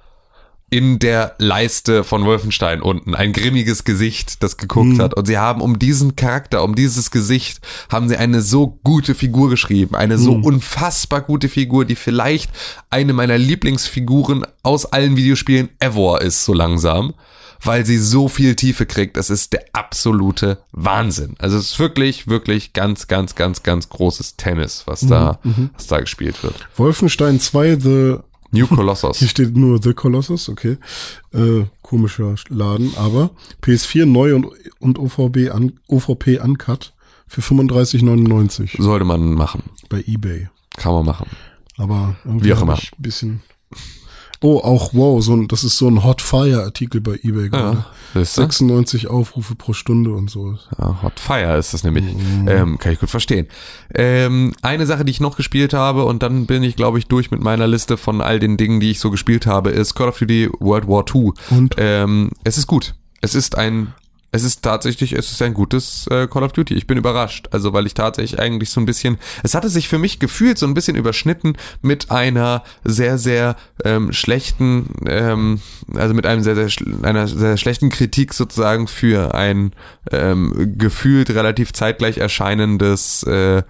in 0.70 0.98
der 0.98 1.36
Leiste 1.40 2.06
von 2.06 2.24
Wolfenstein 2.24 2.82
unten. 2.82 3.16
Ein 3.16 3.34
grimmiges 3.34 3.84
Gesicht, 3.84 4.42
das 4.42 4.56
geguckt 4.56 4.98
hat. 5.00 5.14
Und 5.14 5.26
sie 5.26 5.38
haben 5.38 5.60
um 5.62 5.78
diesen 5.78 6.16
Charakter, 6.16 6.64
um 6.64 6.74
dieses 6.74 7.12
Gesicht, 7.12 7.60
haben 7.92 8.08
sie 8.08 8.16
eine 8.16 8.42
so 8.42 8.80
gute 8.84 9.14
Figur 9.14 9.50
geschrieben. 9.50 9.96
Eine 9.96 10.18
so 10.18 10.32
unfassbar 10.32 11.20
gute 11.22 11.50
Figur, 11.50 11.84
die 11.84 11.96
vielleicht 11.96 12.50
eine 12.90 13.12
meiner 13.12 13.38
Lieblingsfiguren 13.38 14.46
aus 14.64 14.86
allen 14.86 15.18
Videospielen 15.18 15.70
ever 15.80 16.22
ist, 16.22 16.46
so 16.46 16.54
langsam. 16.54 17.14
Weil 17.66 17.86
sie 17.86 17.98
so 17.98 18.28
viel 18.30 18.56
Tiefe 18.56 18.86
kriegt. 18.86 19.18
Das 19.18 19.30
ist 19.30 19.54
der 19.54 19.66
absolute 19.74 20.60
Wahnsinn. 20.72 21.36
Also 21.40 21.58
es 21.58 21.72
ist 21.72 21.80
wirklich, 21.80 22.28
wirklich 22.28 22.74
ganz, 22.74 23.08
ganz, 23.08 23.36
ganz, 23.36 23.64
ganz 23.64 23.90
großes 23.90 24.38
Tennis, 24.38 24.84
was 24.86 25.02
da, 25.02 25.40
was 25.76 25.88
da 25.88 26.00
gespielt 26.00 26.42
wird. 26.44 26.68
Wolfenstein 26.78 27.40
2 27.40 27.76
The 27.80 28.16
New 28.52 28.68
Colossus. 28.68 29.18
Hier 29.20 29.28
steht 29.28 29.58
nur 29.58 29.82
The 29.82 29.94
Colossus, 29.94 30.48
okay. 30.48 30.78
Äh, 31.34 31.66
komischer 31.82 32.36
Laden, 32.50 32.94
aber 32.96 33.32
PS4 33.64 34.06
neu 34.06 34.36
und, 34.36 34.48
und 34.80 35.00
OVB 35.00 35.52
an, 35.52 35.74
OVP 35.88 36.40
Uncut 36.40 36.94
für 37.28 37.42
35,99 37.42 38.82
Sollte 38.82 39.06
man 39.06 39.34
machen. 39.34 39.64
bei 39.90 40.04
eBay. 40.08 40.50
Kann 40.78 40.94
man 40.94 41.06
machen. 41.06 41.28
Aber 41.78 42.16
irgendwie 42.24 42.48
Wie 42.48 42.54
auch 42.54 42.62
immer. 42.62 42.76
ich 42.78 42.92
ein 42.94 43.02
bisschen. 43.02 43.42
Oh, 44.42 44.60
auch 44.60 44.94
wow, 44.94 45.24
so 45.24 45.34
ein, 45.34 45.48
das 45.48 45.64
ist 45.64 45.78
so 45.78 45.88
ein 45.88 46.04
Hot 46.04 46.22
Fire 46.22 46.64
Artikel 46.64 47.02
bei 47.02 47.20
eBay 47.24 47.50
gerade. 47.50 47.78
Ja, 47.78 47.86
siehst 48.14 48.38
du? 48.38 48.42
96 48.42 49.08
Aufrufe 49.08 49.56
pro 49.56 49.74
Stunde 49.74 50.12
und 50.12 50.30
so. 50.30 50.58
Ja, 50.78 51.02
Hot 51.02 51.20
Fire 51.20 51.58
ist 51.58 51.74
das 51.74 51.84
nämlich. 51.84 52.06
Ähm, 52.48 52.78
kann 52.78 52.92
ich 52.92 53.00
gut 53.00 53.10
verstehen. 53.10 53.48
Ähm, 53.94 54.54
eine 54.62 54.86
Sache, 54.86 55.06
die 55.06 55.12
ich 55.12 55.20
noch 55.20 55.38
gespielt 55.38 55.74
habe, 55.74 56.06
und 56.06 56.22
dann 56.24 56.46
bin 56.46 56.64
ich, 56.64 56.76
glaube 56.76 57.00
ich, 57.00 57.08
durch 57.08 57.32
mit 57.32 57.42
meiner 57.42 57.68
Liste 57.68 57.98
von 57.98 58.22
all 58.22 58.40
den 58.40 58.58
Dingen, 58.58 58.80
die 58.80 58.92
ich 58.92 59.00
so 59.00 59.10
gespielt 59.12 59.46
habe, 59.48 59.70
ist 59.70 59.96
Call 59.96 60.10
of 60.10 60.20
Duty 60.20 60.50
World 60.60 60.88
War 60.88 61.06
II. 61.14 61.32
Und? 61.50 61.76
Ähm, 61.78 62.32
es 62.44 62.58
ist 62.58 62.68
gut. 62.68 62.96
Es 63.22 63.36
ist 63.36 63.58
ein, 63.58 63.94
es 64.32 64.44
ist 64.44 64.62
tatsächlich, 64.64 65.14
es 65.14 65.32
ist 65.32 65.42
ein 65.42 65.54
gutes 65.54 66.08
äh, 66.08 66.28
Call 66.28 66.44
of 66.44 66.52
Duty. 66.52 66.74
Ich 66.74 66.88
bin 66.88 66.98
überrascht. 66.98 67.48
Also, 67.52 67.74
weil 67.74 67.86
ich 67.86 67.94
tatsächlich 67.94 68.40
eigentlich 68.40 68.70
so 68.70 68.82
ein 68.82 68.86
bisschen, 68.86 69.18
es 69.44 69.54
hatte 69.54 69.70
sich 69.70 69.88
für 69.88 69.98
mich 69.98 70.20
gefühlt 70.20 70.58
so 70.58 70.66
ein 70.68 70.74
bisschen 70.74 70.96
überschnitten 70.96 71.56
mit 71.82 72.12
einer 72.12 72.64
sehr, 72.84 73.18
sehr 73.18 73.56
ähm, 73.84 74.12
schlechten, 74.12 74.90
ähm, 75.08 75.62
also 75.94 76.14
mit 76.14 76.26
einem 76.26 76.44
sehr, 76.44 76.56
sehr, 76.56 76.70
einer 77.04 77.28
sehr 77.28 77.58
schlechten 77.58 77.90
Kritik 77.90 78.34
sozusagen 78.34 78.88
für 78.88 79.34
ein 79.34 79.72
ähm, 80.12 80.76
gefühlt 80.78 81.30
relativ 81.30 81.72
zeitgleich 81.72 82.18
erscheinendes 82.18 83.24
äh, 83.24 83.64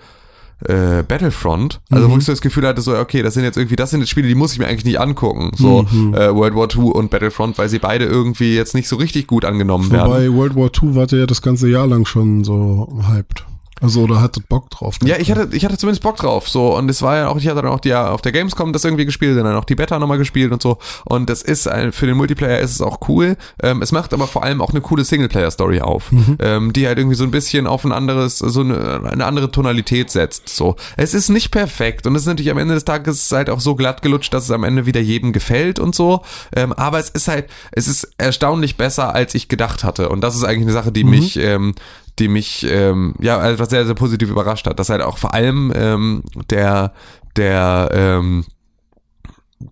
äh, 0.64 1.04
Battlefront, 1.04 1.82
also 1.90 2.10
wo 2.10 2.18
ich 2.18 2.26
so 2.26 2.32
das 2.32 2.42
Gefühl 2.42 2.66
hatte, 2.66 2.82
so 2.82 2.98
okay, 2.98 3.22
das 3.22 3.34
sind 3.34 3.44
jetzt 3.44 3.58
irgendwie, 3.58 3.76
das 3.76 3.90
sind 3.92 4.00
jetzt 4.00 4.10
Spiele, 4.10 4.28
die 4.28 4.36
muss 4.36 4.54
ich 4.54 4.60
mir 4.60 4.68
eigentlich 4.68 4.86
nicht 4.86 5.00
angucken, 5.00 5.52
so 5.56 5.86
äh, 6.14 6.34
World 6.34 6.56
War 6.56 6.68
II 6.74 6.92
und 6.92 7.10
Battlefront, 7.10 7.58
weil 7.58 7.70
sie 7.70 7.80
beide 7.80 8.06
irgendwie 8.06 8.56
jetzt 8.56 8.76
nicht 8.76 8.88
so 8.88 8.96
richtig 8.96 9.28
gut 9.28 9.46
angenommen 9.46 9.92
werden. 9.92 10.10
Wobei 10.10 10.32
World 10.34 10.56
War 10.56 10.70
II 10.82 10.96
wart 10.96 11.12
ihr 11.12 11.20
ja 11.20 11.26
das 11.26 11.42
ganze 11.42 11.70
Jahr 11.70 11.88
lang 11.88 12.06
schon 12.06 12.44
so 12.44 12.88
hyped. 13.08 13.46
Also, 13.82 14.04
oder 14.04 14.22
hattet 14.22 14.48
Bock 14.48 14.70
drauf. 14.70 14.96
Ja, 15.04 15.18
ich 15.18 15.30
hatte, 15.30 15.50
ich 15.52 15.66
hatte 15.66 15.78
zumindest 15.78 16.02
Bock 16.02 16.16
drauf, 16.16 16.48
so 16.48 16.78
und 16.78 16.90
es 16.90 17.02
war 17.02 17.18
ja 17.18 17.28
auch, 17.28 17.38
ich 17.38 17.48
hatte 17.48 17.62
dann 17.62 17.72
auch 17.72 17.82
die 17.82 17.94
auf 17.94 18.22
der 18.22 18.32
Gamescom 18.32 18.72
das 18.72 18.86
irgendwie 18.86 19.06
gespielt, 19.06 19.38
dann 19.38 19.56
auch 19.56 19.66
die 19.66 19.76
Beta 19.76 20.00
nochmal 20.00 20.18
gespielt 20.18 20.54
und 20.54 20.62
so 20.62 20.78
und 21.04 21.30
das 21.30 21.42
ist 21.42 21.68
ein, 21.68 21.92
für 21.92 22.06
den 22.06 22.16
Multiplayer 22.16 22.60
ist 22.60 22.72
es 22.72 22.82
auch 22.82 23.00
cool. 23.10 23.36
Ähm, 23.62 23.82
es 23.82 23.92
macht 23.92 24.14
aber 24.14 24.28
vor 24.28 24.44
allem 24.44 24.62
auch 24.62 24.70
eine 24.70 24.80
coole 24.80 25.04
Singleplayer-Story 25.04 25.82
auf, 25.82 26.12
ähm, 26.40 26.72
die 26.72 26.88
halt 26.88 26.98
irgendwie 26.98 27.18
so 27.18 27.26
ein 27.26 27.32
bisschen 27.32 27.68
auf 27.68 27.84
ein 27.84 27.92
anderes, 27.92 28.40
so 28.40 28.62
eine, 28.62 29.10
eine 29.12 29.26
andere 29.26 29.52
Tonalität 29.52 30.10
setzt. 30.10 30.48
So, 30.50 30.78
es 30.96 31.14
ist 31.14 31.30
nicht 31.30 31.52
perfekt 31.52 32.08
und 32.08 32.16
es 32.16 32.22
ist 32.22 32.28
natürlich 32.28 32.52
am 32.52 32.58
Ende 32.58 32.76
des 32.76 32.86
Tages 32.86 33.30
halt 33.32 33.50
auch 33.50 33.60
so 33.60 33.76
glatt 33.76 34.02
gelutscht, 34.02 34.34
dass 34.34 34.46
es 34.46 34.52
am 34.52 34.64
Ende 34.64 34.86
wieder 34.86 35.02
jedem 35.02 35.34
gefällt 35.34 35.80
und 35.80 35.96
so. 35.96 36.22
Ähm, 36.56 36.72
aber 36.72 37.00
es 37.00 37.10
ist 37.10 37.28
halt, 37.28 37.50
es 37.74 37.90
ist 37.90 38.14
erstaunlich 38.18 38.78
besser, 38.78 39.14
als 39.14 39.36
ich 39.36 39.50
gedacht 39.50 39.84
hatte 39.84 40.08
und 40.08 40.22
das 40.22 40.36
ist 40.36 40.46
eigentlich 40.46 40.64
eine 40.64 40.74
Sache, 40.74 40.94
die 40.94 41.04
mich 41.04 41.38
ähm, 41.38 41.76
die 42.20 42.28
mich 42.28 42.66
ähm, 42.70 43.16
ja 43.20 43.48
etwas 43.50 43.70
sehr 43.70 43.86
sehr 43.86 43.96
positiv 43.96 44.30
überrascht 44.30 44.68
hat, 44.68 44.80
dass 44.80 44.90
halt 44.90 45.02
auch 45.02 45.18
vor 45.18 45.34
allem 45.34 45.72
ähm, 45.76 46.24
der 46.50 46.94
der 47.36 47.90
ähm, 47.94 48.46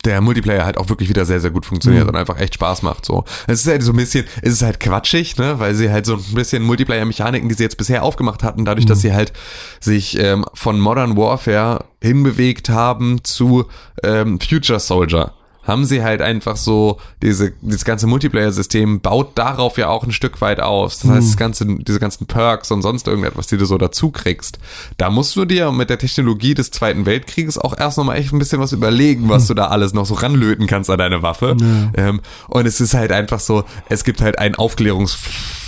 der 0.05 0.21
Multiplayer 0.21 0.65
halt 0.65 0.77
auch 0.77 0.87
wirklich 0.89 1.09
wieder 1.09 1.25
sehr, 1.25 1.41
sehr 1.41 1.51
gut 1.51 1.65
funktioniert 1.65 2.03
Mhm. 2.03 2.09
und 2.09 2.15
einfach 2.15 2.39
echt 2.39 2.55
Spaß 2.55 2.83
macht. 2.83 3.05
So. 3.05 3.25
Es 3.47 3.59
ist 3.61 3.67
halt 3.67 3.83
so 3.83 3.91
ein 3.91 3.97
bisschen, 3.97 4.25
es 4.41 4.53
ist 4.53 4.61
halt 4.61 4.79
quatschig, 4.79 5.37
ne, 5.37 5.59
weil 5.59 5.75
sie 5.75 5.91
halt 5.91 6.05
so 6.05 6.15
ein 6.15 6.23
bisschen 6.33 6.63
Multiplayer-Mechaniken, 6.63 7.49
die 7.49 7.55
sie 7.55 7.63
jetzt 7.63 7.77
bisher 7.77 8.01
aufgemacht 8.03 8.43
hatten, 8.43 8.63
dadurch, 8.65 8.85
dass 8.85 9.01
sie 9.01 9.13
halt 9.13 9.33
sich 9.81 10.17
ähm, 10.17 10.45
von 10.53 10.79
Modern 10.79 11.17
Warfare 11.17 11.85
hinbewegt 12.01 12.69
haben 12.69 13.23
zu 13.25 13.65
ähm, 14.03 14.39
Future 14.39 14.79
Soldier. 14.79 15.33
Haben 15.63 15.85
sie 15.85 16.03
halt 16.03 16.21
einfach 16.21 16.57
so, 16.57 16.97
diese, 17.21 17.53
dieses 17.61 17.85
ganze 17.85 18.05
Multiplayer-System 18.07 18.99
baut 19.01 19.31
darauf 19.35 19.77
ja 19.77 19.87
auch 19.89 20.03
ein 20.03 20.11
Stück 20.11 20.41
weit 20.41 20.59
aus. 20.59 20.99
Das 20.99 21.11
heißt, 21.11 21.27
das 21.29 21.37
ganze, 21.37 21.65
diese 21.65 21.99
ganzen 21.99 22.25
Perks 22.25 22.69
und 22.71 22.81
sonst 22.81 23.07
irgendetwas, 23.07 23.47
die 23.47 23.57
du 23.57 23.65
so 23.65 23.77
dazu 23.77 24.11
kriegst, 24.11 24.59
da 24.97 25.09
musst 25.09 25.35
du 25.35 25.45
dir 25.45 25.71
mit 25.71 25.89
der 25.89 25.97
Technologie 25.97 26.53
des 26.53 26.71
Zweiten 26.71 27.05
Weltkrieges 27.05 27.57
auch 27.57 27.77
erst 27.77 27.97
nochmal 27.97 28.17
echt 28.17 28.33
ein 28.33 28.39
bisschen 28.39 28.59
was 28.59 28.73
überlegen, 28.73 29.29
was 29.29 29.47
du 29.47 29.53
da 29.53 29.67
alles 29.67 29.93
noch 29.93 30.05
so 30.05 30.15
ranlöten 30.15 30.67
kannst 30.67 30.89
an 30.89 30.97
deine 30.97 31.21
Waffe. 31.23 31.55
Ähm, 31.95 32.21
und 32.49 32.65
es 32.65 32.81
ist 32.81 32.93
halt 32.93 33.11
einfach 33.11 33.39
so, 33.39 33.63
es 33.89 34.03
gibt 34.03 34.21
halt 34.21 34.39
ein 34.39 34.55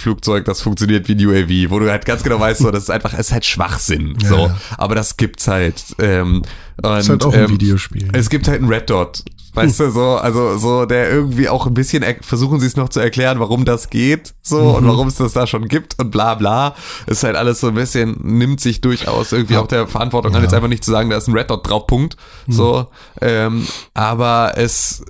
Aufklärungsflugzeug, 0.06 0.46
das 0.46 0.62
funktioniert 0.62 1.08
wie 1.08 1.14
ein 1.14 1.26
UAV, 1.26 1.72
wo 1.72 1.80
du 1.80 1.90
halt 1.90 2.06
ganz 2.06 2.24
genau 2.24 2.40
weißt, 2.40 2.62
so, 2.62 2.72
das 2.72 2.84
ist 2.84 2.90
einfach, 2.90 3.14
es 3.14 3.28
ist 3.28 3.32
halt 3.34 3.46
Schwachsinn. 3.46 4.18
So. 4.24 4.48
ja. 4.48 4.58
Aber 4.78 4.96
das 4.96 5.18
gibt's 5.18 5.48
halt. 5.48 5.84
Ähm, 6.00 6.44
und, 6.82 6.98
Ist 6.98 7.10
halt 7.10 7.24
auch 7.26 7.34
ein 7.34 7.46
ähm, 7.46 7.50
Videospiel. 7.52 8.10
Es 8.14 8.30
gibt 8.30 8.48
halt 8.48 8.60
einen 8.62 8.70
Red 8.70 8.90
Dot. 8.90 9.24
Weißt 9.54 9.80
du, 9.80 9.90
so, 9.90 10.18
also 10.18 10.58
so, 10.58 10.86
der 10.86 11.10
irgendwie 11.10 11.48
auch 11.48 11.66
ein 11.66 11.74
bisschen 11.74 12.04
er- 12.04 12.22
versuchen 12.22 12.60
sie 12.60 12.68
es 12.68 12.76
noch 12.76 12.90
zu 12.90 13.00
erklären, 13.00 13.40
warum 13.40 13.64
das 13.64 13.90
geht, 13.90 14.34
so 14.42 14.76
und 14.76 14.86
warum 14.86 15.08
es 15.08 15.16
das 15.16 15.32
da 15.32 15.48
schon 15.48 15.70
gibt 15.70 15.98
und 15.98 16.12
bla 16.12 16.36
bla. 16.36 16.76
Ist 17.08 17.24
halt 17.24 17.38
alles 17.38 17.62
so 17.62 17.70
ein 17.70 17.76
bisschen, 17.76 18.18
nimmt 18.22 18.60
sich 18.60 18.82
durchaus 18.82 19.32
irgendwie 19.32 19.56
auch 19.56 19.68
der 19.68 19.88
Verantwortung 19.88 20.36
an, 20.36 20.42
jetzt 20.44 20.54
einfach 20.54 20.68
nicht 20.68 20.84
zu 20.84 20.92
sagen, 20.92 21.10
da 21.10 21.16
ist 21.16 21.30
ein 21.30 21.34
Red 21.38 21.50
Dot 21.50 21.70
drauf, 21.70 21.88
Punkt. 21.88 22.18
So. 22.50 22.88
Ähm, 23.22 23.66
aber 23.94 24.56
es 24.58 25.06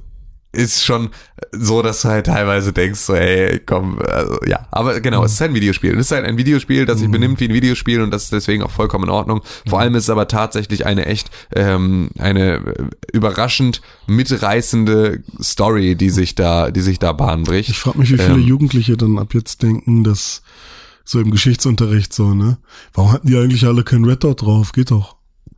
ist 0.55 0.83
schon 0.83 1.09
so, 1.51 1.81
dass 1.81 2.01
du 2.01 2.09
halt 2.09 2.25
teilweise 2.25 2.73
denkst, 2.73 2.99
so, 2.99 3.13
ey, 3.13 3.59
komm, 3.65 3.99
also, 3.99 4.39
ja. 4.47 4.67
Aber 4.71 4.99
genau, 5.01 5.23
es 5.23 5.33
ist 5.33 5.41
ein 5.41 5.53
Videospiel. 5.53 5.93
Es 5.93 6.07
ist 6.07 6.11
halt 6.11 6.25
ein 6.25 6.37
Videospiel, 6.37 6.85
das 6.85 6.99
sich 6.99 7.09
benimmt 7.11 7.39
wie 7.39 7.45
ein 7.45 7.53
Videospiel 7.53 8.01
und 8.01 8.11
das 8.11 8.23
ist 8.23 8.31
deswegen 8.31 8.63
auch 8.63 8.71
vollkommen 8.71 9.05
in 9.05 9.09
Ordnung. 9.09 9.41
Vor 9.67 9.79
allem 9.79 9.95
ist 9.95 10.03
es 10.03 10.09
aber 10.09 10.27
tatsächlich 10.27 10.85
eine 10.85 11.05
echt, 11.05 11.29
ähm, 11.55 12.09
eine 12.17 12.61
überraschend 13.11 13.81
mitreißende 14.07 15.23
Story, 15.41 15.95
die 15.95 16.09
sich 16.09 16.35
da, 16.35 16.71
die 16.71 16.81
sich 16.81 16.99
da 16.99 17.11
Bahn 17.11 17.43
bricht. 17.43 17.69
Ich 17.69 17.79
frage 17.79 17.99
mich, 17.99 18.11
wie 18.11 18.17
viele 18.17 18.35
Ähm, 18.35 18.47
Jugendliche 18.47 18.97
dann 18.97 19.19
ab 19.19 19.33
jetzt 19.33 19.61
denken, 19.63 20.03
dass 20.03 20.41
so 21.03 21.19
im 21.19 21.31
Geschichtsunterricht 21.31 22.13
so, 22.13 22.33
ne? 22.33 22.57
Warum 22.93 23.11
hatten 23.11 23.27
die 23.27 23.37
eigentlich 23.37 23.65
alle 23.65 23.83
kein 23.83 24.05
Red 24.05 24.23
Dot 24.23 24.41
drauf? 24.41 24.71
Geht 24.71 24.91
doch. 24.91 25.15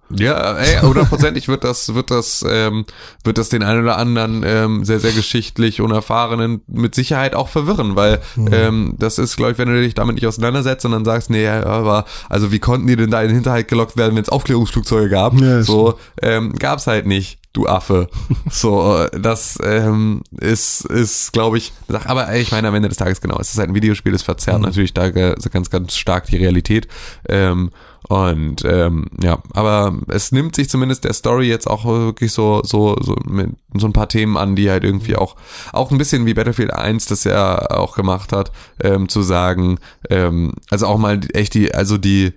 Ja, 0.10 0.58
ey, 0.58 0.80
hundertprozentig 0.82 1.48
wird 1.48 1.64
das, 1.64 1.94
wird 1.94 2.12
das, 2.12 2.46
ähm, 2.48 2.86
wird 3.24 3.38
das 3.38 3.50
den 3.50 3.64
einen 3.64 3.84
oder 3.84 3.98
anderen 3.98 4.44
ähm, 4.46 4.86
sehr, 4.86 5.00
sehr 5.00 5.12
geschichtlich 5.12 5.82
Unerfahrenen 5.82 6.62
mit 6.68 6.96
Sicherheit 6.96 7.36
auch 7.36 7.50
verwirren, 7.50 7.96
weil 7.96 8.22
ähm, 8.52 8.96
das 8.98 9.18
ist, 9.18 9.36
glaube 9.36 9.54
ich, 9.54 9.58
wenn 9.58 9.68
du 9.68 9.82
dich 9.82 9.96
damit 9.96 10.16
nicht 10.16 10.28
auseinandersetzt 10.28 10.86
und 10.86 10.92
dann 10.92 11.06
sagst, 11.06 11.30
nee, 11.30 11.48
aber 11.48 12.06
also 12.30 12.52
wie 12.52 12.60
konnten 12.60 12.88
die 12.88 12.96
denn 12.96 13.12
da 13.12 13.22
in 13.22 13.30
den 13.30 13.36
Hinterhalt 13.36 13.68
gelockt 13.68 13.98
werden, 13.98 14.16
wenn 14.16 14.24
es 14.24 14.30
Aufklärungsflugzeuge 14.30 15.10
gab? 15.10 15.40
Ja, 15.40 15.62
so 15.62 16.00
ähm, 16.22 16.54
gab's 16.54 16.88
halt 16.88 17.06
nicht. 17.06 17.40
Du 17.54 17.68
Affe. 17.68 18.08
So, 18.52 19.06
das 19.20 19.58
ähm, 19.64 20.22
ist, 20.40 20.86
ist 20.86 21.34
glaube 21.34 21.58
ich, 21.58 21.74
sag, 21.88 22.08
aber 22.08 22.34
ich 22.36 22.52
meine, 22.52 22.68
am 22.68 22.76
Ende 22.76 22.88
des 22.88 22.98
Tages 22.98 23.20
genau, 23.20 23.40
es 23.40 23.52
ist 23.52 23.58
halt 23.58 23.70
ein 23.70 23.76
Videospiel, 23.76 24.14
es 24.14 24.22
verzerrt 24.22 24.62
natürlich 24.62 24.94
da 24.94 25.10
ganz, 25.10 25.70
ganz 25.70 25.96
stark 25.96 26.28
die 26.28 26.38
Realität. 26.38 26.88
Ähm, 27.28 27.72
und 28.10 28.64
ähm, 28.64 29.08
ja, 29.22 29.40
aber 29.54 29.94
es 30.08 30.32
nimmt 30.32 30.56
sich 30.56 30.70
zumindest 30.70 31.04
der 31.04 31.14
Story 31.14 31.48
jetzt 31.48 31.68
auch 31.68 31.84
wirklich 31.86 32.32
so 32.32 32.62
so 32.64 32.96
so 33.02 33.16
mit 33.26 33.50
so 33.76 33.86
ein 33.86 33.94
paar 33.94 34.08
Themen 34.08 34.38
an, 34.38 34.56
die 34.56 34.70
halt 34.70 34.86
irgendwie 34.86 35.18
auch 35.18 35.36
auch 35.74 35.92
ein 35.92 35.98
bisschen 35.98 36.26
wie 36.26 36.34
Battlefield 36.34 36.74
1 36.74 37.08
das 37.08 37.26
ja 37.26 37.70
auch 37.70 37.96
gemacht 37.96 38.32
hat, 38.32 38.52
ähm, 38.82 39.10
zu 39.10 39.22
sagen, 39.22 39.80
ähm, 40.10 40.54
also 40.70 40.88
auch 40.88 40.98
mal 40.98 41.20
echt 41.34 41.54
die 41.54 41.74
also 41.74 41.98
die 41.98 42.34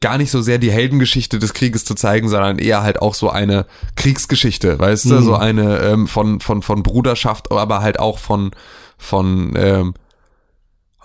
gar 0.00 0.18
nicht 0.18 0.30
so 0.30 0.42
sehr 0.42 0.58
die 0.58 0.70
Heldengeschichte 0.70 1.38
des 1.38 1.54
Krieges 1.54 1.86
zu 1.86 1.94
zeigen, 1.94 2.28
sondern 2.28 2.58
eher 2.58 2.82
halt 2.82 3.00
auch 3.00 3.14
so 3.14 3.30
eine 3.30 3.64
Kriegsgeschichte, 3.96 4.78
weißt 4.78 5.06
du, 5.06 5.22
so 5.22 5.34
eine 5.36 5.78
ähm, 5.78 6.06
von 6.06 6.40
von 6.40 6.60
von 6.60 6.82
Bruderschaft, 6.82 7.50
aber 7.50 7.80
halt 7.80 7.98
auch 7.98 8.18
von 8.18 8.50
von 8.98 9.54
ähm, 9.56 9.94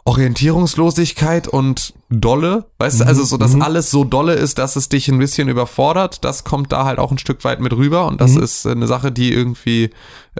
Orientierungslosigkeit 0.03 1.47
und 1.47 1.93
Dolle, 2.11 2.65
weißt 2.79 3.01
du, 3.01 3.05
also 3.05 3.23
so, 3.23 3.37
dass 3.37 3.59
alles 3.61 3.91
so 3.91 4.03
dolle 4.03 4.33
ist, 4.33 4.57
dass 4.57 4.75
es 4.75 4.89
dich 4.89 5.09
ein 5.09 5.19
bisschen 5.19 5.47
überfordert, 5.47 6.25
das 6.25 6.43
kommt 6.43 6.71
da 6.71 6.85
halt 6.85 6.97
auch 6.97 7.11
ein 7.11 7.19
Stück 7.19 7.43
weit 7.43 7.59
mit 7.59 7.71
rüber 7.73 8.07
und 8.07 8.19
das 8.19 8.35
ist 8.35 8.65
eine 8.65 8.87
Sache, 8.87 9.11
die 9.11 9.31
irgendwie, 9.31 9.91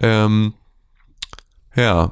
ähm, 0.01 0.53
ja, 1.75 2.11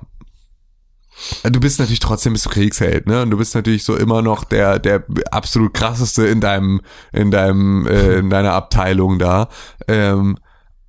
du 1.43 1.59
bist 1.59 1.79
natürlich 1.79 1.99
trotzdem 1.99 2.33
bist 2.33 2.45
du 2.45 2.49
Kriegsheld, 2.49 3.07
ne? 3.07 3.23
Und 3.23 3.31
du 3.31 3.37
bist 3.37 3.55
natürlich 3.55 3.83
so 3.83 3.95
immer 3.95 4.21
noch 4.21 4.43
der 4.43 4.79
der 4.79 5.03
absolut 5.31 5.73
krasseste 5.73 6.27
in 6.27 6.39
deinem 6.41 6.81
in 7.11 7.31
deinem 7.31 7.87
äh, 7.87 8.17
in 8.19 8.29
deiner 8.29 8.53
Abteilung 8.53 9.17
da. 9.17 9.49
Ähm, 9.87 10.37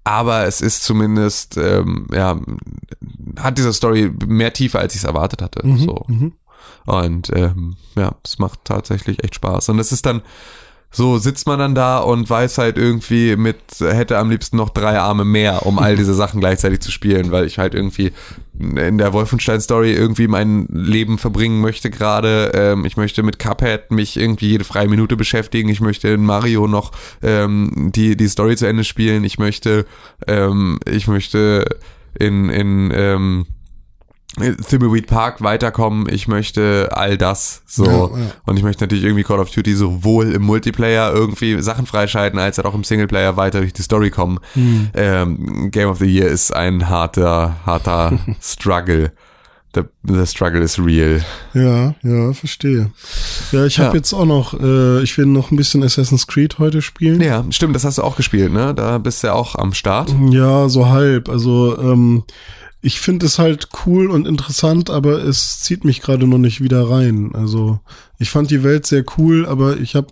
aber 0.05 0.45
es 0.45 0.61
ist 0.61 0.85
zumindest 0.85 1.57
ähm, 1.57 2.07
ja 2.13 2.39
hat 3.39 3.57
diese 3.59 3.73
Story 3.73 4.13
mehr 4.27 4.53
Tiefe 4.53 4.79
als 4.79 4.95
ich 4.95 5.01
es 5.01 5.07
erwartet 5.07 5.43
hatte. 5.43 5.63
So. 5.79 6.05
Und 6.89 7.31
ähm, 7.35 7.77
ja, 7.97 8.13
es 8.25 8.39
macht 8.39 8.65
tatsächlich 8.65 9.23
echt 9.23 9.35
Spaß. 9.35 9.69
Und 9.69 9.79
es 9.79 9.93
ist 9.93 10.07
dann 10.07 10.23
so 10.91 11.19
sitzt 11.19 11.47
man 11.47 11.59
dann 11.59 11.75
da 11.75 11.99
und 11.99 12.31
weiß 12.31 12.57
halt 12.57 12.79
irgendwie 12.79 13.37
mit, 13.37 13.59
hätte 13.79 14.17
am 14.17 14.31
liebsten 14.31 14.57
noch 14.57 14.71
drei 14.71 14.99
Arme 14.99 15.27
mehr, 15.27 15.67
um 15.67 15.79
all 15.79 15.97
diese 15.97 16.15
Sachen 16.15 16.41
gleichzeitig 16.41 16.81
zu 16.81 16.91
spielen, 16.91 17.31
weil 17.31 17.45
ich 17.45 17.59
halt 17.59 17.75
irgendwie 17.75 18.13
in 18.59 18.97
der 18.97 19.13
Wolfenstein-Story 19.13 19.93
irgendwie 19.93 20.29
mein 20.29 20.67
Leben 20.71 21.19
verbringen 21.19 21.61
möchte 21.61 21.91
gerade. 21.91 22.53
Ähm, 22.55 22.87
ich 22.87 22.97
möchte 22.97 23.23
mit 23.23 23.39
Cuphead 23.39 23.91
mich 23.91 24.17
irgendwie 24.17 24.49
jede 24.49 24.65
freie 24.65 24.89
Minute 24.89 25.15
beschäftigen. 25.17 25.69
Ich 25.69 25.83
möchte 25.83 26.09
in 26.09 26.25
Mario 26.25 26.67
noch 26.67 26.93
ähm, 27.23 27.93
die, 27.95 28.17
die 28.17 28.29
Story 28.29 28.57
zu 28.57 28.67
Ende 28.67 28.85
spielen. 28.85 29.25
Ich 29.25 29.39
möchte, 29.39 29.85
ähm, 30.27 30.81
ich 30.87 31.07
möchte 31.07 31.67
in, 32.19 32.49
in 32.49 32.91
ähm, 32.95 33.47
Thimbleweed 34.37 35.07
Park 35.07 35.43
weiterkommen, 35.43 36.07
ich 36.11 36.29
möchte 36.29 36.91
all 36.93 37.17
das 37.17 37.63
so 37.67 37.85
Ja, 37.87 37.93
ja. 38.21 38.31
und 38.47 38.57
ich 38.57 38.63
möchte 38.63 38.85
natürlich 38.85 39.03
irgendwie 39.05 39.25
Call 39.25 39.41
of 39.41 39.51
Duty 39.51 39.75
sowohl 39.75 40.33
im 40.33 40.43
Multiplayer 40.43 41.13
irgendwie 41.13 41.61
Sachen 41.63 41.87
freischalten, 41.87 42.39
als 42.39 42.59
auch 42.61 42.75
im 42.75 42.85
Singleplayer 42.85 43.37
weiter 43.37 43.61
durch 43.61 43.73
die 43.73 43.83
Story 43.83 44.11
kommen. 44.11 44.39
Hm. 44.53 44.91
Ähm, 44.95 45.71
Game 45.71 45.89
of 45.89 45.99
the 45.99 46.05
Year 46.07 46.29
ist 46.29 46.55
ein 46.55 46.89
harter, 46.89 47.57
harter 47.67 48.19
Struggle. 48.41 49.13
The, 49.75 49.83
the 50.03 50.25
struggle 50.27 50.63
is 50.63 50.79
real. 50.79 51.23
Ja, 51.53 51.95
ja, 52.03 52.33
verstehe. 52.33 52.91
Ja, 53.53 53.67
ich 53.67 53.79
habe 53.79 53.91
Ja. 53.91 53.95
jetzt 53.97 54.13
auch 54.15 54.25
noch, 54.25 54.59
äh, 54.59 55.03
ich 55.03 55.19
will 55.19 55.27
noch 55.27 55.51
ein 55.51 55.57
bisschen 55.57 55.83
Assassin's 55.85 56.27
Creed 56.27 56.59
heute 56.59 56.81
spielen. 56.81 57.21
Ja, 57.21 57.45
stimmt, 57.51 57.77
das 57.77 57.85
hast 57.85 57.99
du 57.99 58.03
auch 58.03 58.17
gespielt, 58.17 58.51
ne? 58.53 58.73
Da 58.75 58.97
bist 58.97 59.23
du 59.23 59.27
ja 59.29 59.35
auch 59.35 59.57
am 59.57 59.75
Start. 59.75 60.15
Ja, 60.31 60.69
so 60.71 60.89
halb. 60.89 61.29
Also 61.29 61.79
ähm, 61.79 62.25
ich 62.81 63.01
finde 63.01 63.27
es 63.27 63.39
halt 63.39 63.69
cool 63.87 64.11
und 64.11 64.27
interessant, 64.27 64.89
aber 64.91 65.25
es 65.25 65.61
zieht 65.61 65.85
mich 65.85 66.01
gerade 66.01 66.27
noch 66.27 66.39
nicht 66.39 66.61
wieder 66.63 66.89
rein. 66.89 67.33
Also 67.35 67.81
ich 68.19 68.31
fand 68.31 68.51
die 68.51 68.63
Welt 68.63 68.87
sehr 68.87 69.05
cool, 69.17 69.47
aber 69.47 69.79
ich 69.79 69.95
habe 69.97 70.09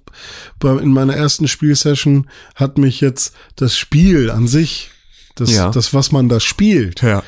in 0.83 0.93
meiner 0.93 1.15
ersten 1.15 1.47
Spielsession 1.49 2.27
hat 2.57 2.77
mich 2.79 3.01
jetzt 3.01 3.35
das 3.55 3.77
Spiel 3.77 4.31
an 4.31 4.49
sich, 4.49 4.91
das, 5.37 5.53
Ja. 5.53 5.71
das 5.71 5.95
was 5.95 6.11
man 6.11 6.29
da 6.29 6.41
spielt, 6.41 7.03
Ja. 7.03 7.23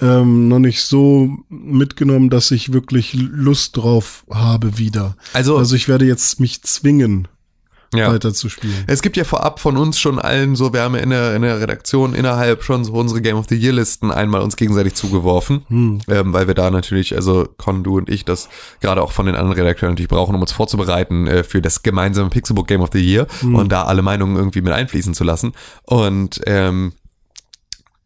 ähm, 0.00 0.48
noch 0.48 0.58
nicht 0.60 0.82
so 0.82 1.36
mitgenommen, 1.50 2.30
dass 2.30 2.50
ich 2.50 2.72
wirklich 2.72 3.12
Lust 3.14 3.76
drauf 3.76 4.24
habe 4.30 4.78
wieder. 4.78 5.16
Also- 5.34 5.58
also 5.58 5.74
ich 5.76 5.88
werde 5.88 6.06
jetzt 6.06 6.40
mich 6.40 6.62
zwingen, 6.62 7.28
Ja. 7.94 8.12
weiter 8.12 8.34
zu 8.34 8.50
spielen. 8.50 8.84
Es 8.86 9.00
gibt 9.00 9.16
ja 9.16 9.24
vorab 9.24 9.60
von 9.60 9.76
uns 9.78 9.98
schon 9.98 10.18
allen 10.18 10.56
so, 10.56 10.74
wir 10.74 10.82
haben 10.82 10.94
in 10.94 11.10
der, 11.10 11.34
in 11.34 11.42
der 11.42 11.60
Redaktion 11.60 12.14
innerhalb 12.14 12.62
schon 12.62 12.84
so 12.84 12.92
unsere 12.92 13.22
Game 13.22 13.36
of 13.36 13.46
the 13.48 13.56
Year 13.56 13.72
Listen 13.72 14.10
einmal 14.10 14.42
uns 14.42 14.56
gegenseitig 14.56 14.94
zugeworfen, 14.94 15.64
ähm, 15.70 16.32
weil 16.32 16.46
wir 16.46 16.54
da 16.54 16.70
natürlich, 16.70 17.14
also 17.14 17.48
Con, 17.56 17.84
du 17.84 17.96
und 17.96 18.10
ich, 18.10 18.26
das 18.26 18.50
gerade 18.80 19.02
auch 19.02 19.12
von 19.12 19.24
den 19.24 19.36
anderen 19.36 19.58
Redakteuren 19.58 19.94
natürlich 19.94 20.10
brauchen, 20.10 20.34
um 20.34 20.40
uns 20.42 20.52
vorzubereiten 20.52 21.26
äh, 21.26 21.44
für 21.44 21.62
das 21.62 21.82
gemeinsame 21.82 22.28
Pixelbook 22.28 22.66
Game 22.66 22.82
of 22.82 22.90
the 22.92 23.00
Year 23.00 23.26
und 23.42 23.72
da 23.72 23.84
alle 23.84 24.02
Meinungen 24.02 24.36
irgendwie 24.36 24.60
mit 24.60 24.72
einfließen 24.72 25.14
zu 25.14 25.24
lassen. 25.24 25.52
Und 25.84 26.40
ähm, 26.46 26.92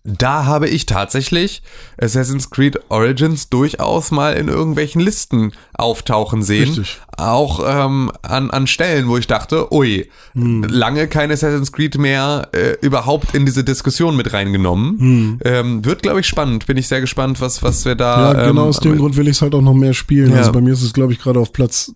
da 0.04 0.46
habe 0.46 0.68
ich 0.68 0.86
tatsächlich 0.86 1.62
Assassin's 2.00 2.50
Creed 2.50 2.80
Origins 2.88 3.48
durchaus 3.48 4.10
mal 4.10 4.34
in 4.34 4.48
irgendwelchen 4.48 5.00
Listen 5.00 5.52
auftauchen 5.74 6.42
sehen. 6.42 6.68
Richtig. 6.68 7.00
Auch 7.16 7.60
ähm, 7.64 8.10
an, 8.22 8.50
an 8.50 8.66
Stellen, 8.66 9.08
wo 9.08 9.16
ich 9.16 9.28
dachte, 9.28 9.72
ui, 9.72 10.08
lange 10.34 11.06
kein 11.06 11.30
Assassin's 11.30 11.70
Creed 11.70 11.98
mehr 11.98 12.48
äh, 12.52 12.76
überhaupt 12.80 13.34
in 13.34 13.46
diese 13.46 13.62
Diskussion 13.62 14.16
mit 14.16 14.32
reingenommen. 14.32 15.38
Ähm, 15.44 15.84
wird, 15.84 16.02
glaube 16.02 16.20
ich, 16.20 16.26
spannend. 16.26 16.66
Bin 16.66 16.76
ich 16.76 16.88
sehr 16.88 17.00
gespannt, 17.00 17.40
was, 17.40 17.62
was 17.62 17.84
wir 17.84 17.94
da. 17.94 18.32
Ja, 18.32 18.46
genau 18.48 18.62
ähm, 18.62 18.68
aus 18.68 18.80
dem 18.80 18.98
Grund 18.98 19.16
will 19.16 19.28
ich 19.28 19.36
es 19.36 19.42
halt 19.42 19.54
auch 19.54 19.62
noch 19.62 19.74
mehr 19.74 19.94
spielen. 19.94 20.32
Ja. 20.32 20.38
Also 20.38 20.52
bei 20.52 20.60
mir 20.60 20.72
ist 20.72 20.82
es, 20.82 20.92
glaube 20.92 21.12
ich, 21.12 21.20
gerade 21.20 21.38
auf 21.38 21.52
Platz 21.52 21.92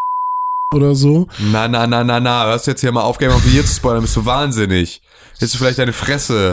oder 0.74 0.94
so. 0.94 1.26
Na, 1.52 1.68
na, 1.68 1.86
na, 1.86 2.04
na, 2.04 2.20
na, 2.20 2.46
hörst 2.46 2.66
du 2.66 2.72
jetzt 2.72 2.80
hier 2.80 2.92
mal 2.92 3.02
auf, 3.02 3.18
Game 3.18 3.30
of 3.30 3.42
the 3.42 3.50
Year 3.50 3.64
zu 3.64 3.74
spoilern, 3.74 4.02
bist 4.02 4.16
du 4.16 4.24
wahnsinnig. 4.24 5.00
Jetzt 5.40 5.54
du 5.54 5.58
vielleicht 5.58 5.78
deine 5.78 5.92
Fresse. 5.92 6.52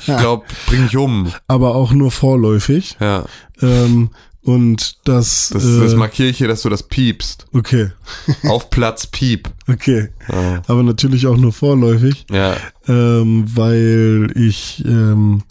Ich 0.00 0.06
glaube, 0.18 0.44
bring 0.66 0.84
dich 0.84 0.96
um. 0.96 1.32
aber 1.48 1.74
auch 1.74 1.92
nur 1.92 2.10
vorläufig. 2.10 2.96
Ja. 3.00 3.24
Ähm, 3.60 4.10
und 4.42 4.96
das, 5.04 5.50
Das, 5.52 5.64
äh, 5.64 5.80
das 5.80 5.94
markiere 5.94 6.28
ich 6.28 6.38
hier, 6.38 6.48
dass 6.48 6.62
du 6.62 6.68
das 6.70 6.82
piepst. 6.84 7.46
okay, 7.52 7.90
Auf 8.48 8.70
Platz 8.70 9.06
Piep. 9.06 9.50
okay. 9.68 10.08
Ja. 10.32 10.62
Aber 10.66 10.82
natürlich 10.82 11.26
auch 11.26 11.36
nur 11.36 11.52
vorläufig, 11.52 12.24
Ja. 12.30 12.56
ähm, 12.88 13.44
weil 13.54 14.32
ich 14.36 14.82
ähm, 14.86 15.42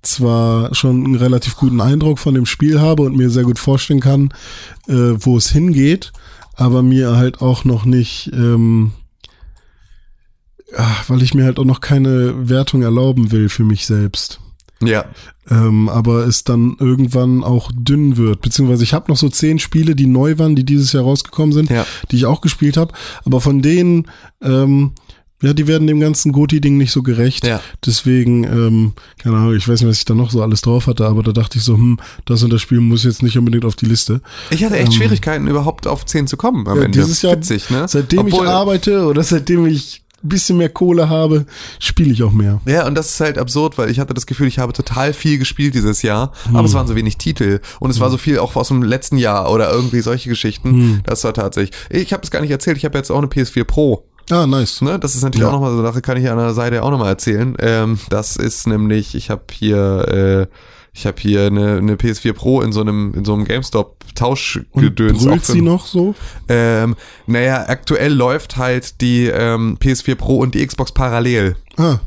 zwar 0.00 0.74
schon 0.74 1.04
einen 1.04 1.16
relativ 1.16 1.56
guten 1.56 1.80
Eindruck 1.80 2.18
von 2.18 2.34
dem 2.34 2.46
Spiel 2.46 2.80
habe 2.80 3.02
und 3.02 3.16
mir 3.16 3.28
sehr 3.30 3.42
gut 3.44 3.58
vorstellen 3.58 4.00
kann, 4.00 4.32
äh, 4.88 4.94
wo 4.94 5.36
es 5.36 5.50
hingeht, 5.50 6.12
aber 6.54 6.82
mir 6.82 7.16
halt 7.16 7.42
auch 7.42 7.64
noch 7.64 7.84
nicht, 7.84 8.30
ähm, 8.32 8.92
ach, 10.76 11.08
weil 11.08 11.22
ich 11.22 11.34
mir 11.34 11.44
halt 11.44 11.58
auch 11.58 11.64
noch 11.64 11.80
keine 11.80 12.48
Wertung 12.48 12.82
erlauben 12.82 13.32
will 13.32 13.48
für 13.48 13.64
mich 13.64 13.86
selbst. 13.86 14.40
Ja. 14.80 15.06
ähm, 15.50 15.88
aber 15.88 16.26
es 16.28 16.44
dann 16.44 16.76
irgendwann 16.78 17.42
auch 17.42 17.72
dünn 17.74 18.16
wird. 18.16 18.42
Beziehungsweise 18.42 18.84
ich 18.84 18.92
habe 18.94 19.10
noch 19.10 19.16
so 19.16 19.28
zehn 19.28 19.58
Spiele, 19.58 19.96
die 19.96 20.06
neu 20.06 20.38
waren, 20.38 20.54
die 20.54 20.64
dieses 20.64 20.92
Jahr 20.92 21.02
rausgekommen 21.02 21.52
sind, 21.52 21.68
Ja. 21.68 21.84
die 22.12 22.16
ich 22.16 22.26
auch 22.26 22.40
gespielt 22.42 22.76
habe. 22.76 22.92
Aber 23.24 23.40
von 23.40 23.60
denen, 23.60 24.06
ähm, 24.40 24.92
ja, 25.42 25.52
die 25.52 25.66
werden 25.66 25.88
dem 25.88 25.98
ganzen 25.98 26.30
Goti-Ding 26.30 26.76
nicht 26.76 26.92
so 26.92 27.02
gerecht. 27.02 27.44
Ja. 27.44 27.60
Deswegen, 27.84 28.44
ähm, 28.44 28.92
keine 29.20 29.36
Ahnung, 29.38 29.56
ich 29.56 29.66
weiß 29.68 29.80
nicht, 29.80 29.88
was 29.90 29.98
ich 29.98 30.04
da 30.04 30.14
noch 30.14 30.30
so 30.30 30.42
alles 30.42 30.60
drauf 30.60 30.86
hatte, 30.86 31.06
aber 31.06 31.24
da 31.24 31.32
dachte 31.32 31.58
ich 31.58 31.64
so, 31.64 31.74
hm, 31.74 31.98
das 32.24 32.44
und 32.44 32.52
das 32.52 32.60
Spiel 32.62 32.78
muss 32.80 33.02
jetzt 33.02 33.24
nicht 33.24 33.36
unbedingt 33.36 33.64
auf 33.64 33.74
die 33.74 33.86
Liste. 33.86 34.20
Ich 34.50 34.62
hatte 34.64 34.76
echt 34.78 34.94
Schwierigkeiten, 34.94 35.48
überhaupt 35.48 35.88
auf 35.88 36.06
10 36.06 36.28
zu 36.28 36.36
kommen 36.36 36.68
am 36.68 36.74
Ähm, 36.74 36.78
Ja, 36.78 36.84
Ende. 36.84 36.98
dieses 37.00 37.22
Jahr, 37.22 37.32
Witzig, 37.36 37.68
ne? 37.70 37.86
seitdem 37.88 38.20
Obwohl- 38.26 38.44
ich 38.44 38.50
arbeite 38.50 39.06
oder 39.06 39.24
seitdem 39.24 39.66
ich 39.66 40.02
bisschen 40.22 40.56
mehr 40.58 40.68
Kohle 40.68 41.08
habe, 41.08 41.46
spiele 41.78 42.12
ich 42.12 42.22
auch 42.22 42.32
mehr. 42.32 42.60
Ja, 42.66 42.86
und 42.86 42.94
das 42.94 43.10
ist 43.10 43.20
halt 43.20 43.38
absurd, 43.38 43.78
weil 43.78 43.90
ich 43.90 44.00
hatte 44.00 44.14
das 44.14 44.26
Gefühl, 44.26 44.48
ich 44.48 44.58
habe 44.58 44.72
total 44.72 45.12
viel 45.12 45.38
gespielt 45.38 45.74
dieses 45.74 46.02
Jahr, 46.02 46.32
aber 46.48 46.58
Hm. 46.60 46.64
es 46.64 46.74
waren 46.74 46.86
so 46.86 46.94
wenig 46.96 47.18
Titel 47.18 47.60
und 47.80 47.90
es 47.90 48.00
war 48.00 48.10
so 48.10 48.16
viel 48.18 48.38
auch 48.38 48.56
aus 48.56 48.68
dem 48.68 48.82
letzten 48.82 49.16
Jahr 49.16 49.50
oder 49.52 49.70
irgendwie 49.72 50.00
solche 50.00 50.28
Geschichten. 50.28 50.70
Hm. 50.70 51.00
Das 51.04 51.22
war 51.24 51.34
tatsächlich. 51.34 51.76
Ich 51.90 52.12
habe 52.12 52.22
es 52.24 52.30
gar 52.30 52.40
nicht 52.40 52.50
erzählt, 52.50 52.76
ich 52.76 52.84
habe 52.84 52.98
jetzt 52.98 53.10
auch 53.10 53.18
eine 53.18 53.28
PS4 53.28 53.64
Pro. 53.64 54.04
Ah, 54.30 54.46
nice. 54.46 54.82
Ne? 54.82 54.98
Das 54.98 55.14
ist 55.14 55.22
natürlich 55.22 55.42
Ja. 55.42 55.48
auch 55.48 55.52
nochmal 55.52 55.70
so 55.70 55.78
eine 55.78 55.86
Sache, 55.88 56.02
kann 56.02 56.18
ich 56.18 56.28
an 56.28 56.36
der 56.36 56.52
Seite 56.52 56.82
auch 56.82 56.90
nochmal 56.90 57.08
erzählen. 57.08 57.54
Ähm, 57.60 57.98
das 58.10 58.36
ist 58.36 58.66
nämlich, 58.66 59.14
ich 59.14 59.30
habe 59.30 59.42
hier, 59.52 60.46
äh, 60.50 60.54
ich 60.98 61.06
habe 61.06 61.16
hier 61.20 61.46
eine, 61.46 61.76
eine 61.76 61.94
PS4 61.94 62.32
Pro 62.32 62.60
in 62.60 62.72
so 62.72 62.80
einem, 62.80 63.14
in 63.14 63.24
so 63.24 63.32
einem 63.32 63.44
GameStop 63.44 63.98
Und 64.04 64.16
Tauschgedöns. 64.16 65.24
brüllt 65.24 65.44
sie 65.44 65.62
noch 65.62 65.86
so? 65.86 66.16
Ähm, 66.48 66.96
naja, 67.26 67.66
aktuell 67.68 68.12
läuft 68.12 68.56
halt 68.56 69.00
die 69.00 69.26
ähm, 69.26 69.78
PS4 69.80 70.16
Pro 70.16 70.38
und 70.38 70.56
die 70.56 70.66
Xbox 70.66 70.90
parallel. 70.90 71.54
Ah, 71.76 72.00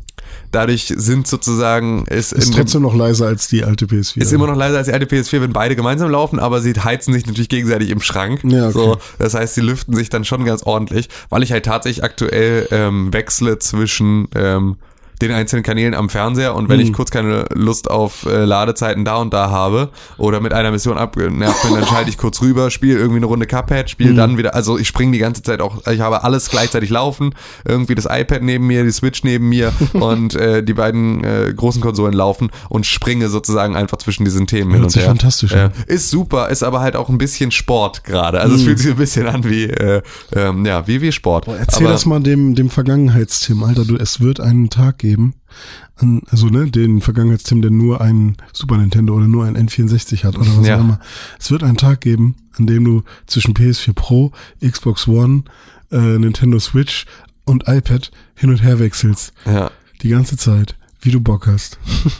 Dadurch 0.52 0.94
sind 0.94 1.26
sozusagen 1.28 2.06
ist, 2.08 2.34
ist 2.34 2.48
in 2.48 2.52
dem, 2.52 2.58
trotzdem 2.58 2.82
noch 2.82 2.94
leiser 2.94 3.28
als 3.28 3.48
die 3.48 3.64
alte 3.64 3.86
PS4. 3.86 4.22
ist 4.22 4.34
immer 4.34 4.48
noch 4.48 4.58
leiser 4.58 4.80
als 4.80 4.88
die 4.88 4.94
alte 4.94 5.06
PS4, 5.06 5.40
wenn 5.40 5.54
beide 5.54 5.78
gemeinsam 5.78 6.12
laufen, 6.12 6.40
aber 6.40 6.60
sie 6.60 6.74
heizen 6.74 7.14
sich 7.14 7.26
natürlich 7.26 7.48
gegenseitig 7.48 7.90
im 7.90 8.02
Schrank. 8.02 8.42
Ja, 8.44 8.66
okay. 8.68 8.74
so, 8.74 8.98
das 9.20 9.34
heißt, 9.34 9.56
sie 9.56 9.62
lüften 9.62 9.96
sich 9.96 10.10
dann 10.10 10.26
schon 10.26 10.44
ganz 10.44 10.64
ordentlich, 10.64 11.08
weil 11.30 11.44
ich 11.44 11.54
halt 11.54 11.66
tatsächlich 11.66 12.04
aktuell 12.04 12.68
ähm, 12.72 13.14
wechsle 13.14 13.60
zwischen 13.60 14.28
ähm, 14.36 14.76
den 15.22 15.32
einzelnen 15.32 15.64
Kanälen 15.64 15.94
am 15.94 16.10
Fernseher 16.10 16.56
und 16.56 16.70
wenn 16.70 16.80
Hm. 16.80 16.88
ich 16.88 16.94
kurz 16.94 17.12
keine 17.12 17.46
Lust 17.54 17.90
auf 17.90 18.26
äh, 18.26 18.44
Ladezeiten 18.46 19.06
da 19.06 19.18
und 19.18 19.34
da 19.34 19.50
habe 19.50 19.90
oder 20.18 20.40
mit 20.42 20.54
einer 20.54 20.72
Mission 20.72 20.98
abgenervt 20.98 21.64
bin, 21.64 21.74
dann 21.76 21.86
schalte 21.86 22.10
ich 22.10 22.18
kurz 22.18 22.42
rüber, 22.42 22.72
spiele 22.72 22.98
irgendwie 22.98 23.18
eine 23.18 23.26
Runde 23.28 23.46
Cuphead, 23.48 23.86
Hm. 23.86 23.88
spiele 23.88 24.14
dann 24.16 24.38
wieder, 24.38 24.56
also 24.56 24.78
ich 24.78 24.88
springe 24.88 25.12
die 25.12 25.20
ganze 25.20 25.44
Zeit 25.44 25.62
auch, 25.62 25.86
ich 25.88 26.00
habe 26.02 26.24
alles 26.24 26.50
gleichzeitig 26.50 26.90
laufen, 26.90 27.34
irgendwie 27.66 27.96
das 27.96 28.06
iPad 28.10 28.42
neben 28.42 28.68
mir, 28.68 28.84
die 28.84 28.92
Switch 28.92 29.24
neben 29.24 29.50
mir 29.50 29.72
und 29.94 30.36
äh, 30.36 30.64
die 30.64 30.74
beiden 30.74 31.24
äh, 31.24 31.54
großen 31.56 31.82
Konsolen 31.82 32.14
laufen 32.14 32.50
und 32.70 32.86
springe 32.86 33.30
sozusagen 33.30 33.76
einfach 33.76 33.98
zwischen 33.98 34.26
diesen 34.26 34.48
Themen 34.48 34.72
hin 34.74 34.84
und 34.84 34.96
her. 34.96 35.04
fantastisch 35.04 35.52
äh. 35.54 35.70
Ist 35.88 36.10
super, 36.10 36.50
ist 36.50 36.64
aber 36.64 36.80
halt 36.82 36.96
auch 36.96 37.10
ein 37.10 37.18
bisschen 37.18 37.52
Sport 37.52 38.04
gerade. 38.04 38.40
Also 38.42 38.56
es 38.56 38.64
fühlt 38.64 38.80
sich 38.80 38.92
ein 38.92 38.98
bisschen 38.98 39.28
an 39.28 39.44
wie, 39.44 39.66
äh, 39.66 40.02
ähm, 40.36 40.66
ja, 40.66 40.88
wie, 40.88 41.02
wie 41.02 41.12
Sport. 41.12 41.48
Erzähl 41.48 41.86
aber, 41.86 41.94
das 41.94 42.06
mal 42.06 42.20
dem, 42.22 42.56
dem 42.56 42.70
Vergangenheitstim, 42.70 43.64
Alter, 43.64 43.86
du, 43.86 43.96
es 43.98 44.20
wird 44.22 44.40
einen 44.40 44.70
Tag 44.70 44.98
geben, 45.00 45.11
an, 45.16 46.22
also 46.30 46.48
ne, 46.48 46.70
den 46.70 47.02
Vergangenheitstim, 47.02 47.62
der 47.62 47.72
nur 47.72 48.02
ein 48.02 48.38
Super 48.54 48.78
Nintendo 48.78 49.16
oder 49.16 49.28
nur 49.28 49.46
ein 49.46 49.58
N64 49.58 50.24
hat 50.24 50.38
oder 50.38 50.58
was 50.58 50.68
Ja. 50.68 50.78
auch 50.78 50.82
immer. 50.82 51.00
Es 51.40 51.52
wird 51.52 51.64
einen 51.64 51.78
Tag 51.78 52.02
geben, 52.02 52.36
an 52.58 52.68
dem 52.68 52.84
du 52.86 53.04
zwischen 53.28 53.54
PS4 53.54 53.94
Pro, 53.94 54.32
Xbox 54.66 55.08
One, 55.08 55.44
äh, 55.92 55.98
Nintendo 56.20 56.60
Switch 56.60 57.06
und 57.46 57.64
iPad 57.68 58.12
hin 58.36 58.50
und 58.50 58.64
her 58.64 58.80
wechselst. 58.80 59.34
Ja, 59.46 59.72
Die 60.02 60.10
ganze 60.10 60.38
Zeit, 60.38 60.76
wie 61.02 61.12
du 61.12 61.20
Bock 61.22 61.48
hast. 61.48 61.78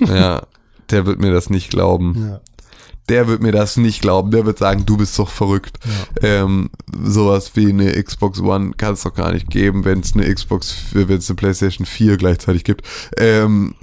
ja, 0.08 0.44
der 0.90 1.06
wird 1.06 1.20
mir 1.20 1.32
das 1.32 1.50
nicht 1.50 1.70
glauben. 1.70 2.16
Ja. 2.30 2.42
Der 3.10 3.28
wird 3.28 3.42
mir 3.42 3.52
das 3.52 3.78
nicht 3.78 4.02
glauben. 4.02 4.32
Der 4.32 4.46
wird 4.46 4.58
sagen, 4.58 4.86
du 4.86 4.98
bist 4.98 5.18
doch 5.20 5.30
verrückt. 5.30 5.78
Ähm, 6.22 6.70
sowas 7.04 7.52
wie 7.56 7.70
eine 7.70 8.02
Xbox 8.02 8.40
One 8.40 8.72
kann 8.78 8.94
es 8.94 9.04
doch 9.04 9.14
gar 9.14 9.32
nicht 9.34 9.50
geben, 9.50 9.84
wenn 9.86 10.00
es 10.00 10.14
eine 10.14 10.34
Xbox, 10.34 10.76
wenn 10.94 11.18
es 11.18 11.30
eine 11.30 11.36
PlayStation 11.36 11.86
4 11.86 12.18
gleichzeitig 12.18 12.64
gibt. 12.64 12.86
Ähm, 13.18 13.76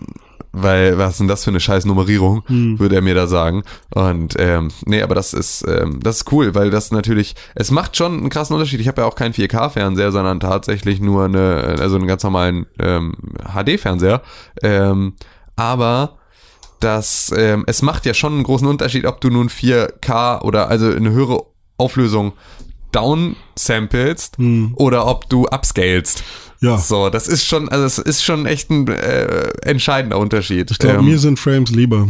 weil 0.51 0.97
was 0.97 1.13
ist 1.13 1.21
denn 1.21 1.29
das 1.29 1.45
für 1.45 1.51
eine 1.51 1.61
scheiß 1.61 1.85
Nummerierung, 1.85 2.43
Hm. 2.47 2.79
würde 2.79 2.95
er 2.97 3.03
mir 3.03 3.15
da 3.15 3.27
sagen. 3.27 3.65
Und 3.95 4.35
ähm, 4.39 4.71
nee, 4.87 5.03
aber 5.03 5.15
das 5.15 5.35
ist 5.35 5.63
ähm, 5.69 6.01
das 6.03 6.19
ist 6.19 6.33
cool, 6.33 6.55
weil 6.55 6.71
das 6.71 6.91
natürlich, 6.91 7.35
es 7.55 7.71
macht 7.71 7.97
schon 7.97 8.19
einen 8.19 8.31
krassen 8.31 8.55
Unterschied. 8.55 8.81
Ich 8.81 8.89
habe 8.89 9.03
ja 9.03 9.07
auch 9.07 9.15
keinen 9.15 9.35
4K-Fernseher, 9.35 10.11
sondern 10.11 10.41
tatsächlich 10.41 11.01
nur 11.01 11.27
eine, 11.27 11.77
also 11.79 11.97
einen 11.97 12.07
ganz 12.07 12.23
normalen 12.23 12.67
ähm, 12.79 13.15
HD-Fernseher. 13.45 14.23
Ähm, 14.63 15.15
aber 15.55 16.18
das, 16.81 17.33
ähm, 17.37 17.65
es 17.67 17.83
macht 17.83 18.07
ja 18.07 18.15
schon 18.15 18.35
einen 18.35 18.43
großen 18.45 18.67
Unterschied, 18.67 19.05
ob 19.07 19.21
du 19.21 19.31
nun 19.31 19.49
4K 19.49 20.43
oder 20.43 20.69
also 20.69 20.91
eine 20.91 21.11
höhere 21.11 21.43
Auflösung 21.77 22.33
downsamplest 22.93 24.37
oder 24.75 25.07
ob 25.07 25.29
du 25.29 25.47
upscalest. 25.47 26.19
Hm. 26.21 26.25
Ja. 26.61 26.77
So, 26.79 27.09
das 27.09 27.29
ist 27.29 27.45
schon, 27.47 27.69
also 27.69 27.85
es 27.85 27.99
ist 27.99 28.25
schon 28.25 28.45
echt 28.47 28.71
ein 28.71 28.89
äh, 28.89 29.49
entscheidender 29.63 30.19
Unterschied. 30.19 30.71
Ich 30.73 30.79
glaube, 30.79 30.99
Ähm, 30.99 31.05
mir 31.05 31.19
sind 31.19 31.39
Frames 31.39 31.71
lieber. 31.71 32.09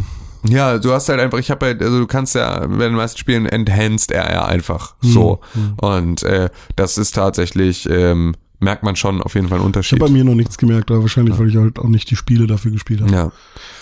ja, 0.48 0.78
du 0.78 0.92
hast 0.92 1.08
halt 1.10 1.20
einfach, 1.20 1.38
ich 1.38 1.50
habe 1.50 1.66
halt, 1.66 1.82
also 1.82 1.98
du 1.98 2.06
kannst 2.06 2.34
ja 2.34 2.66
bei 2.66 2.84
den 2.86 2.94
meisten 2.94 3.18
Spielen 3.18 3.44
enhanced 3.44 4.10
RR 4.10 4.46
einfach 4.48 4.94
so. 5.02 5.40
Und 5.76 6.22
äh, 6.22 6.48
das 6.76 6.96
ist 6.96 7.14
tatsächlich, 7.14 7.86
ähm, 7.90 8.36
merkt 8.60 8.82
man 8.84 8.96
schon 8.96 9.20
auf 9.22 9.34
jeden 9.34 9.48
Fall 9.48 9.56
einen 9.58 9.64
Ich 9.64 9.66
Unterschied. 9.66 10.00
habe 10.00 10.10
bei 10.10 10.16
mir 10.16 10.24
noch 10.24 10.34
nichts 10.34 10.56
gemerkt, 10.56 10.90
aber 10.90 11.02
wahrscheinlich, 11.02 11.38
weil 11.38 11.48
ich 11.50 11.56
halt 11.56 11.78
auch 11.78 11.84
nicht 11.88 12.10
die 12.10 12.16
Spiele 12.16 12.46
dafür 12.46 12.70
gespielt 12.70 13.02
habe. 13.02 13.12
Ja. 13.12 13.32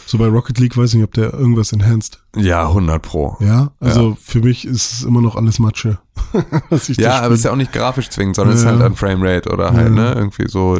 So 0.06 0.18
bei 0.18 0.26
Rocket 0.28 0.58
League 0.58 0.76
weiß 0.76 0.90
ich 0.90 0.94
nicht, 0.96 1.04
ob 1.04 1.14
der 1.14 1.34
irgendwas 1.34 1.72
enhanced. 1.72 2.22
ja, 2.36 2.68
100 2.68 3.02
pro. 3.02 3.36
Ja, 3.40 3.72
also 3.80 4.16
für 4.22 4.40
mich 4.40 4.64
ist 4.64 4.92
es 4.92 5.02
immer 5.02 5.20
noch 5.20 5.34
alles 5.36 5.58
Matsche. 5.58 5.98
Ja, 6.98 7.20
aber 7.20 7.32
es 7.34 7.40
ist 7.40 7.44
ja 7.44 7.52
auch 7.52 7.56
nicht 7.56 7.72
grafisch 7.72 8.08
zwingend, 8.10 8.36
sondern 8.36 8.54
es 8.54 8.60
ist 8.60 8.66
Ja. 8.66 8.72
halt 8.72 8.82
an 8.82 8.94
Framerate 8.96 9.50
oder 9.50 9.72
halt, 9.72 9.92
ne, 9.92 10.12
irgendwie 10.16 10.48
so, 10.48 10.78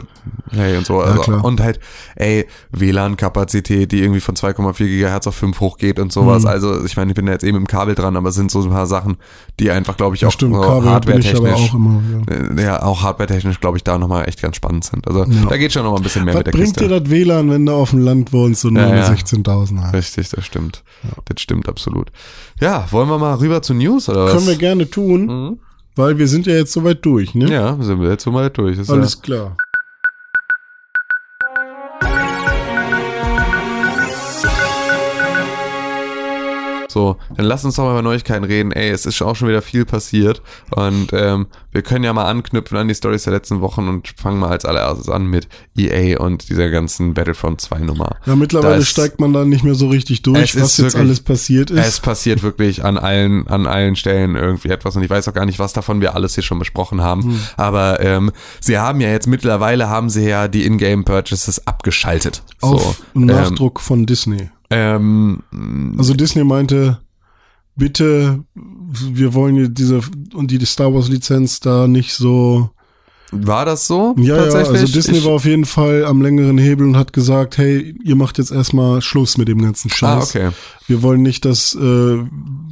hey 0.51 0.77
und 0.77 0.87
so. 0.87 1.01
Also, 1.01 1.21
klar. 1.23 1.45
und 1.45 1.61
halt, 1.61 1.81
ey, 2.17 2.47
WLAN-Kapazität, 2.73 3.93
die 3.93 4.03
irgendwie 4.03 4.21
von 4.21 4.35
2,4 4.35 4.87
Gigahertz 4.87 5.27
auf 5.27 5.35
5 5.37 5.61
hochgeht 5.61 5.99
und 5.99 6.13
sowas. 6.13 6.43
Mhm. 6.43 6.49
Also, 6.49 6.85
ich 6.85 6.97
meine, 6.97 7.11
ich 7.11 7.15
bin 7.15 7.27
da 7.27 7.33
jetzt 7.33 7.45
eben 7.45 7.57
im 7.57 7.67
Kabel 7.67 7.95
dran, 7.95 8.17
aber 8.17 8.31
es 8.31 8.35
sind 8.35 8.51
so 8.51 8.63
ein 8.63 8.71
paar 8.71 8.87
Sachen, 8.87 9.17
die 9.61 9.71
einfach, 9.71 9.97
glaube 9.97 10.15
ich, 10.17 10.23
ja, 10.23 10.29
auch 10.29 10.33
so 10.39 10.49
hardware-technisch, 10.85 11.53
auch 11.53 11.75
immer. 11.75 12.03
Ja. 12.29 12.35
äh, 12.35 12.63
ja, 12.63 12.83
auch 12.83 13.03
hardware-technisch, 13.03 13.61
glaube 13.61 13.77
ich, 13.79 13.85
da 13.85 13.99
nochmal 13.99 14.29
echt 14.29 14.43
ganz 14.43 14.57
spannend 14.57 14.85
sind. 14.85 15.07
Also, 15.07 15.25
Ja. 15.25 15.45
da 15.49 15.57
geht 15.57 15.73
schon 15.73 15.85
noch 15.85 15.93
mal 15.93 15.99
ein 15.99 16.03
bisschen 16.03 16.25
mehr 16.25 16.35
Was 16.35 16.39
mit 16.41 16.47
der 16.49 16.53
bringt 16.53 16.75
Kiste. 16.77 16.89
dir 16.89 17.01
das 17.01 17.11
WLAN, 17.11 17.51
wenn 17.51 17.67
du 17.67 17.73
auf 17.73 17.91
dem 17.91 18.01
Land 18.01 18.33
wohnst 18.33 18.65
und 18.65 18.75
nur 18.75 18.83
Ja, 18.83 18.89
eine 18.89 19.01
ja. 19.01 19.09
16.000 19.11 19.81
hast? 19.83 19.95
Richtig, 19.95 20.29
das 20.31 20.45
stimmt. 20.45 20.83
Das 21.27 21.41
stimmt 21.41 21.69
absolut. 21.69 22.09
Ja, 22.61 22.87
wollen 22.91 23.09
wir 23.09 23.19
mal 23.19 23.35
rüber 23.35 23.61
zu 23.63 23.75
News 23.75 24.09
oder 24.09 24.25
was? 24.27 24.33
Können 24.33 24.47
wir 24.47 24.57
gerne 24.57 24.89
tun, 24.91 25.26
Mhm. 25.27 25.59
weil 25.95 26.19
wir 26.19 26.29
sind 26.29 26.47
ja 26.47 26.55
jetzt 26.55 26.73
soweit 26.73 27.05
durch, 27.05 27.35
ne? 27.35 27.51
Ja, 27.51 27.77
sind 27.81 28.01
wir 28.01 28.11
jetzt 28.11 28.25
so 28.25 28.31
mal 28.31 28.51
durch. 28.51 28.79
Alles 28.89 29.21
klar. 29.21 29.57
So, 36.97 37.17
dann 37.37 37.45
lass 37.45 37.63
uns 37.63 37.75
doch 37.77 37.85
mal 37.85 37.91
über 37.91 38.01
Neuigkeiten 38.03 38.45
reden. 38.45 38.73
Ey, 38.73 38.89
es 38.89 39.05
ist 39.05 39.21
auch 39.21 39.37
schon 39.37 39.49
wieder 39.49 39.61
viel 39.61 39.85
passiert 39.85 40.41
und 40.71 41.09
ähm, 41.13 41.47
wir 41.73 41.83
können 41.83 42.05
ja 42.05 42.15
mal 42.15 42.25
anknüpfen 42.25 42.79
an 42.79 42.89
die 42.89 42.95
Stories 42.95 43.25
der 43.25 43.35
letzten 43.35 43.61
Wochen 43.61 43.87
und 43.87 44.15
fangen 44.17 44.39
mal 44.39 44.49
als 44.49 44.65
allererstes 44.65 45.11
an 45.11 45.27
mit 45.27 45.47
EA 45.77 46.19
und 46.19 46.49
dieser 46.49 46.71
ganzen 46.71 47.13
Battlefront 47.13 47.61
2 47.61 47.81
Nummer. 47.81 48.17
Ja, 48.25 48.35
mittlerweile 48.35 48.77
Da 48.77 48.81
ist- 48.81 48.89
steigt 48.89 49.21
man 49.21 49.35
da 49.35 49.45
nicht 49.45 49.63
mehr 49.63 49.75
so 49.75 49.89
richtig 49.89 50.23
durch, 50.23 50.57
was 50.57 50.79
jetzt 50.79 50.79
wirklich- 50.79 50.95
alles 51.03 51.21
passiert 51.21 51.71
ist. 51.71 51.87
Es 51.87 52.01
passiert 52.01 52.43
wirklich 52.43 52.83
an 52.83 52.97
allen, 52.97 53.47
an 53.47 53.67
allen 53.67 53.95
Stellen 53.95 54.37
irgendwie 54.37 54.71
etwas 54.71 54.97
und 54.97 55.03
ich 55.03 55.11
weiß 55.11 55.29
auch 55.29 55.35
gar 55.35 55.45
nicht, 55.45 55.59
was 55.59 55.75
davon 55.75 56.01
wir 56.01 56.15
alles 56.15 56.35
hier 56.35 56.43
schon 56.45 56.59
besprochen 56.59 57.03
haben. 57.03 57.25
Hm. 57.25 57.41
Aber 57.59 58.01
ähm, 58.01 58.33
sie 58.61 58.79
haben 58.79 59.03
ja 59.03 59.11
jetzt 59.11 59.27
mittlerweile 59.27 59.91
haben 59.91 60.09
sie 60.09 60.27
ja 60.27 60.49
die 60.49 60.65
Ingame 60.65 61.03
Purchases 61.03 61.67
abgeschaltet. 61.67 62.43
auf 62.63 62.83
so, 62.83 62.97
ähm, 63.21 63.27
Nachdruck 63.27 63.81
von 63.81 64.07
Disney. 64.07 64.49
Ähm, 64.71 65.43
Also 65.99 66.15
Disney 66.15 66.45
meinte, 66.45 66.99
bitte, 67.77 68.45
wir 68.55 69.35
wollen 69.35 69.75
diese 69.75 70.01
und 70.35 70.51
die 70.51 70.65
Star 70.65 70.93
Wars 70.95 71.09
Lizenz 71.09 71.61
da 71.61 71.87
nicht 71.87 72.15
so. 72.15 72.71
War 73.33 73.65
das 73.65 73.87
so? 73.87 74.15
Ja, 74.19 74.37
ja, 74.37 74.43
tatsächlich? 74.43 74.81
also 74.81 74.93
Disney 74.93 75.19
ich, 75.19 75.25
war 75.25 75.33
auf 75.33 75.45
jeden 75.45 75.65
Fall 75.65 76.05
am 76.05 76.23
längeren 76.23 76.59
Hebel 76.59 76.87
und 76.87 76.97
hat 76.97 77.13
gesagt, 77.13 77.59
hey, 77.59 77.95
ihr 78.05 78.17
macht 78.17 78.39
jetzt 78.39 78.53
erstmal 78.53 79.03
Schluss 79.03 79.37
mit 79.39 79.49
dem 79.49 79.61
ganzen 79.63 79.91
Ah, 79.93 79.97
Scheiß. 79.97 80.25
okay. 80.37 80.51
Wir 80.87 81.03
wollen 81.03 81.23
nicht, 81.23 81.45
dass 81.45 81.75
äh, 81.75 82.19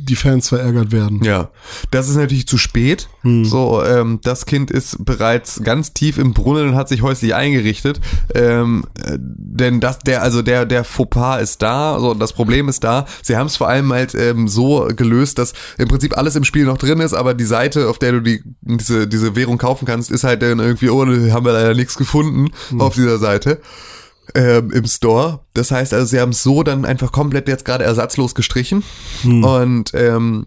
die 0.05 0.14
Fans 0.16 0.51
verärgert 0.51 0.93
werden. 0.93 1.24
Ja, 1.24 1.48
das 1.90 2.09
ist 2.09 2.16
natürlich 2.16 2.47
zu 2.47 2.59
spät. 2.59 3.09
Hm. 3.22 3.44
So, 3.44 3.82
ähm, 3.82 4.20
das 4.22 4.47
Kind 4.47 4.70
ist 4.70 5.05
bereits 5.05 5.62
ganz 5.64 5.94
tief 5.94 6.18
im 6.18 6.32
Brunnen 6.35 6.68
und 6.68 6.74
hat 6.76 6.89
sich 6.89 7.02
häuslich 7.02 7.35
eingerichtet. 7.35 8.01
Ähm, 8.35 8.85
äh, 9.02 9.18
denn 9.18 9.81
das, 9.81 9.98
der, 10.01 10.22
also 10.22 10.43
der, 10.43 10.66
der 10.66 10.85
Fauxpas 10.85 11.40
ist 11.43 11.62
da, 11.62 11.98
so 11.98 12.14
das 12.14 12.32
Problem 12.35 12.68
ist 12.68 12.85
da. 12.85 13.06
Sie 13.22 13.36
haben 13.36 13.47
es 13.47 13.56
vor 13.56 13.68
allem 13.68 13.93
halt 13.93 14.14
ähm, 14.14 14.47
so 14.47 14.89
gelöst, 14.94 15.39
dass 15.39 15.55
im 15.78 15.89
Prinzip 15.89 16.16
alles 16.16 16.36
im 16.36 16.44
Spiel 16.44 16.66
noch 16.66 16.78
drin 16.78 17.01
ist, 17.01 17.14
aber 17.14 17.35
die 17.35 17.44
Seite, 17.44 17.89
auf 17.89 17.98
der 17.98 18.12
du 18.12 18.20
die 18.20 18.43
diese 18.60 19.09
diese 19.09 19.35
Währung 19.35 19.59
kaufen 19.59 19.86
kannst, 19.86 20.10
ist 20.12 20.22
halt 20.22 20.43
dann 20.49 20.61
irgendwie, 20.61 20.91
oh, 20.91 21.05
haben 21.05 21.45
wir 21.45 21.53
leider 21.53 21.75
nichts 21.75 21.97
gefunden 21.97 22.51
auf 22.79 22.95
dieser 22.95 23.19
Seite 23.19 23.61
ähm, 24.35 24.71
im 24.71 24.87
Store. 24.87 25.41
Das 25.55 25.71
heißt 25.71 25.93
also, 25.95 26.07
sie 26.07 26.21
haben 26.21 26.31
es 26.31 26.43
so 26.43 26.62
dann 26.62 26.85
einfach 26.85 27.12
komplett 27.12 27.49
jetzt 27.49 27.65
gerade 27.65 27.85
ersatzlos 27.85 28.35
gestrichen. 28.35 28.83
Und 29.45 29.93
ähm, 29.95 30.47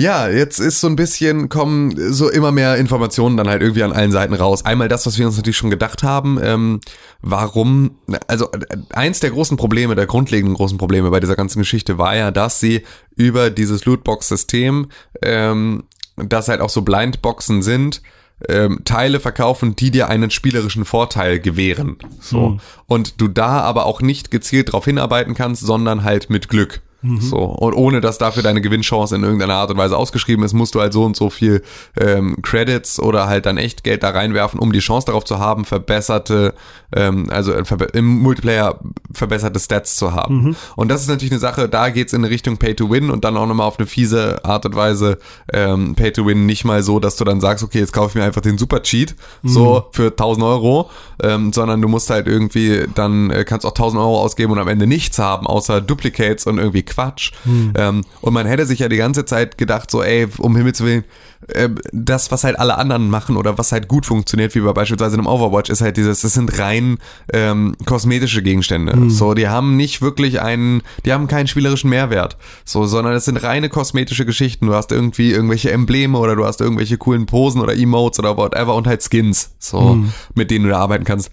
ja, 0.00 0.28
jetzt 0.28 0.60
ist 0.60 0.80
so 0.80 0.86
ein 0.86 0.96
bisschen, 0.96 1.50
kommen 1.50 1.94
so 2.12 2.30
immer 2.30 2.52
mehr 2.52 2.76
Informationen 2.76 3.36
dann 3.36 3.48
halt 3.48 3.60
irgendwie 3.60 3.82
an 3.82 3.92
allen 3.92 4.12
Seiten 4.12 4.32
raus. 4.32 4.64
Einmal 4.64 4.88
das, 4.88 5.04
was 5.04 5.18
wir 5.18 5.26
uns 5.26 5.36
natürlich 5.36 5.58
schon 5.58 5.68
gedacht 5.68 6.02
haben, 6.02 6.38
ähm, 6.42 6.80
warum, 7.20 7.98
also 8.26 8.48
eins 8.94 9.20
der 9.20 9.30
großen 9.30 9.58
Probleme, 9.58 9.94
der 9.94 10.06
grundlegenden 10.06 10.54
großen 10.54 10.78
Probleme 10.78 11.10
bei 11.10 11.20
dieser 11.20 11.36
ganzen 11.36 11.58
Geschichte 11.58 11.98
war 11.98 12.16
ja, 12.16 12.30
dass 12.30 12.60
sie 12.60 12.82
über 13.14 13.50
dieses 13.50 13.84
Lootbox-System, 13.84 14.88
ähm, 15.20 15.84
das 16.16 16.48
halt 16.48 16.62
auch 16.62 16.70
so 16.70 16.80
Blindboxen 16.80 17.62
sind, 17.62 18.00
ähm, 18.48 18.80
Teile 18.84 19.20
verkaufen, 19.20 19.76
die 19.76 19.90
dir 19.90 20.08
einen 20.08 20.30
spielerischen 20.30 20.84
Vorteil 20.84 21.40
gewähren. 21.40 21.96
So. 22.20 22.58
Und 22.86 23.20
du 23.20 23.28
da 23.28 23.60
aber 23.60 23.86
auch 23.86 24.00
nicht 24.00 24.30
gezielt 24.30 24.72
drauf 24.72 24.84
hinarbeiten 24.84 25.34
kannst, 25.34 25.62
sondern 25.62 26.04
halt 26.04 26.30
mit 26.30 26.48
Glück. 26.48 26.80
So. 27.02 27.38
Und 27.38 27.74
ohne 27.74 28.00
dass 28.00 28.18
dafür 28.18 28.42
deine 28.42 28.60
Gewinnchance 28.60 29.16
in 29.16 29.22
irgendeiner 29.22 29.54
Art 29.54 29.70
und 29.70 29.78
Weise 29.78 29.96
ausgeschrieben 29.96 30.44
ist, 30.44 30.52
musst 30.52 30.74
du 30.74 30.80
halt 30.80 30.92
so 30.92 31.04
und 31.04 31.16
so 31.16 31.30
viel 31.30 31.62
ähm, 31.98 32.36
Credits 32.42 33.00
oder 33.00 33.26
halt 33.26 33.46
dann 33.46 33.56
echt 33.56 33.84
Geld 33.84 34.02
da 34.02 34.10
reinwerfen, 34.10 34.60
um 34.60 34.72
die 34.72 34.80
Chance 34.80 35.06
darauf 35.06 35.24
zu 35.24 35.38
haben, 35.38 35.64
verbesserte, 35.64 36.54
ähm, 36.94 37.28
also 37.30 37.52
äh, 37.52 37.64
im 37.94 38.06
Multiplayer 38.18 38.80
verbesserte 39.12 39.58
Stats 39.58 39.96
zu 39.96 40.12
haben. 40.12 40.40
Und 40.76 40.88
das 40.88 41.00
ist 41.00 41.08
natürlich 41.08 41.32
eine 41.32 41.40
Sache, 41.40 41.68
da 41.68 41.88
geht's 41.88 42.12
in 42.12 42.24
Richtung 42.24 42.58
Pay 42.58 42.74
to 42.74 42.90
Win 42.90 43.10
und 43.10 43.24
dann 43.24 43.36
auch 43.36 43.46
nochmal 43.46 43.66
auf 43.66 43.78
eine 43.78 43.86
fiese 43.86 44.44
Art 44.44 44.66
und 44.66 44.76
Weise 44.76 45.18
ähm, 45.52 45.94
Pay 45.94 46.12
to 46.12 46.26
Win 46.26 46.44
nicht 46.44 46.64
mal 46.64 46.82
so, 46.82 47.00
dass 47.00 47.16
du 47.16 47.24
dann 47.24 47.40
sagst, 47.40 47.64
okay, 47.64 47.78
jetzt 47.78 47.92
kaufe 47.92 48.10
ich 48.10 48.14
mir 48.16 48.24
einfach 48.24 48.42
den 48.42 48.58
Super 48.58 48.82
Cheat, 48.82 49.14
so 49.42 49.86
für 49.92 50.08
1000 50.10 50.44
Euro, 50.44 50.90
ähm, 51.22 51.52
sondern 51.52 51.80
du 51.80 51.88
musst 51.88 52.10
halt 52.10 52.26
irgendwie, 52.26 52.84
dann 52.94 53.30
äh, 53.30 53.44
kannst 53.44 53.64
auch 53.64 53.70
1000 53.70 54.00
Euro 54.00 54.20
ausgeben 54.20 54.52
und 54.52 54.58
am 54.58 54.68
Ende 54.68 54.86
nichts 54.86 55.18
haben, 55.18 55.46
außer 55.46 55.80
Duplicates 55.80 56.46
und 56.46 56.58
irgendwie 56.58 56.82
Quatsch. 56.90 57.32
Ähm, 57.74 58.02
und 58.20 58.34
man 58.34 58.46
hätte 58.46 58.66
sich 58.66 58.80
ja 58.80 58.88
die 58.88 58.96
ganze 58.96 59.24
Zeit 59.24 59.56
gedacht, 59.56 59.90
so, 59.90 60.02
ey, 60.02 60.28
um 60.38 60.54
Himmels 60.56 60.82
Willen, 60.82 61.04
äh, 61.48 61.70
das, 61.92 62.30
was 62.30 62.44
halt 62.44 62.58
alle 62.58 62.76
anderen 62.76 63.08
machen 63.08 63.36
oder 63.36 63.56
was 63.56 63.72
halt 63.72 63.88
gut 63.88 64.04
funktioniert, 64.04 64.54
wie 64.54 64.60
bei 64.60 64.72
beispielsweise 64.72 65.14
einem 65.14 65.26
Overwatch, 65.26 65.70
ist 65.70 65.80
halt 65.80 65.96
dieses, 65.96 66.20
das 66.20 66.34
sind 66.34 66.58
rein 66.58 66.98
ähm, 67.32 67.76
kosmetische 67.86 68.42
Gegenstände. 68.42 69.10
So, 69.10 69.34
die 69.34 69.48
haben 69.48 69.76
nicht 69.76 70.02
wirklich 70.02 70.40
einen, 70.42 70.82
die 71.04 71.12
haben 71.12 71.26
keinen 71.28 71.46
spielerischen 71.46 71.88
Mehrwert. 71.88 72.36
So, 72.64 72.84
sondern 72.84 73.14
es 73.14 73.24
sind 73.24 73.38
reine 73.38 73.68
kosmetische 73.68 74.26
Geschichten. 74.26 74.66
Du 74.66 74.74
hast 74.74 74.92
irgendwie 74.92 75.32
irgendwelche 75.32 75.70
Embleme 75.70 76.18
oder 76.18 76.36
du 76.36 76.44
hast 76.44 76.60
irgendwelche 76.60 76.98
coolen 76.98 77.26
Posen 77.26 77.60
oder 77.60 77.74
Emotes 77.74 78.18
oder 78.18 78.36
whatever 78.36 78.74
und 78.74 78.86
halt 78.86 79.02
Skins, 79.02 79.54
so, 79.58 79.96
mit 80.34 80.50
denen 80.50 80.64
du 80.64 80.70
da 80.70 80.78
arbeiten 80.78 81.04
kannst. 81.04 81.30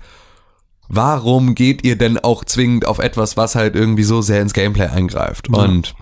Warum 0.89 1.55
geht 1.55 1.83
ihr 1.85 1.97
denn 1.97 2.17
auch 2.17 2.45
zwingend 2.45 2.87
auf 2.87 2.99
etwas, 2.99 3.37
was 3.37 3.55
halt 3.55 3.75
irgendwie 3.75 4.03
so 4.03 4.21
sehr 4.21 4.41
ins 4.41 4.53
Gameplay 4.53 4.87
eingreift? 4.87 5.49
Und 5.49 5.95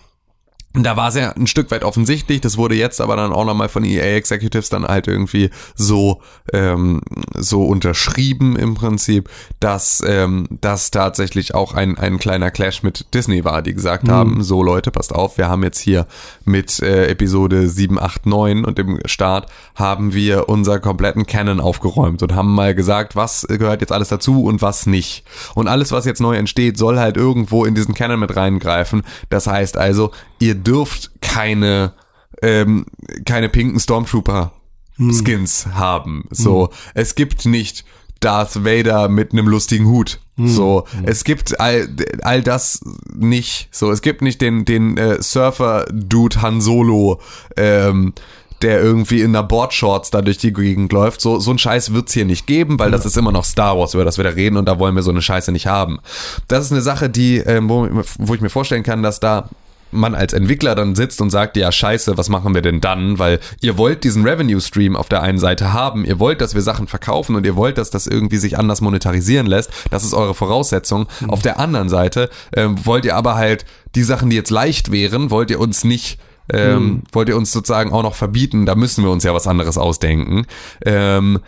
da 0.84 0.97
war 0.97 1.10
es 1.10 1.15
ja 1.15 1.31
ein 1.31 1.47
Stück 1.47 1.72
weit 1.72 1.84
offensichtlich, 1.84 2.41
das 2.41 2.57
wurde 2.57 2.76
jetzt 2.76 3.02
aber 3.02 3.15
dann 3.15 3.34
auch 3.34 3.45
nochmal 3.45 3.69
von 3.69 3.84
EA 3.84 4.15
Executives 4.15 4.69
dann 4.69 4.85
halt 4.85 5.07
irgendwie 5.07 5.49
so, 5.76 6.22
ähm, 6.53 7.02
so 7.35 7.64
unterschrieben 7.64 8.56
im 8.56 8.76
Prinzip, 8.76 9.30
dass 9.60 10.03
ähm, 10.06 10.47
das 10.61 10.91
tatsächlich 10.91 11.56
auch 11.56 11.73
ein, 11.73 11.97
ein 11.97 12.19
kleiner 12.19 12.52
Clash 12.52 12.84
mit 12.84 13.14
Disney 13.14 13.43
war, 13.45 13.61
die 13.61 13.73
gesagt 13.73 14.10
haben, 14.10 14.43
so 14.43 14.64
Leute, 14.64 14.91
passt 14.91 15.14
auf, 15.14 15.38
wir 15.38 15.47
haben 15.47 15.64
jetzt 15.64 15.80
hier 15.80 16.07
mit 16.43 16.80
äh, 16.81 17.07
Episode 17.07 17.68
7, 17.68 17.99
8, 17.99 18.26
9 18.26 18.65
und 18.65 18.80
im 18.80 18.99
Start 19.06 19.49
haben 19.76 20.14
wir 20.14 20.49
unser 20.49 20.80
kompletten 20.80 21.26
Canon 21.26 21.60
aufgeräumt 21.60 22.23
und 22.23 22.34
haben 22.34 22.53
mal 22.53 22.76
gesagt, 22.76 23.15
was 23.15 23.45
gehört 23.47 23.81
jetzt 23.81 23.91
alles 23.91 24.10
dazu 24.10 24.43
und 24.43 24.61
was 24.61 24.85
nicht. 24.85 25.23
Und 25.53 25.68
alles, 25.68 25.91
was 25.91 26.06
jetzt 26.06 26.22
neu 26.22 26.35
entsteht, 26.35 26.77
soll 26.77 26.99
halt 26.99 27.18
irgendwo 27.18 27.65
in 27.65 27.76
diesen 27.76 27.93
Canon 27.93 28.19
mit 28.19 28.35
reingreifen. 28.35 29.03
Das 29.30 29.47
heißt 29.47 29.77
also, 29.77 30.11
ihr 30.39 30.56
dürft 30.66 31.12
keine, 31.22 31.94
ähm, 32.42 32.86
keine 33.26 33.50
pinken 33.50 33.80
Stormtrooper 33.80 34.52
Skins 34.98 35.68
haben. 35.74 36.26
So, 36.32 36.70
es 36.94 37.16
gibt 37.16 37.46
nicht 37.46 37.84
Darth 38.22 38.64
Vader 38.64 39.10
mit 39.10 39.34
einem 39.34 39.48
lustigen 39.48 39.88
Hut. 39.88 40.20
So, 40.38 40.86
es 41.04 41.24
gibt 41.24 41.60
all, 41.60 41.88
all 42.22 42.42
das 42.42 42.82
nicht. 43.14 43.70
So, 43.72 43.92
es 43.92 44.02
gibt 44.02 44.22
nicht 44.22 44.42
den, 44.42 44.66
den 44.66 44.98
äh, 44.98 45.22
Surfer-Dude 45.22 46.42
Han 46.42 46.60
Solo, 46.60 47.22
ähm, 47.56 48.14
der 48.62 48.82
irgendwie 48.82 49.22
in 49.22 49.36
einer 49.36 49.44
Boardshorts 49.44 50.12
da 50.12 50.22
durch 50.22 50.38
die 50.38 50.52
Gegend 50.52 50.92
läuft. 50.92 51.22
So, 51.22 51.40
so 51.40 51.52
ein 51.52 51.58
Scheiß 51.58 51.94
wird's 51.94 52.14
hier 52.14 52.26
nicht 52.26 52.48
geben, 52.48 52.80
weil 52.80 52.92
das 52.92 53.06
ist 53.06 53.18
immer 53.18 53.32
noch 53.32 53.46
Star 53.46 53.78
Wars, 53.78 53.94
über 53.94 54.06
das 54.06 54.18
wir 54.18 54.24
da 54.24 54.32
reden 54.32 54.58
und 54.58 54.66
da 54.66 54.80
wollen 54.80 54.96
wir 54.96 55.04
so 55.04 55.12
eine 55.12 55.22
Scheiße 55.22 55.52
nicht 55.52 55.68
haben. 55.68 56.00
Das 56.48 56.66
ist 56.66 56.72
eine 56.72 56.82
Sache, 56.82 57.10
die, 57.10 57.38
ähm, 57.38 57.70
wo, 57.70 57.88
wo 58.18 58.34
ich 58.34 58.42
mir 58.42 58.50
vorstellen 58.50 58.84
kann, 58.84 59.04
dass 59.04 59.20
da 59.20 59.50
man 59.91 60.16
als 60.16 60.34
Entwickler 60.34 60.76
dann 60.76 60.95
sitzt 60.95 61.22
und 61.22 61.30
sagt, 61.30 61.57
ja 61.57 61.72
scheiße, 61.72 62.18
was 62.18 62.30
machen 62.30 62.53
wir 62.53 62.62
denn 62.62 62.82
dann? 62.82 63.20
Weil 63.20 63.40
ihr 63.62 63.78
wollt 63.78 64.03
diesen 64.03 64.28
Revenue 64.28 64.60
Stream 64.60 64.95
auf 64.95 65.10
der 65.10 65.22
einen 65.22 65.38
Seite 65.38 65.74
haben, 65.74 66.06
ihr 66.06 66.20
wollt, 66.20 66.41
dass 66.41 66.56
wir 66.56 66.62
Sachen 66.62 66.88
verkaufen 66.88 67.36
und 67.36 67.45
ihr 67.45 67.56
wollt, 67.56 67.78
dass 67.78 67.90
das 67.90 68.07
irgendwie 68.07 68.38
sich 68.38 68.57
anders 68.57 68.82
monetarisieren 68.82 69.48
lässt. 69.48 69.72
Das 69.91 70.03
ist 70.03 70.14
eure 70.14 70.34
Voraussetzung. 70.34 71.07
Mhm. 71.22 71.30
Auf 71.30 71.41
der 71.41 71.60
anderen 71.60 71.90
Seite 71.90 72.30
ähm, 72.56 72.86
wollt 72.86 73.06
ihr 73.06 73.16
aber 73.16 73.36
halt 73.36 73.66
die 73.95 74.03
Sachen, 74.03 74.30
die 74.30 74.36
jetzt 74.36 74.52
leicht 74.52 74.91
wären, 74.91 75.30
wollt 75.32 75.49
ihr 75.49 75.60
uns 75.60 75.84
nicht 75.84 76.20
ähm, 76.53 76.84
mhm. 76.84 77.03
wollt 77.12 77.30
ihr 77.30 77.38
uns 77.38 77.52
sozusagen 77.52 77.91
auch 77.91 78.03
noch 78.03 78.16
verbieten, 78.16 78.66
da 78.66 78.76
müssen 78.76 79.03
wir 79.03 79.12
uns 79.12 79.24
ja 79.24 79.34
was 79.34 79.48
anderes 79.48 79.78
ausdenken. 79.78 80.45
Ähm, 80.86 81.40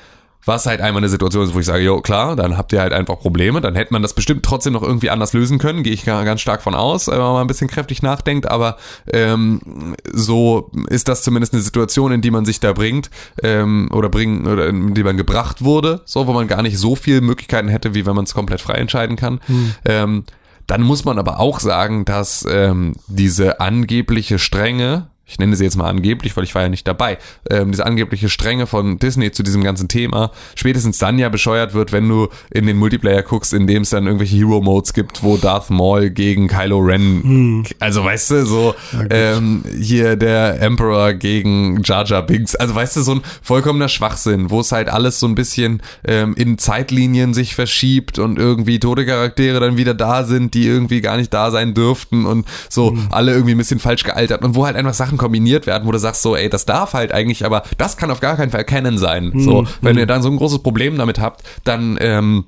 was 0.48 0.66
halt 0.66 0.82
einmal 0.82 1.02
eine 1.02 1.10
Situation 1.10 1.44
ist, 1.44 1.54
wo 1.54 1.60
ich 1.60 1.66
sage, 1.66 1.84
jo, 1.84 2.02
klar, 2.02 2.36
dann 2.36 2.58
habt 2.58 2.74
ihr 2.74 2.82
halt 2.82 2.94
einfach 2.94 3.20
Probleme, 3.20 3.62
dann 3.62 3.76
hätte 3.76 3.94
man 3.94 4.02
das 4.02 4.14
bestimmt 4.14 4.44
trotzdem 4.44 4.74
noch 4.74 4.84
irgendwie 4.84 5.10
anders 5.10 5.34
lösen 5.34 5.58
können, 5.58 5.84
gehe 5.84 5.94
ich 5.94 6.06
ganz 6.06 6.42
stark 6.42 6.62
von 6.62 6.76
aus, 6.76 7.08
wenn 7.08 7.18
man 7.18 7.34
mal 7.34 7.42
ein 7.42 7.48
bisschen 7.48 7.68
kräftig 7.68 8.02
nachdenkt, 8.02 8.50
aber 8.50 8.78
ähm, 9.12 9.96
so 10.12 10.72
ist 10.90 11.08
das 11.08 11.24
zumindest 11.24 11.54
eine 11.54 11.62
Situation, 11.62 12.12
in 12.12 12.22
die 12.22 12.32
man 12.32 12.46
sich 12.46 12.60
da 12.60 12.74
bringt 12.74 13.10
ähm, 13.44 13.90
oder 13.92 14.10
bringen 14.10 14.48
oder 14.48 14.68
in 14.68 14.94
die 14.94 15.04
man 15.04 15.18
gebracht 15.18 15.64
wurde, 15.64 16.02
so, 16.06 16.28
wo 16.28 16.34
man 16.34 16.48
gar 16.48 16.62
nicht 16.62 16.78
so 16.78 16.96
viele 16.96 17.22
Möglichkeiten 17.22 17.68
hätte, 17.68 17.94
wie 17.94 18.06
wenn 18.06 18.16
man 18.16 18.26
es 18.26 18.34
komplett 18.34 18.62
frei 18.62 18.76
entscheiden 18.76 19.16
kann. 19.16 19.40
Hm. 19.48 19.76
Ähm, 19.86 20.24
dann 20.68 20.82
muss 20.82 21.06
man 21.06 21.18
aber 21.18 21.40
auch 21.40 21.60
sagen, 21.62 22.04
dass 22.04 22.46
ähm, 22.50 22.96
diese 23.08 23.62
angebliche 23.62 24.38
Strenge, 24.38 25.08
ich 25.28 25.40
nenne 25.40 25.56
sie 25.56 25.66
jetzt 25.66 25.76
mal 25.76 25.90
angeblich, 25.90 26.36
weil 26.38 26.46
ich 26.46 26.56
war 26.56 26.62
ja 26.62 26.70
nicht 26.70 26.88
dabei, 26.88 27.18
ähm, 27.50 27.72
diese 27.72 27.86
angebliche 27.86 28.30
Strenge 28.30 28.66
von 28.66 28.98
Disney 28.98 29.32
zu 29.32 29.44
diesem 29.44 29.64
ganzen 29.64 29.88
Thema 29.88 30.32
spätestens 30.56 30.98
dann 30.98 31.20
ja 31.20 31.30
bescheuert 31.30 31.74
wird, 31.74 31.92
wenn 31.92 32.08
du 32.08 32.30
in 32.50 32.66
den 32.66 32.78
Multiplayer 32.78 33.24
guckst, 33.24 33.54
in 33.54 33.68
dem 33.68 33.84
es 33.84 33.90
dann 33.90 34.06
irgendwelche 34.06 34.38
Hero-Modes 34.38 34.94
gibt, 34.94 35.24
wo 35.24 35.38
Darth 35.38 35.70
Maul 35.70 36.10
gegen 36.10 36.48
Kylo 36.48 36.80
Ren, 36.80 37.24
hm. 37.24 37.66
also 37.80 38.04
weißt 38.04 38.32
du, 38.32 38.46
so 38.46 38.76
ähm, 39.10 39.64
hier 39.80 40.16
der 40.16 40.62
Emperor 40.62 41.14
gegen 41.14 41.82
Jar 41.84 42.06
Jar 42.06 42.22
Binks, 42.22 42.56
also 42.56 42.74
weißt 42.74 42.96
du, 42.96 43.02
so 43.02 43.16
ein 43.16 43.22
vollkommener 43.42 43.90
Schwachsinn, 43.90 44.50
wo 44.50 44.62
es 44.62 44.72
halt 44.72 44.90
alles 44.90 45.20
so 45.20 45.28
ein 45.28 45.36
bisschen 45.36 45.82
ähm, 46.06 46.36
in 46.38 46.58
Zeitlinien 46.58 47.34
sich 47.34 47.56
verschiebt 47.56 48.18
und 48.20 48.40
irgendwie 48.40 48.80
tote 48.80 49.06
Charaktere 49.06 49.60
dann 49.60 49.78
wieder 49.78 49.94
da 49.94 50.24
sind, 50.24 50.54
die 50.54 50.66
irgendwie 50.66 51.02
gar 51.02 51.18
nicht 51.18 51.34
da 51.34 51.52
sein 51.52 51.74
dürften 51.74 52.26
und 52.26 52.48
so 52.70 52.92
hm. 52.92 53.08
alle 53.12 53.34
irgendwie 53.34 53.56
ein 53.56 53.58
bisschen 53.58 53.80
falsch 53.80 54.04
gealtert 54.04 54.44
und 54.44 54.56
wo 54.56 54.66
halt 54.66 54.76
einfach 54.76 54.94
Sachen 54.94 55.17
Sachen 55.18 55.28
kombiniert 55.28 55.68
werden, 55.68 55.88
wo 55.88 55.92
du 55.92 56.00
sagst 56.00 56.22
so, 56.22 56.36
ey, 56.36 56.50
das 56.50 56.66
darf 56.66 56.94
halt 56.94 57.12
eigentlich, 57.12 57.46
aber 57.46 57.64
das 57.78 57.98
kann 57.98 58.12
auf 58.12 58.20
gar 58.20 58.38
keinen 58.38 58.52
Fall 58.52 58.64
Canon 58.64 58.98
sein. 58.98 59.32
Mhm. 59.34 59.40
So, 59.40 59.68
wenn 59.82 59.94
mhm. 59.94 60.00
ihr 60.00 60.06
dann 60.06 60.22
so 60.22 60.30
ein 60.30 60.38
großes 60.38 60.60
Problem 60.60 60.98
damit 60.98 61.20
habt, 61.20 61.44
dann 61.64 61.98
ähm, 62.00 62.46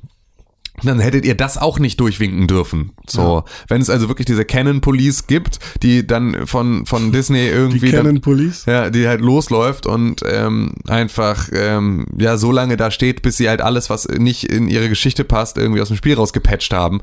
dann 0.81 1.01
hättet 1.01 1.25
ihr 1.25 1.35
das 1.35 1.57
auch 1.57 1.77
nicht 1.77 1.99
durchwinken 1.99 2.47
dürfen. 2.47 2.91
So, 3.05 3.39
ja. 3.39 3.43
wenn 3.67 3.81
es 3.81 3.89
also 3.89 4.07
wirklich 4.07 4.27
diese 4.27 4.45
Canon 4.45 4.79
Police 4.79 5.27
gibt, 5.27 5.59
die 5.83 6.07
dann 6.07 6.47
von 6.47 6.85
von 6.85 7.11
Disney 7.11 7.47
irgendwie 7.47 7.79
die 7.79 7.91
Canon 7.91 8.21
Police, 8.21 8.65
ja, 8.65 8.89
die 8.89 9.05
halt 9.05 9.19
losläuft 9.19 9.85
und 9.85 10.21
ähm, 10.25 10.75
einfach 10.87 11.49
ähm, 11.51 12.05
ja 12.17 12.37
so 12.37 12.53
lange 12.53 12.77
da 12.77 12.91
steht, 12.91 13.21
bis 13.23 13.35
sie 13.35 13.49
halt 13.49 13.61
alles, 13.61 13.89
was 13.89 14.07
nicht 14.07 14.45
in 14.45 14.69
ihre 14.69 14.87
Geschichte 14.87 15.25
passt, 15.25 15.57
irgendwie 15.57 15.81
aus 15.81 15.89
dem 15.89 15.97
Spiel 15.97 16.15
rausgepatcht 16.15 16.71
haben 16.73 17.01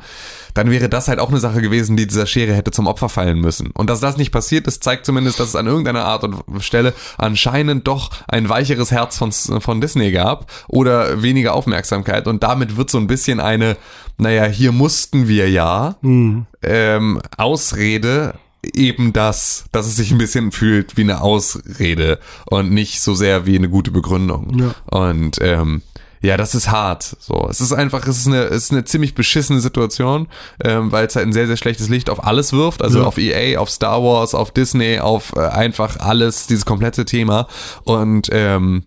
dann 0.56 0.70
wäre 0.70 0.88
das 0.88 1.08
halt 1.08 1.18
auch 1.18 1.28
eine 1.28 1.38
Sache 1.38 1.60
gewesen, 1.60 1.96
die 1.96 2.06
dieser 2.06 2.26
Schere 2.26 2.54
hätte 2.54 2.70
zum 2.70 2.86
Opfer 2.86 3.10
fallen 3.10 3.40
müssen. 3.40 3.70
Und 3.72 3.90
dass 3.90 4.00
das 4.00 4.16
nicht 4.16 4.32
passiert 4.32 4.66
ist, 4.66 4.82
zeigt 4.82 5.04
zumindest, 5.04 5.38
dass 5.38 5.48
es 5.48 5.56
an 5.56 5.66
irgendeiner 5.66 6.04
Art 6.04 6.24
und 6.24 6.42
Stelle 6.60 6.94
anscheinend 7.18 7.86
doch 7.86 8.10
ein 8.26 8.48
weicheres 8.48 8.90
Herz 8.90 9.18
von, 9.18 9.32
von 9.32 9.80
Disney 9.82 10.12
gab 10.12 10.50
oder 10.66 11.22
weniger 11.22 11.52
Aufmerksamkeit. 11.52 12.26
Und 12.26 12.42
damit 12.42 12.78
wird 12.78 12.90
so 12.90 12.96
ein 12.96 13.06
bisschen 13.06 13.38
eine, 13.38 13.76
naja, 14.16 14.44
hier 14.44 14.72
mussten 14.72 15.28
wir 15.28 15.50
ja, 15.50 15.96
mhm. 16.00 16.46
ähm, 16.62 17.20
Ausrede 17.36 18.34
eben 18.62 19.12
das, 19.12 19.66
dass 19.72 19.86
es 19.86 19.96
sich 19.96 20.10
ein 20.10 20.18
bisschen 20.18 20.52
fühlt 20.52 20.96
wie 20.96 21.02
eine 21.02 21.20
Ausrede 21.20 22.18
und 22.46 22.72
nicht 22.72 23.02
so 23.02 23.14
sehr 23.14 23.44
wie 23.46 23.56
eine 23.56 23.68
gute 23.68 23.90
Begründung. 23.90 24.58
Ja. 24.58 24.74
Und 24.86 25.38
ähm, 25.42 25.82
ja, 26.20 26.36
das 26.36 26.54
ist 26.54 26.70
hart. 26.70 27.16
So, 27.20 27.46
es 27.50 27.60
ist 27.60 27.72
einfach, 27.72 28.06
es 28.06 28.18
ist 28.18 28.26
eine, 28.26 28.44
es 28.44 28.64
ist 28.64 28.72
eine 28.72 28.84
ziemlich 28.84 29.14
beschissene 29.14 29.60
Situation, 29.60 30.28
ähm, 30.62 30.92
weil 30.92 31.06
es 31.06 31.16
halt 31.16 31.26
ein 31.26 31.32
sehr, 31.32 31.46
sehr 31.46 31.56
schlechtes 31.56 31.88
Licht 31.88 32.10
auf 32.10 32.24
alles 32.24 32.52
wirft, 32.52 32.82
also 32.82 33.00
ja. 33.00 33.04
auf 33.04 33.18
EA, 33.18 33.58
auf 33.58 33.70
Star 33.70 34.02
Wars, 34.02 34.34
auf 34.34 34.50
Disney, 34.50 34.98
auf 34.98 35.32
äh, 35.36 35.40
einfach 35.40 35.98
alles, 35.98 36.46
dieses 36.46 36.64
komplette 36.64 37.04
Thema. 37.04 37.46
Und 37.84 38.28
ähm, 38.32 38.84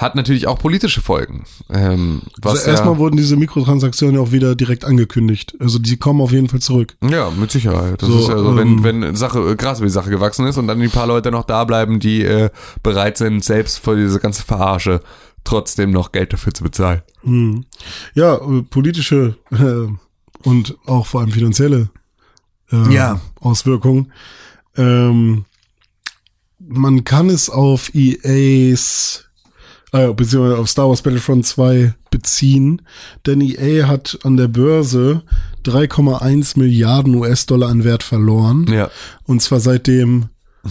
hat 0.00 0.14
natürlich 0.14 0.46
auch 0.46 0.58
politische 0.58 1.02
Folgen. 1.02 1.44
Ähm, 1.68 2.22
was 2.40 2.60
also 2.60 2.70
erstmal 2.70 2.94
ja, 2.94 2.98
wurden 2.98 3.18
diese 3.18 3.36
Mikrotransaktionen 3.36 4.16
ja 4.16 4.22
auch 4.22 4.32
wieder 4.32 4.56
direkt 4.56 4.86
angekündigt. 4.86 5.54
Also 5.60 5.78
die 5.78 5.98
kommen 5.98 6.22
auf 6.22 6.32
jeden 6.32 6.48
Fall 6.48 6.60
zurück. 6.60 6.96
Ja, 7.02 7.30
mit 7.30 7.50
Sicherheit. 7.50 8.00
Das 8.00 8.08
so, 8.08 8.18
ist 8.18 8.28
ja 8.28 8.38
so, 8.38 8.56
wenn, 8.56 8.78
ähm, 8.78 8.84
wenn 8.84 9.14
Sache, 9.14 9.56
Gras 9.56 9.78
über 9.78 9.86
die 9.86 9.92
Sache 9.92 10.08
gewachsen 10.08 10.46
ist 10.46 10.56
und 10.56 10.68
dann 10.68 10.80
die 10.80 10.88
paar 10.88 11.06
Leute 11.06 11.30
noch 11.30 11.44
da 11.44 11.64
bleiben, 11.64 12.00
die 12.00 12.22
äh, 12.22 12.48
bereit 12.82 13.18
sind, 13.18 13.44
selbst 13.44 13.78
für 13.78 13.94
diese 13.94 14.20
ganze 14.20 14.42
Verarsche 14.42 15.02
trotzdem 15.44 15.90
noch 15.90 16.12
Geld 16.12 16.32
dafür 16.32 16.54
zu 16.54 16.62
bezahlen. 16.62 17.02
Hm. 17.22 17.64
Ja, 18.14 18.36
äh, 18.36 18.62
politische 18.62 19.36
äh, 19.50 20.46
und 20.46 20.76
auch 20.86 21.06
vor 21.06 21.20
allem 21.20 21.32
finanzielle 21.32 21.90
äh, 22.72 22.94
ja. 22.94 23.20
Auswirkungen. 23.40 24.12
Ähm, 24.76 25.44
man 26.58 27.04
kann 27.04 27.28
es 27.28 27.50
auf 27.50 27.94
EAs 27.94 29.30
äh, 29.92 30.12
beziehungsweise 30.12 30.58
auf 30.58 30.70
Star 30.70 30.88
Wars 30.88 31.02
Battlefront 31.02 31.46
2 31.46 31.94
beziehen, 32.10 32.82
denn 33.26 33.40
EA 33.40 33.86
hat 33.88 34.18
an 34.22 34.36
der 34.36 34.48
Börse 34.48 35.22
3,1 35.64 36.58
Milliarden 36.58 37.14
US-Dollar 37.16 37.68
an 37.68 37.84
Wert 37.84 38.02
verloren. 38.02 38.66
Ja. 38.68 38.90
Und 39.24 39.42
zwar 39.42 39.60
seitdem 39.60 40.28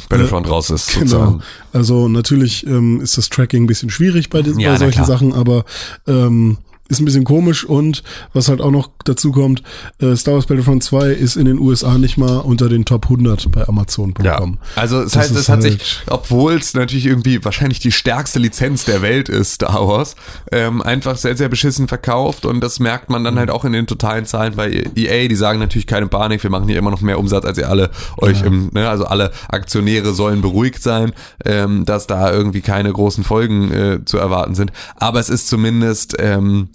Battlefront 0.10 0.48
äh, 0.48 0.49
raus 0.49 0.70
ist. 0.70 0.94
Genau. 0.94 1.06
Sozusagen. 1.06 1.44
Also 1.74 2.07
natürlich 2.07 2.66
ähm, 2.68 3.02
ist 3.02 3.18
das 3.18 3.30
Tracking 3.30 3.64
ein 3.64 3.68
bisschen 3.68 3.90
schwierig 3.90 4.30
bei, 4.30 4.41
ja, 4.41 4.72
bei 4.72 4.78
solchen 4.78 5.06
Sachen, 5.06 5.34
aber 5.34 5.66
ähm, 6.07 6.57
ist 6.90 6.99
ein 6.99 7.06
bisschen 7.06 7.24
komisch 7.24 7.64
und 7.64 8.03
was 8.34 8.49
halt 8.49 8.61
auch 8.61 8.72
noch 8.72 8.90
dazu 9.06 9.32
kommt, 9.32 9.61
äh, 9.99 10.16
Star 10.16 10.34
Wars 10.34 10.48
Battlefront 10.48 10.84
2 10.84 11.11
ist 11.11 11.36
in 11.36 11.45
den 11.45 11.60
USA 11.60 11.98
nicht 11.98 12.18
mal 12.18 12.38
unter 12.38 12.68
den 12.68 12.84
Top 12.84 13.06
100 13.06 13.52
bei 13.52 13.68
Amazon.com. 13.68 14.26
Ja. 14.26 14.41
Also 14.76 15.03
das, 15.03 15.14
das 15.14 15.22
heißt, 15.24 15.36
es 15.36 15.49
hat 15.49 15.61
halt 15.61 15.80
sich, 15.80 16.02
obwohl 16.07 16.56
es 16.56 16.74
natürlich 16.74 17.06
irgendwie 17.06 17.44
wahrscheinlich 17.45 17.80
die 17.80 17.91
stärkste 17.91 18.40
Lizenz 18.40 18.86
der 18.86 19.03
Welt 19.03 19.30
ist, 19.30 19.53
Star 19.53 19.88
Wars, 19.88 20.16
ähm, 20.52 20.82
einfach 20.82 21.16
sehr, 21.16 21.38
sehr 21.38 21.48
beschissen 21.48 21.88
verkauft 21.88 22.45
und 22.45 22.61
das 22.61 22.80
merkt 22.80 23.10
man 23.11 23.24
dann 23.24 23.38
halt 23.38 23.52
auch 23.52 23.66
in 23.66 23.72
den 23.72 23.86
totalen 23.86 24.26
Zahlen 24.26 24.56
bei 24.56 24.84
EA, 24.95 25.28
die 25.28 25.36
sagen 25.36 25.60
natürlich 25.60 25.88
keine 25.88 26.07
Panik, 26.07 26.41
wir 26.41 26.49
machen 26.49 26.68
hier 26.68 26.80
immer 26.80 26.91
noch 26.91 27.02
mehr 27.02 27.20
Umsatz, 27.20 27.45
als 27.45 27.60
ihr 27.60 27.70
alle 27.70 27.91
euch 28.18 28.41
ja. 28.41 28.48
im, 28.48 28.72
ne, 28.74 28.90
also 28.90 29.06
alle 29.06 29.32
Aktionäre 29.48 30.14
sollen 30.14 30.41
beruhigt 30.41 30.82
sein, 30.82 31.14
ähm, 31.45 31.86
dass 31.86 32.07
da 32.07 32.32
irgendwie 32.32 32.61
keine 32.61 32.91
großen 32.91 33.24
Folgen 33.24 33.72
äh, 33.72 34.06
zu 34.06 34.18
erwarten 34.18 34.56
sind, 34.56 34.72
aber 34.95 35.20
es 35.20 35.30
ist 35.30 35.48
zumindest 35.48 36.16
ähm, 36.18 36.70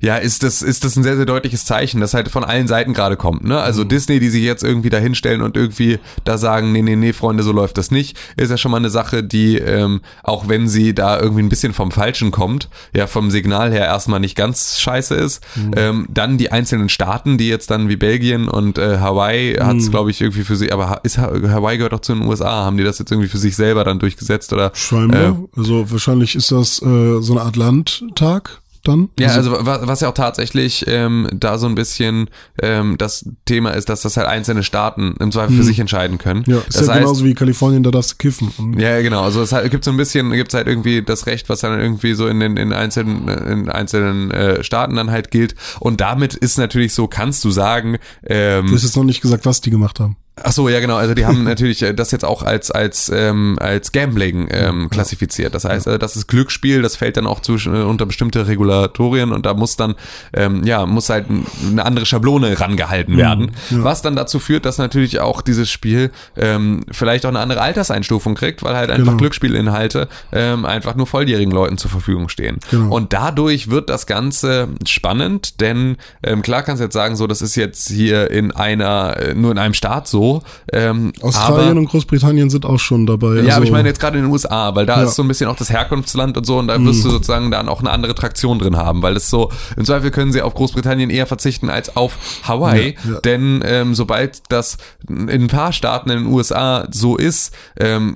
ja, 0.00 0.16
ist 0.16 0.42
das, 0.42 0.62
ist 0.62 0.84
das 0.84 0.96
ein 0.96 1.02
sehr, 1.02 1.16
sehr 1.16 1.26
deutliches 1.26 1.66
Zeichen, 1.66 2.00
das 2.00 2.14
halt 2.14 2.28
von 2.28 2.42
allen 2.42 2.66
Seiten 2.66 2.94
gerade 2.94 3.16
kommt. 3.16 3.44
Ne? 3.44 3.60
Also 3.60 3.84
mhm. 3.84 3.88
Disney, 3.88 4.18
die 4.18 4.30
sich 4.30 4.42
jetzt 4.42 4.64
irgendwie 4.64 4.88
da 4.88 4.96
hinstellen 4.98 5.42
und 5.42 5.56
irgendwie 5.56 5.98
da 6.24 6.38
sagen, 6.38 6.72
nee, 6.72 6.80
nee, 6.80 6.96
nee, 6.96 7.12
Freunde, 7.12 7.42
so 7.42 7.52
läuft 7.52 7.76
das 7.76 7.90
nicht, 7.90 8.16
ist 8.36 8.50
ja 8.50 8.56
schon 8.56 8.70
mal 8.70 8.78
eine 8.78 8.90
Sache, 8.90 9.22
die, 9.22 9.58
ähm, 9.58 10.00
auch 10.22 10.48
wenn 10.48 10.68
sie 10.68 10.94
da 10.94 11.20
irgendwie 11.20 11.42
ein 11.42 11.50
bisschen 11.50 11.74
vom 11.74 11.90
Falschen 11.90 12.30
kommt, 12.30 12.70
ja, 12.94 13.06
vom 13.06 13.30
Signal 13.30 13.72
her 13.72 13.84
erstmal 13.84 14.20
nicht 14.20 14.36
ganz 14.36 14.80
scheiße 14.80 15.14
ist. 15.14 15.44
Mhm. 15.54 15.72
Ähm, 15.76 16.06
dann 16.08 16.38
die 16.38 16.50
einzelnen 16.50 16.88
Staaten, 16.88 17.36
die 17.36 17.48
jetzt 17.48 17.70
dann 17.70 17.90
wie 17.90 17.96
Belgien 17.96 18.48
und 18.48 18.78
äh, 18.78 18.98
Hawaii 18.98 19.58
mhm. 19.58 19.66
hat 19.66 19.76
es, 19.76 19.90
glaube 19.90 20.10
ich, 20.10 20.22
irgendwie 20.22 20.44
für 20.44 20.56
sich, 20.56 20.72
aber 20.72 21.00
ist 21.02 21.18
Hawaii 21.18 21.76
gehört 21.76 21.92
auch 21.92 22.00
zu 22.00 22.14
den 22.14 22.26
USA, 22.26 22.64
haben 22.64 22.78
die 22.78 22.84
das 22.84 22.98
jetzt 22.98 23.12
irgendwie 23.12 23.28
für 23.28 23.38
sich 23.38 23.54
selber 23.54 23.84
dann 23.84 23.98
durchgesetzt 23.98 24.52
oder? 24.54 24.72
Scheinbar. 24.74 25.20
Äh, 25.20 25.58
also 25.58 25.90
wahrscheinlich 25.90 26.36
ist 26.36 26.52
das 26.52 26.80
äh, 26.80 27.20
so 27.20 27.34
eine 27.34 27.42
Art 27.42 27.56
Landtag 27.56 28.59
dann? 28.84 29.10
Ja, 29.18 29.28
also, 29.28 29.56
also 29.56 29.86
was 29.86 30.00
ja 30.00 30.08
auch 30.08 30.14
tatsächlich 30.14 30.84
ähm, 30.88 31.28
da 31.32 31.58
so 31.58 31.66
ein 31.66 31.74
bisschen 31.74 32.30
ähm, 32.62 32.96
das 32.98 33.28
Thema 33.44 33.70
ist, 33.70 33.88
dass 33.88 34.02
das 34.02 34.16
halt 34.16 34.26
einzelne 34.26 34.62
Staaten 34.62 35.14
im 35.20 35.32
Zweifel 35.32 35.50
hm. 35.50 35.56
für 35.58 35.64
sich 35.64 35.78
entscheiden 35.78 36.18
können. 36.18 36.44
Ja, 36.46 36.58
ist 36.58 36.76
das 36.76 36.86
ja 36.86 36.94
heißt, 36.94 37.00
genauso 37.02 37.24
wie 37.24 37.34
Kalifornien, 37.34 37.82
da 37.82 37.90
darfst 37.90 38.12
du 38.12 38.16
kiffen. 38.16 38.78
Ja, 38.78 39.00
genau. 39.02 39.22
Also 39.22 39.42
es 39.42 39.54
gibt 39.70 39.84
so 39.84 39.90
ein 39.90 39.96
bisschen, 39.96 40.32
gibt 40.32 40.52
es 40.52 40.54
halt 40.54 40.66
irgendwie 40.66 41.02
das 41.02 41.26
Recht, 41.26 41.48
was 41.48 41.60
dann 41.60 41.78
irgendwie 41.78 42.14
so 42.14 42.26
in 42.26 42.40
den 42.40 42.56
in 42.56 42.72
einzelnen 42.72 43.28
in 43.28 43.68
einzelnen 43.68 44.30
äh, 44.30 44.62
Staaten 44.64 44.96
dann 44.96 45.10
halt 45.10 45.30
gilt. 45.30 45.54
Und 45.78 46.00
damit 46.00 46.34
ist 46.34 46.58
natürlich 46.58 46.94
so, 46.94 47.06
kannst 47.06 47.44
du 47.44 47.50
sagen. 47.50 47.98
Ähm, 48.24 48.66
du 48.66 48.74
hast 48.74 48.82
jetzt 48.82 48.96
noch 48.96 49.04
nicht 49.04 49.20
gesagt, 49.20 49.46
was 49.46 49.60
die 49.60 49.70
gemacht 49.70 50.00
haben. 50.00 50.16
Ach 50.42 50.52
so, 50.52 50.68
ja 50.68 50.80
genau. 50.80 50.96
Also 50.96 51.14
die 51.14 51.26
haben 51.26 51.44
natürlich 51.50 51.82
äh, 51.82 51.92
das 51.92 52.10
jetzt 52.10 52.24
auch 52.24 52.42
als 52.42 52.70
als 52.70 53.10
ähm, 53.14 53.58
als 53.60 53.92
Gambling 53.92 54.48
ähm, 54.50 54.88
klassifiziert. 54.88 55.54
Das 55.54 55.64
heißt, 55.64 55.86
äh, 55.86 55.98
das 55.98 56.16
ist 56.16 56.28
Glücksspiel. 56.28 56.82
Das 56.82 56.96
fällt 56.96 57.16
dann 57.16 57.26
auch 57.26 57.40
zu, 57.40 57.56
äh, 57.56 57.82
unter 57.82 58.06
bestimmte 58.06 58.46
Regulatorien 58.46 59.32
und 59.32 59.44
da 59.44 59.54
muss 59.54 59.76
dann 59.76 59.94
ähm, 60.32 60.64
ja 60.64 60.86
muss 60.86 61.10
halt 61.10 61.26
eine 61.28 61.84
andere 61.84 62.06
Schablone 62.06 62.58
rangehalten 62.58 63.16
werden, 63.16 63.52
ja. 63.70 63.84
was 63.84 64.02
dann 64.02 64.16
dazu 64.16 64.38
führt, 64.38 64.64
dass 64.64 64.78
natürlich 64.78 65.20
auch 65.20 65.42
dieses 65.42 65.70
Spiel 65.70 66.10
ähm, 66.36 66.84
vielleicht 66.90 67.26
auch 67.26 67.30
eine 67.30 67.40
andere 67.40 67.60
Alterseinstufung 67.60 68.34
kriegt, 68.34 68.62
weil 68.62 68.76
halt 68.76 68.90
einfach 68.90 69.10
Genau. 69.10 69.18
Glücksspielinhalte 69.18 70.08
ähm, 70.32 70.64
einfach 70.64 70.94
nur 70.94 71.06
volljährigen 71.06 71.52
Leuten 71.52 71.78
zur 71.78 71.90
Verfügung 71.90 72.28
stehen. 72.28 72.58
Genau. 72.70 72.94
Und 72.94 73.12
dadurch 73.12 73.70
wird 73.70 73.90
das 73.90 74.06
Ganze 74.06 74.68
spannend, 74.86 75.60
denn 75.60 75.96
ähm, 76.22 76.42
klar 76.42 76.62
kannst 76.62 76.80
du 76.80 76.84
jetzt 76.84 76.94
sagen, 76.94 77.16
so 77.16 77.26
das 77.26 77.42
ist 77.42 77.56
jetzt 77.56 77.88
hier 77.88 78.30
in 78.30 78.52
einer 78.52 79.16
äh, 79.18 79.34
nur 79.34 79.50
in 79.52 79.58
einem 79.58 79.74
Staat 79.74 80.08
so. 80.08 80.29
Ähm, 80.72 81.12
Australien 81.20 81.70
aber, 81.72 81.80
und 81.80 81.86
Großbritannien 81.88 82.50
sind 82.50 82.64
auch 82.66 82.78
schon 82.78 83.06
dabei. 83.06 83.34
ja, 83.36 83.40
also, 83.42 83.52
aber 83.56 83.64
ich 83.64 83.70
meine 83.72 83.88
jetzt 83.88 84.00
gerade 84.00 84.18
in 84.18 84.24
den 84.24 84.32
USA, 84.32 84.74
weil 84.74 84.86
da 84.86 84.96
Ja. 84.96 85.02
Mhm. 85.02 85.08
ist 85.08 85.16
so 85.16 85.22
ein 85.22 85.28
bisschen 85.28 85.48
auch 85.48 85.56
das 85.56 85.70
Herkunftsland 85.70 86.36
und 86.36 86.44
so 86.46 86.58
und 86.58 86.68
da 86.68 86.82
wirst 86.84 87.04
du 87.04 87.10
sozusagen 87.10 87.50
dann 87.50 87.68
auch 87.68 87.80
eine 87.80 87.90
andere 87.90 88.14
Traktion 88.14 88.58
drin 88.58 88.76
haben, 88.76 89.02
weil 89.02 89.14
das 89.14 89.30
so, 89.30 89.50
im 89.76 89.84
Zweifel 89.84 90.10
können 90.10 90.32
sie 90.32 90.42
auf 90.42 90.54
Großbritannien 90.54 91.10
eher 91.10 91.26
verzichten 91.26 91.70
als 91.70 91.96
auf 91.96 92.16
Hawaii, 92.44 92.96
Ja, 93.04 93.12
ja. 93.14 93.20
denn 93.20 93.62
ähm, 93.64 93.94
sobald 93.94 94.42
das 94.48 94.76
in 95.08 95.28
ein 95.30 95.46
paar 95.48 95.72
Staaten 95.72 96.10
in 96.10 96.24
den 96.24 96.26
USA 96.32 96.86
so 96.90 97.16
ist, 97.16 97.54
ähm, 97.78 98.14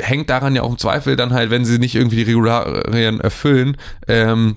hängt 0.00 0.30
daran 0.30 0.54
ja 0.54 0.62
auch 0.62 0.70
im 0.70 0.78
Zweifel 0.78 1.16
dann 1.16 1.32
halt, 1.32 1.50
wenn 1.50 1.64
sie 1.64 1.78
nicht 1.78 1.94
irgendwie 1.94 2.16
die 2.16 2.22
Regularien 2.22 3.20
erfüllen, 3.20 3.76
ähm, 4.08 4.56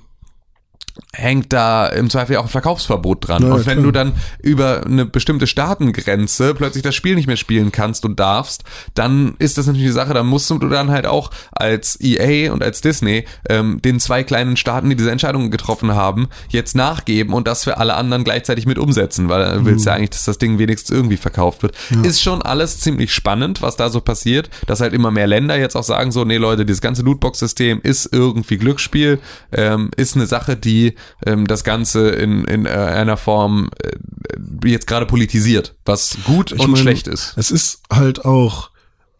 hängt 1.13 1.51
da 1.53 1.87
im 1.87 2.09
Zweifel 2.09 2.37
auch 2.37 2.43
ein 2.43 2.49
Verkaufsverbot 2.49 3.27
dran. 3.27 3.43
Ja, 3.43 3.53
und 3.53 3.65
wenn 3.65 3.79
klar. 3.79 3.83
du 3.85 3.91
dann 3.91 4.13
über 4.41 4.85
eine 4.85 5.05
bestimmte 5.05 5.47
Staatengrenze 5.47 6.53
plötzlich 6.55 6.83
das 6.83 6.95
Spiel 6.95 7.15
nicht 7.15 7.27
mehr 7.27 7.37
spielen 7.37 7.71
kannst 7.71 8.05
und 8.05 8.19
darfst, 8.19 8.63
dann 8.93 9.35
ist 9.39 9.57
das 9.57 9.67
natürlich 9.67 9.87
die 9.87 9.93
Sache, 9.93 10.13
dann 10.13 10.27
musst 10.27 10.49
du 10.49 10.57
dann 10.59 10.91
halt 10.91 11.05
auch 11.05 11.31
als 11.51 11.99
EA 12.01 12.51
und 12.51 12.63
als 12.63 12.81
Disney 12.81 13.25
ähm, 13.49 13.81
den 13.81 13.99
zwei 13.99 14.23
kleinen 14.23 14.57
Staaten, 14.57 14.89
die 14.89 14.95
diese 14.95 15.11
Entscheidungen 15.11 15.51
getroffen 15.51 15.95
haben, 15.95 16.27
jetzt 16.49 16.75
nachgeben 16.75 17.33
und 17.33 17.47
das 17.47 17.63
für 17.63 17.77
alle 17.77 17.95
anderen 17.95 18.23
gleichzeitig 18.23 18.65
mit 18.65 18.77
umsetzen, 18.77 19.29
weil 19.29 19.57
du 19.59 19.65
willst 19.65 19.85
ja 19.85 19.93
Mhm. 19.93 19.97
eigentlich, 19.97 20.09
dass 20.11 20.25
das 20.25 20.37
Ding 20.37 20.59
wenigstens 20.59 20.95
irgendwie 20.95 21.17
verkauft 21.17 21.63
wird. 21.63 21.75
Ist 22.03 22.21
schon 22.21 22.41
alles 22.41 22.79
ziemlich 22.79 23.13
spannend, 23.13 23.61
was 23.61 23.75
da 23.75 23.89
so 23.89 24.01
passiert, 24.01 24.49
dass 24.67 24.81
halt 24.81 24.93
immer 24.93 25.11
mehr 25.11 25.27
Länder 25.27 25.57
jetzt 25.57 25.75
auch 25.75 25.83
sagen 25.83 26.11
so, 26.11 26.23
nee 26.25 26.37
Leute, 26.37 26.65
dieses 26.65 26.81
ganze 26.81 27.01
Lootbox-System 27.03 27.81
ist 27.83 28.09
irgendwie 28.11 28.57
Glücksspiel, 28.57 29.19
ähm, 29.51 29.91
ist 29.95 30.15
eine 30.15 30.25
Sache, 30.25 30.55
die 30.55 30.84
ähm, 31.25 31.47
das 31.47 31.63
Ganze 31.63 32.09
in, 32.09 32.43
in 32.45 32.65
äh, 32.65 32.69
einer 32.69 33.17
Form 33.17 33.69
äh, 33.83 34.69
jetzt 34.69 34.87
gerade 34.87 35.05
politisiert, 35.05 35.75
was 35.85 36.17
gut 36.25 36.51
Ich 36.51 36.59
und 36.59 36.71
meine, 36.71 36.81
schlecht 36.81 37.07
ist. 37.07 37.33
Es 37.35 37.51
ist 37.51 37.81
halt 37.91 38.25
auch 38.25 38.69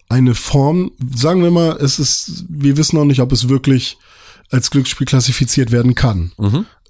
eine 0.09 0.35
Form, 0.35 0.91
sagen 1.15 1.41
wir 1.41 1.51
mal, 1.51 1.77
es 1.81 1.97
ist, 1.99 2.45
wir 2.47 2.77
wissen 2.77 2.95
noch 2.97 3.05
nicht, 3.05 3.21
ob 3.21 3.31
es 3.31 3.49
wirklich 3.49 3.97
als 4.51 4.69
Glücksspiel 4.69 5.07
klassifiziert 5.07 5.71
werden 5.71 5.95
kann. 5.95 6.31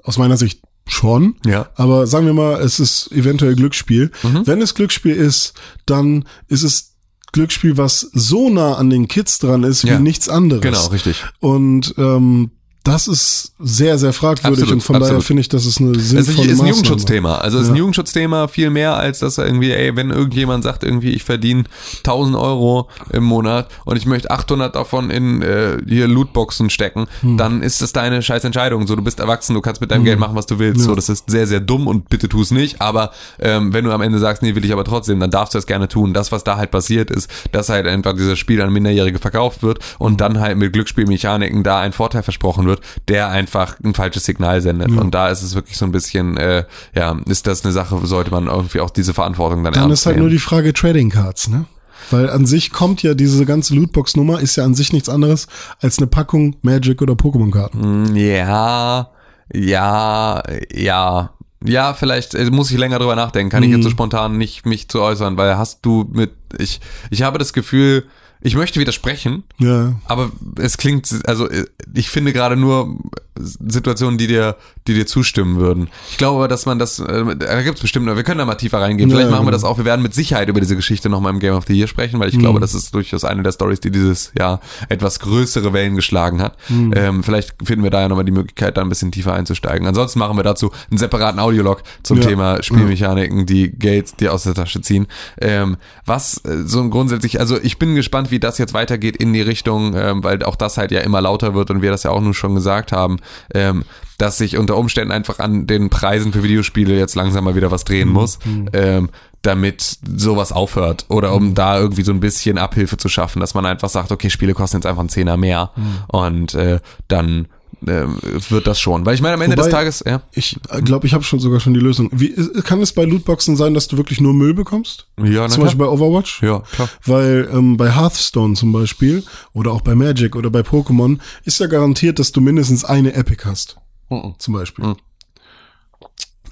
Aus 0.04 0.18
meiner 0.18 0.36
Sicht 0.38 0.60
schon. 0.88 1.36
Ja. 1.46 1.70
Aber 1.76 2.08
sagen 2.08 2.26
wir 2.26 2.34
mal, 2.34 2.60
es 2.62 2.80
ist 2.80 3.12
eventuell 3.12 3.56
Glücksspiel. 3.56 4.12
Mhm. 4.24 4.46
Wenn 4.46 4.62
es 4.62 4.76
Glücksspiel 4.76 5.16
ist, 5.16 5.54
dann 5.86 6.26
ist 6.48 6.64
es 6.64 6.96
Glücksspiel, 7.32 7.78
was 7.78 8.02
so 8.14 8.50
nah 8.50 8.76
an 8.76 8.90
den 8.90 9.08
Kids 9.08 9.40
dran 9.40 9.64
ist 9.64 9.84
Ja. 9.84 9.98
wie 9.98 10.04
nichts 10.04 10.30
anderes. 10.30 10.62
Genau, 10.62 10.86
richtig. 10.88 11.24
Und 11.40 11.96
ähm, 11.98 12.52
das 12.86 13.08
ist 13.10 13.52
sehr, 13.60 13.98
sehr 13.98 14.14
fragwürdig 14.14 14.60
Absolut, 14.62 14.74
und 14.76 14.82
von 14.82 14.94
daher 14.94 15.08
absolut. 15.08 15.24
finde 15.26 15.42
ich, 15.42 15.50
das 15.50 15.66
ist 15.66 15.82
eine 15.82 15.92
Es 15.92 16.14
ist, 16.14 16.26
sinnvolle 16.28 16.52
ist 16.52 16.62
ein. 16.62 16.68
Jugendschutzthema. 16.68 17.36
Also 17.40 17.58
es 17.58 17.64
ist 17.66 17.70
ein 17.72 17.76
Ja. 17.76 17.80
Jugendschutzthema 17.80 18.48
viel 18.48 18.70
mehr, 18.70 18.96
als 18.96 19.20
dass 19.20 19.38
irgendwie, 19.38 19.72
ey, 19.72 19.96
wenn 19.96 20.12
irgendjemand 20.12 20.64
sagt, 20.64 20.84
irgendwie, 20.84 21.10
ich 21.10 21.24
verdiene 21.24 21.64
1000 22.04 22.38
Euro 22.38 22.88
im 23.12 23.24
Monat 23.24 23.70
und 23.86 23.98
ich 23.98 24.06
möchte 24.06 24.30
800 24.32 24.76
davon 24.76 25.10
in 25.10 25.42
äh, 25.42 25.78
hier 25.88 26.08
Lootboxen 26.08 26.70
stecken, 26.70 27.08
Hm. 27.22 27.38
dann 27.38 27.62
ist 27.64 27.82
das 27.82 27.92
deine 27.92 28.22
scheiß 28.22 28.44
Entscheidung. 28.44 28.86
So, 28.88 28.96
du 28.96 29.02
bist 29.04 29.20
erwachsen, 29.20 29.54
du 29.56 29.62
kannst 29.62 29.82
mit 29.82 29.92
deinem 29.92 30.06
Geld 30.06 30.20
machen, 30.20 30.36
was 30.36 30.46
du 30.46 30.60
willst. 30.60 30.82
Ja. 30.82 30.86
So, 30.88 30.96
das 30.96 31.10
ist 31.10 31.30
sehr, 31.30 31.48
sehr 31.48 31.60
dumm 31.60 31.88
und 31.88 32.08
bitte 32.10 32.30
tu 32.30 32.42
es 32.42 32.52
nicht. 32.52 32.82
Aber 32.82 33.12
ähm, 33.40 33.74
wenn 33.74 33.84
du 33.86 33.92
am 33.92 34.02
Ende 34.02 34.20
sagst, 34.20 34.44
nee, 34.44 34.54
will 34.56 34.64
ich 34.64 34.72
aber 34.72 34.84
trotzdem, 34.84 35.20
dann 35.20 35.32
darfst 35.32 35.54
du 35.54 35.58
das 35.58 35.66
gerne 35.66 35.88
tun. 35.88 36.14
Das, 36.14 36.32
was 36.32 36.44
da 36.44 36.58
halt 36.58 36.72
passiert 36.72 37.10
ist, 37.10 37.30
dass 37.52 37.70
halt 37.70 37.88
einfach 37.88 38.14
dieses 38.14 38.38
Spiel 38.38 38.62
an 38.62 38.72
Minderjährige 38.72 39.18
verkauft 39.20 39.64
wird 39.64 39.80
und 39.98 40.12
Hm. 40.12 40.18
dann 40.18 40.40
halt 40.40 40.58
mit 40.58 40.72
Glücksspielmechaniken 40.74 41.64
da 41.64 41.80
ein 41.80 41.92
Vorteil 41.94 42.22
versprochen 42.22 42.68
wird, 42.68 42.75
der 43.08 43.30
einfach 43.30 43.78
ein 43.84 43.94
falsches 43.94 44.26
Signal 44.26 44.62
sendet. 44.62 44.92
Und 44.92 45.12
da 45.16 45.30
ist 45.30 45.42
es 45.42 45.56
wirklich 45.56 45.78
so 45.78 45.86
ein 45.86 45.92
bisschen, 45.92 46.38
äh, 46.38 46.66
ja, 46.96 47.18
ist 47.28 47.48
das 47.48 47.64
eine 47.64 47.74
Sache, 47.74 48.00
sollte 48.06 48.32
man 48.32 48.48
irgendwie 48.48 48.80
auch 48.80 48.90
diese 48.90 49.14
Verantwortung 49.14 49.64
dann 49.64 49.74
Dann 49.74 49.84
ernst 49.90 50.02
ist 50.02 50.06
halt 50.06 50.16
nehmen. 50.18 50.28
nur 50.28 50.32
die 50.32 50.40
Frage 50.40 50.74
Trading 50.74 51.10
Cards, 51.10 51.48
ne? 51.48 51.66
Weil 52.12 52.30
an 52.30 52.46
sich 52.46 52.72
kommt 52.72 53.02
ja 53.02 53.16
diese 53.16 53.46
ganze 53.46 53.74
Lootbox-Nummer, 53.74 54.40
ist 54.40 54.56
ja 54.58 54.64
an 54.64 54.76
sich 54.76 54.94
nichts 54.94 55.10
anderes 55.10 55.48
als 55.82 55.98
eine 55.98 56.06
Packung 56.08 56.56
Magic 56.62 57.02
oder 57.02 57.14
Pokémon-Karten. 57.14 58.12
Mm, 58.12 58.16
Ja, 58.16 59.10
ja, 59.54 60.44
ja. 60.74 61.32
Ja, 61.68 61.94
vielleicht 61.96 62.36
äh, 62.36 62.52
muss 62.52 62.70
ich 62.70 62.78
länger 62.78 63.00
drüber 63.00 63.16
nachdenken. 63.16 63.50
Kann 63.50 63.64
ich 63.64 63.72
jetzt 63.72 63.84
so 63.84 63.90
spontan 63.90 64.38
nicht 64.38 64.68
mich 64.68 64.88
zu 64.88 65.02
äußern, 65.02 65.36
weil 65.38 65.58
hast 65.58 65.84
du 65.84 66.06
mit, 66.12 66.32
ich, 66.60 66.80
ich 67.10 67.24
habe 67.24 67.40
das 67.40 67.54
Gefühl, 67.54 68.06
ich 68.46 68.56
möchte 68.56 68.80
widersprechen, 68.80 69.44
Ja. 69.58 69.96
aber 70.06 70.32
es 70.58 70.78
klingt, 70.78 71.12
also 71.26 71.50
äh, 71.50 71.66
ich 71.96 72.10
finde 72.10 72.32
gerade 72.32 72.56
nur 72.56 72.98
Situationen, 73.38 74.18
die 74.18 74.28
dir, 74.28 74.56
die 74.88 74.94
dir 74.94 75.06
zustimmen 75.06 75.58
würden. 75.58 75.90
Ich 76.10 76.18
glaube 76.18 76.38
aber, 76.38 76.48
dass 76.48 76.66
man 76.66 76.80
das, 76.80 77.00
äh, 77.00 77.36
da 77.36 77.62
gibt 77.62 77.78
es 77.78 77.82
bestimmt, 77.82 78.06
wir 78.08 78.24
können 78.24 78.40
da 78.40 78.46
mal 78.46 78.56
tiefer 78.56 78.80
reingehen. 78.80 79.10
Ja, 79.10 79.16
Vielleicht 79.16 79.32
machen 79.32 79.42
wir 79.46 79.52
genau. 79.52 79.58
das 79.58 79.64
auch. 79.64 79.78
Wir 79.78 79.86
werden 79.86 80.02
mit 80.02 80.14
Sicherheit 80.14 80.48
über 80.50 80.60
diese 80.60 80.76
Geschichte 80.76 81.10
nochmal 81.10 81.34
im 81.34 81.40
Game 81.40 81.54
of 81.54 81.66
the 81.68 81.74
Year 81.74 81.88
sprechen, 81.88 82.20
weil 82.20 82.30
ich 82.30 82.40
glaube, 82.40 82.60
das 82.60 82.74
ist 82.74 82.94
durchaus 82.94 83.24
eine 83.26 83.44
der 83.44 83.52
Stories, 83.52 83.80
die 83.80 83.92
dieses 83.92 84.32
Jahr 84.38 84.60
etwas 84.90 85.20
größere 85.20 85.74
Wellen 85.74 85.96
geschlagen 85.96 86.42
hat. 86.42 86.58
Ähm, 86.70 87.24
vielleicht 87.24 87.56
finden 87.64 87.84
wir 87.84 87.92
da 87.92 88.02
ja 88.02 88.08
nochmal 88.10 88.26
die 88.26 88.32
Möglichkeit, 88.32 88.78
da 88.78 88.82
ein 88.82 88.90
bisschen 88.90 89.12
tiefer 89.12 89.34
einzusteigen. 89.34 89.88
Ansonsten 89.88 90.20
machen 90.20 90.38
wir 90.38 90.44
dazu 90.44 90.72
einen 90.90 90.98
separaten 90.98 91.40
Audiolog 91.40 91.84
zum 92.04 92.20
Ja. 92.22 92.28
Thema 92.28 92.64
Spielmechaniken, 92.64 93.46
die 93.46 93.70
Geld 93.72 94.20
dir 94.20 94.34
aus 94.34 94.44
der 94.44 94.54
Tasche 94.54 94.82
ziehen. 94.82 95.08
Ähm, 95.40 95.78
was 96.06 96.44
äh, 96.46 96.64
so 96.66 96.88
grundsätzlich, 96.90 97.40
also 97.40 97.60
ich 97.62 97.78
bin 97.80 97.96
gespannt, 97.96 98.32
wie 98.32 98.40
das 98.40 98.58
jetzt 98.58 98.74
weitergeht 98.74 99.18
in 99.18 99.34
die 99.34 99.42
Richtung, 99.42 99.94
ähm, 99.96 100.24
weil 100.24 100.42
auch 100.44 100.56
das 100.56 100.78
halt 100.78 100.92
ja 100.92 101.02
immer 101.02 101.22
lauter 101.22 101.54
wird 101.54 101.70
und 101.72 101.82
wir 101.82 101.92
das 101.92 102.04
ja 102.04 102.12
auch 102.12 102.22
nur 102.22 102.34
schon 102.34 102.56
gesagt 102.56 102.92
haben, 102.92 103.18
ähm, 103.54 103.86
dass 104.18 104.38
sich 104.38 104.58
unter 104.58 104.78
Umständen 104.78 105.12
einfach 105.12 105.40
an 105.40 105.68
den 105.68 105.90
Preisen 105.90 106.32
für 106.32 106.44
Videospiele 106.44 106.98
jetzt 106.98 107.16
langsam 107.16 107.44
mal 107.44 107.56
wieder 107.56 107.72
was 107.72 107.84
drehen 107.84 108.10
muss. 108.10 108.40
Ähm, 108.74 109.10
damit 109.42 110.00
sowas 110.18 110.52
aufhört 110.52 111.06
oder 111.10 111.34
um 111.34 111.54
da 111.54 111.78
irgendwie 111.78 112.02
so 112.02 112.12
ein 112.12 112.20
bisschen 112.20 112.58
Abhilfe 112.58 112.98
zu 112.98 113.10
schaffen, 113.10 113.40
dass 113.40 113.54
man 113.54 113.66
einfach 113.66 113.90
sagt, 113.90 114.12
okay, 114.12 114.32
Spiele 114.32 114.56
kosten 114.56 114.78
jetzt 114.78 114.88
einfach 114.88 115.02
einen 115.02 115.10
Zehner 115.10 115.38
mehr 115.38 115.70
und 116.08 116.56
äh, 116.56 116.80
dann 117.08 117.48
wird 117.82 118.66
das 118.66 118.80
schon. 118.80 119.06
Weil 119.06 119.14
ich 119.16 119.22
meine, 119.22 119.36
am 119.36 119.42
Ende 119.42 119.58
Wobei- 119.58 119.64
des 119.66 119.72
Tages, 119.72 120.04
ja. 120.06 120.22
Ich 120.32 120.58
glaube, 120.84 121.06
ich 121.06 121.14
habe 121.14 121.24
schon 121.24 121.40
sogar 121.40 121.60
schon 121.60 121.74
die 121.74 121.80
Lösung. 121.80 122.10
Wie, 122.14 122.32
äh, 122.34 122.62
kann 122.64 122.82
es 122.82 122.94
bei 122.94 123.04
Lootboxen 123.06 123.56
sein, 123.56 123.74
dass 123.74 123.88
du 123.88 123.98
wirklich 123.98 124.20
nur 124.22 124.34
Müll 124.34 124.54
bekommst? 124.54 125.08
Ja, 125.18 125.24
na 125.42 125.48
Zum 125.50 125.56
klar. 125.56 125.66
Beispiel 125.66 125.86
bei 125.86 125.92
Overwatch? 125.92 126.42
Ja, 126.42 126.62
klar. 126.72 126.90
Weil 127.06 127.48
ähm, 127.54 127.78
bei 127.78 127.92
Hearthstone 127.94 128.56
zum 128.56 128.72
Beispiel 128.72 129.24
oder 129.54 129.72
auch 129.72 129.82
bei 129.82 129.94
Magic 129.94 130.36
oder 130.36 130.50
bei 130.50 130.62
Pokémon 130.62 131.20
ist 131.44 131.60
ja 131.60 131.68
garantiert, 131.68 132.18
dass 132.18 132.32
du 132.32 132.42
mindestens 132.42 132.86
eine 132.86 133.14
Epic 133.14 133.44
hast. 133.46 133.78
Mhm. 134.10 134.36
Zum 134.40 134.54
Beispiel. 134.56 134.96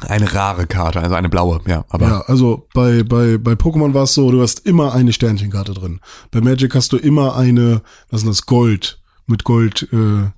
Eine 0.08 0.34
rare 0.34 0.68
Karte, 0.68 1.00
also 1.00 1.16
eine 1.16 1.30
blaue, 1.30 1.62
ja. 1.66 1.86
Aber 1.90 2.06
Ja, 2.08 2.22
also 2.28 2.68
bei, 2.74 3.04
bei, 3.04 3.38
bei 3.38 3.54
Pokémon 3.54 3.94
war 3.94 4.04
es 4.04 4.14
so, 4.14 4.30
du 4.32 4.42
hast 4.42 4.66
immer 4.66 4.94
eine 4.94 5.14
Sternchenkarte 5.14 5.74
drin. 5.74 6.02
Bei 6.30 6.42
Magic 6.42 6.76
hast 6.76 6.92
du 6.92 6.98
immer 6.98 7.38
eine, 7.38 7.82
was 8.10 8.22
ist 8.24 8.28
das, 8.28 8.46
Gold, 8.46 9.00
mit 9.28 9.46
Gold, 9.46 9.88
äh, 9.94 10.30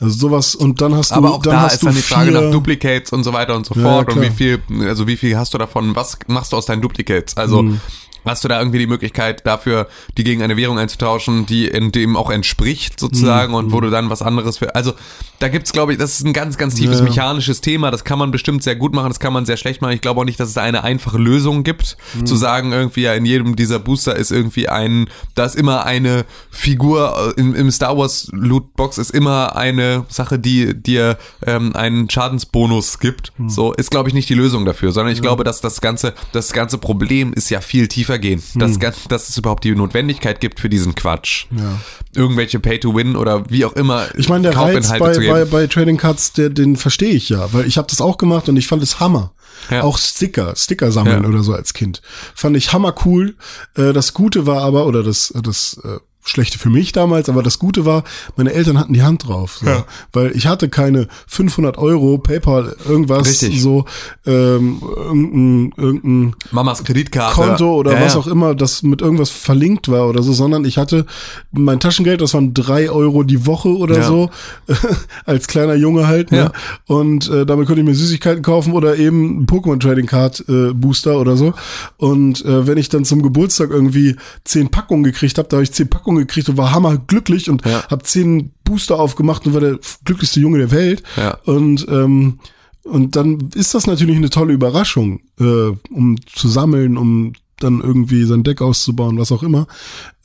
also 0.00 0.16
sowas, 0.16 0.54
und 0.54 0.80
dann 0.80 0.94
hast 0.94 1.10
du, 1.10 1.14
aber 1.16 1.32
auch 1.34 1.42
dann 1.42 1.54
da 1.54 1.60
hast 1.62 1.74
ist 1.74 1.82
du 1.82 1.86
dann 1.86 1.94
die 1.96 2.02
Frage 2.02 2.30
nach 2.30 2.50
Duplicates 2.52 3.12
und 3.12 3.24
so 3.24 3.32
weiter 3.32 3.56
und 3.56 3.66
so 3.66 3.74
Ja, 3.74 3.82
fort 3.82 4.08
und 4.08 4.14
klar. 4.20 4.26
wie 4.26 4.30
viel, 4.30 4.62
also 4.86 5.06
wie 5.06 5.16
viel 5.16 5.36
hast 5.36 5.54
du 5.54 5.58
davon, 5.58 5.96
was 5.96 6.18
machst 6.28 6.52
du 6.52 6.56
aus 6.56 6.66
deinen 6.66 6.82
Duplicates? 6.82 7.36
Also 7.36 7.62
Mhm. 7.62 7.80
Hast 8.28 8.44
du 8.44 8.48
da 8.48 8.58
irgendwie 8.58 8.78
die 8.78 8.86
Möglichkeit 8.86 9.46
dafür, 9.46 9.88
die 10.16 10.24
gegen 10.24 10.42
eine 10.42 10.56
Währung 10.56 10.78
einzutauschen, 10.78 11.46
die 11.46 11.66
in 11.68 11.92
dem 11.92 12.16
auch 12.16 12.30
entspricht 12.30 12.98
sozusagen 13.00 13.52
Mhm. 13.52 13.58
und 13.58 13.72
wo 13.72 13.80
du 13.80 13.90
dann 13.90 14.10
was 14.10 14.22
anderes 14.22 14.58
für, 14.58 14.74
also 14.74 14.92
da 15.40 15.48
gibt's 15.48 15.72
glaube 15.72 15.92
ich, 15.92 15.98
das 15.98 16.18
ist 16.18 16.26
ein 16.26 16.32
ganz, 16.32 16.58
ganz 16.58 16.74
tiefes 16.74 16.98
Ja. 16.98 17.04
mechanisches 17.04 17.60
Thema, 17.60 17.90
das 17.90 18.04
kann 18.04 18.18
man 18.18 18.30
bestimmt 18.30 18.62
sehr 18.62 18.74
gut 18.76 18.92
machen, 18.94 19.08
das 19.08 19.20
kann 19.20 19.32
man 19.32 19.46
sehr 19.46 19.56
schlecht 19.56 19.82
machen. 19.82 19.92
Ich 19.92 20.00
glaube 20.00 20.20
auch 20.20 20.24
nicht, 20.24 20.38
dass 20.40 20.48
es 20.48 20.54
da 20.54 20.62
eine 20.62 20.82
einfache 20.84 21.18
Lösung 21.18 21.62
gibt, 21.64 21.96
Mhm. 22.14 22.26
zu 22.26 22.36
sagen 22.36 22.72
irgendwie, 22.72 23.02
ja, 23.02 23.14
in 23.14 23.24
jedem 23.24 23.54
dieser 23.56 23.78
Booster 23.78 24.16
ist 24.16 24.30
irgendwie 24.32 24.68
ein, 24.68 25.08
da 25.34 25.44
ist 25.44 25.54
immer 25.56 25.84
eine 25.86 26.24
Figur, 26.50 27.34
äh, 27.36 27.40
im, 27.40 27.54
im 27.54 27.70
Star 27.70 27.96
Wars 27.96 28.28
Lootbox 28.32 28.98
ist 28.98 29.10
immer 29.10 29.54
eine 29.56 30.04
Sache, 30.08 30.38
die 30.38 30.74
dir 30.80 31.18
ähm, 31.46 31.74
einen 31.76 32.10
Schadensbonus 32.10 32.98
gibt. 32.98 33.32
Hm. 33.36 33.48
So 33.48 33.72
ist, 33.72 33.90
glaube 33.90 34.08
ich, 34.08 34.14
nicht 34.14 34.28
die 34.28 34.34
Lösung 34.34 34.64
dafür, 34.64 34.92
sondern 34.92 35.12
ich 35.14 35.22
glaube, 35.22 35.44
dass 35.44 35.60
das 35.60 35.80
ganze, 35.80 36.14
das 36.32 36.52
ganze 36.52 36.78
Problem 36.78 37.32
ist 37.32 37.50
ja 37.50 37.60
viel 37.60 37.88
tiefer 37.88 38.17
gehen. 38.18 38.42
Dass, 38.54 38.78
gan- 38.78 38.94
dass 39.08 39.28
es 39.28 39.36
überhaupt 39.36 39.64
die 39.64 39.74
Notwendigkeit 39.74 40.40
gibt 40.40 40.60
für 40.60 40.68
diesen 40.68 40.94
Quatsch. 40.94 41.46
Hm. 41.50 41.58
Ja. 41.58 41.80
Irgendwelche 42.14 42.58
Pay-to-Win 42.60 43.16
oder 43.16 43.48
wie 43.50 43.64
auch 43.64 43.72
immer 43.74 44.06
Ich 44.16 44.28
meine, 44.28 44.48
der 44.48 44.56
Reiz 44.56 44.88
bei, 44.98 45.14
bei, 45.16 45.44
bei 45.44 45.66
Trading 45.66 45.96
Cards, 45.96 46.32
der, 46.32 46.50
den 46.50 46.76
verstehe 46.76 47.12
ich 47.12 47.28
ja, 47.28 47.52
weil 47.52 47.66
ich 47.66 47.78
habe 47.78 47.88
das 47.88 48.00
auch 48.00 48.18
gemacht 48.18 48.48
und 48.48 48.56
ich 48.56 48.66
fand 48.66 48.82
es 48.82 49.00
Hammer. 49.00 49.32
Ja. 49.70 49.82
Auch 49.82 49.98
Sticker, 49.98 50.54
Sticker 50.56 50.92
sammeln 50.92 51.24
Ja. 51.24 51.28
oder 51.28 51.42
so 51.42 51.52
als 51.52 51.74
Kind. 51.74 52.00
Fand 52.34 52.56
ich 52.56 52.72
hammer 52.72 52.94
cool. 53.04 53.34
Äh, 53.76 53.92
das 53.92 54.14
Gute 54.14 54.46
war 54.46 54.62
aber, 54.62 54.86
oder 54.86 55.02
das, 55.02 55.32
das 55.42 55.80
äh, 55.84 55.98
Schlechte 56.28 56.58
für 56.58 56.70
mich 56.70 56.92
damals, 56.92 57.28
aber 57.28 57.42
das 57.42 57.58
Gute 57.58 57.84
war, 57.84 58.04
meine 58.36 58.52
Eltern 58.52 58.78
hatten 58.78 58.92
die 58.92 59.02
Hand 59.02 59.26
drauf. 59.26 59.58
So. 59.60 59.66
Ja. 59.66 59.84
Weil 60.12 60.32
ich 60.36 60.46
hatte 60.46 60.68
keine 60.68 61.08
500 61.26 61.78
Euro, 61.78 62.18
PayPal, 62.18 62.76
irgendwas, 62.88 63.28
Richtig. 63.28 63.60
so, 63.62 63.84
ähm, 64.26 64.80
irgendein, 64.82 65.72
irgendein 65.76 66.34
Mamas 66.50 66.84
Kreditkarte. 66.84 67.34
Konto 67.34 67.74
oder 67.74 67.94
Ja, 67.94 68.04
was 68.04 68.14
ja. 68.14 68.20
auch 68.20 68.26
immer, 68.26 68.54
das 68.54 68.82
mit 68.82 69.00
irgendwas 69.00 69.30
verlinkt 69.30 69.88
war 69.88 70.08
oder 70.08 70.22
so, 70.22 70.32
sondern 70.32 70.64
ich 70.64 70.78
hatte 70.78 71.06
mein 71.52 71.80
Taschengeld, 71.80 72.20
das 72.20 72.34
waren 72.34 72.54
drei 72.54 72.90
Euro 72.90 73.22
die 73.22 73.46
Woche 73.46 73.68
oder 73.68 74.02
so, 74.02 74.30
als 75.24 75.46
kleiner 75.48 75.74
Junge 75.74 76.06
halt, 76.06 76.30
ne? 76.30 76.52
Und 76.86 77.28
äh, 77.30 77.46
damit 77.46 77.66
konnte 77.66 77.80
ich 77.80 77.86
mir 77.86 77.94
Süßigkeiten 77.94 78.42
kaufen 78.42 78.72
oder 78.72 78.96
eben 78.96 79.46
Pokémon 79.46 79.80
Trading 79.80 80.06
Card 80.06 80.44
äh, 80.48 80.72
Booster 80.72 81.18
oder 81.18 81.36
so. 81.36 81.54
Und 81.96 82.44
äh, 82.44 82.66
wenn 82.66 82.78
ich 82.78 82.88
dann 82.88 83.04
zum 83.04 83.22
Geburtstag 83.22 83.70
irgendwie 83.70 84.16
zehn 84.44 84.68
Packungen 84.68 85.04
gekriegt 85.04 85.38
habe, 85.38 85.48
da 85.48 85.56
habe 85.56 85.64
ich 85.64 85.72
zehn 85.72 85.88
Packungen 85.88 86.17
gekriegt 86.18 86.48
und 86.48 86.56
war 86.56 86.72
hammerglücklich 86.72 87.48
und 87.50 87.64
Ja. 87.64 87.84
habe 87.90 88.02
zehn 88.04 88.52
Booster 88.64 88.98
aufgemacht 88.98 89.46
und 89.46 89.54
war 89.54 89.60
der 89.60 89.78
glücklichste 90.04 90.40
Junge 90.40 90.58
der 90.58 90.70
Welt. 90.70 91.02
Ja. 91.16 91.38
Und 91.44 91.86
ähm, 91.88 92.38
und 92.84 93.16
dann 93.16 93.50
ist 93.54 93.74
das 93.74 93.86
natürlich 93.86 94.16
eine 94.16 94.30
tolle 94.30 94.54
Überraschung, 94.54 95.20
äh, 95.38 95.72
um 95.90 96.16
zu 96.34 96.48
sammeln, 96.48 96.96
um 96.96 97.34
dann 97.60 97.80
irgendwie 97.82 98.24
sein 98.24 98.44
Deck 98.44 98.62
auszubauen, 98.62 99.18
was 99.18 99.30
auch 99.32 99.42
immer. 99.42 99.66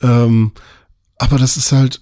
Ähm, 0.00 0.52
aber 1.18 1.36
das 1.38 1.56
ist 1.58 1.72
halt 1.72 2.00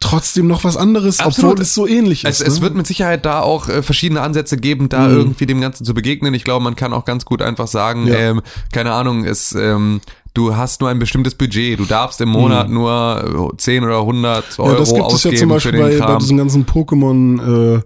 trotzdem 0.00 0.46
noch 0.46 0.62
was 0.62 0.76
anderes, 0.76 1.18
Absolut. 1.18 1.52
obwohl 1.52 1.62
es 1.62 1.74
so 1.74 1.86
ähnlich 1.88 2.24
Es, 2.24 2.40
ist. 2.40 2.46
es 2.46 2.54
ne? 2.56 2.62
wird 2.62 2.74
mit 2.76 2.86
Sicherheit 2.86 3.24
da 3.26 3.40
auch 3.40 3.68
äh, 3.68 3.82
verschiedene 3.82 4.20
Ansätze 4.20 4.56
geben, 4.56 4.88
da 4.88 5.08
Mhm. 5.08 5.16
irgendwie 5.16 5.46
dem 5.46 5.60
Ganzen 5.60 5.84
zu 5.84 5.94
begegnen. 5.94 6.32
Ich 6.34 6.44
glaube, 6.44 6.62
man 6.62 6.76
kann 6.76 6.92
auch 6.92 7.04
ganz 7.04 7.24
gut 7.24 7.42
einfach 7.42 7.66
sagen, 7.66 8.06
Ja. 8.06 8.14
ähm, 8.14 8.42
keine 8.72 8.92
Ahnung, 8.92 9.24
es, 9.24 9.52
ähm, 9.58 10.00
du 10.38 10.56
hast 10.56 10.80
nur 10.80 10.88
ein 10.88 10.98
bestimmtes 10.98 11.34
Budget. 11.34 11.78
Du 11.80 11.84
darfst 11.84 12.20
im 12.20 12.28
Monat 12.28 12.70
nur 12.70 13.50
äh, 13.52 13.56
10 13.56 13.84
oder 13.84 13.98
100 14.00 14.58
Euro 14.60 14.70
ja, 14.72 14.78
das 14.78 14.88
gibt 14.94 14.98
es 14.98 14.98
ja 14.98 15.04
ausgeben 15.04 15.36
zum 15.36 15.48
Beispiel 15.48 15.72
bei, 15.72 15.98
bei 15.98 16.16
diesen 16.18 16.36
ganzen 16.38 16.64
Pokémon, 16.64 17.40
äh, 17.42 17.74
äh, 17.76 17.82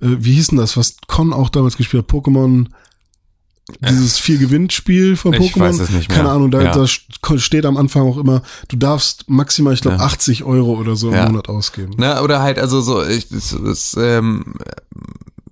wie 0.00 0.32
hieß 0.32 0.48
denn 0.48 0.58
das, 0.58 0.76
was 0.76 0.96
Con 1.06 1.32
auch 1.32 1.50
damals 1.50 1.76
gespielt 1.76 2.04
hat? 2.04 2.10
Pokémon, 2.10 2.66
dieses 3.80 4.18
vier 4.18 4.38
Gewinnspiel 4.38 5.16
von 5.16 5.32
Ich 5.34 5.52
Pokémon. 5.52 5.60
weiß 5.60 5.80
es 5.80 5.90
nicht 5.90 6.08
mehr. 6.08 6.18
Keine 6.18 6.30
Ahnung, 6.30 6.50
da, 6.50 6.62
Ja. 6.62 6.72
da 6.72 6.82
st- 6.84 7.38
steht 7.38 7.66
am 7.66 7.76
Anfang 7.76 8.02
auch 8.02 8.16
immer, 8.16 8.42
du 8.68 8.76
darfst 8.76 9.28
maximal, 9.28 9.74
ich 9.74 9.80
glaube, 9.82 9.98
Ja. 9.98 10.04
80 10.04 10.44
Euro 10.44 10.74
oder 10.78 10.96
so 10.96 11.08
im 11.08 11.14
Ja. 11.14 11.26
Monat 11.26 11.48
ausgeben. 11.48 11.92
Ne, 11.98 12.22
oder 12.22 12.40
halt, 12.40 12.58
also 12.58 12.80
so, 12.80 13.04
ich, 13.04 13.28
das, 13.28 13.56
das 13.62 13.96
ähm, 14.00 14.54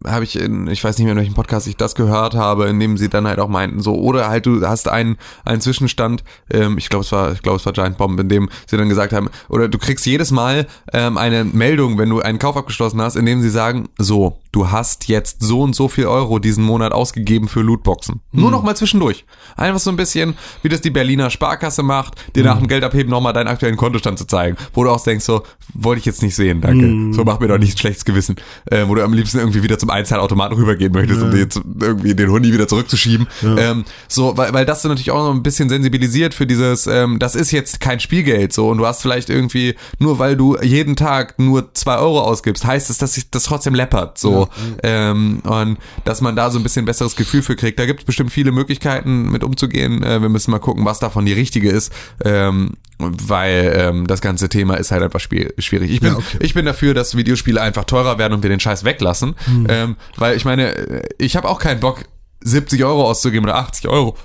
habe 0.07 0.25
ich 0.25 0.39
in, 0.39 0.67
ich 0.69 0.83
weiß 0.83 0.99
nicht 0.99 1.05
mehr, 1.05 1.13
in 1.13 1.19
welchem 1.19 1.35
Podcast 1.35 1.67
ich 1.67 1.77
das 1.77 1.95
gehört 1.95 2.35
habe, 2.35 2.67
in 2.67 2.79
dem 2.79 2.97
sie 2.97 3.09
dann 3.09 3.27
halt 3.27 3.39
auch 3.39 3.49
meinten, 3.49 3.81
so, 3.81 3.95
oder 3.95 4.29
halt 4.29 4.47
du 4.47 4.67
hast 4.67 4.89
einen, 4.89 5.17
einen 5.45 5.61
Zwischenstand, 5.61 6.25
ähm, 6.51 6.79
ich 6.79 6.89
glaube, 6.89 7.05
es 7.05 7.13
war, 7.13 7.33
ich 7.33 7.43
glaube, 7.43 7.57
es 7.57 7.67
war 7.67 7.73
Giant 7.73 7.97
Bomb, 7.97 8.19
in 8.21 8.29
dem 8.29 8.49
sie 8.67 8.77
dann 8.77 8.89
gesagt 8.89 9.13
haben, 9.13 9.29
oder 9.49 9.69
du 9.69 9.79
kriegst 9.79 10.05
jedes 10.07 10.31
Mal 10.31 10.67
ähm, 10.93 11.17
eine 11.17 11.45
Meldung, 11.45 11.99
wenn 11.99 12.11
du 12.11 12.21
einen 12.21 12.39
Kauf 12.39 12.57
abgeschlossen 12.57 13.01
hast, 13.01 13.17
in 13.17 13.27
dem 13.27 13.41
sie 13.41 13.51
sagen, 13.51 13.89
so, 13.99 14.39
du 14.53 14.71
hast 14.71 15.09
jetzt 15.09 15.43
so 15.43 15.63
und 15.63 15.75
so 15.75 15.89
viel 15.89 16.07
Euro 16.07 16.39
diesen 16.39 16.65
Monat 16.65 16.93
ausgegeben 16.93 17.49
für 17.49 17.61
Lootboxen. 17.61 18.21
Nur 18.33 18.51
noch 18.51 18.63
mal 18.63 18.77
zwischendurch. 18.77 19.25
Einfach 19.57 19.81
so 19.81 19.91
ein 19.91 19.97
bisschen, 19.97 20.35
wie 20.63 20.69
das 20.69 20.81
die 20.81 20.91
Berliner 20.91 21.31
Sparkasse 21.31 21.83
macht, 21.83 22.15
dir 22.37 22.45
nach 22.45 22.59
dem 22.59 22.69
Geldabheben 22.69 23.11
nochmal 23.11 23.33
deinen 23.33 23.49
aktuellen 23.49 23.77
Kontostand 23.77 24.19
zu 24.19 24.27
zeigen. 24.27 24.57
Wo 24.73 24.85
du 24.85 24.91
auch 24.91 25.03
denkst, 25.03 25.25
so, 25.25 25.43
wollte 25.73 25.99
ich 26.01 26.07
jetzt 26.07 26.23
nicht 26.23 26.37
sehen, 26.37 26.61
danke. 26.61 27.15
So 27.15 27.25
mach 27.25 27.41
mir 27.41 27.49
doch 27.49 27.59
nicht 27.59 27.75
ein 27.75 27.79
schlechtes 27.79 28.05
Gewissen. 28.05 28.37
Äh, 28.71 28.87
wo 28.87 28.95
du 28.95 29.03
am 29.03 29.13
liebsten 29.13 29.39
irgendwie 29.39 29.63
wieder 29.63 29.79
zum 29.79 29.91
Einzahlautomaten 29.95 30.57
rübergehen 30.57 30.93
möchtest, 30.93 31.23
um 31.23 31.31
dir 31.31 31.39
jetzt 31.39 31.61
irgendwie 31.81 32.15
den 32.15 32.31
Hundi 32.31 32.53
wieder 32.53 32.69
zurückzuschieben. 32.69 33.27
Ähm, 33.43 33.85
so, 34.09 34.37
weil, 34.37 34.53
weil 34.53 34.67
das 34.67 34.83
dann 34.83 34.91
natürlich 34.91 35.11
auch 35.11 35.27
noch 35.27 35.35
ein 35.35 35.43
bisschen 35.43 35.69
sensibilisiert 35.69 36.35
für 36.35 36.47
dieses, 36.47 36.87
ähm, 36.87 37.19
das 37.19 37.35
ist 37.35 37.51
jetzt 37.51 37.81
kein 37.81 38.01
Spielgeld 38.01 38.53
so 38.53 38.69
und 38.69 38.79
du 38.79 38.87
hast 38.87 39.03
vielleicht 39.03 39.31
irgendwie, 39.31 39.75
nur 39.99 40.19
weil 40.19 40.37
du 40.37 40.59
jeden 40.61 40.97
Tag 40.97 41.39
nur 41.39 41.73
zwei 41.75 41.97
Euro 41.97 42.21
ausgibst, 42.21 42.65
heißt 42.65 42.91
es, 42.91 42.99
dass 42.99 43.15
sich 43.15 43.31
das 43.31 43.45
trotzdem 43.45 43.75
läppert. 43.75 44.19
So. 44.19 44.49
Ähm, 44.83 45.41
und 45.45 45.79
dass 46.05 46.21
man 46.21 46.37
da 46.37 46.51
so 46.51 46.59
ein 46.59 46.63
bisschen 46.63 46.85
besseres 46.85 47.17
Gefühl 47.17 47.43
für 47.43 47.55
kriegt. 47.57 47.79
Da 47.79 47.87
gibt 47.87 48.01
es 48.01 48.07
bestimmt 48.07 48.33
viele 48.33 48.53
Möglichkeiten 48.53 49.31
mit 49.31 49.45
umzugehen. 49.45 50.03
Äh, 50.03 50.21
wir 50.23 50.29
müssen 50.29 50.51
mal 50.51 50.59
gucken, 50.59 50.85
was 50.85 50.99
davon 50.99 51.25
die 51.27 51.33
richtige 51.33 51.71
ist. 51.71 51.93
Ähm, 52.25 52.73
weil 52.99 53.73
ähm, 53.77 54.07
das 54.07 54.21
ganze 54.21 54.49
Thema 54.49 54.75
ist 54.75 54.91
halt 54.91 55.03
einfach 55.03 55.21
schwierig. 55.21 55.55
Ich 55.57 56.01
bin, 56.01 56.13
Ja, 56.13 56.17
okay. 56.17 56.39
ich 56.41 56.55
bin 56.55 56.65
dafür, 56.65 56.95
dass 56.95 57.17
Videospiele 57.17 57.61
einfach 57.61 57.85
teurer 57.85 58.19
werden 58.19 58.35
und 58.35 58.43
wir 58.43 58.51
den 58.51 58.61
Scheiß 58.61 58.85
weglassen. 58.85 59.35
Ähm, 59.69 59.97
weil 60.17 60.37
ich 60.37 60.45
meine, 60.45 61.03
ich 61.19 61.37
habe 61.37 61.49
auch 61.49 61.59
keinen 61.59 61.81
Bock, 61.81 62.05
70 62.43 62.85
Euro 62.85 63.09
auszugeben 63.09 63.47
oder 63.47 63.57
80 63.57 63.89
Euro 63.89 64.17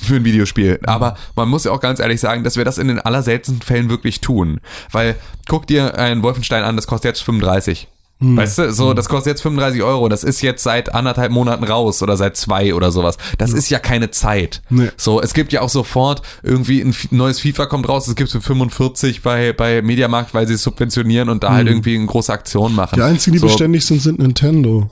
für 0.00 0.16
ein 0.16 0.24
Videospiel. 0.24 0.80
Aber 0.84 1.16
man 1.36 1.48
muss 1.48 1.64
ja 1.64 1.72
auch 1.72 1.80
ganz 1.80 2.00
ehrlich 2.00 2.20
sagen, 2.20 2.44
dass 2.44 2.56
wir 2.56 2.64
das 2.64 2.78
in 2.78 2.88
den 2.88 3.00
allerseltensten 3.00 3.62
Fällen 3.62 3.90
wirklich 3.90 4.20
tun. 4.20 4.60
Weil 4.90 5.16
guck 5.48 5.66
dir 5.66 5.98
einen 5.98 6.22
Wolfenstein 6.22 6.64
an, 6.64 6.76
das 6.76 6.86
kostet 6.86 7.10
jetzt 7.10 7.22
35. 7.22 7.88
Weißt 8.20 8.58
du, 8.58 8.72
so, 8.72 8.94
das 8.94 9.08
kostet 9.08 9.32
jetzt 9.32 9.42
35 9.42 9.80
Euro, 9.82 10.08
das 10.08 10.24
ist 10.24 10.42
jetzt 10.42 10.64
seit 10.64 10.92
anderthalb 10.92 11.30
Monaten 11.30 11.62
raus 11.62 12.02
oder 12.02 12.16
seit 12.16 12.36
zwei 12.36 12.74
oder 12.74 12.90
sowas. 12.90 13.16
Das 13.38 13.52
ist 13.52 13.70
ja 13.70 13.78
keine 13.78 14.10
Zeit. 14.10 14.60
Nee. 14.70 14.90
So, 14.96 15.20
es 15.22 15.34
gibt 15.34 15.52
ja 15.52 15.60
auch 15.60 15.68
sofort 15.68 16.22
irgendwie 16.42 16.80
ein 16.80 16.94
neues 17.10 17.38
FIFA 17.40 17.66
kommt 17.66 17.88
raus, 17.88 18.08
es 18.08 18.16
gibt 18.16 18.30
für 18.30 18.40
45 18.40 19.22
bei, 19.22 19.52
bei 19.52 19.82
Mediamarkt, 19.82 20.34
weil 20.34 20.48
sie 20.48 20.54
es 20.54 20.62
subventionieren 20.62 21.28
und 21.28 21.44
da 21.44 21.52
halt 21.52 21.68
irgendwie 21.68 21.94
eine 21.94 22.06
große 22.06 22.32
Aktion 22.32 22.74
machen. 22.74 22.96
Die 22.96 23.02
einzigen, 23.02 23.34
die 23.34 23.38
so, 23.38 23.46
beständig 23.46 23.86
sind, 23.86 24.02
sind 24.02 24.18
Nintendo. 24.18 24.90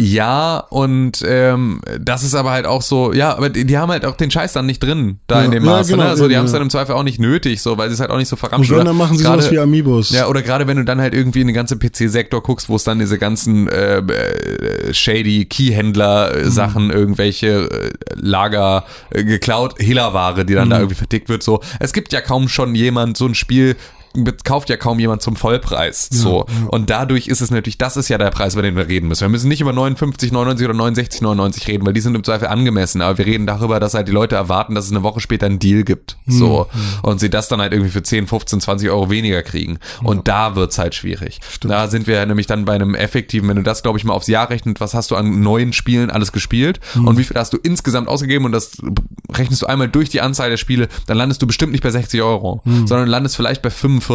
Ja, 0.00 0.58
und 0.70 1.24
ähm, 1.26 1.80
das 2.00 2.22
ist 2.22 2.34
aber 2.34 2.52
halt 2.52 2.66
auch 2.66 2.82
so, 2.82 3.12
ja, 3.12 3.36
aber 3.36 3.50
die, 3.50 3.64
die 3.64 3.76
haben 3.78 3.90
halt 3.90 4.04
auch 4.06 4.16
den 4.16 4.30
Scheiß 4.30 4.52
dann 4.52 4.66
nicht 4.66 4.80
drin, 4.82 5.18
da 5.26 5.40
Ja, 5.40 5.44
in 5.46 5.50
dem 5.50 5.64
ja, 5.64 5.70
Maße. 5.72 5.90
genau, 5.90 6.04
ne? 6.04 6.08
Also 6.10 6.26
die 6.28 6.32
eben, 6.34 6.38
haben 6.38 6.46
es 6.46 6.52
ja. 6.52 6.58
dann 6.58 6.66
im 6.66 6.70
Zweifel 6.70 6.94
auch 6.94 7.02
nicht 7.02 7.18
nötig, 7.20 7.60
so, 7.62 7.76
weil 7.78 7.88
sie 7.88 7.94
es 7.94 8.00
halt 8.00 8.10
auch 8.10 8.16
nicht 8.16 8.28
so 8.28 8.34
Und 8.36 8.40
verramschen. 8.40 8.74
Oder 8.76 8.84
dann 8.84 8.96
machen 8.96 9.16
sie 9.18 9.24
gerade- 9.24 9.42
sowas 9.42 9.52
wie 9.52 9.58
Amiibos. 9.58 10.10
ja, 10.10 10.28
oder 10.28 10.42
gerade 10.42 10.66
wenn 10.66 10.76
du 10.76 10.84
dann 10.84 11.00
halt 11.00 11.14
irgendwie 11.14 11.40
in 11.40 11.46
den 11.48 11.54
ganzen 11.54 11.78
PC-Sektor 11.78 12.42
guckst, 12.42 12.68
wo 12.68 12.76
es 12.76 12.84
dann 12.84 12.98
diese 13.00 13.18
ganzen 13.18 13.68
äh, 13.68 13.98
äh, 13.98 14.94
shady 14.94 15.46
Keyhändler-Sachen, 15.46 16.90
irgendwelche 16.90 17.68
äh, 17.70 17.90
Lager 18.14 18.84
äh, 19.10 19.24
geklaut, 19.24 19.74
Hehlerware, 19.78 20.44
die 20.44 20.54
dann 20.54 20.70
da 20.70 20.76
irgendwie 20.78 20.94
vertickt 20.96 21.28
wird, 21.28 21.42
so. 21.42 21.60
Es 21.80 21.92
gibt 21.92 22.12
ja 22.12 22.20
kaum 22.20 22.48
schon 22.48 22.74
jemand, 22.74 23.16
so 23.16 23.26
ein 23.26 23.34
Spiel 23.34 23.76
kauft 24.44 24.68
ja 24.68 24.76
kaum 24.76 24.98
jemand 24.98 25.22
zum 25.22 25.36
Vollpreis. 25.36 26.08
So. 26.10 26.46
Und 26.68 26.90
dadurch 26.90 27.28
ist 27.28 27.40
es 27.40 27.50
natürlich, 27.50 27.78
das 27.78 27.96
ist 27.96 28.08
ja 28.08 28.18
der 28.18 28.30
Preis, 28.30 28.54
über 28.54 28.62
den 28.62 28.76
wir 28.76 28.88
reden 28.88 29.08
müssen. 29.08 29.22
Wir 29.22 29.28
müssen 29.28 29.48
nicht 29.48 29.60
über 29.60 29.72
59, 29.72 30.32
99 30.32 30.64
oder 30.66 30.74
69, 30.74 31.20
99 31.22 31.68
reden, 31.68 31.86
weil 31.86 31.92
die 31.92 32.00
sind 32.00 32.14
im 32.14 32.24
Zweifel 32.24 32.48
angemessen. 32.48 33.02
Aber 33.02 33.18
wir 33.18 33.26
reden 33.26 33.46
darüber, 33.46 33.80
dass 33.80 33.94
halt 33.94 34.08
die 34.08 34.12
Leute 34.12 34.36
erwarten, 34.36 34.74
dass 34.74 34.86
es 34.86 34.90
eine 34.90 35.02
Woche 35.02 35.20
später 35.20 35.46
einen 35.46 35.58
Deal 35.58 35.82
gibt. 35.84 36.16
So. 36.26 36.66
Und 37.02 37.20
sie 37.20 37.30
das 37.30 37.48
dann 37.48 37.60
halt 37.60 37.72
irgendwie 37.72 37.90
für 37.90 38.02
10, 38.02 38.26
15, 38.26 38.60
20 38.60 38.90
Euro 38.90 39.10
weniger 39.10 39.42
kriegen. 39.42 39.78
Und 40.02 40.28
da 40.28 40.56
wird's 40.56 40.78
halt 40.78 40.94
schwierig. 40.94 41.40
Da 41.60 41.88
sind 41.88 42.06
wir 42.06 42.24
nämlich 42.26 42.46
dann 42.46 42.64
bei 42.64 42.74
einem 42.74 42.94
effektiven, 42.94 43.48
wenn 43.48 43.56
du 43.56 43.62
das, 43.62 43.82
glaube 43.82 43.98
ich, 43.98 44.04
mal 44.04 44.14
aufs 44.14 44.26
Jahr 44.26 44.50
rechnet, 44.50 44.80
was 44.80 44.94
hast 44.94 45.10
du 45.10 45.16
an 45.16 45.40
neuen 45.40 45.72
Spielen 45.72 46.10
alles 46.10 46.32
gespielt 46.32 46.80
und 46.94 47.18
wie 47.18 47.24
viel 47.24 47.36
hast 47.36 47.52
du 47.52 47.56
insgesamt 47.56 48.08
ausgegeben 48.08 48.44
und 48.44 48.52
das 48.52 48.72
rechnest 49.34 49.62
du 49.62 49.66
einmal 49.66 49.88
durch 49.88 50.08
die 50.08 50.20
Anzahl 50.20 50.50
der 50.50 50.56
Spiele, 50.56 50.88
dann 51.06 51.16
landest 51.16 51.42
du 51.42 51.46
bestimmt 51.46 51.72
nicht 51.72 51.82
bei 51.82 51.90
60 51.90 52.22
Euro, 52.22 52.62
sondern 52.86 53.08
landest 53.08 53.36
vielleicht 53.36 53.62
bei 53.62 53.70
45, 53.70 54.07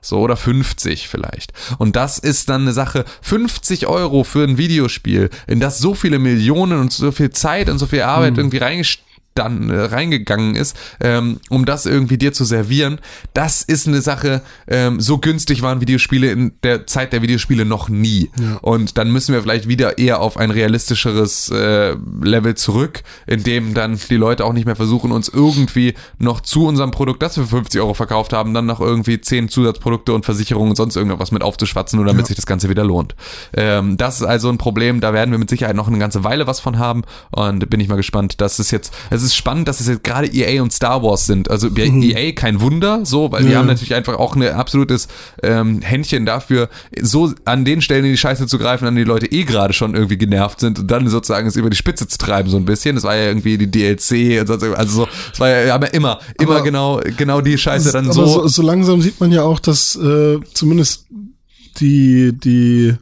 so 0.00 0.20
oder 0.20 0.36
50 0.36 1.08
vielleicht. 1.08 1.52
Und 1.78 1.96
das 1.96 2.18
ist 2.18 2.48
dann 2.48 2.62
eine 2.62 2.72
Sache, 2.72 3.04
50 3.22 3.86
Euro 3.86 4.24
für 4.24 4.44
ein 4.44 4.58
Videospiel, 4.58 5.30
in 5.46 5.60
das 5.60 5.78
so 5.78 5.94
viele 5.94 6.18
Millionen 6.18 6.80
und 6.80 6.92
so 6.92 7.12
viel 7.12 7.30
Zeit 7.30 7.68
und 7.68 7.78
so 7.78 7.86
viel 7.86 8.02
Arbeit 8.02 8.38
irgendwie 8.38 8.58
reingesteckt 8.58 9.03
dann 9.34 9.70
äh, 9.70 9.78
reingegangen 9.78 10.54
ist, 10.54 10.76
ähm, 11.00 11.40
um 11.50 11.64
das 11.64 11.86
irgendwie 11.86 12.18
dir 12.18 12.32
zu 12.32 12.44
servieren, 12.44 13.00
das 13.32 13.62
ist 13.62 13.88
eine 13.88 14.00
Sache, 14.00 14.42
ähm, 14.68 15.00
so 15.00 15.18
günstig 15.18 15.62
waren 15.62 15.80
Videospiele 15.80 16.30
in 16.30 16.52
der 16.62 16.86
Zeit 16.86 17.12
der 17.12 17.22
Videospiele 17.22 17.64
noch 17.64 17.88
nie. 17.88 18.30
Und 18.62 18.98
dann 18.98 19.10
müssen 19.10 19.34
wir 19.34 19.42
vielleicht 19.42 19.68
wieder 19.68 19.98
eher 19.98 20.20
auf 20.20 20.36
ein 20.36 20.50
realistischeres 20.50 21.50
äh, 21.50 21.96
Level 22.22 22.54
zurück, 22.54 23.02
in 23.26 23.42
dem 23.42 23.74
dann 23.74 23.98
die 24.08 24.16
Leute 24.16 24.44
auch 24.44 24.52
nicht 24.52 24.66
mehr 24.66 24.76
versuchen, 24.76 25.12
uns 25.12 25.28
irgendwie 25.28 25.94
noch 26.18 26.40
zu 26.40 26.66
unserem 26.66 26.90
Produkt, 26.90 27.22
das 27.22 27.36
wir 27.36 27.44
für 27.44 27.56
50 27.56 27.80
Euro 27.80 27.94
verkauft 27.94 28.32
haben, 28.32 28.54
dann 28.54 28.66
noch 28.66 28.80
irgendwie 28.80 29.20
10 29.20 29.48
Zusatzprodukte 29.48 30.12
und 30.12 30.24
Versicherungen 30.24 30.70
und 30.70 30.76
sonst 30.76 30.96
irgendwas 30.96 31.32
mit 31.32 31.42
aufzuschwatzen, 31.42 31.96
nur 31.96 32.06
damit 32.06 32.26
sich 32.26 32.36
das 32.36 32.46
Ganze 32.46 32.68
wieder 32.68 32.84
lohnt. 32.84 33.14
Ähm, 33.56 33.96
das 33.96 34.20
ist 34.20 34.26
also 34.26 34.48
ein 34.48 34.58
Problem, 34.58 35.00
da 35.00 35.12
werden 35.12 35.30
wir 35.30 35.38
mit 35.38 35.50
Sicherheit 35.50 35.76
noch 35.76 35.88
eine 35.88 35.98
ganze 35.98 36.24
Weile 36.24 36.46
was 36.46 36.60
von 36.60 36.78
haben 36.78 37.02
und 37.30 37.68
bin 37.70 37.80
ich 37.80 37.88
mal 37.88 37.96
gespannt, 37.96 38.40
dass 38.40 38.58
es 38.58 38.70
jetzt, 38.70 38.94
es 39.10 39.23
ist 39.24 39.34
spannend, 39.34 39.66
dass 39.66 39.80
es 39.80 39.88
jetzt 39.88 40.04
gerade 40.04 40.28
EA 40.28 40.62
und 40.62 40.72
Star 40.72 41.02
Wars 41.02 41.26
sind. 41.26 41.50
Also 41.50 41.70
bei 41.70 41.82
EA 41.86 42.32
kein 42.32 42.60
Wunder, 42.60 43.00
so, 43.04 43.32
weil 43.32 43.44
die 43.44 43.50
Ja. 43.52 43.58
haben 43.58 43.66
natürlich 43.66 43.94
einfach 43.94 44.14
auch 44.18 44.36
ein 44.36 44.42
absolutes 44.42 45.08
ähm, 45.42 45.80
Händchen 45.82 46.26
dafür, 46.26 46.68
so 47.00 47.32
an 47.44 47.64
den 47.64 47.80
Stellen 47.82 48.04
in 48.04 48.12
die 48.12 48.16
Scheiße 48.18 48.46
zu 48.46 48.58
greifen, 48.58 48.86
an 48.86 48.96
die 48.96 49.04
Leute 49.04 49.26
eh 49.32 49.44
gerade 49.44 49.72
schon 49.74 49.94
irgendwie 49.94 50.18
genervt 50.18 50.60
sind 50.60 50.78
und 50.78 50.90
dann 50.90 51.08
sozusagen 51.08 51.46
es 51.48 51.56
über 51.56 51.70
die 51.70 51.76
Spitze 51.76 52.06
zu 52.06 52.18
treiben, 52.18 52.48
so 52.50 52.56
ein 52.56 52.64
bisschen. 52.64 52.94
Das 52.94 53.04
war 53.04 53.16
ja 53.16 53.24
irgendwie 53.28 53.58
die 53.58 53.70
DLC 53.70 54.40
und 54.40 54.46
sonst 54.46 54.62
irgendwas. 54.62 54.78
Also 54.78 55.02
so, 55.04 55.08
es 55.32 55.40
war 55.40 55.48
ja, 55.48 55.74
aber 55.74 55.92
immer, 55.94 56.18
immer 56.40 56.52
Aber- 56.56 56.62
genau, 56.62 57.00
genau 57.16 57.40
die 57.40 57.58
Scheiße 57.58 57.90
dann 57.92 58.12
so. 58.12 58.26
so, 58.26 58.46
so 58.48 58.62
langsam 58.62 59.00
sieht 59.02 59.20
man 59.20 59.32
ja 59.32 59.42
auch, 59.42 59.58
dass 59.60 59.96
äh, 59.96 60.38
zumindest 60.54 61.06
die, 61.80 62.32
die 62.32 62.94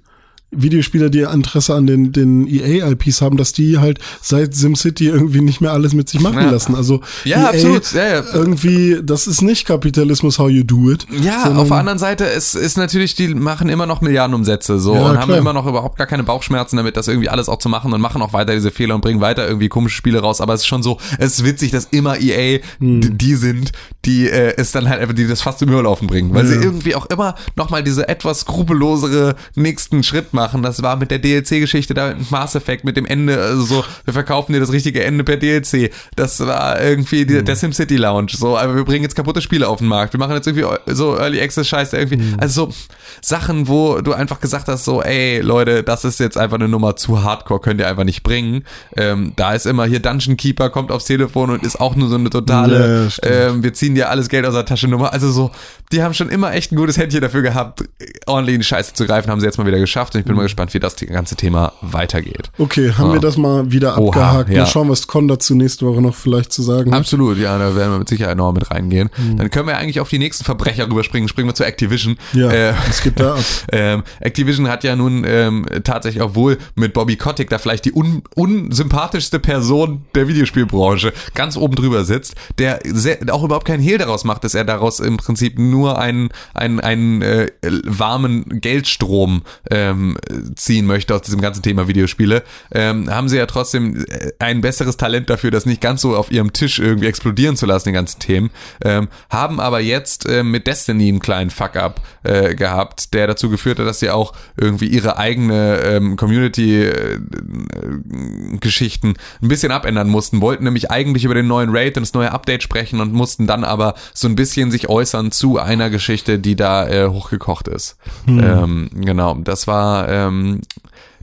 Videospieler, 0.54 1.08
die 1.10 1.20
Interesse 1.20 1.74
an 1.74 1.86
den, 1.86 2.12
den 2.12 2.46
EA-IPs 2.46 3.22
haben, 3.22 3.36
dass 3.36 3.52
die 3.52 3.78
halt 3.78 3.98
seit 4.20 4.54
SimCity 4.54 5.06
irgendwie 5.08 5.40
nicht 5.40 5.60
mehr 5.60 5.72
alles 5.72 5.94
mit 5.94 6.08
sich 6.08 6.20
machen 6.20 6.40
Ja. 6.42 6.50
lassen. 6.50 6.74
Also 6.74 7.00
Ja, 7.24 7.48
absolut. 7.48 7.90
Ja, 7.92 8.06
ja. 8.08 8.22
irgendwie, 8.34 8.98
das 9.02 9.26
ist 9.26 9.40
nicht 9.42 9.66
Kapitalismus 9.66 10.38
how 10.38 10.50
you 10.50 10.62
do 10.62 10.90
it. 10.90 11.06
Ja, 11.22 11.52
auf 11.54 11.68
der 11.68 11.78
anderen 11.78 11.98
Seite 11.98 12.24
ist, 12.24 12.54
ist 12.54 12.76
natürlich, 12.76 13.14
die 13.14 13.28
machen 13.34 13.68
immer 13.70 13.86
noch 13.86 14.00
Milliardenumsätze 14.02 14.78
so 14.78 14.92
und 14.92 15.18
haben 15.18 15.28
klar. 15.28 15.38
immer 15.38 15.52
noch 15.54 15.66
überhaupt 15.66 15.96
gar 15.96 16.06
keine 16.06 16.22
Bauchschmerzen 16.22 16.76
damit, 16.76 16.96
das 16.96 17.08
irgendwie 17.08 17.28
alles 17.30 17.48
auch 17.48 17.58
zu 17.58 17.68
machen 17.70 17.92
und 17.92 18.00
machen 18.00 18.20
auch 18.20 18.32
weiter 18.34 18.52
diese 18.54 18.70
Fehler 18.70 18.94
und 18.94 19.00
bringen 19.00 19.20
weiter 19.22 19.46
irgendwie 19.48 19.68
komische 19.68 19.96
Spiele 19.96 20.18
raus. 20.20 20.40
Aber 20.42 20.52
es 20.54 20.60
ist 20.60 20.66
schon 20.66 20.82
so, 20.82 20.98
es 21.18 21.38
ist 21.38 21.44
witzig, 21.44 21.70
dass 21.70 21.86
immer 21.90 22.20
EA 22.20 22.60
Hm. 22.78 23.00
die, 23.00 23.10
die 23.10 23.34
sind, 23.36 23.72
die 24.04 24.28
äh, 24.28 24.54
es 24.58 24.72
dann 24.72 24.88
halt 24.88 25.00
einfach, 25.00 25.14
die 25.14 25.26
das 25.26 25.40
fast 25.40 25.60
zum 25.60 25.68
Überlaufen 25.70 26.06
bringen. 26.08 26.34
Weil 26.34 26.46
sie 26.46 26.54
irgendwie 26.56 26.94
auch 26.94 27.06
immer 27.06 27.36
nochmal 27.56 27.82
diese 27.82 28.08
etwas 28.08 28.40
skrupellosere 28.40 29.34
nächsten 29.54 30.02
Schritt 30.02 30.32
machen. 30.34 30.41
Das 30.62 30.82
war 30.82 30.96
mit 30.96 31.10
der 31.10 31.18
DLC-Geschichte 31.18 31.94
da 31.94 32.14
mit 32.14 32.30
Mass 32.30 32.54
Effect, 32.54 32.84
mit 32.84 32.96
dem 32.96 33.06
Ende, 33.06 33.40
also 33.40 33.62
so, 33.62 33.84
wir 34.04 34.12
verkaufen 34.12 34.52
dir 34.52 34.60
das 34.60 34.72
richtige 34.72 35.02
Ende 35.04 35.24
per 35.24 35.36
DLC. 35.36 35.90
Das 36.16 36.40
war 36.40 36.80
irgendwie 36.80 37.26
die, 37.26 37.42
der 37.42 37.56
SimCity 37.56 37.96
Lounge. 37.96 38.32
So, 38.32 38.56
aber 38.56 38.74
wir 38.74 38.84
bringen 38.84 39.02
jetzt 39.02 39.14
kaputte 39.16 39.40
Spiele 39.40 39.68
auf 39.68 39.78
den 39.78 39.88
Markt. 39.88 40.12
Wir 40.14 40.20
machen 40.20 40.34
jetzt 40.34 40.46
irgendwie 40.46 40.66
so 40.94 41.16
Early 41.16 41.40
Access 41.40 41.68
Scheiße 41.68 41.96
irgendwie. 41.96 42.20
Also 42.38 42.66
so 42.66 42.74
Sachen, 43.20 43.68
wo 43.68 44.00
du 44.00 44.12
einfach 44.12 44.40
gesagt 44.40 44.68
hast, 44.68 44.84
so, 44.84 45.02
ey, 45.02 45.40
Leute, 45.40 45.82
das 45.82 46.04
ist 46.04 46.20
jetzt 46.20 46.36
einfach 46.38 46.56
eine 46.56 46.68
Nummer 46.68 46.96
zu 46.96 47.22
hardcore, 47.22 47.60
könnt 47.60 47.80
ihr 47.80 47.88
einfach 47.88 48.04
nicht 48.04 48.22
bringen. 48.22 48.64
Ähm, 48.96 49.32
da 49.36 49.52
ist 49.54 49.66
immer 49.66 49.84
hier 49.86 50.00
Dungeon 50.00 50.36
Keeper 50.36 50.70
kommt 50.70 50.90
aufs 50.90 51.04
Telefon 51.04 51.50
und 51.50 51.62
ist 51.64 51.80
auch 51.80 51.94
nur 51.96 52.08
so 52.08 52.14
eine 52.16 52.24
Ja, 52.24 52.30
totale, 52.30 53.10
stimmt. 53.10 53.32
ähm, 53.34 53.62
wir 53.62 53.72
ziehen 53.74 53.94
dir 53.94 54.10
alles 54.10 54.28
Geld 54.28 54.46
aus 54.46 54.54
der 54.54 54.64
Tasche 54.64 54.88
Nummer. 54.88 55.12
Also 55.12 55.30
so, 55.30 55.50
die 55.92 56.02
haben 56.02 56.14
schon 56.14 56.28
immer 56.30 56.52
echt 56.54 56.72
ein 56.72 56.76
gutes 56.76 56.96
Händchen 56.98 57.20
dafür 57.20 57.42
gehabt, 57.42 57.84
ordentlich 58.26 58.54
in 58.54 58.60
die 58.60 58.66
Scheiße 58.66 58.94
zu 58.94 59.06
greifen, 59.06 59.30
haben 59.30 59.40
sie 59.40 59.46
jetzt 59.46 59.58
mal 59.58 59.66
wieder 59.66 59.78
geschafft 59.78 60.14
und 60.14 60.20
ich 60.20 60.26
bin 60.26 60.31
mal 60.36 60.42
gespannt, 60.42 60.74
wie 60.74 60.78
das 60.80 60.96
ganze 60.96 61.36
Thema 61.36 61.72
weitergeht. 61.80 62.50
Okay, 62.58 62.92
haben 62.92 63.08
Ja. 63.08 63.12
wir 63.14 63.20
das 63.20 63.36
mal 63.36 63.70
wieder 63.72 63.98
Oha, 63.98 64.08
abgehakt. 64.08 64.50
ja. 64.50 64.60
Mal 64.60 64.66
schauen, 64.66 64.88
was 64.88 65.06
Con 65.06 65.28
dazu 65.28 65.54
nächste 65.54 65.86
Woche 65.86 66.00
noch 66.02 66.14
vielleicht 66.14 66.52
zu 66.52 66.62
sagen 66.62 66.92
hat. 66.92 67.00
Absolut, 67.00 67.38
ja, 67.38 67.58
da 67.58 67.74
werden 67.76 67.92
wir 67.92 67.98
mit 67.98 68.08
Sicherheit 68.08 68.36
noch 68.36 68.52
mit 68.52 68.70
reingehen. 68.70 69.10
Dann 69.36 69.50
können 69.50 69.66
wir 69.68 69.76
eigentlich 69.78 70.00
auf 70.00 70.08
die 70.08 70.18
nächsten 70.18 70.44
Verbrecher 70.44 70.88
rüberspringen. 70.88 71.28
Springen 71.28 71.48
wir 71.48 71.54
zu 71.54 71.64
Activision. 71.64 72.16
Ja, 72.32 72.50
Äh, 72.50 72.74
geht 73.02 73.18
da 73.18 73.34
ab? 73.34 73.40
ähm, 73.72 74.02
Activision 74.20 74.68
hat 74.68 74.84
ja 74.84 74.94
nun 74.96 75.24
ähm, 75.26 75.66
tatsächlich, 75.84 76.22
obwohl 76.22 76.58
mit 76.74 76.92
Bobby 76.92 77.16
Kotick 77.16 77.50
da 77.50 77.58
vielleicht 77.58 77.84
die 77.84 77.92
un 77.92 78.22
unsympathischste 78.34 79.38
Person 79.38 80.04
der 80.14 80.28
Videospielbranche 80.28 81.12
ganz 81.34 81.56
oben 81.56 81.74
drüber 81.74 82.04
sitzt, 82.04 82.34
der 82.58 82.80
sehr, 82.84 83.18
auch 83.30 83.42
überhaupt 83.44 83.66
keinen 83.66 83.82
Hehl 83.82 83.98
daraus 83.98 84.24
macht, 84.24 84.44
dass 84.44 84.54
er 84.54 84.64
daraus 84.64 85.00
im 85.00 85.16
Prinzip 85.16 85.58
nur 85.58 85.98
einen, 85.98 86.28
einen, 86.54 86.80
einen 86.80 87.22
äh, 87.22 87.48
warmen 87.84 88.60
Geldstrom 88.60 89.42
ähm, 89.70 90.16
ziehen 90.54 90.86
möchte 90.86 91.14
aus 91.14 91.22
diesem 91.22 91.40
ganzen 91.40 91.62
Thema 91.62 91.88
Videospiele, 91.88 92.42
ähm, 92.72 93.10
haben 93.10 93.28
sie 93.28 93.36
ja 93.36 93.46
trotzdem 93.46 94.04
äh, 94.08 94.30
ein 94.38 94.60
besseres 94.60 94.96
Talent 94.96 95.28
dafür, 95.30 95.50
das 95.50 95.66
nicht 95.66 95.80
ganz 95.80 96.02
so 96.02 96.14
auf 96.16 96.30
ihrem 96.30 96.52
Tisch 96.52 96.78
irgendwie 96.78 97.06
explodieren 97.06 97.56
zu 97.56 97.66
lassen, 97.66 97.88
die 97.88 97.94
ganzen 97.94 98.20
Themen, 98.20 98.50
ähm, 98.84 99.08
haben 99.30 99.58
aber 99.60 99.80
jetzt 99.80 100.26
äh, 100.26 100.42
mit 100.42 100.66
Destiny 100.66 101.08
einen 101.08 101.20
kleinen 101.20 101.50
Fuck-up 101.50 102.02
äh, 102.22 102.54
gehabt, 102.54 103.14
der 103.14 103.26
dazu 103.26 103.48
geführt 103.50 103.78
hat, 103.78 103.86
dass 103.86 104.00
sie 104.00 104.10
auch 104.10 104.32
irgendwie 104.56 104.86
ihre 104.86 105.16
eigene 105.16 105.80
ähm, 105.84 106.16
Community-Geschichten 106.16 109.14
ein 109.42 109.48
bisschen 109.48 109.72
abändern 109.72 110.08
mussten, 110.08 110.40
wollten 110.40 110.64
nämlich 110.64 110.90
eigentlich 110.90 111.24
über 111.24 111.34
den 111.34 111.46
neuen 111.46 111.70
Raid 111.70 111.96
und 111.96 112.02
das 112.02 112.14
neue 112.14 112.32
Update 112.32 112.62
sprechen 112.62 113.00
und 113.00 113.12
mussten 113.12 113.46
dann 113.46 113.64
aber 113.64 113.94
so 114.14 114.28
ein 114.28 114.36
bisschen 114.36 114.70
sich 114.70 114.88
äußern 114.88 115.32
zu 115.32 115.58
einer 115.58 115.90
Geschichte, 115.90 116.38
die 116.38 116.56
da 116.56 116.88
äh, 116.88 117.08
hochgekocht 117.08 117.68
ist. 117.68 117.96
Ähm, 118.26 118.88
genau, 118.94 119.34
das 119.34 119.66
war 119.66 120.08
ähm, 120.12 120.60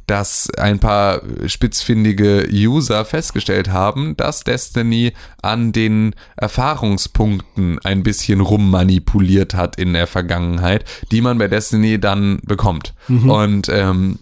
dass 0.10 0.50
ein 0.58 0.80
paar 0.80 1.22
spitzfindige 1.46 2.48
User 2.52 3.06
festgestellt 3.06 3.70
haben, 3.70 4.18
dass 4.18 4.44
Destiny 4.44 5.14
an 5.44 5.72
den 5.72 6.16
Erfahrungspunkten 6.36 7.78
ein 7.84 8.02
bisschen 8.02 8.42
rummanipuliert 8.42 9.54
hat 9.54 9.76
in 9.76 9.94
der 9.94 10.08
Vergangenheit, 10.08 10.84
die 11.12 11.22
man 11.22 11.38
bei 11.38 11.48
Destiny 11.48 12.00
dann 12.00 12.40
bekommt. 12.44 12.96
Und 13.30 13.70
ähm, 13.70 14.18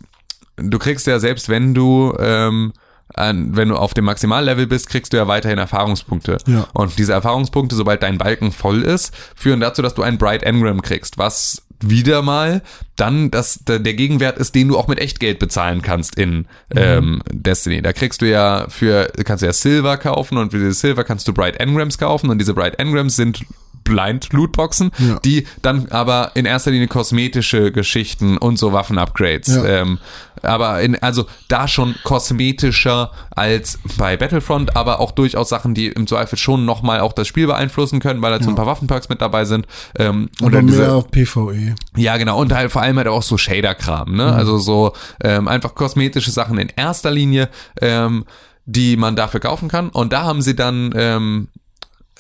du 0.58 0.78
kriegst 0.78 1.08
ja 1.08 1.20
selbst, 1.20 1.48
wenn 1.48 1.74
du 1.74 2.14
ähm, 2.20 2.74
an, 3.14 3.56
wenn 3.56 3.70
du 3.70 3.78
auf 3.78 3.94
dem 3.94 4.06
Maximallevel 4.06 4.68
bist, 4.68 4.90
kriegst 4.90 5.14
du 5.14 5.18
ja 5.18 5.28
weiterhin 5.28 5.58
Erfahrungspunkte. 5.58 6.38
Ja. 6.46 6.68
Und 6.74 6.98
diese 7.00 7.14
Erfahrungspunkte, 7.14 7.76
sobald 7.76 8.04
dein 8.04 8.18
Balken 8.18 8.52
voll 8.52 8.84
ist, 8.84 9.16
führen 9.36 9.62
dazu, 9.62 9.82
dass 9.82 9.96
du 9.96 10.04
einen 10.04 10.18
Bright 10.18 10.44
Engram 10.44 10.82
kriegst, 10.82 11.18
was 11.18 11.64
wieder 11.80 12.22
mal 12.22 12.62
dann 12.96 13.30
das, 13.30 13.60
der 13.66 13.80
Gegenwert 13.80 14.38
ist, 14.40 14.56
den 14.56 14.68
du 14.70 14.78
auch 14.78 14.88
mit 14.88 15.00
Echtgeld 15.00 15.40
bezahlen 15.40 15.82
kannst 15.82 16.16
in 16.18 16.48
ähm, 16.76 17.22
Destiny. 17.32 17.82
Da 17.82 17.94
kriegst 17.94 18.22
du 18.22 18.26
ja 18.26 18.66
für, 18.70 19.12
kannst 19.24 19.44
du 19.44 19.46
ja 19.46 19.54
Silver 19.54 19.98
kaufen 19.98 20.38
und 20.38 20.52
für 20.52 20.58
diese 20.58 20.74
Silver 20.74 21.04
kannst 21.04 21.28
du 21.28 21.34
Bright 21.34 21.60
Engrams 21.60 21.98
kaufen 21.98 22.30
und 22.30 22.40
diese 22.40 22.54
Bright 22.54 22.80
Engrams 22.80 23.16
sind 23.16 23.46
Blind 23.88 24.32
Lootboxen, 24.34 24.92
Ja. 24.98 25.20
die 25.20 25.46
dann 25.62 25.88
aber 25.90 26.32
in 26.36 26.46
erster 26.46 26.72
Linie 26.72 26.88
kosmetische 26.88 27.72
Geschichten 27.72 28.38
und 28.38 28.58
so 28.60 28.74
Waffen-Upgrades. 28.74 29.56
Ja. 29.56 29.66
Ähm, 29.66 30.00
aber 30.44 30.82
in, 30.82 30.96
also 31.02 31.26
da 31.48 31.68
schon 31.68 31.96
kosmetischer 32.04 33.12
als 33.32 33.80
bei 33.98 34.18
Battlefront, 34.18 34.76
aber 34.76 35.00
auch 35.00 35.12
durchaus 35.12 35.50
Sachen, 35.50 35.74
die 35.74 35.88
im 35.88 36.06
Zweifel 36.06 36.38
schon 36.38 36.64
nochmal 36.66 37.00
auch 37.00 37.14
das 37.14 37.28
Spiel 37.28 37.48
beeinflussen 37.48 38.00
können, 38.00 38.22
weil 38.22 38.38
da 38.38 38.44
so 38.44 38.50
ein 38.50 38.56
paar 38.56 38.68
Waffenperks 38.68 39.10
mit 39.10 39.20
dabei 39.22 39.46
sind. 39.46 39.66
Ähm, 39.98 40.30
und 40.42 40.54
dann 40.54 40.68
diese- 40.68 40.82
mehr 40.84 40.94
auf 40.96 41.10
PvE. 41.10 41.74
ja, 41.96 42.18
genau. 42.18 42.40
Und 42.40 42.54
halt 42.54 42.72
vor 42.72 42.84
allem 42.84 42.98
halt 42.98 43.08
auch 43.08 43.24
so 43.24 43.38
Shader-Kram, 43.38 44.16
ne? 44.16 44.32
Also 44.34 44.58
so 44.60 44.94
ähm, 45.24 45.48
einfach 45.48 45.74
kosmetische 45.74 46.30
Sachen 46.32 46.60
in 46.60 46.70
erster 46.76 47.10
Linie, 47.10 47.50
ähm, 47.82 48.26
die 48.66 48.96
man 48.96 49.16
dafür 49.16 49.40
kaufen 49.40 49.70
kann. 49.70 49.90
Und 49.90 50.14
da 50.14 50.24
haben 50.24 50.42
sie 50.44 50.56
dann, 50.56 50.94
ähm, 50.96 51.48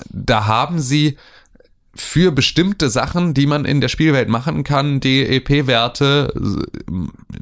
da 0.09 0.47
haben 0.47 0.79
sie 0.79 1.17
für 1.97 2.31
bestimmte 2.31 2.89
Sachen, 2.89 3.33
die 3.33 3.47
man 3.47 3.65
in 3.65 3.81
der 3.81 3.87
Spielwelt 3.89 4.29
machen 4.29 4.63
kann, 4.63 4.99
die 4.99 5.23
EP-Werte 5.25 6.33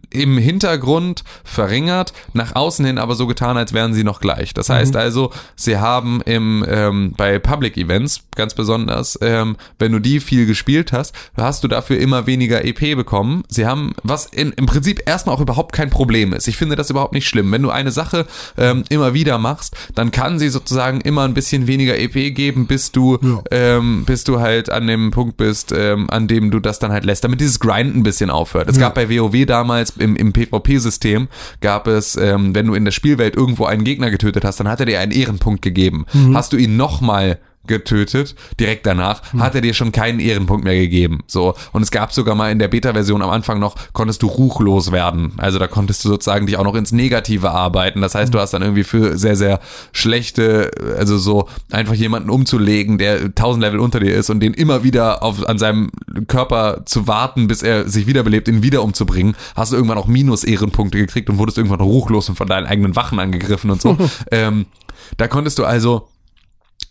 im 0.10 0.38
Hintergrund 0.38 1.24
verringert, 1.44 2.14
nach 2.34 2.56
außen 2.56 2.86
hin 2.86 2.98
aber 2.98 3.16
so 3.16 3.28
getan, 3.28 3.58
als 3.58 3.74
wären 3.74 3.94
sie 3.94 4.04
noch 4.04 4.20
gleich. 4.22 4.54
Das 4.54 4.70
heißt 4.70 4.96
also, 4.96 5.32
sie 5.56 5.78
haben 5.78 6.22
im 6.26 6.66
ähm, 6.68 7.14
bei 7.18 7.40
Public 7.40 7.78
Events 7.78 8.22
ganz 8.36 8.54
besonders, 8.54 9.18
ähm, 9.22 9.58
wenn 9.80 9.92
du 9.92 10.00
die 10.00 10.20
viel 10.20 10.46
gespielt 10.46 10.92
hast, 10.92 11.14
hast 11.38 11.64
du 11.64 11.68
dafür 11.68 12.00
immer 12.00 12.28
weniger 12.28 12.64
EP 12.66 12.96
bekommen. 12.96 13.44
Sie 13.48 13.66
haben, 13.66 13.94
was 14.04 14.26
in, 14.26 14.52
im 14.54 14.66
Prinzip 14.66 15.02
erstmal 15.06 15.36
auch 15.36 15.42
überhaupt 15.42 15.74
kein 15.74 15.90
Problem 15.90 16.34
ist. 16.34 16.48
Ich 16.48 16.58
finde 16.58 16.76
das 16.76 16.90
überhaupt 16.90 17.14
nicht 17.14 17.28
schlimm. 17.28 17.52
Wenn 17.52 17.62
du 17.62 17.70
eine 17.70 17.92
Sache 17.92 18.26
ähm, 18.58 18.84
immer 18.90 19.14
wieder 19.14 19.38
machst, 19.38 19.76
dann 19.96 20.12
kann 20.12 20.40
sie 20.40 20.50
sozusagen 20.50 21.02
immer 21.02 21.24
ein 21.24 21.34
bisschen 21.34 21.68
weniger 21.68 21.98
EP 22.00 22.34
geben, 22.36 22.68
bis 22.68 22.92
du, 22.92 23.18
Ja. 23.22 23.42
ähm, 23.52 24.04
bis 24.06 24.24
du 24.24 24.40
halt 24.40 24.45
an 24.72 24.88
dem 24.88 25.12
Punkt 25.12 25.38
bist, 25.38 25.74
ähm, 25.76 26.10
an 26.10 26.28
dem 26.28 26.52
du 26.52 26.60
das 26.60 26.80
dann 26.80 26.92
halt 26.92 27.06
lässt, 27.06 27.24
damit 27.24 27.42
dieses 27.42 27.60
Grind 27.60 27.96
ein 27.96 28.04
bisschen 28.04 28.30
aufhört. 28.30 28.70
Es 28.70 28.76
Ja. 28.78 28.84
gab 28.84 28.96
bei 28.96 29.10
WoW 29.10 29.46
damals 29.46 29.92
im, 29.98 30.16
im 30.16 30.32
PvP-System, 30.34 31.28
gab 31.62 31.88
es, 31.88 32.16
ähm, 32.16 32.54
wenn 32.56 32.68
du 32.68 32.74
in 32.74 32.86
der 32.86 32.92
Spielwelt 32.92 33.36
irgendwo 33.36 33.66
einen 33.66 33.84
Gegner 33.84 34.12
getötet 34.12 34.44
hast, 34.46 34.60
dann 34.60 34.68
hat 34.70 34.80
er 34.80 34.86
dir 34.86 35.00
einen 35.00 35.12
Ehrenpunkt 35.12 35.62
gegeben. 35.62 36.06
Hast 36.34 36.54
du 36.54 36.58
ihn 36.58 36.78
nochmal 36.78 37.40
getötet, 37.68 38.36
direkt 38.60 38.86
danach, 38.86 39.22
hat 39.38 39.56
er 39.56 39.62
dir 39.62 39.74
schon 39.74 39.92
keinen 39.92 40.20
Ehrenpunkt 40.20 40.64
mehr 40.64 40.76
gegeben. 40.76 41.20
So. 41.28 41.56
Und 41.72 41.82
es 41.82 41.92
gab 41.92 42.14
sogar 42.14 42.36
mal 42.36 42.52
in 42.52 42.60
der 42.60 42.68
Beta-Version 42.68 43.22
am 43.22 43.30
Anfang 43.30 43.60
noch, 43.60 43.76
konntest 43.94 44.22
du 44.22 44.28
ruchlos 44.28 44.92
werden. 44.92 45.34
Also 45.38 45.60
da 45.60 45.68
konntest 45.68 46.04
du 46.06 46.10
sozusagen 46.10 46.46
dich 46.46 46.58
auch 46.58 46.64
noch 46.64 46.76
ins 46.76 46.92
Negative 46.92 47.52
arbeiten. 47.52 48.02
Das 48.02 48.16
heißt, 48.16 48.34
du 48.34 48.40
hast 48.40 48.54
dann 48.54 48.62
irgendwie 48.62 48.84
für 48.84 49.18
sehr, 49.18 49.36
sehr 49.36 49.60
schlechte, 49.92 50.72
also 50.98 51.18
so 51.18 51.48
einfach 51.72 51.94
jemanden 51.94 52.30
umzulegen, 52.30 52.98
der 52.98 53.22
1000 53.22 53.64
Level 53.64 53.80
unter 53.80 54.00
dir 54.00 54.16
ist 54.16 54.30
und 54.30 54.40
den 54.40 54.54
immer 54.54 54.84
wieder 54.84 55.24
auf, 55.24 55.48
an 55.48 55.58
seinem 55.58 55.92
Körper 56.28 56.84
zu 56.86 57.08
warten, 57.08 57.48
bis 57.48 57.64
er 57.64 57.88
sich 57.88 58.08
wiederbelebt, 58.08 58.48
ihn 58.48 58.64
wieder 58.64 58.84
umzubringen, 58.84 59.36
hast 59.56 59.72
du 59.72 59.76
irgendwann 59.76 59.98
auch 59.98 60.08
Minus-Ehrenpunkte 60.08 60.98
gekriegt 60.98 61.30
und 61.30 61.38
wurdest 61.38 61.58
irgendwann 61.58 61.82
ruchlos 61.82 62.30
und 62.30 62.36
von 62.36 62.48
deinen 62.48 62.68
eigenen 62.68 62.96
Wachen 62.96 63.20
angegriffen 63.20 63.70
und 63.70 63.82
so. 63.82 63.98
ähm, 64.32 64.66
da 65.18 65.28
konntest 65.28 65.60
du 65.60 65.66
also 65.66 66.08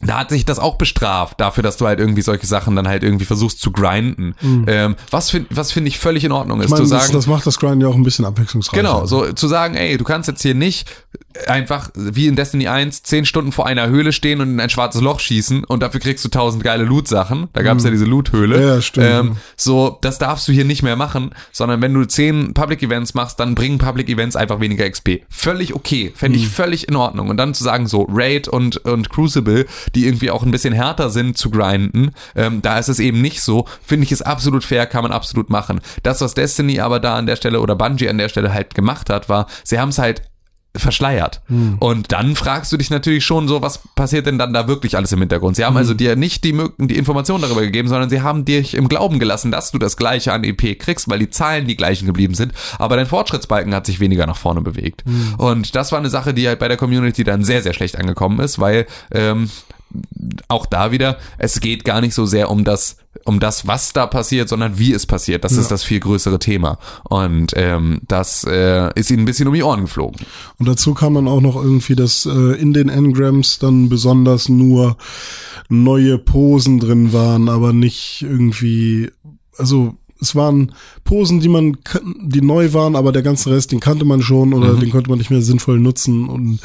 da 0.00 0.18
hat 0.18 0.30
sich 0.30 0.44
das 0.44 0.58
auch 0.58 0.76
bestraft, 0.76 1.40
dafür, 1.40 1.62
dass 1.62 1.76
du 1.76 1.86
halt 1.86 1.98
irgendwie 1.98 2.22
solche 2.22 2.46
Sachen 2.46 2.76
dann 2.76 2.88
halt 2.88 3.02
irgendwie 3.02 3.24
versuchst 3.24 3.60
zu 3.60 3.72
grinden. 3.72 4.34
Ähm, 4.66 4.96
was 5.10 5.30
finde 5.30 5.48
was 5.50 5.72
finde 5.72 5.88
ich 5.88 5.98
völlig 5.98 6.24
in 6.24 6.32
Ordnung 6.32 6.60
ist, 6.60 6.66
Ich 6.66 6.70
meine, 6.70 6.84
zu 6.84 6.90
das, 6.90 7.02
sagen. 7.04 7.12
das 7.14 7.26
macht 7.26 7.46
das 7.46 7.58
Grind 7.58 7.82
ja 7.82 7.88
auch 7.88 7.94
ein 7.94 8.02
bisschen 8.02 8.24
abwechslungsreicher. 8.24 8.82
Genau, 8.82 9.06
so 9.06 9.32
zu 9.32 9.48
sagen, 9.48 9.74
ey, 9.74 9.96
du 9.96 10.04
kannst 10.04 10.28
jetzt 10.28 10.42
hier 10.42 10.54
nicht 10.54 10.90
einfach 11.46 11.90
wie 11.94 12.26
in 12.26 12.36
Destiny 12.36 12.68
1 12.68 13.02
zehn 13.02 13.24
Stunden 13.24 13.52
vor 13.52 13.66
einer 13.66 13.88
Höhle 13.88 14.12
stehen 14.12 14.40
und 14.40 14.50
in 14.50 14.60
ein 14.60 14.70
schwarzes 14.70 15.00
Loch 15.00 15.20
schießen 15.20 15.64
und 15.64 15.82
dafür 15.82 16.00
kriegst 16.00 16.24
du 16.24 16.28
tausend 16.28 16.62
geile 16.62 16.84
Loot-Sachen. 16.84 17.48
Da 17.52 17.62
gab 17.62 17.78
es 17.78 17.84
ja 17.84 17.90
diese 17.90 18.04
Loot-Höhle. 18.04 18.64
Ja, 18.64 18.80
stimmt. 18.80 19.06
Ähm, 19.08 19.36
so, 19.56 19.98
das 20.00 20.18
darfst 20.18 20.46
du 20.48 20.52
hier 20.52 20.64
nicht 20.64 20.82
mehr 20.82 20.96
machen, 20.96 21.30
sondern 21.52 21.82
wenn 21.82 21.92
du 21.92 22.04
zehn 22.04 22.54
Public-Events 22.54 23.14
machst, 23.14 23.40
dann 23.40 23.54
bringen 23.54 23.78
Public-Events 23.78 24.36
einfach 24.36 24.60
weniger 24.60 24.88
XP. 24.88 25.22
Völlig 25.28 25.74
okay. 25.74 26.12
Fände 26.14 26.38
Mhm. 26.38 26.44
ich 26.44 26.50
völlig 26.50 26.88
in 26.88 26.96
Ordnung. 26.96 27.28
Und 27.28 27.36
dann 27.36 27.54
zu 27.54 27.64
sagen, 27.64 27.86
so, 27.86 28.06
Raid 28.10 28.48
und, 28.48 28.78
und 28.78 29.10
Crucible, 29.10 29.66
die 29.94 30.06
irgendwie 30.06 30.30
auch 30.30 30.42
ein 30.42 30.50
bisschen 30.50 30.72
härter 30.74 31.10
sind 31.10 31.36
zu 31.36 31.50
grinden, 31.50 32.10
ähm, 32.36 32.62
da 32.62 32.78
ist 32.78 32.88
es 32.88 32.98
eben 32.98 33.20
nicht 33.20 33.40
so, 33.40 33.66
finde 33.84 34.04
ich 34.04 34.12
es 34.12 34.22
absolut 34.22 34.64
fair, 34.64 34.86
kann 34.86 35.02
man 35.02 35.12
absolut 35.12 35.50
machen. 35.50 35.80
Das, 36.02 36.20
was 36.20 36.34
Destiny 36.34 36.80
aber 36.80 37.00
da 37.00 37.16
an 37.16 37.26
der 37.26 37.36
Stelle 37.36 37.60
oder 37.60 37.74
Bungie 37.76 38.08
an 38.08 38.18
der 38.18 38.28
Stelle 38.28 38.52
halt 38.52 38.74
gemacht 38.74 39.10
hat, 39.10 39.28
war, 39.28 39.46
sie 39.64 39.78
haben 39.78 39.88
es 39.90 39.98
halt 39.98 40.22
verschleiert. 40.76 41.40
Und 41.78 42.12
dann 42.12 42.34
fragst 42.34 42.72
du 42.72 42.76
dich 42.76 42.90
natürlich 42.90 43.24
schon 43.24 43.46
so, 43.46 43.62
was 43.62 43.80
passiert 43.94 44.26
denn 44.26 44.38
dann 44.38 44.52
da 44.52 44.66
wirklich 44.66 44.96
alles 44.96 45.12
im 45.12 45.20
Hintergrund? 45.20 45.56
Sie 45.56 45.64
haben 45.64 45.76
also 45.76 45.94
dir 45.94 46.16
nicht 46.16 46.42
die, 46.44 46.58
die 46.78 46.96
Information 46.96 47.40
darüber 47.40 47.60
gegeben, 47.60 47.88
sondern 47.88 48.10
sie 48.10 48.22
haben 48.22 48.44
dich 48.44 48.74
im 48.74 48.88
Glauben 48.88 49.18
gelassen, 49.18 49.52
dass 49.52 49.70
du 49.70 49.78
das 49.78 49.96
gleiche 49.96 50.32
an 50.32 50.42
EP 50.42 50.78
kriegst, 50.78 51.08
weil 51.08 51.18
die 51.20 51.30
Zahlen 51.30 51.66
die 51.66 51.76
gleichen 51.76 52.06
geblieben 52.06 52.34
sind, 52.34 52.52
aber 52.78 52.96
dein 52.96 53.06
Fortschrittsbalken 53.06 53.74
hat 53.74 53.86
sich 53.86 54.00
weniger 54.00 54.26
nach 54.26 54.36
vorne 54.36 54.62
bewegt. 54.62 55.04
Und 55.38 55.74
das 55.76 55.92
war 55.92 55.98
eine 55.98 56.10
Sache, 56.10 56.34
die 56.34 56.48
halt 56.48 56.58
bei 56.58 56.68
der 56.68 56.76
Community 56.76 57.24
dann 57.24 57.44
sehr, 57.44 57.62
sehr 57.62 57.72
schlecht 57.72 57.96
angekommen 57.96 58.40
ist, 58.40 58.58
weil 58.58 58.86
ähm, 59.12 59.50
auch 60.48 60.66
da 60.66 60.92
wieder, 60.92 61.18
es 61.38 61.60
geht 61.60 61.84
gar 61.84 62.00
nicht 62.00 62.14
so 62.14 62.26
sehr 62.26 62.50
um 62.50 62.64
das, 62.64 62.96
um 63.24 63.40
das, 63.40 63.66
was 63.66 63.92
da 63.92 64.06
passiert, 64.06 64.48
sondern 64.48 64.78
wie 64.78 64.92
es 64.92 65.06
passiert. 65.06 65.44
Das 65.44 65.52
ist 65.52 65.70
das 65.70 65.84
viel 65.84 66.00
größere 66.00 66.38
Thema. 66.38 66.78
Und 67.04 67.52
ähm, 67.56 68.00
das 68.08 68.44
äh, 68.44 68.90
ist 68.98 69.10
ihnen 69.10 69.22
ein 69.22 69.24
bisschen 69.24 69.48
um 69.48 69.54
die 69.54 69.62
Ohren 69.62 69.82
geflogen. 69.82 70.20
Und 70.58 70.68
dazu 70.68 70.94
kam 70.94 71.14
man 71.14 71.28
auch 71.28 71.40
noch 71.40 71.56
irgendwie, 71.56 71.96
dass 71.96 72.26
äh, 72.26 72.30
in 72.30 72.72
den 72.72 72.88
Engrams 72.88 73.58
dann 73.58 73.88
besonders 73.88 74.48
nur 74.48 74.96
neue 75.68 76.18
Posen 76.18 76.80
drin 76.80 77.12
waren, 77.12 77.48
aber 77.48 77.72
nicht 77.72 78.22
irgendwie, 78.22 79.10
also 79.56 79.96
es 80.24 80.34
waren 80.34 80.72
Posen, 81.04 81.40
die 81.40 81.48
man, 81.48 81.76
die 82.20 82.40
neu 82.40 82.72
waren, 82.72 82.96
aber 82.96 83.12
der 83.12 83.22
ganze 83.22 83.50
Rest, 83.50 83.72
den 83.72 83.80
kannte 83.80 84.04
man 84.04 84.22
schon 84.22 84.52
oder 84.54 84.74
den 84.74 84.90
konnte 84.90 85.10
man 85.10 85.18
nicht 85.18 85.30
mehr 85.30 85.42
sinnvoll 85.42 85.78
nutzen 85.78 86.28
und 86.28 86.60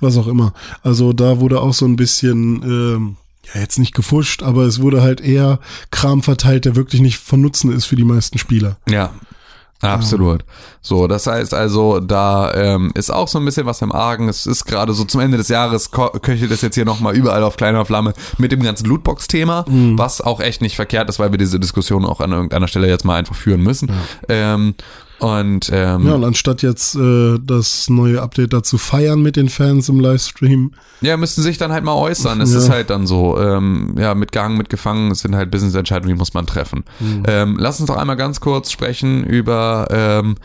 was 0.00 0.16
auch 0.16 0.26
immer. 0.26 0.52
Also 0.82 1.12
da 1.12 1.40
wurde 1.40 1.60
auch 1.60 1.72
so 1.72 1.86
ein 1.86 1.96
bisschen, 1.96 2.62
ähm, 2.62 3.16
ja 3.52 3.60
jetzt 3.60 3.78
nicht 3.78 3.94
gefuscht, 3.94 4.42
aber 4.42 4.64
es 4.64 4.80
wurde 4.80 5.02
halt 5.02 5.20
eher 5.20 5.60
Kram 5.90 6.22
verteilt, 6.22 6.64
der 6.64 6.76
wirklich 6.76 7.00
nicht 7.00 7.18
von 7.18 7.40
Nutzen 7.40 7.72
ist 7.72 7.84
für 7.84 7.96
die 7.96 8.04
meisten 8.04 8.38
Spieler. 8.38 8.78
Ja. 8.88 9.12
Absolut. 9.92 10.44
So, 10.80 11.06
das 11.06 11.26
heißt 11.26 11.54
also, 11.54 12.00
da 12.00 12.52
ähm, 12.54 12.92
ist 12.94 13.10
auch 13.10 13.28
so 13.28 13.38
ein 13.38 13.44
bisschen 13.44 13.66
was 13.66 13.80
im 13.82 13.92
Argen. 13.92 14.28
Es 14.28 14.46
ist 14.46 14.64
gerade 14.64 14.92
so 14.92 15.04
zum 15.04 15.20
Ende 15.20 15.36
des 15.36 15.48
Jahres 15.48 15.90
köchelt 15.90 16.50
es 16.50 16.60
jetzt 16.60 16.74
hier 16.74 16.84
nochmal 16.84 17.14
überall 17.16 17.42
auf 17.42 17.56
kleiner 17.56 17.84
Flamme 17.84 18.12
mit 18.38 18.52
dem 18.52 18.62
ganzen 18.62 18.86
Lootbox-Thema, 18.86 19.64
was 19.96 20.20
auch 20.20 20.40
echt 20.40 20.60
nicht 20.60 20.76
verkehrt 20.76 21.08
ist, 21.08 21.18
weil 21.18 21.30
wir 21.30 21.38
diese 21.38 21.58
Diskussion 21.58 22.04
auch 22.04 22.20
an 22.20 22.32
irgendeiner 22.32 22.68
Stelle 22.68 22.88
jetzt 22.88 23.04
mal 23.04 23.16
einfach 23.16 23.34
führen 23.34 23.62
müssen. 23.62 23.90
Ähm, 24.28 24.74
und 25.24 25.70
ähm, 25.72 26.06
Ja, 26.06 26.14
und 26.14 26.24
anstatt 26.24 26.62
jetzt 26.62 26.94
äh, 26.96 27.38
das 27.42 27.88
neue 27.88 28.20
Update 28.20 28.52
dazu 28.52 28.76
feiern 28.78 29.22
mit 29.22 29.36
den 29.36 29.48
Fans 29.48 29.88
im 29.88 29.98
Livestream, 30.00 30.72
Ja, 31.00 31.16
müssten 31.16 31.40
sich 31.42 31.56
dann 31.58 31.72
halt 31.72 31.82
mal 31.84 31.94
äußern. 31.94 32.40
Es 32.40 32.52
Ja. 32.52 32.58
ist 32.58 32.68
halt 32.70 32.90
dann 32.90 33.06
so, 33.06 33.38
ähm, 33.40 33.94
ja, 33.98 34.14
mitgehangen, 34.14 34.58
mitgefangen, 34.58 35.10
es 35.10 35.20
sind 35.20 35.34
halt 35.34 35.50
Business-Entscheidungen, 35.50 36.14
die 36.14 36.18
muss 36.18 36.34
man 36.34 36.46
treffen. 36.46 36.84
Mhm. 37.00 37.22
Ähm, 37.26 37.56
lass 37.58 37.80
uns 37.80 37.88
doch 37.88 37.96
einmal 37.96 38.16
ganz 38.16 38.40
kurz 38.40 38.70
sprechen 38.70 39.24
über, 39.24 39.86
ähm, 39.90 40.36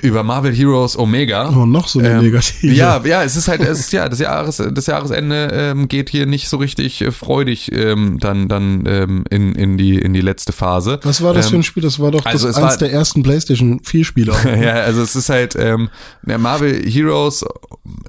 über 0.00 0.22
Marvel 0.22 0.54
Heroes 0.54 0.98
Omega. 0.98 1.50
oh, 1.54 1.66
noch 1.66 1.86
so 1.86 1.98
eine 1.98 2.12
Ähm, 2.12 2.22
negative. 2.24 2.72
Ja, 2.72 3.00
ja, 3.04 3.22
es 3.24 3.36
ist 3.36 3.48
halt, 3.48 3.60
es 3.60 3.78
ist, 3.80 3.92
ja, 3.92 4.08
das 4.08 4.18
Jahres, 4.20 4.56
das 4.72 4.86
Jahresende 4.86 5.50
ähm, 5.52 5.86
geht 5.86 6.08
hier 6.08 6.24
nicht 6.24 6.48
so 6.48 6.56
richtig 6.56 7.02
äh, 7.02 7.12
freudig 7.12 7.70
ähm, 7.72 8.18
dann, 8.18 8.48
dann 8.48 8.84
ähm, 8.86 9.24
in, 9.28 9.54
in 9.54 9.76
die, 9.76 9.98
in 9.98 10.14
die 10.14 10.22
letzte 10.22 10.52
Phase. 10.52 10.98
Was 11.02 11.22
war 11.22 11.34
das 11.34 11.46
ähm, 11.46 11.50
für 11.50 11.56
ein 11.58 11.62
Spiel? 11.62 11.82
Das 11.82 12.00
war 12.00 12.10
doch 12.10 12.24
also 12.24 12.46
das 12.46 12.56
es 12.56 12.62
eins 12.62 12.72
war- 12.72 12.78
der 12.78 12.92
ersten 12.92 13.22
PlayStation 13.22 13.80
4 13.84 14.04
Spiele. 14.04 14.32
ja, 14.62 14.72
also 14.76 15.02
es 15.02 15.14
ist 15.14 15.28
halt, 15.28 15.56
ähm, 15.58 15.90
der 16.22 16.38
Marvel 16.38 16.82
Heroes 16.90 17.44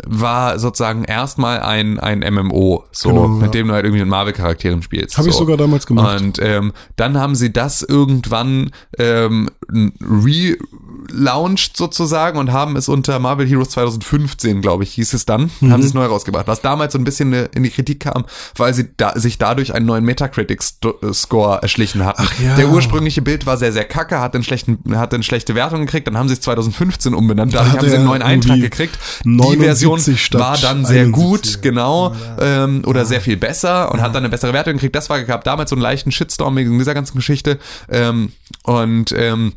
war 0.08 0.60
sozusagen 0.60 1.04
erstmal 1.04 1.60
ein, 1.62 2.00
ein 2.00 2.20
MMO, 2.34 2.86
so, 2.92 3.10
Genau, 3.10 3.28
mit 3.28 3.48
ja. 3.48 3.52
dem 3.52 3.68
du 3.68 3.74
halt 3.74 3.84
irgendwie 3.86 4.02
mit 4.02 4.10
Marvel-Charakteren 4.10 4.82
spielst. 4.84 5.18
Habe 5.18 5.28
ich 5.28 5.34
so. 5.34 5.40
sogar 5.42 5.58
damals 5.58 5.86
gemacht. 5.86 6.22
Und 6.22 6.40
ähm, 6.42 6.72
dann 6.96 7.18
haben 7.20 7.36
sie 7.36 7.52
das 7.52 7.82
irgendwann 7.82 8.72
ähm, 8.98 9.50
relaunched 11.12 11.76
sozusagen 11.78 12.38
und 12.38 12.52
haben 12.52 12.76
es 12.76 12.90
unter 12.90 13.20
Marvel 13.20 13.48
Heroes 13.48 13.70
2015, 13.70 14.62
glaube 14.62 14.84
ich, 14.84 14.94
hieß 14.94 15.14
es 15.14 15.26
dann, 15.26 15.52
Mhm. 15.60 15.72
haben 15.72 15.82
sie 15.82 15.88
es 15.88 15.94
neu 15.94 16.06
rausgebracht. 16.06 16.48
Was 16.48 16.62
damals 16.62 16.94
so 16.94 17.00
ein 17.00 17.04
bisschen 17.04 17.34
äh, 17.34 17.50
in 17.56 17.64
die 17.64 17.70
Kritik 17.70 18.02
kam, 18.02 18.26
weil 18.58 18.74
sie 18.74 18.90
da, 18.98 19.18
sich 19.18 19.38
dadurch 19.38 19.74
einen 19.74 19.86
neuen 19.86 20.04
Metacritic-Score 20.06 21.62
erschlichen 21.62 22.06
hatten. 22.06 22.28
Ja. 22.44 22.56
Der 22.56 22.70
ursprüngliche 22.70 23.22
Bild 23.22 23.46
war 23.46 23.58
sehr, 23.58 23.72
sehr 23.72 23.86
kacke, 23.86 24.20
hat 24.20 24.36
einen 24.36 24.44
schlechten, 24.44 24.80
hat 24.96 25.14
eine 25.14 25.24
schlechte 25.24 25.56
Wertung 25.56 25.82
gekriegt, 25.82 26.08
dann 26.08 26.18
haben 26.18 26.28
sie 26.28 26.34
es 26.36 26.42
2015 26.42 27.14
umbenannt, 27.14 27.54
dadurch 27.54 27.74
haben 27.78 27.90
sie 27.90 27.96
einen 27.96 28.06
neuen 28.06 28.22
Eintrag 28.22 28.60
gekriegt. 28.60 28.98
Die 29.24 29.30
79 29.30 30.20
Version 30.30 30.42
war 30.42 30.58
dann 30.58 30.86
sehr 30.86 31.04
71, 31.06 31.12
gut, 31.14 31.46
ja. 31.56 31.62
genau, 31.62 32.16
ähm, 32.40 32.84
oder 32.86 33.06
sehr 33.06 33.22
viel 33.22 33.38
besser 33.38 33.92
und 33.92 34.02
hat 34.02 34.10
dann 34.16 34.24
eine 34.24 34.30
bessere 34.30 34.54
Wertung 34.54 34.74
gekriegt. 34.74 34.96
Das 34.96 35.10
war 35.10 35.22
gab 35.24 35.44
damals 35.44 35.70
so 35.70 35.76
einen 35.76 35.82
leichten 35.84 36.12
Shitstorm 36.12 36.56
wegen 36.56 36.78
dieser 36.78 36.94
ganzen 36.94 37.16
Geschichte. 37.16 37.60
Ähm, 37.90 38.32
und 38.64 39.14
ähm, 39.18 39.54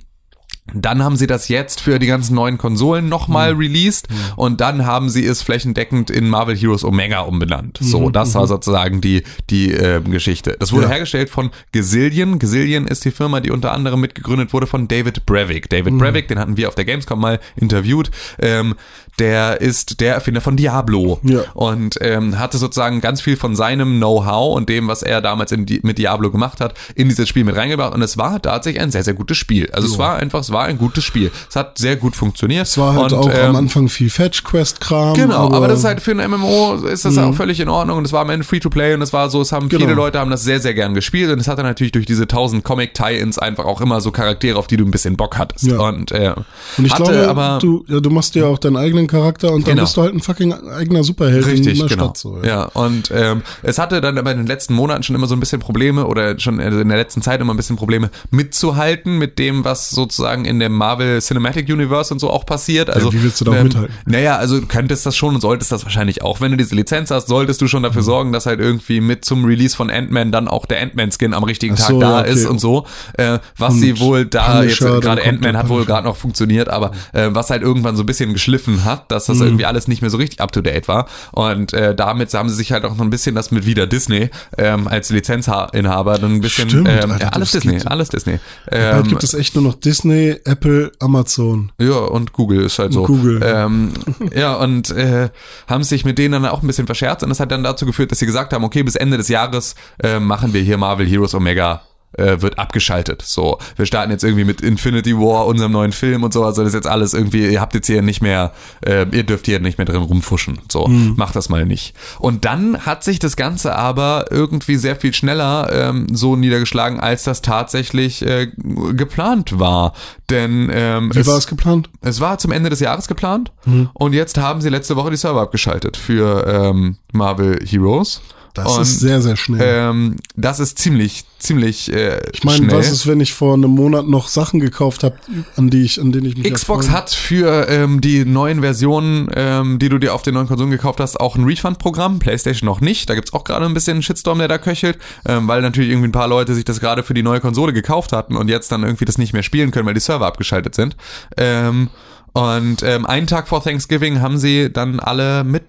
dann 0.75 1.03
haben 1.05 1.17
sie 1.17 1.27
das 1.27 1.49
jetzt 1.49 1.81
für 1.81 1.99
die 1.99 2.07
ganzen 2.07 2.35
neuen 2.35 2.59
Konsolen 2.59 3.09
nochmal 3.09 3.55
Mhm. 3.55 3.61
released 3.61 4.09
und 4.37 4.61
dann 4.61 4.85
haben 4.85 5.09
sie 5.09 5.25
es 5.25 5.43
flächendeckend 5.43 6.11
in 6.11 6.29
Marvel 6.29 6.57
Heroes 6.57 6.83
Omega 6.85 7.21
umbenannt. 7.21 7.79
So, 7.81 8.11
das 8.11 8.35
war 8.35 8.47
sozusagen 8.47 9.01
die, 9.01 9.23
die 9.51 9.73
äh, 9.73 10.01
Geschichte. 10.01 10.57
Das 10.59 10.73
wurde 10.73 10.87
Mhm, 10.87 10.91
Ja. 10.91 10.95
hergestellt 10.95 11.31
von 11.31 11.51
Gazillion. 11.73 12.39
Gazillion 12.39 12.87
ist 12.89 13.05
die 13.05 13.11
Firma, 13.13 13.41
die 13.41 13.51
unter 13.51 13.73
anderem 13.73 14.01
mitgegründet 14.01 14.53
wurde 14.53 14.67
von 14.67 14.89
David 14.89 15.25
Brevik. 15.27 15.69
David 15.71 15.95
Mhm. 15.95 15.99
Brevik, 15.99 16.29
den 16.29 16.39
hatten 16.39 16.57
wir 16.57 16.69
auf 16.69 16.75
der 16.75 16.85
Gamescom 16.85 17.21
mal 17.21 17.39
interviewt. 17.55 18.11
Ähm, 18.41 18.75
der 19.19 19.61
ist 19.63 20.01
der 20.01 20.15
Erfinder 20.15 20.41
von 20.43 20.57
Diablo 20.57 21.21
Ja. 21.23 21.41
und 21.55 21.97
ähm, 22.03 22.39
hatte 22.39 22.59
sozusagen 22.59 23.01
ganz 23.01 23.21
viel 23.23 23.37
von 23.37 23.57
seinem 23.57 23.97
Know-how 23.97 24.55
und 24.57 24.69
dem, 24.69 24.89
was 24.89 25.03
er 25.03 25.23
damals 25.23 25.53
in 25.53 25.65
mit 25.83 25.97
Diablo 25.99 26.31
gemacht 26.31 26.61
hat, 26.61 26.75
in 26.95 27.09
dieses 27.09 27.29
Spiel 27.29 27.45
mit 27.45 27.57
reingebracht 27.57 27.95
und 27.95 28.03
es 28.03 28.19
war 28.19 28.43
tatsächlich 28.43 28.83
ein 28.83 28.91
sehr, 28.91 29.05
sehr 29.05 29.15
gutes 29.15 29.39
Spiel. 29.39 29.71
Also 29.73 29.87
es 29.89 29.99
war 29.99 30.17
einfach, 30.17 30.41
es 30.41 30.53
war 30.53 30.56
ein 30.65 30.79
gutes 30.79 31.05
Spiel. 31.05 31.31
Es 31.49 31.57
hat 31.57 31.79
sehr 31.79 31.97
gut 31.97 32.17
funktioniert. 32.17 32.67
Es 32.67 32.79
war 32.79 32.95
halt 32.95 33.13
und, 33.13 33.19
auch 33.19 33.31
ähm, 33.31 33.51
am 33.51 33.57
Anfang 33.57 33.89
viel 33.89 34.11
Fetch-Quest-Kram. 34.11 35.15
Genau, 35.15 35.51
aber, 35.53 35.69
das 35.69 35.81
ist 35.81 35.85
halt 35.85 36.01
für 36.01 36.13
ein 36.13 36.31
MMO 36.31 36.75
ist 36.87 37.05
das 37.05 37.19
auch 37.19 37.35
völlig 37.35 37.61
in 37.61 37.69
Ordnung 37.69 37.99
und 37.99 38.05
es 38.05 38.13
war 38.13 38.23
am 38.23 38.31
Ende 38.31 38.45
Free-to-Play 38.45 38.95
und 38.95 39.03
es 39.03 39.13
war 39.13 39.31
so, 39.31 39.41
es 39.41 39.53
haben 39.53 39.69
Genau. 39.69 39.85
viele 39.85 39.95
Leute 39.95 40.19
haben 40.19 40.31
das 40.31 40.43
sehr, 40.45 40.61
sehr 40.61 40.75
gern 40.75 40.95
gespielt 40.95 41.31
und 41.31 41.39
es 41.41 41.49
hatte 41.49 41.63
natürlich 41.63 41.93
durch 41.93 42.07
diese 42.07 42.27
tausend 42.27 42.65
Comic-Tie-Ins 42.65 43.39
einfach 43.39 43.65
auch 43.65 43.81
immer 43.81 44.01
so 44.01 44.11
Charaktere, 44.11 44.59
auf 44.59 44.67
die 44.67 44.77
du 44.77 44.85
ein 44.85 44.91
bisschen 44.91 45.17
Bock 45.17 45.39
hattest. 45.39 45.67
Ja. 45.67 45.79
Und, 45.81 46.13
äh, 46.13 46.35
Und 46.79 46.85
ich 46.85 46.93
hatte 46.93 47.05
glaube, 47.05 47.29
aber, 47.29 47.59
du, 47.61 47.85
ja, 47.89 48.01
du 48.01 48.11
machst 48.11 48.35
dir 48.35 48.47
auch 48.47 48.59
deinen 48.59 48.77
eigenen 48.77 49.07
Charakter 49.07 49.53
und 49.53 49.67
dann 49.67 49.75
Genau. 49.75 49.83
bist 49.85 49.97
du 49.97 50.03
halt 50.03 50.15
ein 50.15 50.21
fucking 50.21 50.53
eigener 50.53 51.05
Superheld 51.05 51.47
Richtig, 51.47 51.75
in 51.75 51.79
der 51.81 51.89
genau. 51.89 52.05
Stadt. 52.05 52.17
So, 52.17 52.39
ja. 52.43 52.65
und 52.65 53.11
ähm, 53.15 53.43
es 53.63 53.79
hatte 53.79 54.01
dann 54.01 54.17
aber 54.19 54.33
in 54.33 54.39
den 54.39 54.47
letzten 54.47 54.75
Monaten 54.75 55.03
schon 55.03 55.15
immer 55.17 55.27
so 55.27 55.35
ein 55.35 55.41
bisschen 55.41 55.61
Probleme 55.61 56.07
oder 56.07 56.39
schon 56.39 56.59
in 56.61 56.89
der 56.89 56.97
letzten 56.97 57.21
Zeit 57.23 57.41
immer 57.41 57.53
ein 57.53 57.57
bisschen 57.57 57.77
Probleme 57.77 58.11
mitzuhalten 58.31 59.19
mit 59.19 59.39
dem, 59.39 59.65
was 59.65 59.91
sozusagen 59.91 60.45
in 60.47 60.59
dem 60.61 60.73
Marvel 60.73 61.21
Cinematic 61.21 61.69
Universe 61.69 62.13
und 62.13 62.21
so 62.21 62.31
auch 62.31 62.47
passiert. 62.47 62.89
Also 62.91 63.13
wie 63.13 63.23
willst 63.23 63.41
du 63.41 63.45
da 63.45 63.53
auch 63.53 63.63
mithalten? 63.63 63.95
Naja, 64.07 64.37
also 64.37 64.61
du 64.61 64.67
könntest 64.67 65.05
das 65.07 65.17
schon 65.17 65.35
und 65.35 65.41
solltest 65.41 65.73
das 65.73 65.85
wahrscheinlich 65.85 66.23
auch. 66.23 66.41
Wenn 66.41 66.53
du 66.53 66.57
diese 66.57 66.75
Lizenz 66.75 67.11
hast, 67.11 67.29
solltest 67.29 67.61
du 67.61 67.69
schon 67.69 67.83
dafür 67.83 68.03
Mhm. 68.03 68.07
sorgen, 68.07 68.33
dass 68.33 68.47
halt 68.47 68.61
irgendwie 68.61 69.01
mit 69.01 69.25
zum 69.25 69.45
Release 69.45 69.77
von 69.77 69.91
Ant-Man 69.91 70.33
dann 70.33 70.49
auch 70.49 70.67
der 70.67 70.81
Ant-Man-Skin 70.83 71.35
am 71.35 71.45
richtigen 71.45 71.75
Ach 71.75 71.79
Tag 71.81 71.89
so, 71.91 72.01
da 72.01 72.11
ja, 72.11 72.21
okay. 72.23 72.33
ist 72.33 72.47
und 72.47 72.61
so. 72.61 72.87
Äh, 73.15 73.39
was 73.59 73.75
Und 73.75 73.81
sie 73.81 73.99
wohl 74.01 74.25
da 74.27 74.63
jetzt 74.63 74.79
Punisher, 74.79 74.91
dann 74.93 75.01
gerade 75.01 75.25
Ant-Man 75.25 75.57
hat 75.57 75.69
wohl 75.69 75.85
gerade 75.85 76.07
noch 76.07 76.17
funktioniert, 76.17 76.69
aber 76.69 76.93
äh, 77.13 77.29
was 77.31 77.51
halt 77.51 77.63
irgendwann 77.63 77.97
so 77.97 78.03
ein 78.03 78.07
bisschen 78.07 78.33
geschliffen 78.33 78.85
hat, 78.85 79.11
dass 79.11 79.29
Mhm. 79.29 79.33
das 79.33 79.41
irgendwie 79.43 79.65
alles 79.67 79.89
nicht 79.89 80.03
mehr 80.03 80.11
so 80.11 80.17
richtig 80.17 80.41
up 80.41 80.53
to 80.53 80.61
date 80.63 80.89
war. 80.89 81.07
Und 81.33 81.73
äh, 81.73 81.95
damit 81.95 82.33
haben 82.35 82.49
sie 82.49 82.55
sich 82.55 82.73
halt 82.73 82.85
auch 82.85 82.95
noch 82.97 83.05
ein 83.05 83.11
bisschen 83.11 83.35
das 83.35 83.51
mit 83.51 83.67
wieder 83.67 83.87
Disney 83.87 84.31
ähm, 84.59 84.87
als 84.89 85.11
Lizenzinhaber 85.11 86.19
dann 86.19 86.35
ein 86.35 86.41
bisschen 86.41 86.69
Stimmt, 86.71 86.89
ähm, 86.89 87.11
Alter, 87.13 87.25
ja, 87.25 87.29
alles 87.31 87.53
Disney, 87.53 87.81
alles 87.85 88.09
Disney. 88.09 88.39
Bald 88.71 89.05
Ähm, 89.05 89.09
gibt 89.09 89.25
es 89.25 89.35
echt 89.35 89.55
nur 89.55 89.65
noch 89.65 89.75
Disney, 89.75 90.36
Apple, 90.45 90.93
Amazon. 91.01 91.73
ja, 91.81 91.99
und 91.99 92.33
Google 92.33 92.63
ist 92.63 92.79
halt 92.79 92.93
so. 92.93 93.05
Google. 93.05 93.41
Ähm, 93.45 93.93
ja, 94.35 94.55
und 94.55 94.91
äh, 94.91 95.31
haben 95.67 95.83
sich 95.83 96.05
mit 96.05 96.19
denen 96.19 96.33
dann 96.33 96.47
auch 96.47 96.63
ein 96.63 96.67
bisschen 96.67 96.87
verscherzt 96.87 97.23
und 97.23 97.29
das 97.29 97.41
hat 97.41 97.51
dann 97.51 97.63
dazu 97.63 97.87
geführt, 97.87 98.11
dass 98.11 98.19
sie 98.19 98.27
gesagt 98.27 98.53
haben, 98.53 98.65
okay, 98.65 98.83
bis 98.83 98.97
Ende 98.97 99.17
des 99.17 99.29
Jahres 99.29 99.75
äh, 100.03 100.21
machen 100.21 100.53
wir 100.53 100.63
hier 100.63 100.79
Marvel 100.79 101.07
Heroes 101.07 101.35
Omega 101.35 101.83
äh, 102.17 102.41
wird 102.43 102.59
abgeschaltet. 102.59 103.23
So, 103.23 103.59
wir 103.77 103.87
starten 103.87 104.11
jetzt 104.11 104.25
irgendwie 104.25 104.45
mit 104.45 104.61
Infinity 104.61 105.17
War, 105.17 105.47
unserem 105.47 105.73
neuen 105.73 105.93
Film 105.93 106.23
und 106.23 106.33
so, 106.33 106.45
also 106.45 106.63
das 106.63 106.69
ist 106.71 106.75
jetzt 106.75 106.87
alles 106.87 107.15
irgendwie, 107.15 107.47
ihr 107.47 107.61
habt 107.61 107.75
jetzt 107.75 107.87
hier 107.87 108.03
nicht 108.03 108.23
mehr, 108.23 108.53
äh, 108.85 109.07
ihr 109.13 109.25
dürft 109.25 109.47
hier 109.47 109.61
nicht 109.61 109.79
mehr 109.79 109.85
drin 109.85 110.03
rumfuschen. 110.03 110.59
So, 110.71 110.87
mhm. 110.87 111.15
macht 111.17 111.37
das 111.37 111.49
mal 111.49 111.65
nicht. 111.65 111.95
Und 112.19 112.45
dann 112.45 112.87
hat 112.87 113.05
sich 113.05 113.19
das 113.19 113.37
Ganze 113.37 113.77
aber 113.77 114.27
irgendwie 114.31 114.77
sehr 114.77 114.97
viel 114.97 115.15
schneller 115.15 115.69
ähm, 115.73 116.07
so 116.13 116.37
niedergeschlagen, 116.37 117.01
als 117.01 117.25
das 117.25 117.43
tatsächlich 117.43 118.23
äh, 118.23 118.49
geplant 118.93 119.59
war. 119.59 119.93
Denn 120.31 120.71
ähm, 120.73 121.11
Wie 121.15 121.21
es, 121.21 121.27
war 121.27 121.39
es 121.39 121.47
geplant? 121.47 121.89
Es 122.01 122.21
war 122.21 122.39
zum 122.39 122.53
Ende 122.53 122.71
des 122.71 122.81
Jahres 122.81 123.09
geplant 123.09 123.53
mhm. 123.65 123.91
und 123.95 124.13
jetzt 124.13 124.39
haben 124.39 124.61
sie 124.61 124.69
letzte 124.69 124.97
Woche 124.97 125.11
die 125.11 125.17
Server 125.17 125.43
abgeschaltet 125.43 125.97
für 125.97 126.47
ähm, 126.47 126.97
Marvel 127.13 127.59
Heroes. 127.65 128.21
Das 128.57 128.77
und, 128.77 128.83
ist 128.83 129.01
sehr, 129.01 129.21
sehr 129.21 129.37
schnell. 129.37 129.61
Ähm, 129.63 130.17
das 130.35 130.61
ist 130.61 130.79
ziemlich, 130.79 131.25
ziemlich 131.39 131.93
äh, 131.93 132.21
Ich 132.33 132.43
meine, 132.43 132.71
was 132.73 132.91
ist, 132.91 133.07
wenn 133.07 133.21
ich 133.21 133.35
vor 133.35 133.55
einem 133.55 133.71
Monat 133.71 134.09
noch 134.09 134.29
Sachen 134.29 134.61
gekauft 134.61 135.05
habe, 135.05 135.17
an 135.57 135.69
die 135.69 135.83
ich, 135.83 136.01
an 136.01 136.13
denen 136.13 136.27
ich 136.27 136.37
mich 136.37 136.53
Xbox 136.53 136.91
hat 136.91 137.11
für 137.11 137.69
ähm, 137.69 138.01
die 138.01 138.25
neuen 138.25 138.61
Versionen, 138.61 139.29
ähm, 139.35 139.79
die 139.79 139.89
du 139.89 139.99
dir 139.99 140.15
auf 140.15 140.23
den 140.23 140.35
neuen 140.35 140.49
Konsolen 140.49 140.71
gekauft 140.71 141.01
hast, 141.01 141.21
auch 141.21 141.37
ein 141.37 141.45
Refund-Programm. 141.45 142.19
PlayStation 142.19 142.67
noch 142.67 142.81
nicht. 142.81 143.11
Da 143.11 143.15
gibt's 143.15 143.33
auch 143.33 143.45
gerade 143.45 143.67
ein 143.67 143.75
bisschen 143.75 143.97
einen 143.97 144.03
Shitstorm, 144.03 144.39
der 144.39 144.49
da 144.49 144.59
köchelt, 144.59 144.99
ähm, 145.29 145.47
weil 145.49 145.61
natürlich 145.61 145.91
irgendwie 145.91 146.09
ein 146.09 146.13
paar 146.13 146.29
Leute 146.29 146.55
sich 146.55 146.65
das 146.65 146.81
gerade 146.81 147.03
für 147.03 147.15
die 147.15 147.23
neue 147.23 147.41
Konsole 147.41 147.73
gekauft 147.73 148.13
hatten 148.13 148.37
und 148.37 148.49
jetzt 148.49 148.73
dann 148.73 148.83
irgendwie 148.83 149.05
das 149.05 149.19
nicht 149.19 149.33
mehr 149.33 149.43
spielen 149.43 149.71
können, 149.71 149.87
weil 149.87 149.95
die 149.95 150.01
Server 150.01 150.27
abgeschaltet 150.27 150.75
sind. 150.75 150.97
Ähm, 151.37 151.91
und 152.33 152.83
ähm, 152.83 153.07
einen 153.07 153.27
Tag 153.27 153.49
vor 153.49 153.65
Thanksgiving 153.65 154.21
haben 154.21 154.37
sie 154.37 154.71
dann 154.71 155.01
alle 155.01 155.43
mit 155.43 155.65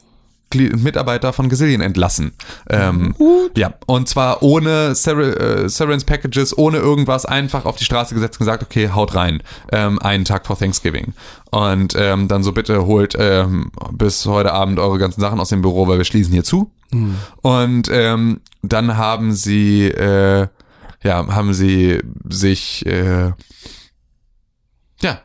Mitarbeiter 0.53 1.33
von 1.33 1.49
Gazillion 1.49 1.81
entlassen. 1.81 2.31
Ähm, 2.69 3.15
ja, 3.55 3.73
und 3.85 4.07
zwar 4.07 4.43
ohne 4.43 4.95
Ser 4.95 5.17
äh, 5.17 5.69
Severance 5.69 6.05
Packages, 6.05 6.57
ohne 6.57 6.77
irgendwas, 6.77 7.25
einfach 7.25 7.65
auf 7.65 7.75
die 7.77 7.83
Straße 7.83 8.13
gesetzt 8.15 8.35
und 8.35 8.45
gesagt, 8.45 8.63
okay, 8.63 8.89
haut 8.89 9.15
rein, 9.15 9.43
ähm, 9.71 9.99
einen 9.99 10.25
Tag 10.25 10.47
vor 10.47 10.57
Thanksgiving. 10.57 11.13
Und 11.51 11.95
ähm, 11.97 12.27
dann 12.27 12.43
so 12.43 12.51
bitte 12.51 12.85
holt 12.85 13.15
ähm, 13.19 13.71
bis 13.91 14.25
heute 14.25 14.53
Abend 14.53 14.79
eure 14.79 14.97
ganzen 14.97 15.21
Sachen 15.21 15.39
aus 15.39 15.49
dem 15.49 15.61
Büro, 15.61 15.87
weil 15.87 15.97
wir 15.97 16.05
schließen 16.05 16.33
hier 16.33 16.43
zu. 16.43 16.71
Mhm. 16.91 17.15
Und 17.41 17.89
ähm, 17.91 18.41
dann 18.61 18.97
haben 18.97 19.33
sie, 19.33 19.87
äh, 19.87 20.47
ja, 21.03 21.27
haben 21.27 21.53
sie 21.53 21.99
sich, 22.27 22.85
äh, 22.85 23.31
ja, 25.01 25.21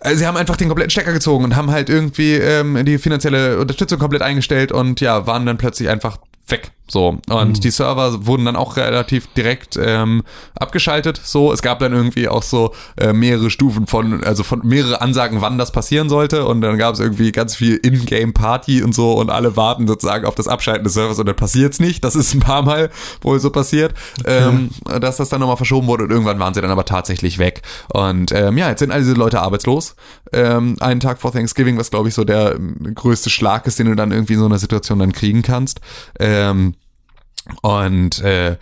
äh, 0.00 0.14
sie 0.14 0.26
haben 0.26 0.36
einfach 0.36 0.56
den 0.56 0.68
kompletten 0.68 0.90
Stecker 0.90 1.12
gezogen 1.12 1.44
und 1.44 1.56
haben 1.56 1.70
halt 1.70 1.88
irgendwie 1.88 2.34
ähm, 2.34 2.84
die 2.84 2.98
finanzielle 2.98 3.58
Unterstützung 3.58 3.98
komplett 3.98 4.22
eingestellt 4.22 4.72
und 4.72 5.00
ja, 5.00 5.26
waren 5.26 5.46
dann 5.46 5.58
plötzlich 5.58 5.88
einfach 5.88 6.18
weg. 6.48 6.72
So. 6.88 7.18
Und 7.28 7.48
mhm. 7.48 7.60
die 7.60 7.70
Server 7.70 8.26
wurden 8.26 8.44
dann 8.44 8.56
auch 8.56 8.76
relativ 8.76 9.26
direkt 9.34 9.78
ähm, 9.82 10.22
abgeschaltet. 10.54 11.20
So, 11.22 11.52
es 11.52 11.60
gab 11.60 11.80
dann 11.80 11.92
irgendwie 11.92 12.28
auch 12.28 12.42
so 12.44 12.72
äh, 12.96 13.12
mehrere 13.12 13.50
Stufen 13.50 13.86
von, 13.86 14.22
also 14.22 14.44
von 14.44 14.60
mehrere 14.62 15.00
Ansagen, 15.00 15.40
wann 15.40 15.58
das 15.58 15.72
passieren 15.72 16.08
sollte. 16.08 16.44
Und 16.44 16.60
dann 16.60 16.78
gab 16.78 16.94
es 16.94 17.00
irgendwie 17.00 17.32
ganz 17.32 17.56
viel 17.56 17.74
In-Game-Party 17.76 18.82
und 18.82 18.94
so 18.94 19.14
und 19.14 19.30
alle 19.30 19.56
warten 19.56 19.88
sozusagen 19.88 20.26
auf 20.26 20.36
das 20.36 20.46
Abschalten 20.46 20.84
des 20.84 20.94
Servers 20.94 21.18
und 21.18 21.26
dann 21.26 21.36
passiert's 21.36 21.80
nicht. 21.80 22.04
Das 22.04 22.14
ist 22.14 22.34
ein 22.34 22.40
paar 22.40 22.62
Mal 22.62 22.90
wohl 23.20 23.40
so 23.40 23.50
passiert, 23.50 23.94
ähm, 24.24 24.70
dass 25.00 25.16
das 25.16 25.28
dann 25.28 25.40
nochmal 25.40 25.56
verschoben 25.56 25.88
wurde 25.88 26.04
und 26.04 26.10
irgendwann 26.10 26.38
waren 26.38 26.54
sie 26.54 26.60
dann 26.60 26.70
aber 26.70 26.84
tatsächlich 26.84 27.38
weg. 27.38 27.62
Und 27.92 28.30
ähm, 28.30 28.56
ja, 28.58 28.68
jetzt 28.68 28.78
sind 28.78 28.92
all 28.92 29.00
diese 29.00 29.14
Leute 29.14 29.40
arbeitslos. 29.40 29.96
Ähm, 30.32 30.76
einen 30.80 31.00
Tag 31.00 31.20
vor 31.20 31.32
Thanksgiving, 31.32 31.78
was 31.78 31.90
glaube 31.90 32.08
ich 32.08 32.14
so 32.14 32.24
der 32.24 32.54
ähm, 32.54 32.94
größte 32.94 33.30
Schlag 33.30 33.66
ist, 33.66 33.78
den 33.78 33.86
du 33.86 33.96
dann 33.96 34.12
irgendwie 34.12 34.34
in 34.34 34.38
so 34.38 34.46
einer 34.46 34.58
Situation 34.58 35.00
dann 35.00 35.12
kriegen 35.12 35.42
kannst. 35.42 35.80
Ähm, 36.20 36.75
und 37.62 38.20
äh, 38.22 38.56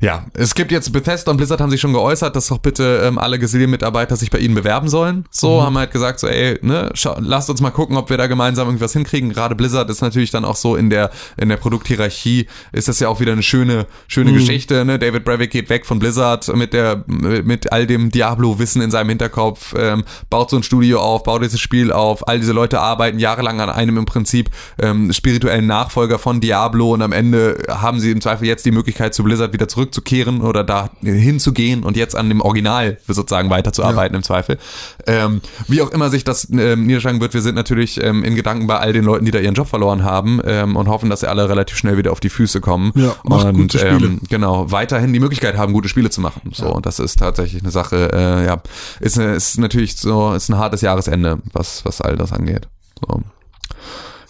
ja, 0.00 0.26
es 0.34 0.54
gibt 0.54 0.70
jetzt 0.70 0.92
Bethesda 0.92 1.30
und 1.30 1.38
Blizzard 1.38 1.60
haben 1.60 1.70
sich 1.70 1.80
schon 1.80 1.92
geäußert, 1.92 2.36
dass 2.36 2.48
doch 2.48 2.58
bitte 2.58 3.02
ähm, 3.04 3.18
alle 3.18 3.38
Gesilier-Mitarbeiter 3.38 4.16
sich 4.16 4.30
bei 4.30 4.38
ihnen 4.38 4.54
bewerben 4.54 4.88
sollen. 4.88 5.24
So, 5.30 5.60
mhm. 5.60 5.64
haben 5.64 5.78
halt 5.78 5.90
gesagt, 5.90 6.20
so, 6.20 6.28
ey, 6.28 6.58
ne, 6.62 6.90
schau, 6.94 7.16
lasst 7.20 7.50
uns 7.50 7.60
mal 7.60 7.70
gucken, 7.70 7.96
ob 7.96 8.10
wir 8.10 8.16
da 8.16 8.26
gemeinsam 8.26 8.68
irgendwas 8.68 8.92
hinkriegen. 8.92 9.30
Gerade 9.30 9.54
Blizzard 9.54 9.90
ist 9.90 10.02
natürlich 10.02 10.30
dann 10.30 10.44
auch 10.44 10.56
so 10.56 10.76
in 10.76 10.90
der 10.90 11.10
in 11.36 11.48
der 11.48 11.56
Produkthierarchie 11.56 12.46
ist 12.72 12.88
das 12.88 13.00
ja 13.00 13.08
auch 13.08 13.20
wieder 13.20 13.32
eine 13.32 13.42
schöne 13.42 13.86
schöne 14.06 14.30
mhm. 14.30 14.36
Geschichte. 14.36 14.84
Ne? 14.84 14.98
David 14.98 15.24
Brevik 15.24 15.50
geht 15.50 15.68
weg 15.68 15.84
von 15.84 15.98
Blizzard 15.98 16.54
mit 16.54 16.72
der 16.72 17.04
mit 17.06 17.72
all 17.72 17.86
dem 17.86 18.10
Diablo-Wissen 18.10 18.82
in 18.82 18.90
seinem 18.90 19.08
Hinterkopf, 19.08 19.74
ähm, 19.76 20.04
baut 20.30 20.50
so 20.50 20.56
ein 20.56 20.62
Studio 20.62 21.00
auf, 21.00 21.24
baut 21.24 21.42
dieses 21.42 21.60
Spiel 21.60 21.92
auf. 21.92 22.26
All 22.28 22.38
diese 22.38 22.52
Leute 22.52 22.80
arbeiten 22.80 23.18
jahrelang 23.18 23.60
an 23.60 23.70
einem 23.70 23.98
im 23.98 24.06
Prinzip 24.06 24.50
ähm, 24.80 25.12
spirituellen 25.12 25.66
Nachfolger 25.66 26.18
von 26.18 26.40
Diablo 26.40 26.92
und 26.94 27.02
am 27.02 27.12
Ende 27.12 27.62
haben 27.68 27.98
sie 27.98 28.10
im 28.10 28.20
Zweifel 28.28 28.46
jetzt 28.46 28.66
die 28.66 28.72
Möglichkeit 28.72 29.14
zu 29.14 29.24
Blizzard 29.24 29.54
wieder 29.54 29.68
zurückzukehren 29.68 30.42
oder 30.42 30.62
da 30.62 30.90
hinzugehen 31.00 31.82
und 31.82 31.96
jetzt 31.96 32.14
an 32.14 32.28
dem 32.28 32.42
Original 32.42 32.98
sozusagen 33.08 33.48
weiterzuarbeiten 33.48 34.14
ja. 34.14 34.18
im 34.18 34.22
Zweifel. 34.22 34.58
Ähm, 35.06 35.40
wie 35.66 35.80
auch 35.80 35.90
immer 35.92 36.10
sich 36.10 36.24
das 36.24 36.46
ähm, 36.50 36.86
niederschlagen 36.86 37.22
wird, 37.22 37.32
wir 37.32 37.40
sind 37.40 37.54
natürlich 37.54 38.02
ähm, 38.02 38.24
in 38.24 38.34
Gedanken 38.34 38.66
bei 38.66 38.78
all 38.78 38.92
den 38.92 39.04
Leuten, 39.04 39.24
die 39.24 39.30
da 39.30 39.38
ihren 39.38 39.54
Job 39.54 39.66
verloren 39.66 40.04
haben 40.04 40.42
ähm, 40.44 40.76
und 40.76 40.88
hoffen, 40.88 41.08
dass 41.08 41.20
sie 41.20 41.28
alle 41.30 41.48
relativ 41.48 41.78
schnell 41.78 41.96
wieder 41.96 42.12
auf 42.12 42.20
die 42.20 42.28
Füße 42.28 42.60
kommen 42.60 42.92
ja, 42.94 43.14
und. 43.22 43.74
Ähm, 43.78 44.20
genau 44.28 44.70
weiterhin 44.70 45.12
die 45.12 45.20
Möglichkeit 45.20 45.56
haben, 45.56 45.72
gute 45.72 45.88
Spiele 45.88 46.10
zu 46.10 46.20
machen. 46.20 46.50
So, 46.52 46.74
ja. 46.74 46.80
das 46.80 46.98
ist 46.98 47.18
tatsächlich 47.18 47.62
eine 47.62 47.70
Sache. 47.70 48.10
Äh, 48.12 48.44
ja, 48.44 48.60
ist, 49.00 49.16
ist 49.16 49.58
natürlich 49.58 49.96
so, 49.96 50.34
ist 50.34 50.50
ein 50.50 50.58
hartes 50.58 50.82
Jahresende, 50.82 51.38
was 51.52 51.84
was 51.84 52.00
all 52.02 52.16
das 52.16 52.32
angeht. 52.32 52.68
So. 53.00 53.22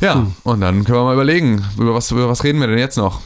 Ja, 0.00 0.14
hm. 0.14 0.32
und 0.44 0.60
dann 0.60 0.84
können 0.84 0.98
wir 0.98 1.04
mal 1.04 1.14
überlegen, 1.14 1.64
über 1.76 1.94
was, 1.94 2.10
über 2.12 2.28
was 2.28 2.44
reden 2.44 2.60
wir 2.60 2.68
denn 2.68 2.78
jetzt 2.78 2.96
noch? 2.96 3.20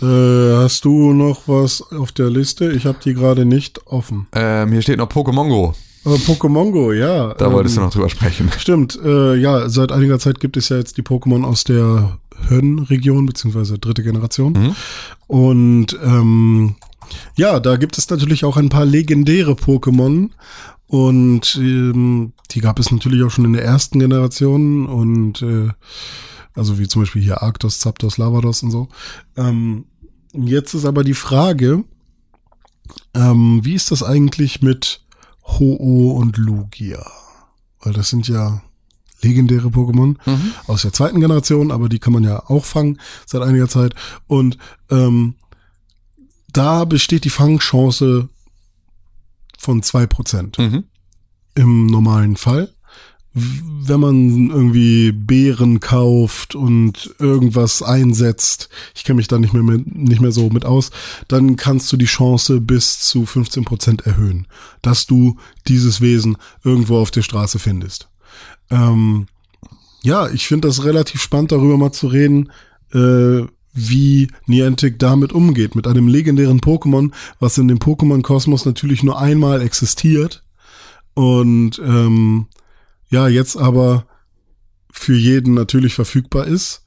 Äh, 0.00 0.62
hast 0.62 0.84
du 0.84 1.12
noch 1.12 1.42
was 1.46 1.82
auf 1.92 2.12
der 2.12 2.30
Liste? 2.30 2.70
Ich 2.72 2.86
habe 2.86 2.98
die 3.04 3.14
gerade 3.14 3.44
nicht 3.44 3.86
offen. 3.86 4.28
Ähm, 4.32 4.72
hier 4.72 4.82
steht 4.82 4.98
noch 4.98 5.08
Pokémon 5.08 5.48
Go. 5.48 5.74
Äh, 6.04 6.10
Pokémon 6.10 6.70
Go, 6.70 6.92
ja. 6.92 7.34
Da 7.34 7.46
ähm, 7.46 7.52
wolltest 7.52 7.76
du 7.76 7.80
noch 7.80 7.92
drüber 7.92 8.08
sprechen. 8.08 8.50
Stimmt, 8.58 8.98
äh, 9.04 9.34
ja, 9.34 9.68
seit 9.68 9.92
einiger 9.92 10.18
Zeit 10.18 10.40
gibt 10.40 10.56
es 10.56 10.68
ja 10.68 10.76
jetzt 10.76 10.96
die 10.96 11.02
Pokémon 11.02 11.44
aus 11.44 11.64
der 11.64 12.18
Hön-Region, 12.48 13.26
beziehungsweise 13.26 13.78
dritte 13.78 14.02
Generation. 14.02 14.52
Mhm. 14.52 14.76
Und 15.26 15.98
ähm, 16.04 16.76
ja, 17.36 17.58
da 17.60 17.76
gibt 17.76 17.98
es 17.98 18.08
natürlich 18.08 18.44
auch 18.44 18.56
ein 18.56 18.68
paar 18.68 18.84
legendäre 18.84 19.52
Pokémon. 19.52 20.30
Und 20.86 21.56
ähm, 21.56 22.32
die 22.50 22.60
gab 22.60 22.78
es 22.78 22.90
natürlich 22.90 23.22
auch 23.22 23.30
schon 23.30 23.44
in 23.44 23.52
der 23.52 23.64
ersten 23.64 23.98
Generation. 23.98 24.86
Und 24.86 25.42
äh, 25.42 25.68
also 26.54 26.78
wie 26.78 26.88
zum 26.88 27.02
Beispiel 27.02 27.22
hier 27.22 27.42
Arctos, 27.42 27.80
Zapdos, 27.80 28.18
Lavados 28.18 28.62
und 28.62 28.70
so. 28.70 28.88
Ähm, 29.36 29.84
jetzt 30.32 30.74
ist 30.74 30.84
aber 30.84 31.04
die 31.04 31.14
Frage, 31.14 31.84
ähm, 33.14 33.60
wie 33.64 33.74
ist 33.74 33.90
das 33.90 34.02
eigentlich 34.02 34.62
mit 34.62 35.02
Ho-Oh 35.44 36.12
und 36.12 36.36
Lugia? 36.36 37.04
Weil 37.80 37.92
das 37.92 38.08
sind 38.10 38.28
ja 38.28 38.62
legendäre 39.22 39.68
Pokémon 39.68 40.16
mhm. 40.24 40.52
aus 40.66 40.82
der 40.82 40.92
zweiten 40.92 41.20
Generation, 41.20 41.70
aber 41.70 41.88
die 41.88 41.98
kann 41.98 42.12
man 42.12 42.24
ja 42.24 42.42
auch 42.48 42.64
fangen 42.64 43.00
seit 43.26 43.42
einiger 43.42 43.68
Zeit. 43.68 43.94
Und 44.26 44.58
ähm, 44.90 45.34
da 46.52 46.84
besteht 46.84 47.24
die 47.24 47.30
Fangchance 47.30 48.28
von 49.58 49.82
zwei 49.82 50.06
Prozent 50.06 50.58
mhm. 50.58 50.84
im 51.54 51.86
normalen 51.86 52.36
Fall 52.36 52.72
wenn 53.34 54.00
man 54.00 54.50
irgendwie 54.50 55.12
Beeren 55.12 55.80
kauft 55.80 56.54
und 56.54 57.14
irgendwas 57.18 57.82
einsetzt, 57.82 58.68
ich 58.94 59.04
kenne 59.04 59.18
mich 59.18 59.28
da 59.28 59.38
nicht 59.38 59.52
mehr 59.52 59.62
mit, 59.62 59.94
nicht 59.94 60.20
mehr 60.20 60.32
so 60.32 60.48
mit 60.50 60.64
aus, 60.64 60.90
dann 61.28 61.56
kannst 61.56 61.92
du 61.92 61.96
die 61.96 62.06
Chance 62.06 62.60
bis 62.60 63.00
zu 63.00 63.26
15 63.26 63.64
Prozent 63.64 64.06
erhöhen, 64.06 64.46
dass 64.82 65.06
du 65.06 65.36
dieses 65.68 66.00
Wesen 66.00 66.36
irgendwo 66.64 66.98
auf 66.98 67.10
der 67.10 67.22
Straße 67.22 67.58
findest. 67.58 68.08
Ähm, 68.70 69.26
ja, 70.02 70.28
ich 70.28 70.46
finde 70.46 70.68
das 70.68 70.84
relativ 70.84 71.20
spannend, 71.20 71.52
darüber 71.52 71.76
mal 71.76 71.92
zu 71.92 72.08
reden, 72.08 72.50
äh, 72.92 73.42
wie 73.74 74.28
Niantic 74.46 74.98
damit 74.98 75.32
umgeht, 75.32 75.74
mit 75.74 75.86
einem 75.86 76.08
legendären 76.08 76.60
Pokémon, 76.60 77.12
was 77.38 77.58
in 77.58 77.68
dem 77.68 77.78
Pokémon-Kosmos 77.78 78.64
natürlich 78.64 79.02
nur 79.02 79.20
einmal 79.20 79.62
existiert 79.62 80.42
und 81.14 81.78
ähm, 81.84 82.46
ja, 83.10 83.28
jetzt 83.28 83.56
aber 83.56 84.06
für 84.90 85.16
jeden 85.16 85.54
natürlich 85.54 85.94
verfügbar 85.94 86.46
ist. 86.46 86.82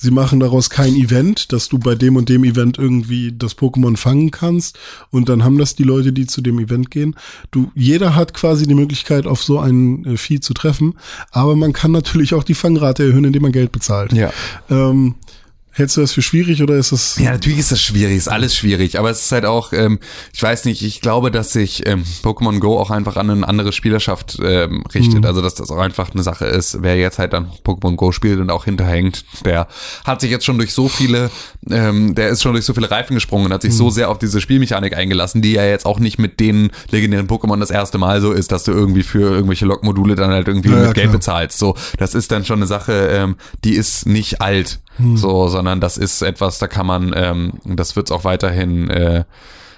Sie 0.00 0.12
machen 0.12 0.38
daraus 0.38 0.70
kein 0.70 0.94
Event, 0.94 1.52
dass 1.52 1.68
du 1.68 1.78
bei 1.78 1.96
dem 1.96 2.14
und 2.14 2.28
dem 2.28 2.44
Event 2.44 2.78
irgendwie 2.78 3.34
das 3.36 3.58
Pokémon 3.58 3.96
fangen 3.96 4.30
kannst 4.30 4.78
und 5.10 5.28
dann 5.28 5.42
haben 5.42 5.58
das 5.58 5.74
die 5.74 5.82
Leute, 5.82 6.12
die 6.12 6.26
zu 6.26 6.40
dem 6.40 6.60
Event 6.60 6.92
gehen. 6.92 7.16
Du, 7.50 7.72
jeder 7.74 8.14
hat 8.14 8.32
quasi 8.32 8.68
die 8.68 8.76
Möglichkeit, 8.76 9.26
auf 9.26 9.42
so 9.42 9.58
ein 9.58 10.04
äh, 10.04 10.16
Vieh 10.16 10.38
zu 10.38 10.54
treffen, 10.54 10.94
aber 11.32 11.56
man 11.56 11.72
kann 11.72 11.90
natürlich 11.90 12.32
auch 12.32 12.44
die 12.44 12.54
Fangrate 12.54 13.06
erhöhen, 13.08 13.24
indem 13.24 13.42
man 13.42 13.50
Geld 13.50 13.72
bezahlt. 13.72 14.12
Ja. 14.12 14.32
Ähm, 14.70 15.16
Hältst 15.78 15.96
du 15.96 16.00
das 16.00 16.10
für 16.10 16.22
schwierig 16.22 16.60
oder 16.60 16.74
ist 16.74 16.90
das? 16.90 17.18
Ja, 17.20 17.30
natürlich 17.30 17.60
ist 17.60 17.70
das 17.70 17.80
schwierig, 17.80 18.16
ist 18.16 18.26
alles 18.26 18.56
schwierig, 18.56 18.98
aber 18.98 19.10
es 19.10 19.26
ist 19.26 19.30
halt 19.30 19.44
auch, 19.44 19.72
ähm, 19.72 20.00
ich 20.32 20.42
weiß 20.42 20.64
nicht, 20.64 20.82
ich 20.82 21.00
glaube, 21.00 21.30
dass 21.30 21.52
sich 21.52 21.86
ähm, 21.86 22.02
Pokémon 22.24 22.58
Go 22.58 22.80
auch 22.80 22.90
einfach 22.90 23.14
an 23.14 23.30
eine 23.30 23.46
andere 23.46 23.70
Spielerschaft 23.70 24.40
ähm, 24.42 24.82
richtet. 24.92 25.20
Mhm. 25.20 25.24
Also 25.24 25.40
dass 25.40 25.54
das 25.54 25.70
auch 25.70 25.78
einfach 25.78 26.12
eine 26.12 26.24
Sache 26.24 26.46
ist. 26.46 26.82
Wer 26.82 26.96
jetzt 26.96 27.20
halt 27.20 27.32
dann 27.32 27.52
Pokémon 27.64 27.94
Go 27.94 28.10
spielt 28.10 28.40
und 28.40 28.50
auch 28.50 28.64
hinterhängt, 28.64 29.24
der 29.44 29.68
hat 30.04 30.20
sich 30.20 30.32
jetzt 30.32 30.44
schon 30.44 30.58
durch 30.58 30.74
so 30.74 30.88
viele, 30.88 31.30
ähm, 31.70 32.16
der 32.16 32.30
ist 32.30 32.42
schon 32.42 32.54
durch 32.54 32.64
so 32.64 32.74
viele 32.74 32.90
Reifen 32.90 33.14
gesprungen 33.14 33.46
und 33.46 33.52
hat 33.52 33.62
sich 33.62 33.70
mhm. 33.70 33.76
so 33.76 33.90
sehr 33.90 34.10
auf 34.10 34.18
diese 34.18 34.40
Spielmechanik 34.40 34.96
eingelassen, 34.96 35.42
die 35.42 35.52
ja 35.52 35.64
jetzt 35.64 35.86
auch 35.86 36.00
nicht 36.00 36.18
mit 36.18 36.40
den 36.40 36.72
legendären 36.90 37.28
Pokémon 37.28 37.60
das 37.60 37.70
erste 37.70 37.98
Mal 37.98 38.20
so 38.20 38.32
ist, 38.32 38.50
dass 38.50 38.64
du 38.64 38.72
irgendwie 38.72 39.04
für 39.04 39.30
irgendwelche 39.30 39.66
Lokmodule 39.66 40.16
dann 40.16 40.32
halt 40.32 40.48
irgendwie 40.48 40.70
ja, 40.70 40.86
mit 40.86 40.94
Geld 40.94 41.12
bezahlst. 41.12 41.56
So, 41.56 41.76
das 41.98 42.16
ist 42.16 42.32
dann 42.32 42.44
schon 42.44 42.58
eine 42.58 42.66
Sache, 42.66 43.10
ähm, 43.12 43.36
die 43.62 43.74
ist 43.74 44.06
nicht 44.06 44.40
alt. 44.40 44.80
Hm. 44.98 45.16
So, 45.16 45.48
sondern 45.48 45.80
das 45.80 45.96
ist 45.96 46.22
etwas, 46.22 46.58
da 46.58 46.66
kann 46.66 46.86
man, 46.86 47.12
ähm, 47.16 47.52
das 47.64 47.96
wird 47.96 48.10
es 48.10 48.12
auch 48.12 48.24
weiterhin, 48.24 48.90
äh, 48.90 49.24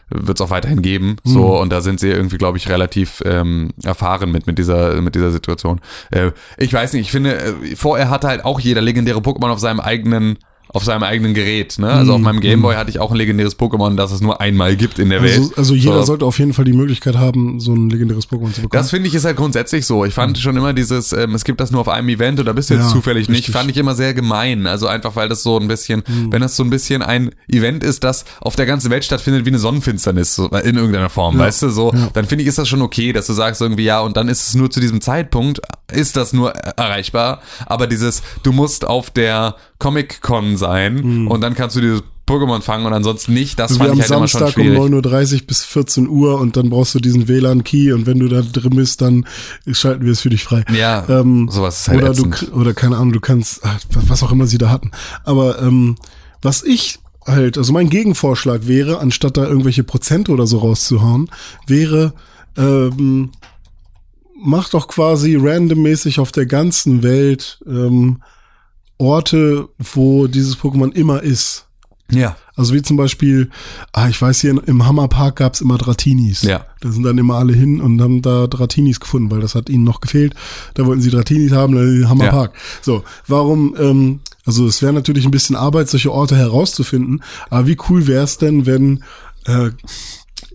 wird 0.09 0.41
es 0.41 0.45
auch 0.45 0.51
weiterhin 0.51 0.83
geben. 0.83 1.17
Hm. 1.25 1.33
So, 1.33 1.61
und 1.61 1.71
da 1.71 1.81
sind 1.81 2.01
sie 2.01 2.09
irgendwie, 2.09 2.39
glaube 2.39 2.59
ich, 2.59 2.69
relativ 2.69 3.23
ähm, 3.25 3.71
erfahren 3.85 4.33
mit, 4.33 4.47
mit 4.47 4.59
dieser, 4.59 5.01
mit 5.01 5.15
dieser 5.15 5.31
Situation. 5.31 5.81
Äh, 6.11 6.33
ich 6.57 6.73
weiß 6.73 6.93
nicht, 6.95 7.03
ich 7.03 7.13
finde, 7.13 7.37
äh, 7.37 7.77
vorher 7.77 8.11
hatte 8.11 8.29
halt 8.29 8.45
auch 8.45 8.61
jeder 8.61 8.81
legendäre 8.81 9.21
Pokémon 9.21 9.51
auf 9.51 9.61
seinem 9.61 9.81
eigenen 9.81 10.39
auf 10.73 10.85
seinem 10.85 11.03
eigenen 11.03 11.35
Gerät. 11.35 11.79
Ne? 11.79 11.89
Also 11.89 12.13
auf 12.13 12.19
mhm. 12.19 12.25
meinem 12.25 12.41
Gameboy 12.41 12.75
mm. 12.75 12.79
hatte 12.79 12.91
ich 12.91 13.01
auch 13.01 13.11
ein 13.11 13.17
legendäres 13.17 13.59
Pokémon, 13.59 13.97
das 13.97 14.13
es 14.13 14.21
nur 14.21 14.41
einmal 14.41 14.77
gibt 14.77 14.99
in 14.99 15.11
der 15.11 15.21
also, 15.21 15.43
Welt. 15.43 15.59
Also 15.59 15.75
jeder 15.75 16.01
so. 16.01 16.05
sollte 16.05 16.25
auf 16.25 16.39
jeden 16.39 16.53
Fall 16.53 16.65
die 16.65 16.73
Möglichkeit 16.73 17.17
haben, 17.17 17.59
so 17.59 17.75
ein 17.75 17.91
legendäres 17.91 18.29
Pokémon 18.29 18.53
zu 18.53 18.63
bekommen. 18.63 18.71
Das 18.71 18.91
finde 18.91 19.09
ich 19.09 19.15
ist 19.15 19.25
halt 19.25 19.37
grundsätzlich 19.37 19.87
so. 19.87 20.05
Ich 20.05 20.15
fand 20.15 20.37
mm. 20.37 20.41
schon 20.41 20.57
immer 20.57 20.73
dieses, 20.73 21.13
ähm, 21.13 21.35
es 21.35 21.45
gibt 21.45 21.61
das 21.61 21.71
nur 21.71 21.81
auf 21.81 21.89
einem 21.89 22.09
Event 22.09 22.39
oder 22.39 22.55
bist 22.55 22.71
du 22.71 22.75
jetzt 22.75 22.85
ja, 22.85 22.91
zufällig 22.91 23.29
richtig. 23.29 23.49
nicht, 23.49 23.57
fand 23.57 23.71
ich 23.71 23.77
immer 23.77 23.95
sehr 23.95 24.15
gemein. 24.15 24.67
Also 24.67 24.87
einfach, 24.87 25.17
weil 25.17 25.29
das 25.29 25.43
so 25.43 25.59
ein 25.59 25.67
bisschen, 25.67 26.05
mhm. 26.07 26.33
wenn 26.33 26.41
das 26.41 26.57
so 26.57 26.63
ein 26.63 26.71
bisschen 26.71 27.03
ein 27.03 27.31
Event 27.49 27.83
ist, 27.83 28.05
das 28.05 28.25
auf 28.41 28.55
der 28.55 28.67
ganzen 28.67 28.91
Welt 28.91 29.05
stattfindet 29.05 29.45
wie 29.45 29.51
eine 29.51 29.59
Sonnenfinsternis 29.59 30.35
so, 30.35 30.49
in 30.49 30.77
irgendeiner 30.77 31.11
Form, 31.11 31.35
ja. 31.35 31.47
weißt 31.47 31.63
du, 31.63 31.71
so, 31.71 31.93
ja. 31.93 32.11
dann 32.13 32.27
finde 32.27 32.43
ich, 32.43 32.49
ist 32.49 32.59
das 32.59 32.69
schon 32.69 32.83
okay, 32.83 33.13
dass 33.13 33.27
du 33.27 33.33
sagst 33.33 33.61
irgendwie, 33.61 33.85
ja, 33.85 34.01
und 34.01 34.17
dann 34.17 34.29
ist 34.29 34.49
es 34.49 34.55
nur 34.55 34.71
zu 34.71 34.81
diesem 34.81 35.01
Zeitpunkt, 35.01 35.61
ist 35.93 36.17
das 36.17 36.33
nur 36.33 36.53
erreichbar. 36.53 37.41
Aber 37.67 37.87
dieses, 37.87 38.23
du 38.43 38.53
musst 38.53 38.87
auf 38.87 39.11
der 39.11 39.57
Comic-Con 39.81 40.57
sein 40.57 40.95
mhm. 40.95 41.29
und 41.29 41.41
dann 41.41 41.55
kannst 41.55 41.75
du 41.75 41.81
dieses 41.81 42.03
Pokémon 42.31 42.63
fangen 42.63 42.87
und 42.87 42.93
ansonsten 42.93 43.35
nicht. 43.35 43.59
Das 43.59 43.73
also 43.73 43.83
fand 43.83 43.95
ich 43.95 44.01
halt 44.03 44.09
Samstag 44.09 44.41
immer 44.41 44.51
schon 44.51 44.63
schwierig. 44.63 44.79
um 44.79 44.95
9.30 44.95 45.35
Uhr 45.35 45.47
bis 45.49 45.65
14 45.65 46.09
Uhr 46.09 46.39
und 46.39 46.57
dann 46.57 46.71
brauchst 46.71 46.95
du 46.95 47.01
diesen 47.01 47.27
WLAN-Key 47.27 47.93
und 47.93 48.07
wenn 48.07 48.21
du 48.21 48.29
da 48.29 48.43
drin 48.43 48.77
bist, 48.77 49.01
dann 49.01 49.27
schalten 49.73 50.05
wir 50.05 50.13
es 50.13 50.21
für 50.21 50.31
dich 50.31 50.45
frei. 50.45 50.65
Ja, 50.73 51.05
ähm, 51.09 51.49
sowas 51.51 51.81
ist 51.81 51.89
halt 51.89 52.03
oder, 52.03 52.13
du, 52.13 52.53
oder 52.53 52.73
keine 52.73 52.97
Ahnung, 52.97 53.13
du 53.13 53.21
kannst, 53.21 53.61
ach, 53.65 53.81
was 54.07 54.23
auch 54.23 54.31
immer 54.31 54.47
sie 54.47 54.59
da 54.59 54.71
hatten. 54.71 54.93
Aber 55.25 55.61
ähm, 55.61 55.97
was 56.41 56.63
ich 56.63 57.01
halt, 57.27 57.59
also 57.59 57.73
mein 57.73 57.91
Gegenvorschlag 57.91 58.69
wäre, 58.69 59.01
anstatt 59.01 59.37
da 59.37 59.45
irgendwelche 59.45 59.83
Prozente 59.83 60.31
oder 60.31 60.47
so 60.47 60.59
rauszuhauen, 60.59 61.31
wäre, 61.67 62.13
ähm, 62.57 63.33
mach 64.41 64.69
doch 64.69 64.87
quasi 64.87 65.37
randommäßig 65.37 66.21
auf 66.21 66.31
der 66.31 66.47
ganzen 66.47 67.03
Welt 67.03 67.61
ähm, 67.67 68.23
Orte, 69.01 69.69
wo 69.79 70.27
dieses 70.27 70.59
Pokémon 70.59 70.93
immer 70.93 71.23
ist. 71.23 71.67
Ja. 72.11 72.37
Also 72.55 72.75
wie 72.75 72.83
zum 72.83 72.97
Beispiel, 72.97 73.51
ah, 73.93 74.09
ich 74.09 74.21
weiß 74.21 74.41
hier 74.41 74.61
im 74.67 74.87
Hammerpark 74.87 75.37
gab's 75.37 75.61
immer 75.61 75.79
Dratinis. 75.79 76.43
Ja. 76.43 76.67
Da 76.81 76.91
sind 76.91 77.05
dann 77.05 77.19
immer 77.19 77.37
alle 77.37 77.55
hin 77.55 77.81
und 77.81 78.01
haben 78.03 78.21
da 78.21 78.47
Dratinis 78.47 79.01
gefunden, 79.01 79.31
weil 79.31 79.41
das 79.41 79.55
hat 79.55 79.71
ihnen 79.71 79.85
noch 79.85 80.01
gefehlt. 80.01 80.35
Da 80.75 80.85
wollten 80.85 81.01
sie 81.01 81.11
Dratinis 81.11 81.53
haben, 81.53 81.75
dann 81.75 82.09
Hammerpark. 82.09 82.53
Ja. 82.55 82.61
So, 82.83 83.05
warum, 83.27 83.75
ähm, 83.79 84.21
also 84.45 84.67
es 84.67 84.83
wäre 84.83 84.93
natürlich 84.93 85.25
ein 85.25 85.31
bisschen 85.31 85.57
Arbeit, 85.57 85.89
solche 85.89 86.13
Orte 86.13 86.37
herauszufinden, 86.37 87.23
aber 87.49 87.67
wie 87.67 87.79
cool 87.89 88.07
wäre 88.07 88.25
es 88.25 88.37
denn, 88.37 88.67
wenn 88.67 89.05
äh, 89.47 89.71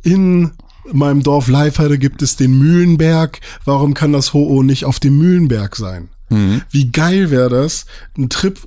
in 0.03 0.51
meinem 0.91 1.23
Dorf 1.23 1.47
Leifheide 1.47 1.97
gibt 1.97 2.21
es 2.21 2.35
den 2.35 2.57
Mühlenberg, 2.59 3.39
warum 3.63 3.95
kann 3.95 4.13
das 4.13 4.33
Ho-Oh 4.33 4.61
nicht 4.61 4.85
auf 4.85 4.99
dem 4.99 5.17
Mühlenberg 5.17 5.75
sein? 5.75 6.09
Mhm. 6.29 6.61
Wie 6.69 6.91
geil 6.91 7.31
wäre 7.31 7.49
das, 7.49 7.85
einen 8.17 8.29
Trip 8.29 8.59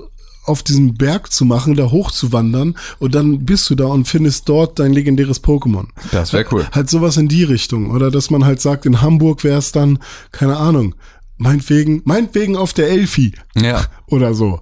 auf 0.48 0.62
diesem 0.62 0.94
Berg 0.94 1.30
zu 1.30 1.44
machen, 1.44 1.76
da 1.76 1.90
hoch 1.90 2.10
zu 2.10 2.32
wandern 2.32 2.76
und 2.98 3.14
dann 3.14 3.44
bist 3.44 3.68
du 3.68 3.74
da 3.74 3.84
und 3.84 4.08
findest 4.08 4.48
dort 4.48 4.78
dein 4.78 4.92
legendäres 4.92 5.44
Pokémon. 5.44 5.86
Das 6.10 6.32
wäre 6.32 6.46
cool. 6.52 6.66
Halt 6.72 6.88
sowas 6.88 7.18
in 7.18 7.28
die 7.28 7.44
Richtung. 7.44 7.90
Oder 7.90 8.10
dass 8.10 8.30
man 8.30 8.44
halt 8.44 8.60
sagt, 8.60 8.86
in 8.86 9.02
Hamburg 9.02 9.44
wäre 9.44 9.58
es 9.58 9.72
dann, 9.72 9.98
keine 10.32 10.56
Ahnung, 10.56 10.94
meinetwegen, 11.36 12.00
meinetwegen 12.04 12.56
auf 12.56 12.72
der 12.72 12.88
Elfi. 12.88 13.34
Ja. 13.54 13.84
Oder 14.06 14.34
so. 14.34 14.60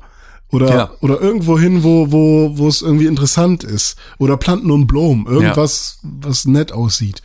Oder, 0.57 0.75
ja. 0.75 0.91
oder 1.01 1.21
irgendwo 1.21 1.59
hin, 1.59 1.85
wo, 1.85 2.11
wo, 2.11 2.57
wo 2.57 2.67
es 2.67 2.81
irgendwie 2.81 3.05
interessant 3.05 3.63
ist. 3.63 3.97
Oder 4.17 4.39
Planten 4.39 4.71
und 4.71 4.87
Blumen. 4.87 5.27
Irgendwas, 5.27 5.99
ja. 6.03 6.11
was 6.23 6.47
nett 6.47 6.73
aussieht. 6.73 7.21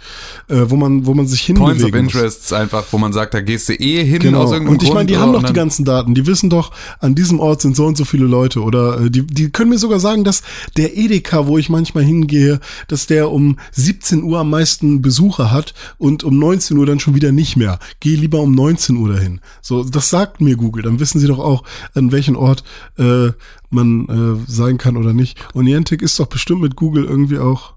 Äh, 0.50 0.66
wo 0.68 0.76
man, 0.76 1.06
wo 1.06 1.14
man 1.14 1.28
sich 1.28 1.42
hinbewegen 1.42 1.80
Points 1.80 1.84
of 1.86 1.98
Interests 1.98 2.52
einfach, 2.52 2.84
wo 2.92 2.98
man 2.98 3.14
sagt, 3.14 3.34
da 3.34 3.40
gehst 3.40 3.70
du 3.70 3.74
eh 3.74 4.04
hin 4.04 4.20
genau. 4.20 4.42
aus 4.42 4.52
irgendeinem 4.52 4.74
Und 4.74 4.84
ich 4.84 4.94
meine, 4.94 5.06
die 5.06 5.16
haben 5.16 5.32
doch 5.32 5.44
die 5.44 5.54
ganzen 5.54 5.86
Daten. 5.86 6.14
Die 6.14 6.28
wissen 6.28 6.50
doch, 6.50 6.72
an 7.00 7.16
diesem 7.16 7.40
Ort 7.40 7.62
sind 7.62 7.78
so 7.78 7.86
und 7.86 7.96
so 7.96 8.04
viele 8.04 8.26
Leute. 8.26 8.62
Oder 8.62 9.00
äh, 9.00 9.10
die, 9.10 9.26
die 9.26 9.50
können 9.50 9.70
mir 9.70 9.80
sogar 9.80 10.02
sagen, 10.02 10.26
dass 10.26 10.44
der 10.76 10.98
Edeka, 10.98 11.48
wo 11.48 11.58
ich 11.58 11.70
manchmal 11.70 12.04
hingehe, 12.04 12.60
dass 12.90 13.08
der 13.08 13.32
um 13.32 13.58
17 13.72 14.24
Uhr 14.24 14.40
am 14.40 14.50
meisten 14.50 15.02
Besucher 15.02 15.52
hat 15.52 15.74
und 15.98 16.26
um 16.26 16.38
19 16.38 16.78
Uhr 16.78 16.86
dann 16.86 17.00
schon 17.00 17.16
wieder 17.16 17.32
nicht 17.32 17.56
mehr. 17.56 17.80
Geh 18.02 18.16
lieber 18.16 18.42
um 18.42 18.54
19 18.54 18.98
Uhr 18.98 19.14
dahin. 19.14 19.40
So, 19.62 19.86
das 19.86 20.10
sagt 20.10 20.42
mir 20.42 20.58
Google. 20.58 20.84
Dann 20.84 21.00
wissen 21.00 21.20
sie 21.20 21.28
doch 21.28 21.40
auch, 21.40 21.64
an 21.94 22.12
welchen 22.12 22.36
Ort 22.36 22.64
äh, 22.98 23.21
äh, 23.28 23.34
man 23.70 24.08
äh, 24.08 24.52
sein 24.52 24.78
kann 24.78 24.98
oder 24.98 25.14
nicht. 25.14 25.38
Und 25.54 25.66
Niantic 25.66 26.02
ist 26.02 26.20
doch 26.20 26.28
bestimmt 26.28 26.62
mit 26.62 26.76
Google 26.76 27.06
irgendwie 27.06 27.40
auch 27.40 27.74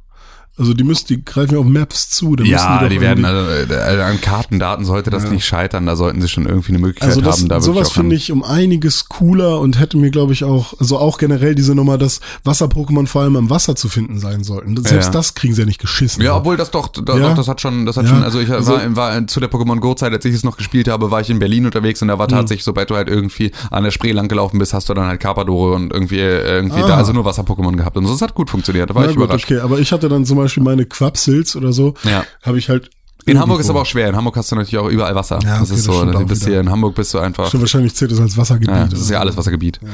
also 0.56 0.72
die 0.72 0.84
müssen, 0.84 1.08
die 1.08 1.24
greifen 1.24 1.54
ja 1.54 1.60
auf 1.60 1.66
Maps 1.66 2.10
zu. 2.10 2.36
ja, 2.44 2.84
die, 2.84 2.94
die 2.94 3.00
werden, 3.00 3.24
also, 3.24 3.72
äh, 3.72 4.00
an 4.02 4.20
Kartendaten 4.20 4.84
sollte 4.84 5.10
das 5.10 5.24
ja. 5.24 5.30
nicht 5.30 5.44
scheitern, 5.44 5.84
da 5.86 5.96
sollten 5.96 6.20
sie 6.20 6.28
schon 6.28 6.46
irgendwie 6.46 6.70
eine 6.70 6.78
Möglichkeit 6.78 7.08
also 7.08 7.22
das, 7.22 7.40
haben. 7.40 7.48
Da 7.48 7.60
sowas 7.60 7.90
finde 7.90 8.14
ich 8.14 8.30
um 8.30 8.44
einiges 8.44 9.08
cooler 9.08 9.58
und 9.58 9.80
hätte 9.80 9.96
mir, 9.96 10.12
glaube 10.12 10.32
ich, 10.32 10.44
auch, 10.44 10.74
also 10.78 10.98
auch 10.98 11.18
generell 11.18 11.56
diese 11.56 11.74
Nummer, 11.74 11.98
dass 11.98 12.20
Wasser-Pokémon 12.44 13.08
vor 13.08 13.22
allem 13.22 13.34
am 13.34 13.50
Wasser 13.50 13.74
zu 13.74 13.88
finden 13.88 14.20
sein 14.20 14.44
sollten. 14.44 14.76
Selbst 14.76 15.06
ja. 15.06 15.10
das 15.10 15.34
kriegen 15.34 15.54
sie 15.54 15.62
ja 15.62 15.66
nicht 15.66 15.80
geschissen. 15.80 16.22
Ja, 16.22 16.36
obwohl 16.36 16.56
das 16.56 16.70
doch, 16.70 16.86
da, 16.86 17.16
ja. 17.16 17.30
doch 17.30 17.34
das 17.34 17.48
hat 17.48 17.60
schon, 17.60 17.84
das 17.84 17.96
hat 17.96 18.06
schon, 18.06 18.22
also 18.22 18.38
ich 18.38 18.50
also, 18.50 18.74
war, 18.74 18.96
war 18.96 19.26
zu 19.26 19.40
der 19.40 19.50
Pokémon 19.50 19.80
Go-Zeit, 19.80 20.12
als 20.12 20.24
ich 20.24 20.36
es 20.36 20.44
noch 20.44 20.56
gespielt 20.56 20.86
habe, 20.86 21.10
war 21.10 21.20
ich 21.20 21.30
in 21.30 21.40
Berlin 21.40 21.66
unterwegs 21.66 22.00
und 22.00 22.06
da 22.06 22.20
war 22.20 22.28
mhm. 22.28 22.32
tatsächlich, 22.32 22.64
sobald 22.64 22.90
du 22.90 22.94
halt 22.94 23.08
irgendwie 23.08 23.50
an 23.72 23.82
der 23.82 23.90
Spree 23.90 24.12
lang 24.12 24.28
gelaufen 24.28 24.60
bist, 24.60 24.72
hast 24.72 24.88
du 24.88 24.94
dann 24.94 25.06
halt 25.06 25.18
Carpadore 25.18 25.74
und 25.74 25.92
irgendwie, 25.92 26.20
irgendwie 26.20 26.80
ah. 26.80 26.86
da, 26.86 26.96
also 26.96 27.12
nur 27.12 27.24
Wasser-Pokémon 27.24 27.74
gehabt. 27.74 27.96
Und 27.96 28.06
so, 28.06 28.12
das 28.12 28.22
hat 28.22 28.34
gut 28.34 28.50
funktioniert, 28.50 28.88
da 28.90 28.94
war 28.94 29.02
Na 29.02 29.10
ich 29.10 29.16
gut, 29.16 29.24
überrascht. 29.24 29.46
Okay, 29.46 29.58
aber 29.58 29.80
ich 29.80 29.90
hatte 29.90 30.08
dann 30.08 30.24
zum 30.24 30.36
Beispiel 30.36 30.43
meine 30.64 30.86
Quaps 30.86 31.28
Pilz 31.34 31.56
oder 31.56 31.72
so, 31.72 31.94
ja. 32.04 32.24
habe 32.42 32.58
ich 32.58 32.68
halt 32.68 32.90
in 33.26 33.40
Hamburg 33.40 33.60
ist 33.60 33.70
aber 33.70 33.82
auch 33.82 33.86
schwer. 33.86 34.08
In 34.08 34.16
Hamburg 34.16 34.36
hast 34.36 34.50
du 34.52 34.56
natürlich 34.56 34.78
auch 34.78 34.88
überall 34.88 35.14
Wasser. 35.14 35.38
Ja, 35.42 35.54
okay, 35.54 35.60
das 35.60 35.70
ist 35.70 35.84
so. 35.84 36.04
Das 36.04 36.14
du 36.14 36.26
bist 36.26 36.44
hier 36.44 36.60
in 36.60 36.70
Hamburg 36.70 36.94
bist 36.94 37.12
du 37.14 37.18
einfach. 37.18 37.50
Schon 37.50 37.60
wahrscheinlich 37.60 37.94
zählt 37.94 38.12
es 38.12 38.20
als 38.20 38.36
Wassergebiet. 38.36 38.74
Ja, 38.74 38.86
das 38.86 39.00
ist 39.00 39.10
ja 39.10 39.20
alles 39.20 39.36
Wassergebiet. 39.36 39.80
Ja, 39.82 39.88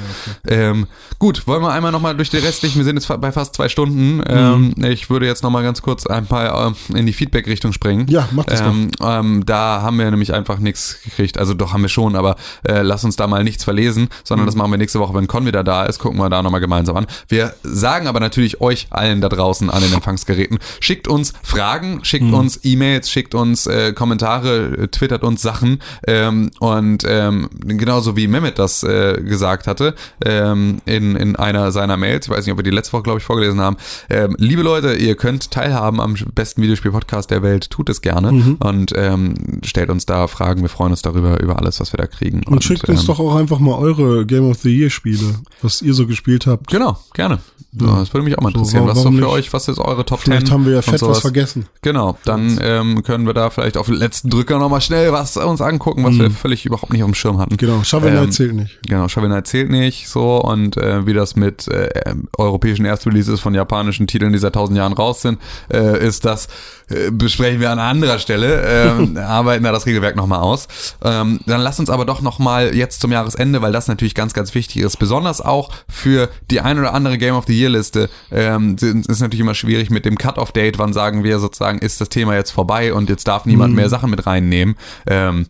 okay. 0.45 0.71
ähm, 0.71 0.87
gut, 1.19 1.47
wollen 1.47 1.63
wir 1.63 1.73
einmal 1.73 1.93
nochmal 1.93 2.17
durch 2.17 2.31
die 2.31 2.39
restlichen, 2.39 2.79
wir 2.79 2.85
sind 2.85 2.97
jetzt 2.97 3.09
bei 3.21 3.33
fast 3.33 3.55
zwei 3.55 3.69
Stunden. 3.69 4.17
Mhm. 4.17 4.25
Ähm, 4.27 4.75
ich 4.85 5.11
würde 5.11 5.27
jetzt 5.27 5.43
nochmal 5.43 5.63
ganz 5.63 5.83
kurz 5.83 6.07
ein 6.07 6.27
paar 6.27 6.75
äh, 6.93 6.99
in 6.99 7.07
die 7.07 7.13
Feedback-Richtung 7.13 7.73
springen. 7.73 8.07
Ja, 8.09 8.29
mach 8.33 8.45
das 8.45 8.61
ähm. 8.61 8.91
Ähm, 9.03 9.47
da 9.47 9.83
haben 9.83 9.99
wir 9.99 10.11
nämlich 10.11 10.33
einfach 10.33 10.59
nichts 10.59 10.99
gekriegt. 11.05 11.39
Also 11.39 11.55
doch 11.55 11.73
haben 11.73 11.83
wir 11.83 11.89
schon, 11.89 12.17
aber 12.17 12.37
äh, 12.67 12.83
lass 12.83 13.05
uns 13.05 13.17
da 13.17 13.27
mal 13.27 13.45
nichts 13.45 13.65
verlesen, 13.65 14.09
sondern 14.25 14.45
mhm. 14.45 14.49
das 14.49 14.57
machen 14.57 14.71
wir 14.71 14.79
nächste 14.79 15.01
Woche, 15.01 15.15
wenn 15.15 15.27
Con 15.27 15.47
wieder 15.47 15.65
da 15.65 15.85
ist. 15.85 15.99
Gucken 15.99 16.19
wir 16.19 16.31
da 16.31 16.43
nochmal 16.43 16.61
gemeinsam 16.61 16.97
an. 16.97 17.07
Wir 17.29 17.55
sagen 17.63 18.07
aber 18.07 18.21
natürlich 18.21 18.61
euch 18.61 18.89
allen 18.91 19.21
da 19.21 19.29
draußen 19.29 19.71
an 19.71 19.83
den 19.83 19.93
Empfangsgeräten, 19.93 20.59
schickt 20.81 21.09
uns 21.09 21.33
Fragen, 21.43 22.05
schickt 22.05 22.25
mhm. 22.25 22.35
uns 22.35 22.61
E-Mails, 22.65 23.11
schickt 23.11 23.20
uns 23.35 23.67
äh, 23.67 23.93
Kommentare, 23.93 24.77
äh, 24.77 24.89
twittert 24.89 25.23
uns 25.25 25.43
Sachen 25.43 25.81
ähm, 26.07 26.51
und 26.59 27.05
ähm, 27.07 27.49
genauso 27.67 28.17
wie 28.17 28.27
Mehmet 28.27 28.59
das 28.59 28.83
äh, 28.83 29.21
gesagt 29.23 29.67
hatte 29.67 29.95
ähm, 30.25 30.81
in, 30.87 31.17
in 31.17 31.37
einer 31.37 31.73
seiner 31.73 31.97
Mails, 31.97 32.27
ich 32.27 32.31
weiß 32.33 32.45
nicht, 32.45 32.53
ob 32.53 32.59
wir 32.59 32.65
die 32.65 32.71
letzte 32.71 32.93
Woche, 32.93 33.03
glaube 33.03 33.19
ich, 33.19 33.25
vorgelesen 33.25 33.61
haben, 33.61 33.77
ähm, 34.09 34.35
liebe 34.39 34.63
Leute, 34.63 34.95
ihr 34.95 35.15
könnt 35.17 35.51
teilhaben 35.51 36.01
am 36.01 36.15
besten 36.35 36.63
Videospiel-Podcast 36.63 37.31
der 37.31 37.43
Welt, 37.43 37.71
tut 37.71 37.89
es 37.89 38.01
gerne 38.01 38.33
mhm. 38.33 38.57
und 38.61 38.93
ähm, 38.97 39.35
stellt 39.65 39.91
uns 39.91 40.07
da 40.07 40.27
Fragen, 40.27 40.63
wir 40.63 40.69
freuen 40.69 40.93
uns 40.93 41.03
darüber, 41.03 41.41
über 41.41 41.59
alles, 41.59 41.81
was 41.81 41.93
wir 41.93 41.99
da 41.99 42.07
kriegen. 42.07 42.39
Und, 42.39 42.55
und 42.55 42.65
schickt 42.65 42.89
uns 42.89 43.03
ähm, 43.03 43.07
doch 43.07 43.21
auch 43.21 43.37
einfach 43.37 43.59
mal 43.59 43.75
eure 43.75 44.27
Game 44.27 44.49
of 44.49 44.59
the 44.59 44.77
Year 44.77 44.91
Spiele, 44.91 45.35
was 45.63 45.83
ihr 45.83 45.95
so 45.95 46.07
gespielt 46.07 46.47
habt. 46.47 46.69
Genau, 46.69 46.99
gerne. 47.15 47.41
Ja. 47.73 48.01
Das 48.01 48.13
würde 48.13 48.25
mich 48.25 48.37
auch 48.37 48.43
mal 48.43 48.49
interessieren. 48.49 48.83
So, 48.83 48.89
was 48.89 49.03
so 49.03 49.11
für 49.11 49.17
nicht? 49.17 49.25
euch, 49.25 49.53
was 49.53 49.69
ist 49.69 49.79
eure 49.79 50.05
Top 50.05 50.21
Vielleicht 50.21 50.41
10? 50.41 50.47
Vielleicht 50.47 50.53
haben 50.53 50.67
wir 50.67 50.73
ja 50.75 50.83
fett 50.83 51.03
was 51.03 51.21
vergessen. 51.21 51.67
Genau, 51.83 52.19
dann 52.25 52.59
ähm, 52.61 53.03
können 53.11 53.27
wir 53.27 53.35
da 53.35 53.51
vielleicht 53.51 53.77
auf 53.77 53.87
den 53.87 53.97
letzten 53.97 54.31
Drücker 54.31 54.61
nochmal 54.61 54.81
schnell 54.81 55.13
was 55.13 55.37
uns 55.37 55.61
angucken, 55.61 56.05
was 56.05 56.17
wir 56.17 56.31
völlig 56.31 56.65
überhaupt 56.65 56.93
nicht 56.93 57.03
auf 57.03 57.11
dem 57.11 57.15
Schirm 57.15 57.39
hatten. 57.39 57.57
Genau, 57.57 57.83
Shovel 57.83 58.13
Knight 58.13 58.27
Ähm, 58.27 58.31
zählt 58.31 58.55
nicht. 58.55 58.79
Genau, 58.87 59.09
Shovel 59.09 59.29
Knight 59.29 59.49
zählt 59.49 59.69
nicht 59.69 60.09
so 60.09 60.41
und 60.41 60.77
äh, 60.77 61.07
wie 61.07 61.13
das 61.13 61.35
mit 61.35 61.67
äh, 61.67 62.15
europäischen 62.39 62.85
Erstreleases 62.85 63.41
von 63.41 63.53
japanischen 63.53 64.07
Titeln, 64.07 64.33
die 64.33 64.39
seit 64.39 64.53
tausend 64.55 64.79
Jahren 64.79 64.93
raus 64.93 65.23
sind, 65.23 65.41
äh, 65.73 66.07
ist 66.07 66.25
das, 66.25 66.47
äh, 66.89 67.11
besprechen 67.11 67.59
wir 67.59 67.73
an 67.73 67.81
anderer 67.81 68.21
Stelle, 68.21 68.63
ähm, 68.65 69.17
arbeiten 69.21 69.65
da 69.65 69.73
das 69.73 69.87
Regelwerk 69.87 70.15
nochmal 70.15 70.39
aus. 70.39 70.69
Ähm, 71.03 71.41
dann 71.47 71.63
lass 71.63 71.81
uns 71.81 71.91
aber 71.91 72.05
doch 72.05 72.21
nochmal 72.21 72.77
jetzt 72.77 73.01
zum 73.01 73.11
Jahresende, 73.11 73.61
weil 73.61 73.73
das 73.73 73.89
natürlich 73.89 74.15
ganz, 74.15 74.35
ganz 74.35 74.55
wichtig 74.55 74.83
ist, 74.83 74.99
besonders 74.99 75.41
auch 75.41 75.71
für 75.89 76.29
die 76.49 76.61
ein 76.61 76.79
oder 76.79 76.95
andere 76.95 77.19
Game 77.19 77.35
of 77.35 77.47
the 77.49 77.59
Year 77.59 77.71
Liste, 77.71 78.09
ähm, 78.31 78.77
ist 78.81 79.21
natürlich 79.21 79.41
immer 79.41 79.55
schwierig 79.55 79.91
mit 79.91 80.05
dem 80.05 80.17
Cut-Off-Date, 80.17 80.79
wann 80.79 80.93
sagen 80.93 81.25
wir 81.25 81.41
sozusagen, 81.41 81.81
ist 81.81 82.01
das 82.01 82.09
Thema 82.09 82.37
jetzt 82.37 82.53
vorbei 82.53 82.95
und 82.95 83.00
jetzt 83.09 83.27
darf 83.29 83.47
niemand 83.47 83.75
mehr 83.75 83.89
Sachen 83.89 84.11
mit 84.11 84.27
reinnehmen. 84.27 84.75
Ähm, 85.07 85.47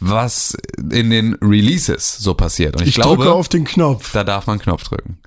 was 0.00 0.56
in 0.90 1.10
den 1.10 1.34
Releases 1.40 2.18
so 2.18 2.34
passiert. 2.34 2.76
Und 2.76 2.82
ich, 2.82 2.88
Ich, 2.88 2.94
glaube, 2.96 3.22
drücke 3.24 3.32
auf 3.32 3.48
den 3.48 3.64
Knopf. 3.64 4.12
da 4.12 4.24
darf 4.24 4.46
man 4.46 4.58
Knopf 4.58 4.84
drücken. 4.84 5.18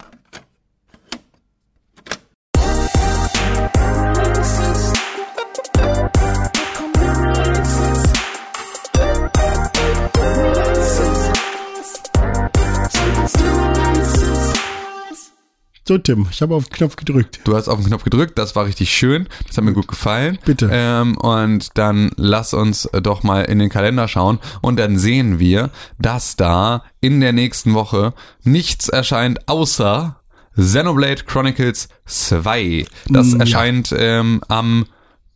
So, 15.92 15.98
Tim, 15.98 16.26
ich 16.32 16.42
habe 16.42 16.56
auf 16.56 16.70
den 16.70 16.72
Knopf 16.72 16.96
gedrückt. 16.96 17.42
Du 17.44 17.54
hast 17.54 17.68
auf 17.68 17.78
den 17.78 17.88
Knopf 17.88 18.06
gedrückt, 18.06 18.38
das 18.38 18.56
war 18.56 18.64
richtig 18.66 18.96
schön, 18.96 19.28
das 19.46 19.58
hat 19.58 19.66
mir 19.66 19.74
gut 19.74 19.90
gefallen. 19.90 20.40
Bitte. 20.46 20.70
Ähm, 20.72 21.18
und 21.18 21.78
dann 21.78 22.12
lass 22.16 22.54
uns 22.54 22.88
doch 23.04 23.24
mal 23.24 23.42
in 23.42 23.60
den 23.60 23.68
Kalender 23.68 24.08
schauen 24.08 24.40
und 24.62 24.80
dann 24.80 24.98
sehen 24.98 25.38
wir, 25.38 25.70
dass 26.00 26.38
da 26.38 26.86
in 27.02 27.20
der 27.20 27.34
nächsten 27.34 27.74
Woche 27.74 28.14
nichts 28.46 28.88
erscheint 28.88 29.50
außer 29.50 30.16
Xenoblade 30.56 31.26
Chronicles 31.26 31.90
2. 32.06 32.86
Das 33.10 33.28
Mm, 33.28 33.34
ja. 33.34 33.40
erscheint 33.42 33.94
ähm, 33.98 34.40
am 34.48 34.86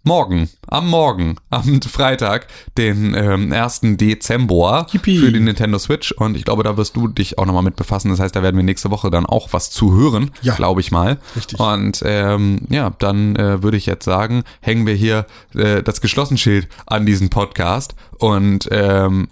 Morgen, 0.07 0.49
am 0.67 0.87
Morgen, 0.87 1.37
am 1.49 1.81
Freitag, 1.81 2.45
den 2.77 3.15
ähm, 3.15 3.51
1. 3.51 3.81
Dezember 3.97 4.85
Yippie. 4.91 5.17
für 5.17 5.31
die 5.31 5.39
Nintendo 5.39 5.79
Switch 5.79 6.11
und 6.11 6.37
ich 6.37 6.45
glaube, 6.45 6.61
da 6.61 6.77
wirst 6.77 6.95
du 6.95 7.07
dich 7.07 7.39
auch 7.39 7.45
nochmal 7.47 7.63
mit 7.63 7.75
befassen. 7.75 8.09
Das 8.11 8.19
heißt, 8.19 8.35
da 8.35 8.43
werden 8.43 8.55
wir 8.55 8.63
nächste 8.63 8.91
Woche 8.91 9.09
dann 9.09 9.25
auch 9.25 9.51
was 9.51 9.71
zu 9.71 9.93
hören, 9.95 10.29
Ja. 10.43 10.53
glaube 10.53 10.79
ich 10.81 10.91
mal. 10.91 11.17
Richtig. 11.35 11.59
Und 11.59 12.03
ähm, 12.05 12.59
ja, 12.69 12.91
dann 12.99 13.35
äh, 13.35 13.63
würde 13.63 13.77
ich 13.77 13.87
jetzt 13.87 14.05
sagen, 14.05 14.43
hängen 14.61 14.85
wir 14.85 14.93
hier 14.93 15.25
äh, 15.55 15.81
das 15.81 16.01
Geschlossenschild 16.01 16.67
an 16.85 17.07
diesen 17.07 17.29
Podcast 17.31 17.95
und 18.19 18.69
ähm, 18.71 19.27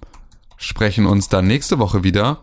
sprechen 0.57 1.05
uns 1.05 1.29
dann 1.29 1.45
nächste 1.45 1.77
Woche 1.77 2.03
wieder. 2.03 2.39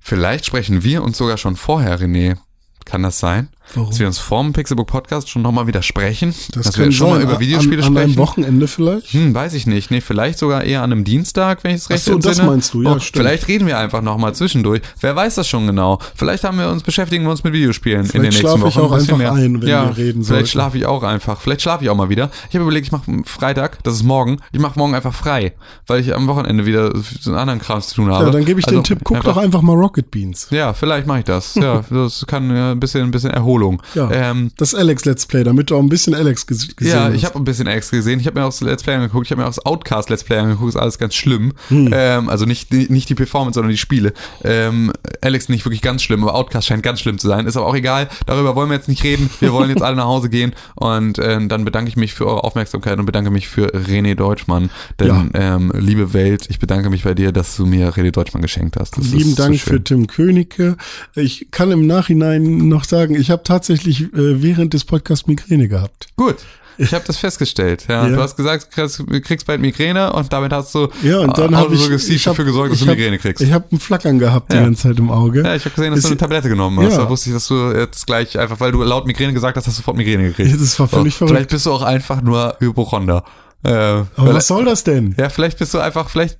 Vielleicht 0.00 0.46
sprechen 0.46 0.84
wir 0.84 1.02
uns 1.02 1.18
sogar 1.18 1.36
schon 1.36 1.56
vorher, 1.56 2.00
René. 2.00 2.38
Kann 2.86 3.02
das 3.02 3.18
sein? 3.18 3.48
Warum? 3.72 3.88
Dass 3.90 3.98
wir 3.98 4.06
uns 4.06 4.18
vorm 4.18 4.52
Pixelbook 4.52 4.86
Podcast 4.86 5.30
schon 5.30 5.40
nochmal 5.42 5.66
wieder 5.66 5.80
sprechen? 5.82 6.34
Das 6.52 6.66
dass 6.66 6.78
wir 6.78 6.92
schon 6.92 7.08
sein. 7.08 7.16
mal 7.18 7.22
über 7.22 7.40
Videospiele 7.40 7.82
an, 7.82 7.88
an 7.88 7.96
einem 7.96 8.10
sprechen? 8.12 8.18
Wochenende 8.18 8.68
vielleicht? 8.68 9.12
Hm, 9.14 9.34
weiß 9.34 9.54
ich 9.54 9.66
nicht. 9.66 9.90
Nee, 9.90 10.00
vielleicht 10.02 10.38
sogar 10.38 10.62
eher 10.64 10.82
an 10.82 10.92
einem 10.92 11.04
Dienstag, 11.04 11.64
wenn 11.64 11.70
ich 11.74 11.82
es 11.82 11.90
recht 11.90 12.04
so, 12.04 12.14
das 12.16 12.26
entsinne. 12.26 12.50
meinst 12.50 12.74
du, 12.74 12.82
ja, 12.82 12.92
Oh, 12.94 12.98
stimmt. 12.98 13.22
Vielleicht 13.24 13.48
reden 13.48 13.66
wir 13.66 13.78
einfach 13.78 14.02
nochmal 14.02 14.34
zwischendurch. 14.34 14.82
Wer 15.00 15.16
weiß 15.16 15.36
das 15.36 15.48
schon 15.48 15.66
genau. 15.66 15.98
Vielleicht 16.14 16.44
haben 16.44 16.58
wir 16.58 16.68
uns, 16.68 16.82
beschäftigen 16.82 17.24
wir 17.24 17.30
uns 17.30 17.42
mit 17.42 17.52
Videospielen 17.54 18.00
in 18.00 18.04
den 18.04 18.10
Vielleicht 18.10 18.42
nächsten 18.42 18.58
schlafe 18.58 18.68
ich 18.68 18.76
Wochen. 18.76 18.84
auch 18.86 18.92
ein 18.92 19.00
einfach 19.00 19.16
mehr. 19.16 19.32
ein, 19.32 19.62
wenn 19.62 19.68
ja, 19.68 19.88
wir 19.88 19.96
reden. 19.96 20.24
Vielleicht 20.24 20.48
schlafe 20.50 20.76
ich 20.78 20.86
auch 20.86 21.02
einfach. 21.02 21.40
Vielleicht 21.40 21.62
schlafe 21.62 21.84
ich 21.84 21.90
auch 21.90 21.96
mal 21.96 22.08
wieder. 22.10 22.30
Ich 22.50 22.54
habe 22.54 22.64
überlegt, 22.64 22.86
ich 22.86 22.92
mache 22.92 23.10
Freitag, 23.24 23.82
das 23.82 23.94
ist 23.94 24.02
morgen. 24.02 24.38
Ich 24.52 24.60
mache 24.60 24.78
morgen 24.78 24.94
einfach 24.94 25.14
frei, 25.14 25.52
weil 25.86 26.00
ich 26.00 26.14
am 26.14 26.26
Wochenende 26.28 26.66
wieder 26.66 26.92
so 27.20 27.30
einen 27.30 27.38
anderen 27.38 27.60
Kram 27.60 27.80
zu 27.80 27.94
tun 27.94 28.10
habe. 28.12 28.26
Ja, 28.26 28.30
dann 28.30 28.44
gebe 28.44 28.60
ich 28.60 28.66
Also 28.66 28.78
den 28.80 28.84
Tipp, 28.84 28.98
guck 29.04 29.22
doch 29.24 29.36
einfach 29.38 29.62
mal 29.62 29.74
Rocket 29.74 30.10
Beans. 30.10 30.48
Ja, 30.50 30.74
vielleicht 30.74 31.06
mache 31.06 31.20
ich 31.20 31.24
das. 31.24 31.54
Ja, 31.56 31.82
das 31.90 32.24
kann 32.26 32.54
ja 32.54 32.70
ein 32.72 32.78
bisschen, 32.80 33.02
ein 33.02 33.10
bisschen 33.10 33.30
Erholung. 33.54 33.82
Ja, 33.94 34.10
Ähm, 34.10 34.50
das 34.56 34.74
Alex 34.74 35.04
Let's 35.04 35.26
Play, 35.26 35.44
damit 35.44 35.70
du 35.70 35.76
auch 35.76 35.80
ein 35.82 35.88
bisschen 35.88 36.14
Alex 36.14 36.46
ges 36.46 36.74
gesehen 36.76 36.92
Ja, 36.92 37.04
hast. 37.04 37.14
ich 37.14 37.24
habe 37.24 37.36
ein 37.36 37.44
bisschen 37.44 37.66
X 37.66 37.90
gesehen. 37.90 38.20
Ich 38.20 38.26
habe 38.26 38.38
mir 38.40 38.46
auch 38.46 38.50
das 38.50 38.60
Let's 38.60 38.82
Play 38.82 38.94
angeguckt. 38.94 39.26
Ich 39.26 39.30
habe 39.30 39.40
mir 39.42 39.46
auch 39.46 39.54
das 39.54 39.64
Outcast 39.64 40.10
Let's 40.10 40.24
Play 40.24 40.38
angeguckt. 40.38 40.70
Ist 40.70 40.80
alles 40.80 40.98
ganz 40.98 41.14
schlimm. 41.14 41.52
Hm. 41.68 41.90
Ähm, 41.92 42.28
also 42.28 42.44
nicht, 42.44 42.72
nicht 42.72 43.08
die 43.08 43.14
Performance, 43.14 43.54
sondern 43.54 43.70
die 43.70 43.78
Spiele. 43.78 44.12
Ähm, 44.42 44.92
Alex 45.20 45.48
nicht 45.48 45.64
wirklich 45.64 45.82
ganz 45.82 46.02
schlimm, 46.02 46.22
aber 46.22 46.34
Outcast 46.34 46.66
scheint 46.66 46.82
ganz 46.82 47.00
schlimm 47.00 47.18
zu 47.18 47.28
sein. 47.28 47.46
Ist 47.46 47.56
aber 47.56 47.66
auch 47.66 47.76
egal. 47.76 48.08
Darüber 48.26 48.56
wollen 48.56 48.68
wir 48.70 48.76
jetzt 48.76 48.88
nicht 48.88 49.04
reden. 49.04 49.30
Wir 49.40 49.52
wollen 49.52 49.70
jetzt 49.70 49.82
alle 49.82 49.96
nach 49.96 50.06
Hause 50.06 50.28
gehen. 50.28 50.52
Und 50.74 51.18
ähm, 51.22 51.48
dann 51.48 51.64
bedanke 51.64 51.88
ich 51.88 51.96
mich 51.96 52.14
für 52.14 52.26
eure 52.26 52.44
Aufmerksamkeit 52.44 52.98
und 52.98 53.06
bedanke 53.06 53.30
mich 53.30 53.48
für 53.48 53.68
René 53.74 54.14
Deutschmann. 54.14 54.70
Denn, 54.98 55.30
ähm, 55.34 55.72
liebe 55.76 56.12
Welt, 56.12 56.46
ich 56.48 56.58
bedanke 56.58 56.90
mich 56.90 57.04
bei 57.04 57.14
dir, 57.14 57.32
dass 57.32 57.56
du 57.56 57.66
mir 57.66 57.90
René 57.94 58.10
Deutschmann 58.10 58.42
geschenkt 58.42 58.76
hast. 58.78 58.96
Das 58.96 59.06
Lieben 59.06 59.34
Dank 59.36 59.58
so 59.60 59.70
für 59.70 59.82
Tim 59.84 60.06
Königke. 60.06 60.76
Ich 61.14 61.48
kann 61.50 61.70
im 61.70 61.86
Nachhinein 61.86 62.68
noch 62.68 62.84
sagen, 62.84 63.14
ich 63.14 63.30
habe 63.30 63.42
tatsächlich 63.44 64.02
äh, 64.02 64.42
während 64.42 64.74
des 64.74 64.84
Podcasts 64.84 65.26
Migräne 65.26 65.68
gehabt. 65.68 66.08
Gut. 66.16 66.36
Ich 66.76 66.92
habe 66.92 67.04
das 67.06 67.18
festgestellt. 67.18 67.84
Ja. 67.88 68.08
Ja. 68.08 68.16
Du 68.16 68.20
hast 68.20 68.36
gesagt, 68.36 68.64
du 68.66 68.74
kriegst, 68.74 68.98
du 68.98 69.20
kriegst 69.20 69.46
bald 69.46 69.60
Migräne 69.60 70.12
und 70.12 70.32
damit 70.32 70.52
hast 70.52 70.74
du 70.74 70.88
Ja, 71.04 71.20
und 71.20 71.38
dann 71.38 71.56
habe 71.56 71.72
ich, 71.72 71.88
ich 71.88 72.26
hab, 72.26 72.32
dafür 72.32 72.44
gesorgt, 72.46 72.72
dass 72.72 72.80
du 72.80 72.86
hab- 72.86 72.96
Migräne 72.96 73.18
kriegst. 73.18 73.40
Ich 73.44 73.52
habe 73.52 73.64
ein 73.70 73.78
Flackern 73.78 74.18
gehabt 74.18 74.50
die 74.50 74.56
Ja. 74.56 74.64
ganze 74.64 74.88
Zeit 74.88 74.98
im 74.98 75.08
Auge. 75.08 75.44
Ja, 75.44 75.54
ich 75.54 75.64
habe 75.64 75.72
gesehen, 75.76 75.90
dass 75.90 75.98
Ist- 76.00 76.06
du 76.06 76.08
eine 76.08 76.16
Tablette 76.16 76.48
genommen 76.48 76.84
hast. 76.84 76.94
Ja. 76.94 77.04
Da 77.04 77.08
wusste 77.08 77.30
ich, 77.30 77.34
dass 77.34 77.46
du 77.46 77.70
jetzt 77.70 78.04
gleich 78.08 78.36
einfach, 78.36 78.58
weil 78.58 78.72
du 78.72 78.82
laut 78.82 79.06
Migräne 79.06 79.32
gesagt 79.32 79.56
hast, 79.56 79.68
hast 79.68 79.74
du 79.74 79.82
sofort 79.82 79.96
Migräne 79.96 80.24
gekriegt. 80.30 80.60
Das 80.60 80.76
war 80.80 80.88
völlig 80.88 81.14
so, 81.14 81.18
verrückt. 81.18 81.36
Vielleicht 81.36 81.50
bist 81.50 81.66
du 81.66 81.72
auch 81.72 81.82
einfach 81.82 82.20
nur 82.22 82.56
Hypochonder. 82.58 83.22
Äh, 83.64 83.70
Aber 83.70 84.34
was 84.34 84.46
soll 84.46 84.64
das 84.66 84.84
denn? 84.84 85.14
ja, 85.18 85.28
vielleicht 85.30 85.58
bist 85.58 85.72
du 85.74 85.78
einfach, 85.78 86.10
vielleicht, 86.10 86.38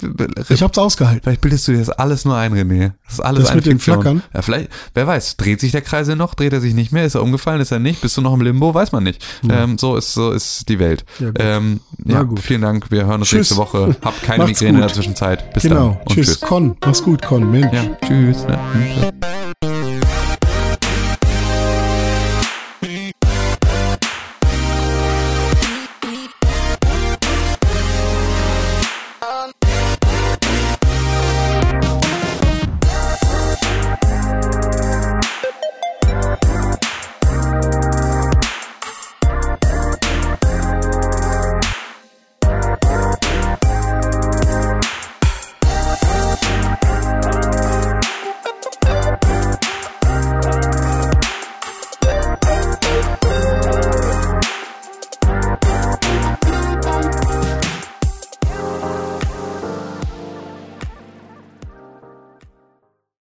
Ich 0.50 0.62
hab's 0.62 0.76
ausgehalten. 0.78 1.22
vielleicht 1.22 1.40
bildest 1.40 1.66
du 1.66 1.72
dir 1.72 1.78
das 1.78 1.88
alles 1.90 2.24
nur 2.24 2.36
ein, 2.36 2.52
René. 2.52 2.92
Das 3.06 3.14
ist 3.14 3.20
alles 3.20 3.44
Das 3.46 3.54
mit 3.54 3.66
dem 3.66 3.78
Fiktion. 3.80 4.02
Flackern? 4.02 4.22
Ja, 4.34 4.42
vielleicht, 4.42 4.68
wer 4.94 5.06
weiß, 5.06 5.36
dreht 5.38 5.60
sich 5.60 5.72
der 5.72 5.80
Kreisel 5.82 6.16
noch, 6.16 6.34
dreht 6.34 6.52
er 6.52 6.60
sich 6.60 6.74
nicht 6.74 6.92
mehr, 6.92 7.04
ist 7.04 7.14
er 7.14 7.22
umgefallen, 7.22 7.60
ist 7.60 7.72
er 7.72 7.78
nicht, 7.78 8.00
bist 8.02 8.16
du 8.16 8.20
noch 8.20 8.34
im 8.34 8.40
Limbo, 8.42 8.74
weiß 8.74 8.92
man 8.92 9.04
nicht. 9.04 9.24
Ähm, 9.48 9.78
so 9.78 9.96
ist, 9.96 10.12
so 10.12 10.32
ist 10.32 10.68
die 10.68 10.78
Welt. 10.78 11.04
Ja, 11.18 11.26
gut. 11.28 11.36
ähm, 11.40 11.80
ja 12.04 12.22
gut. 12.22 12.40
vielen 12.40 12.60
Dank, 12.62 12.90
wir 12.90 13.06
hören 13.06 13.20
uns 13.20 13.28
Tschüss. 13.30 13.38
nächste 13.50 13.56
Woche. 13.56 13.96
Habt 14.04 14.22
keine 14.22 14.44
Macht's 14.44 14.60
Migräne 14.60 14.78
in 14.78 14.80
der 14.82 14.86
gut. 14.88 14.94
Zwischenzeit. 14.96 15.52
Bis 15.54 15.62
Genau. 15.62 15.74
dann. 15.74 15.88
Und 16.04 16.08
Tschüss. 16.14 16.26
tschüss. 16.26 16.40
Con. 16.40 16.76
Mach's 16.84 17.02
gut, 17.02 17.22
Con. 17.22 17.50
Mensch. 17.50 17.72
Ja, 17.72 17.84
tschüss. 18.06 18.44
Ne? 18.46 19.73